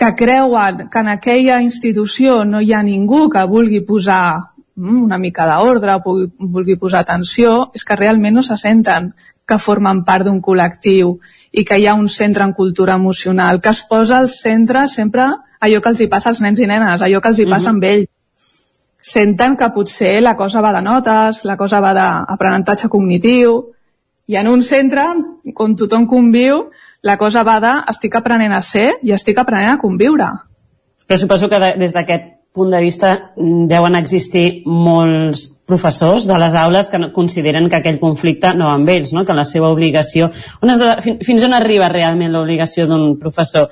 [0.00, 4.38] que creuen que en aquella institució no hi ha ningú que vulgui posar
[4.76, 9.12] mm, una mica d'ordre o pugui, vulgui posar atenció, és que realment no se senten
[9.46, 11.18] que formen part d'un col·lectiu
[11.52, 15.26] i que hi ha un centre en cultura emocional, que es posa al centre sempre
[15.60, 17.84] allò que els hi passa als nens i nenes, allò que els hi passa amb
[17.84, 18.08] ells.
[19.00, 23.60] Senten que potser la cosa va de notes, la cosa va d'aprenentatge cognitiu,
[24.30, 25.04] i en un centre,
[25.56, 26.68] on tothom conviu,
[27.02, 30.28] la cosa va de estic aprenent a ser i estic aprenent a conviure.
[31.06, 36.36] Però suposo que de, des d'aquest punt de vista mm, deuen existir molts professors de
[36.42, 39.24] les aules que consideren que aquell conflicte no va amb ells, no?
[39.24, 40.28] que la seva obligació...
[40.60, 43.70] On de, fin, fins on arriba realment l'obligació d'un professor?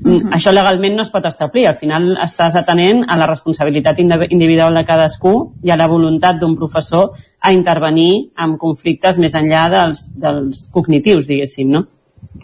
[0.00, 1.66] Mm, Això legalment no es pot establir.
[1.68, 5.34] Al final estàs atenent a la responsabilitat indi- individual de cadascú
[5.66, 11.28] i a la voluntat d'un professor a intervenir en conflictes més enllà dels, dels cognitius,
[11.28, 11.84] diguéssim, no?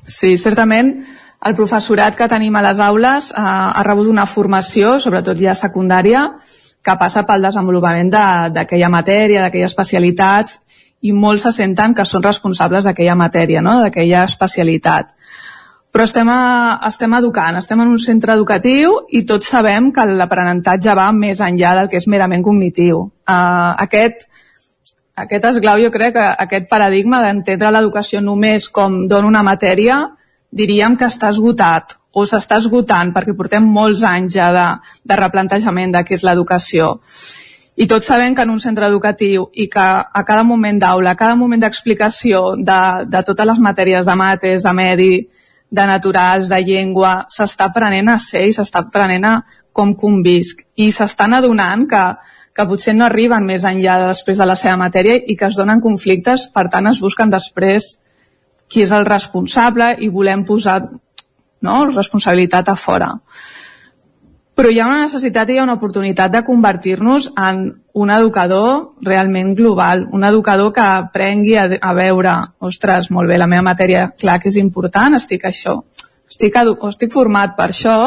[0.04, 0.98] Sí, certament
[1.46, 6.26] el professorat que tenim a les aules eh, ha rebut una formació, sobretot ja secundària,
[6.86, 10.60] que passa pel desenvolupament de- d'aquella matèria, d'aquelles especialitats,
[11.02, 13.80] i molts se senten que són responsables d'aquella matèria, no?
[13.82, 15.12] d'aquella especialitat.
[15.92, 20.94] Però estem, a, estem educant, estem en un centre educatiu i tots sabem que l'aprenentatge
[20.96, 22.98] va més enllà del que és merament cognitiu.
[23.24, 24.26] Uh, aquest,
[25.16, 30.02] aquest esclau, jo crec que aquest paradigma d'entendre l'educació només com dona una matèria,
[30.52, 34.66] diríem que està esgotat o s'està esgotant perquè portem molts anys ja de,
[35.04, 36.94] de replantejament de què és l'educació.
[37.76, 41.20] I tots sabem que en un centre educatiu i que a cada moment d'aula, a
[41.20, 45.10] cada moment d'explicació de, de totes les matèries de mates, de medi,
[45.68, 49.34] de naturals, de llengua, s'està aprenent a ser i s'està aprenent a
[49.76, 50.64] com convisc.
[50.80, 52.04] I s'estan adonant que,
[52.56, 55.60] que potser no arriben més enllà de després de la seva matèria i que es
[55.60, 57.98] donen conflictes, per tant es busquen després
[58.72, 60.80] qui és el responsable i volem posar
[61.62, 63.12] no, responsabilitat a fora.
[64.56, 68.94] Però hi ha una necessitat i hi ha una oportunitat de convertir-nos en un educador
[69.04, 72.32] realment global, un educador que aprengui a, a veure,
[72.64, 75.82] ostres, molt bé, la meva matèria, clar que és important, estic això,
[76.28, 76.56] estic,
[76.88, 77.98] estic format per això,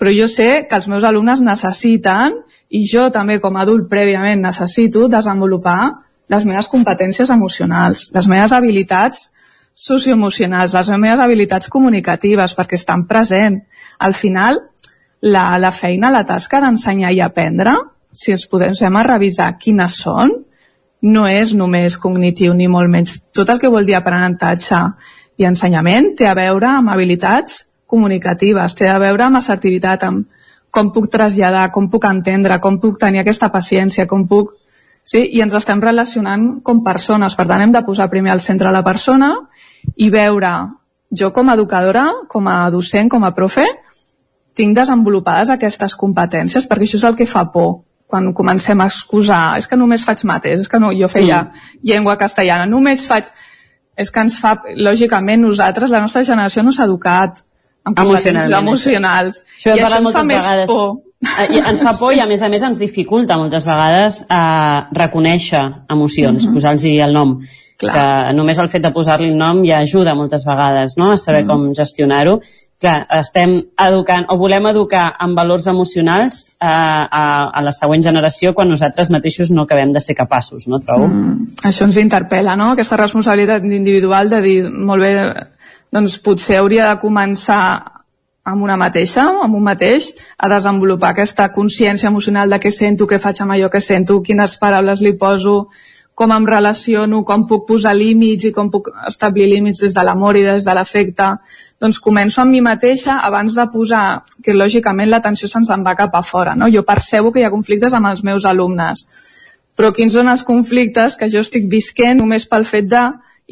[0.00, 2.40] però jo sé que els meus alumnes necessiten,
[2.70, 5.90] i jo també com a adult prèviament necessito desenvolupar
[6.30, 9.28] les meves competències emocionals, les meves habilitats
[9.80, 13.62] socioemocionals, les meves habilitats comunicatives, perquè estan present.
[13.98, 14.60] Al final,
[15.24, 17.76] la, la feina, la tasca d'ensenyar i aprendre,
[18.12, 20.32] si ens podem a revisar quines són,
[21.00, 23.16] no és només cognitiu ni molt menys.
[23.32, 24.82] Tot el que vol dir aprenentatge
[25.40, 30.26] i ensenyament té a veure amb habilitats comunicatives, té a veure amb assertivitat, amb
[30.70, 34.52] com puc traslladar, com puc entendre, com puc tenir aquesta paciència, com puc...
[35.02, 35.24] Sí?
[35.32, 38.84] I ens estem relacionant com persones, per tant hem de posar primer al centre la
[38.84, 39.32] persona
[39.96, 40.52] i veure,
[41.10, 43.66] jo com a educadora, com a docent, com a profe,
[44.54, 49.58] tinc desenvolupades aquestes competències, perquè això és el que fa por quan comencem a excusar,
[49.60, 51.68] és que només faig mates, és que no, jo feia mm.
[51.86, 53.30] llengua castellana, només faig...
[54.00, 57.42] És que ens fa, lògicament, nosaltres, la nostra generació no s'ha educat
[57.84, 59.40] amb competències emocionals.
[59.58, 60.70] Això I això ens fa més vegades.
[60.70, 60.94] por.
[61.28, 64.78] Eh, I ens fa por i a més a més ens dificulta moltes vegades eh,
[64.96, 66.54] reconèixer emocions, mm -hmm.
[66.54, 67.36] posar-los el nom.
[67.80, 67.92] Clar.
[67.94, 71.14] Que només el fet de posar-li el nom ja ajuda moltes vegades no?
[71.14, 72.40] a saber mm com gestionar-ho
[72.80, 73.52] clar, estem
[73.84, 78.70] educant o volem educar en valors emocionals a, eh, a, a la següent generació quan
[78.72, 81.08] nosaltres mateixos no acabem de ser capaços, no trobo?
[81.08, 82.72] Mm, això ens interpel·la, no?
[82.72, 85.14] Aquesta responsabilitat individual de dir, molt bé,
[85.92, 87.62] doncs potser hauria de començar
[88.50, 93.20] amb una mateixa, amb un mateix, a desenvolupar aquesta consciència emocional de què sento, què
[93.20, 95.66] faig amb allò que sento, quines paraules li poso,
[96.14, 100.36] com em relaciono, com puc posar límits i com puc establir límits des de l'amor
[100.36, 101.34] i des de l'afecte
[101.80, 104.04] doncs començo amb mi mateixa abans de posar
[104.44, 106.54] que lògicament l'atenció se'ns en va cap a fora.
[106.54, 106.68] No?
[106.68, 109.06] Jo percebo que hi ha conflictes amb els meus alumnes,
[109.76, 113.06] però quins són els conflictes que jo estic visquent només pel fet de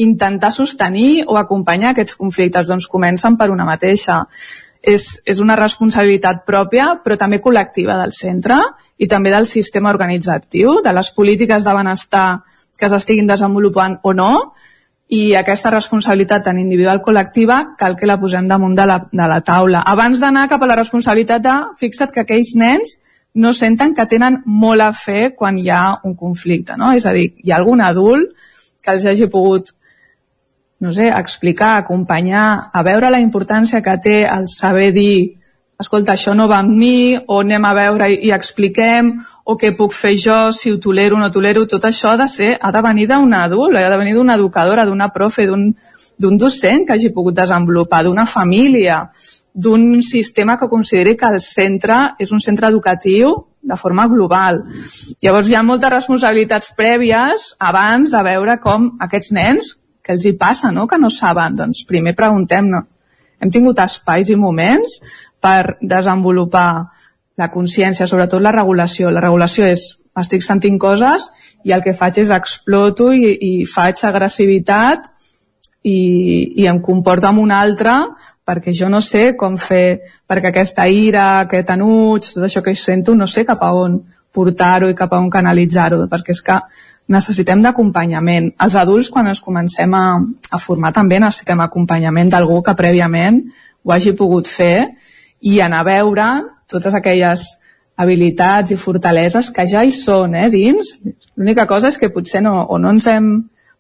[0.05, 2.69] intentar sostenir o acompanyar aquests conflictes?
[2.69, 4.27] Doncs comencen per una mateixa.
[4.83, 8.61] És, és una responsabilitat pròpia, però també col·lectiva del centre
[8.99, 12.29] i també del sistema organitzatiu, de les polítiques de benestar
[12.79, 14.33] que s'estiguin desenvolupant o no,
[15.09, 19.41] i aquesta responsabilitat tan individual col·lectiva cal que la posem damunt de la, de la
[19.41, 19.81] taula.
[19.89, 22.99] Abans d'anar cap a la responsabilitat de, fixa't que aquells nens
[23.41, 26.93] no senten que tenen molt a fer quan hi ha un conflicte, no?
[26.93, 28.35] És a dir, hi ha algun adult
[28.85, 29.73] que els hagi pogut
[30.81, 35.35] no sé, explicar, acompanyar, a veure la importància que té el saber dir
[35.79, 39.13] escolta, això no va amb mi, o anem a veure i, i expliquem,
[39.47, 42.27] o què puc fer jo, si ho tolero o no tolero, tot això ha de
[42.29, 46.85] ser, ha de venir d'un adult, ha de venir d'una educadora, d'una profe, d'un docent
[46.85, 49.05] que hagi pogut desenvolupar, d'una família,
[49.55, 54.65] d'un sistema que consideri que el centre és un centre educatiu de forma global.
[55.23, 59.77] Llavors hi ha moltes responsabilitats prèvies abans de veure com aquests nens,
[60.09, 62.81] que els hi passa, no?, que no saben, doncs primer preguntem-ne.
[63.39, 64.97] Hem tingut espais i moments
[65.39, 66.71] per desenvolupar
[67.39, 69.13] la consciència, sobretot la regulació.
[69.13, 69.85] La regulació és,
[70.19, 71.29] estic sentint coses
[71.63, 75.05] i el que faig és exploto i, i faig agressivitat
[75.87, 76.01] i,
[76.59, 77.95] i em comporto amb un altre
[78.49, 83.15] perquè jo no sé com fer, perquè aquesta ira, aquest enuig, tot això que sento,
[83.15, 84.01] no sé cap a on
[84.35, 86.57] portar-ho i cap a on canalitzar-ho, perquè és que
[87.09, 88.53] necessitem d'acompanyament.
[88.61, 90.05] Els adults, quan ens comencem a,
[90.53, 93.41] a formar, també necessitem acompanyament d'algú que prèviament
[93.85, 94.89] ho hagi pogut fer
[95.41, 96.27] i anar a veure
[96.69, 97.47] totes aquelles
[97.99, 100.93] habilitats i fortaleses que ja hi són eh, dins.
[101.39, 103.31] L'única cosa és que potser no, o no ens hem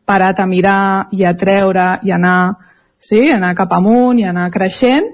[0.09, 2.57] parat a mirar i a treure i anar,
[2.99, 5.13] sí, anar cap amunt i anar creixent,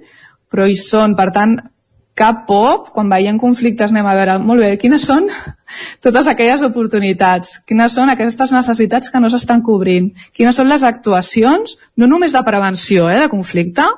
[0.49, 1.17] però hi són.
[1.19, 1.59] Per tant,
[2.15, 5.27] cap por, quan veiem conflictes anem a veure, molt bé, quines són
[6.05, 11.75] totes aquelles oportunitats, quines són aquestes necessitats que no s'estan cobrint, quines són les actuacions,
[11.99, 13.89] no només de prevenció eh, de conflicte,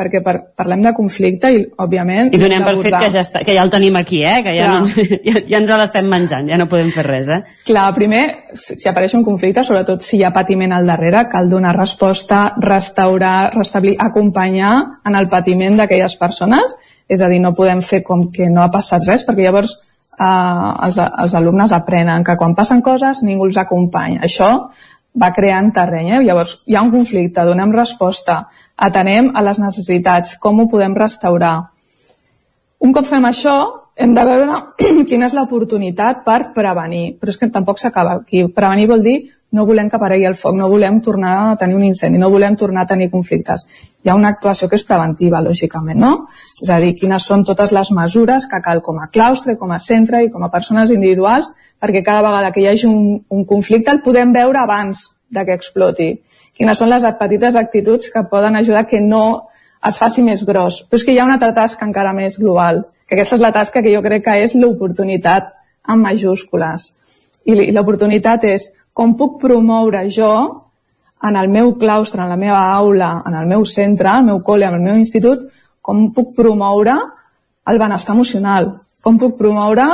[0.00, 2.30] perquè par parlem de conflicte i, òbviament...
[2.32, 4.38] I donem per fet que ja, està, que ja el tenim aquí, eh?
[4.44, 4.86] que ja, no,
[5.28, 7.32] ja, ja ens l'estem menjant, ja no podem fer res.
[7.32, 7.40] Eh?
[7.68, 8.22] Clar, primer,
[8.56, 13.50] si apareix un conflicte, sobretot si hi ha patiment al darrere, cal donar resposta, restaurar,
[13.56, 16.76] restablir, acompanyar en el patiment d'aquelles persones,
[17.10, 20.70] és a dir, no podem fer com que no ha passat res, perquè llavors eh,
[20.86, 24.22] els, els alumnes aprenen que quan passen coses ningú els acompanya.
[24.28, 24.50] Això
[25.18, 26.14] va creant terreny.
[26.14, 26.22] Eh?
[26.28, 28.44] Llavors, hi ha un conflicte, donem resposta,
[28.76, 31.56] atenem a les necessitats, com ho podem restaurar.
[32.80, 33.56] Un cop fem això,
[34.00, 34.60] hem de veure
[35.10, 38.46] quina és l'oportunitat per prevenir, però és que tampoc s'acaba aquí.
[38.54, 39.18] Prevenir vol dir
[39.52, 42.56] no volem que aparegui el foc, no volem tornar a tenir un incendi, no volem
[42.56, 43.66] tornar a tenir conflictes.
[44.04, 46.12] Hi ha una actuació que és preventiva, lògicament, no?
[46.62, 49.80] És a dir, quines són totes les mesures que cal com a claustre, com a
[49.82, 53.90] centre i com a persones individuals, perquè cada vegada que hi hagi un, un conflicte
[53.90, 56.12] el podem veure abans de que exploti
[56.60, 59.46] quines són les petites actituds que poden ajudar que no
[59.88, 60.82] es faci més gros.
[60.88, 63.52] Però és que hi ha una altra tasca encara més global, que aquesta és la
[63.54, 65.48] tasca que jo crec que és l'oportunitat
[65.88, 66.90] en majúscules.
[67.48, 70.32] I l'oportunitat és com puc promoure jo
[71.22, 74.68] en el meu claustre, en la meva aula, en el meu centre, el meu col·le,
[74.68, 75.42] en el meu institut,
[75.82, 76.96] com puc promoure
[77.68, 78.72] el benestar emocional,
[79.04, 79.86] com puc promoure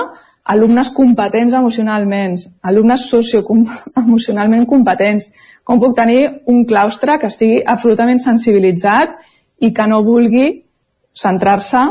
[0.46, 5.30] alumnes competents emocionalment, alumnes socioemocionalment competents.
[5.66, 9.16] Com puc tenir un claustre que estigui absolutament sensibilitzat
[9.66, 10.46] i que no vulgui
[11.16, 11.82] centrar-se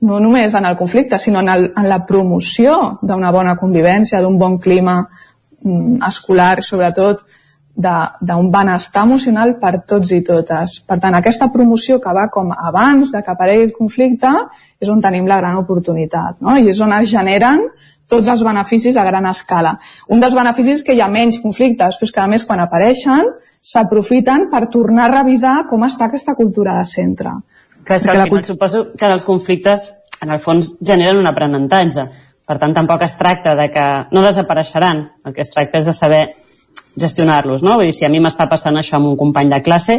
[0.00, 4.38] no només en el conflicte, sinó en, el, en la promoció d'una bona convivència, d'un
[4.38, 5.00] bon clima
[6.06, 7.24] escolar, sobretot
[7.78, 10.80] d'un benestar emocional per tots i totes.
[10.82, 14.32] Per tant, aquesta promoció que va com abans de que aparegui el conflicte
[14.80, 16.56] és on tenim la gran oportunitat, no?
[16.58, 17.68] i és on es generen
[18.08, 19.76] tots els beneficis a gran escala.
[20.10, 23.30] Un dels beneficis que hi ha menys conflictes, però és que a més quan apareixen
[23.68, 27.34] s'aprofiten per tornar a revisar com està aquesta cultura de centre.
[27.84, 29.90] Que és que, que al final suposo que els conflictes
[30.24, 32.08] en el fons generen un aprenentatge.
[32.48, 35.04] Per tant, tampoc es tracta de que no desapareixeran.
[35.28, 36.22] El que es tracta és de saber
[36.98, 37.76] gestionar-los, no?
[37.76, 39.98] Vull dir, si a mi m'està passant això amb un company de classe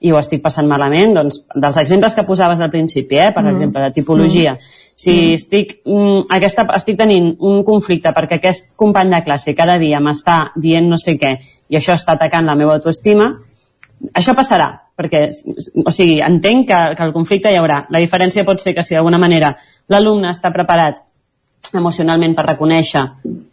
[0.00, 3.50] i ho estic passant malament, doncs, dels exemples que posaves al principi, eh, per mm.
[3.52, 4.78] exemple, de tipologia, mm.
[4.96, 5.34] si mm.
[5.36, 10.38] estic, mm, aquesta, estic tenint un conflicte perquè aquest company de classe cada dia m'està
[10.56, 11.34] dient no sé què
[11.68, 13.28] i això està atacant la meva autoestima,
[14.16, 15.26] això passarà, perquè,
[15.84, 17.82] o sigui, entenc que, que el conflicte hi haurà.
[17.92, 19.52] La diferència pot ser que si d'alguna manera
[19.92, 21.04] l'alumne està preparat
[21.74, 23.04] emocionalment per reconèixer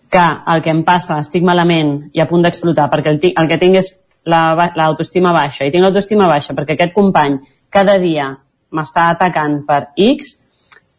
[0.09, 3.59] que el que em passa estic malament i a punt d'explotar perquè el, el que
[3.61, 3.93] tinc és
[4.27, 7.37] l'autoestima la, baixa i tinc l'autoestima baixa perquè aquest company
[7.69, 8.31] cada dia
[8.71, 10.33] m'està atacant per X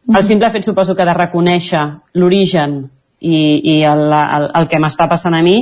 [0.08, 1.82] el simple fet suposo que de reconèixer
[2.14, 2.78] l'origen
[3.20, 3.40] i,
[3.76, 5.58] i el, el, el que m'està passant a mi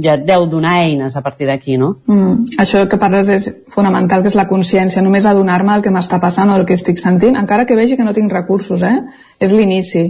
[0.00, 1.98] ja et deu donar eines a partir d'aquí, no?
[2.06, 6.20] Mm, això que parles és fonamental, que és la consciència, només adonar-me del que m'està
[6.20, 9.02] passant o del que estic sentint, encara que vegi que no tinc recursos, eh?
[9.38, 10.06] És l'inici.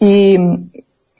[0.00, 0.12] I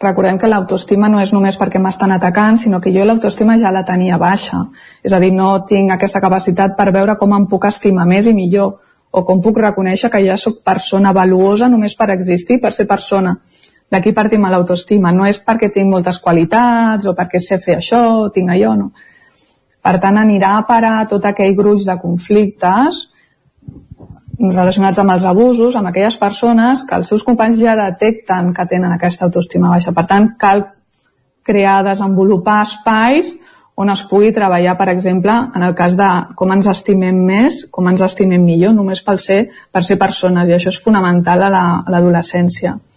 [0.00, 3.84] recordem que l'autoestima no és només perquè m'estan atacant, sinó que jo l'autoestima ja la
[3.84, 4.62] tenia baixa.
[5.05, 8.34] És a dir, no tinc aquesta capacitat per veure com em puc estimar més i
[8.36, 8.78] millor,
[9.10, 13.36] o com puc reconèixer que ja sóc persona valuosa només per existir, per ser persona.
[13.91, 15.12] D'aquí partim a l'autoestima.
[15.12, 18.92] No és perquè tinc moltes qualitats o perquè sé fer això o tinc allò, no.
[19.81, 23.10] Per tant, anirà a parar tot aquell gruix de conflictes
[24.41, 28.94] relacionats amb els abusos, amb aquelles persones que els seus companys ja detecten que tenen
[28.94, 29.93] aquesta autoestima baixa.
[29.93, 30.65] Per tant, cal
[31.44, 33.35] crear, desenvolupar espais
[33.81, 37.89] on es pugui treballar, per exemple, en el cas de com ens estimem més, com
[37.89, 41.51] ens estimem millor, només per ser, per ser persones, i això és fonamental a
[41.89, 42.75] l'adolescència.
[42.77, 42.91] La,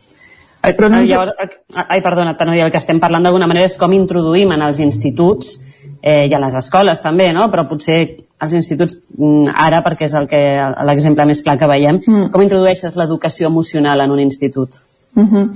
[0.63, 1.09] Ai, però no ens...
[1.11, 4.79] Llavors, ai, perdona, Tanoia, el que estem parlant d'alguna manera és com introduïm en els
[4.83, 5.57] instituts
[5.99, 7.49] eh, i a les escoles també, no?
[7.51, 7.99] però potser
[8.43, 10.41] als instituts mm, ara, perquè és el que
[10.87, 12.31] l'exemple més clar que veiem, mm.
[12.33, 14.81] com introdueixes l'educació emocional en un institut?
[15.15, 15.49] Mm -hmm.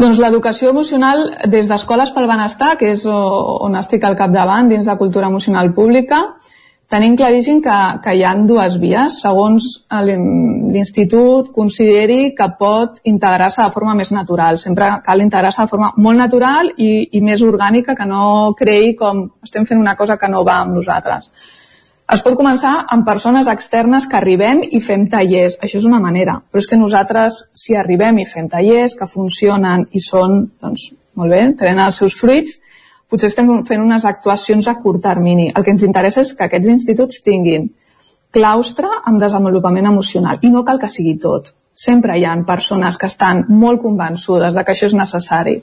[0.00, 4.96] Doncs l'educació emocional des d'Escoles pel Benestar, que és on estic al capdavant dins de
[4.96, 6.22] cultura emocional pública,
[6.88, 13.74] tenim claríssim que, que hi han dues vies, segons l'institut consideri que pot integrar-se de
[13.74, 14.58] forma més natural.
[14.58, 19.26] Sempre cal integrar-se de forma molt natural i, i més orgànica, que no creï com
[19.44, 21.30] estem fent una cosa que no va amb nosaltres.
[22.10, 25.54] Es pot començar amb persones externes que arribem i fem tallers.
[25.62, 26.40] Això és una manera.
[26.50, 31.30] Però és que nosaltres, si arribem i fem tallers que funcionen i són, doncs, molt
[31.30, 32.56] bé, tenen els seus fruits,
[33.10, 35.52] potser estem fent unes actuacions a curt termini.
[35.54, 37.68] El que ens interessa és que aquests instituts tinguin
[38.34, 41.52] claustre amb desenvolupament emocional i no cal que sigui tot.
[41.74, 45.60] Sempre hi ha persones que estan molt convençudes de que això és necessari.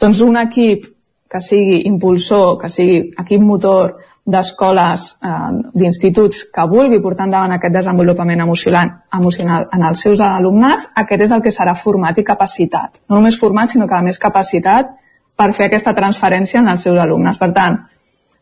[0.00, 0.88] Doncs un equip
[1.28, 3.92] que sigui impulsor, que sigui equip motor
[4.24, 5.28] d'escoles, eh,
[5.74, 11.32] d'instituts que vulgui portar endavant aquest desenvolupament emocional, emocional en els seus alumnats, aquest és
[11.32, 13.02] el que serà format i capacitat.
[13.08, 14.94] No només format, sinó que a més capacitat
[15.36, 17.38] per fer aquesta transferència en els seus alumnes.
[17.38, 17.78] Per tant,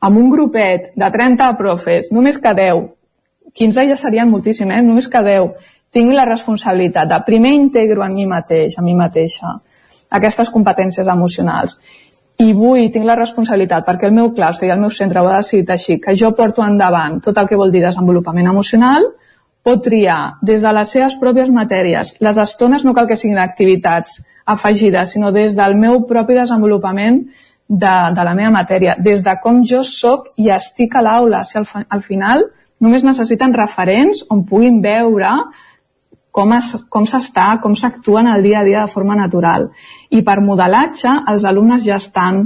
[0.01, 2.85] amb un grupet de 30 profes, només que 10,
[3.55, 4.83] 15 ja serien moltíssim, eh?
[4.83, 5.51] només que 10,
[5.93, 9.57] tingui la responsabilitat de primer integro en mi mateix, a mi mateixa,
[10.11, 11.79] aquestes competències emocionals.
[12.41, 15.43] I vull, tinc la responsabilitat, perquè el meu claustre i el meu centre ho ha
[15.43, 19.11] decidit així, que jo porto endavant tot el que vol dir desenvolupament emocional,
[19.63, 22.15] pot triar des de les seves pròpies matèries.
[22.25, 27.21] Les estones no cal que siguin activitats afegida, sinó des del meu propi desenvolupament
[27.69, 31.45] de, de la meva matèria, des de com jo sóc i estic a l'aula.
[31.45, 32.47] Si al, al final
[32.81, 35.35] només necessiten referents on puguin veure
[36.31, 39.71] com s'està, com s'actua en el dia a dia de forma natural.
[40.11, 42.45] I per modelatge, els alumnes ja estan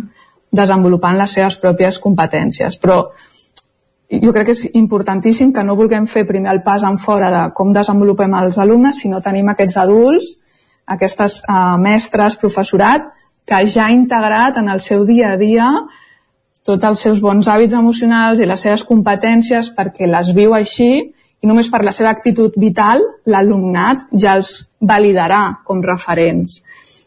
[0.54, 2.78] desenvolupant les seves pròpies competències.
[2.80, 3.02] Però
[4.10, 7.44] jo crec que és importantíssim que no vulguem fer primer el pas en fora de
[7.54, 10.32] com desenvolupem els alumnes, sinó tenim aquests adults
[10.86, 13.08] aquestes uh, mestres, professorat,
[13.44, 15.68] que ja ha integrat en el seu dia a dia
[16.64, 21.12] tots els seus bons hàbits emocionals i les seves competències perquè les viu així
[21.44, 26.62] i només per la seva actitud vital l'alumnat ja els validarà com referents.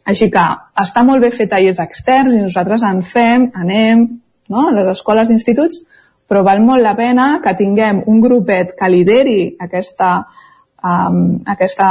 [0.07, 0.43] Així que
[0.83, 4.05] està molt bé fer tallers externs i nosaltres en fem, anem
[4.47, 4.67] no?
[4.67, 5.81] a les escoles i instituts,
[6.27, 10.11] però val molt la pena que tinguem un grupet que lideri aquesta,
[10.83, 11.89] um, aquesta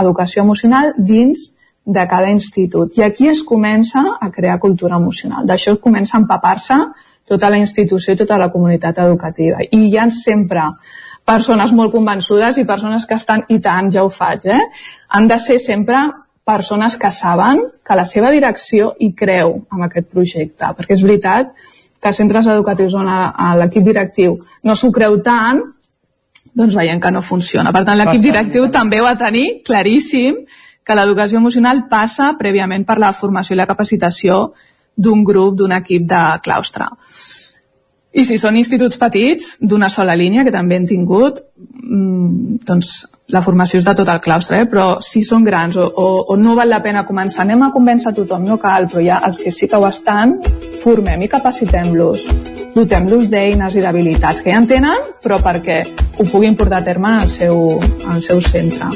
[0.00, 1.50] educació emocional dins
[1.84, 2.94] de cada institut.
[2.96, 5.46] I aquí es comença a crear cultura emocional.
[5.48, 6.78] D'això comença a empapar-se
[7.26, 9.64] tota la institució i tota la comunitat educativa.
[9.64, 10.68] I hi ha sempre
[11.30, 14.60] persones molt convençudes i persones que estan, i tant, ja ho faig, eh?
[15.16, 16.02] Han de ser sempre
[16.50, 21.52] persones que saben que la seva direcció hi creu en aquest projecte, perquè és veritat
[22.00, 23.10] que centres educatius on
[23.60, 24.34] l'equip directiu
[24.64, 25.60] no s'ho creu tant,
[26.56, 27.72] doncs veiem que no funciona.
[27.72, 30.40] Per tant, l'equip directiu també va tenir claríssim
[30.82, 34.40] que l'educació emocional passa prèviament per la formació i la capacitació
[34.96, 36.88] d'un grup, d'un equip de claustre.
[38.10, 41.44] I si són instituts petits, d'una sola línia, que també hem tingut,
[41.84, 44.66] mmm, doncs la formació és de tot el claustre, eh?
[44.66, 48.12] però si són grans o, o, o no val la pena començar, anem a convèncer
[48.16, 50.38] tothom, no cal, però ja els que sí que ho estan,
[50.82, 52.26] formem i capacitem-los,
[52.74, 55.84] dotem-los d'eines i d'habilitats que ja en tenen, però perquè
[56.18, 57.78] ho puguin portar a terme al seu,
[58.10, 58.90] al seu centre.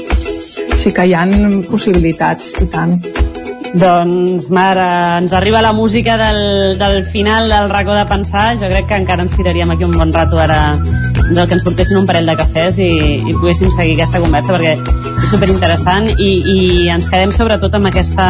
[0.74, 2.98] Sí que hi han possibilitats, i tant.
[3.74, 8.56] Doncs, Mare, ens arriba la música del, del final del racó de pensar.
[8.56, 10.76] Jo crec que encara ens tiraríem aquí un bon rato ara
[11.30, 12.86] del que ens portessin un parell de cafès i,
[13.18, 14.74] i poguéssim seguir aquesta conversa perquè
[15.24, 16.58] és superinteressant i, i
[16.92, 18.26] ens quedem sobretot amb, aquesta,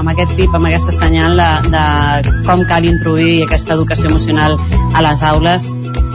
[0.00, 4.56] amb aquest tip, amb aquesta senyal de, de com cal introduir aquesta educació emocional
[4.94, 5.68] a les aules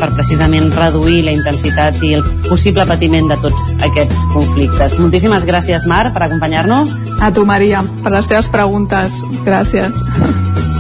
[0.04, 4.98] per precisament reduir la intensitat i el possible patiment de tots aquests conflictes.
[5.00, 7.00] Moltíssimes gràcies, Mar, per acompanyar-nos.
[7.24, 9.22] A tu, Maria, per les teves preguntes.
[9.48, 10.04] Gràcies.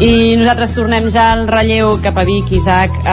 [0.03, 2.91] I nosaltres tornem ja al relleu cap a Vic, Isaac.
[3.05, 3.11] Eh,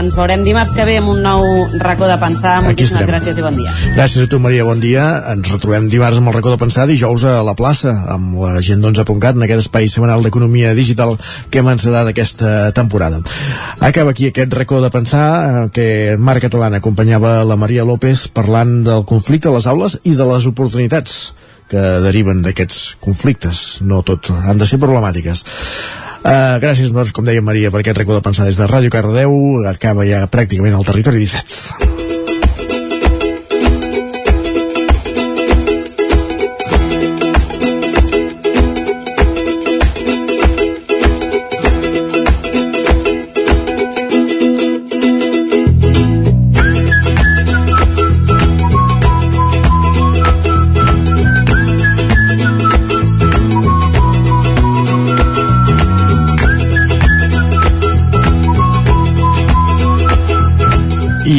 [0.00, 1.42] ens veurem dimarts que ve amb un nou
[1.82, 2.54] racó de pensar.
[2.64, 3.72] Moltíssimes gràcies i bon dia.
[3.96, 5.04] Gràcies a tu, Maria, bon dia.
[5.34, 8.80] Ens retrobem dimarts amb el racó de pensar, dijous a la plaça, amb la gent
[8.80, 11.16] d'11.cat, en aquest espai setmanal d'economia digital
[11.50, 13.20] que hem encetat aquesta temporada.
[13.80, 15.86] Acaba aquí aquest racó de pensar eh, que
[16.18, 20.46] Marc Catalana acompanyava la Maria López parlant del conflicte a les aules i de les
[20.50, 21.20] oportunitats
[21.70, 23.80] que deriven d'aquests conflictes.
[23.86, 25.44] No tot han de ser problemàtiques.
[26.20, 29.32] Uh, gràcies, doncs, com deia Maria, per aquest racó de pensar des de Ràdio Cardeu.
[29.70, 31.99] Acaba ja pràcticament al territori 17.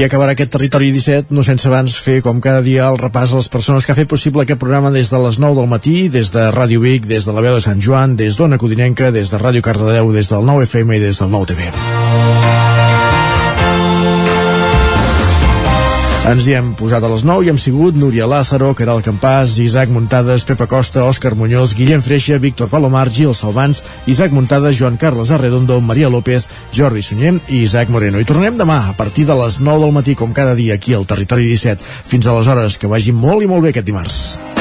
[0.01, 3.37] I acabarà aquest territori 17 no sense abans fer com cada dia el repàs a
[3.37, 6.33] les persones que ha fet possible aquest programa des de les 9 del matí, des
[6.33, 9.37] de Ràdio Vic, des de la veu de Sant Joan, des d'Ona Codinenca, des de
[9.37, 12.40] Ràdio Cardedeu, des del 9 FM i des del 9 TV.
[16.21, 19.89] Ens hi hem posat a les 9 i hem sigut Núria Lázaro, Caral Campàs, Isaac
[19.89, 25.33] Muntades, Pepa Costa, Òscar Muñoz, Guillem Freixa, Víctor Palomar, Gil Salvans, Isaac Muntades, Joan Carles
[25.33, 28.21] Arredondo, Maria López, Jordi Sunyer i Isaac Moreno.
[28.21, 31.09] I tornem demà a partir de les 9 del matí, com cada dia, aquí al
[31.09, 31.81] Territori 17.
[31.81, 34.60] Fins aleshores, que vagi molt i molt bé aquest dimarts.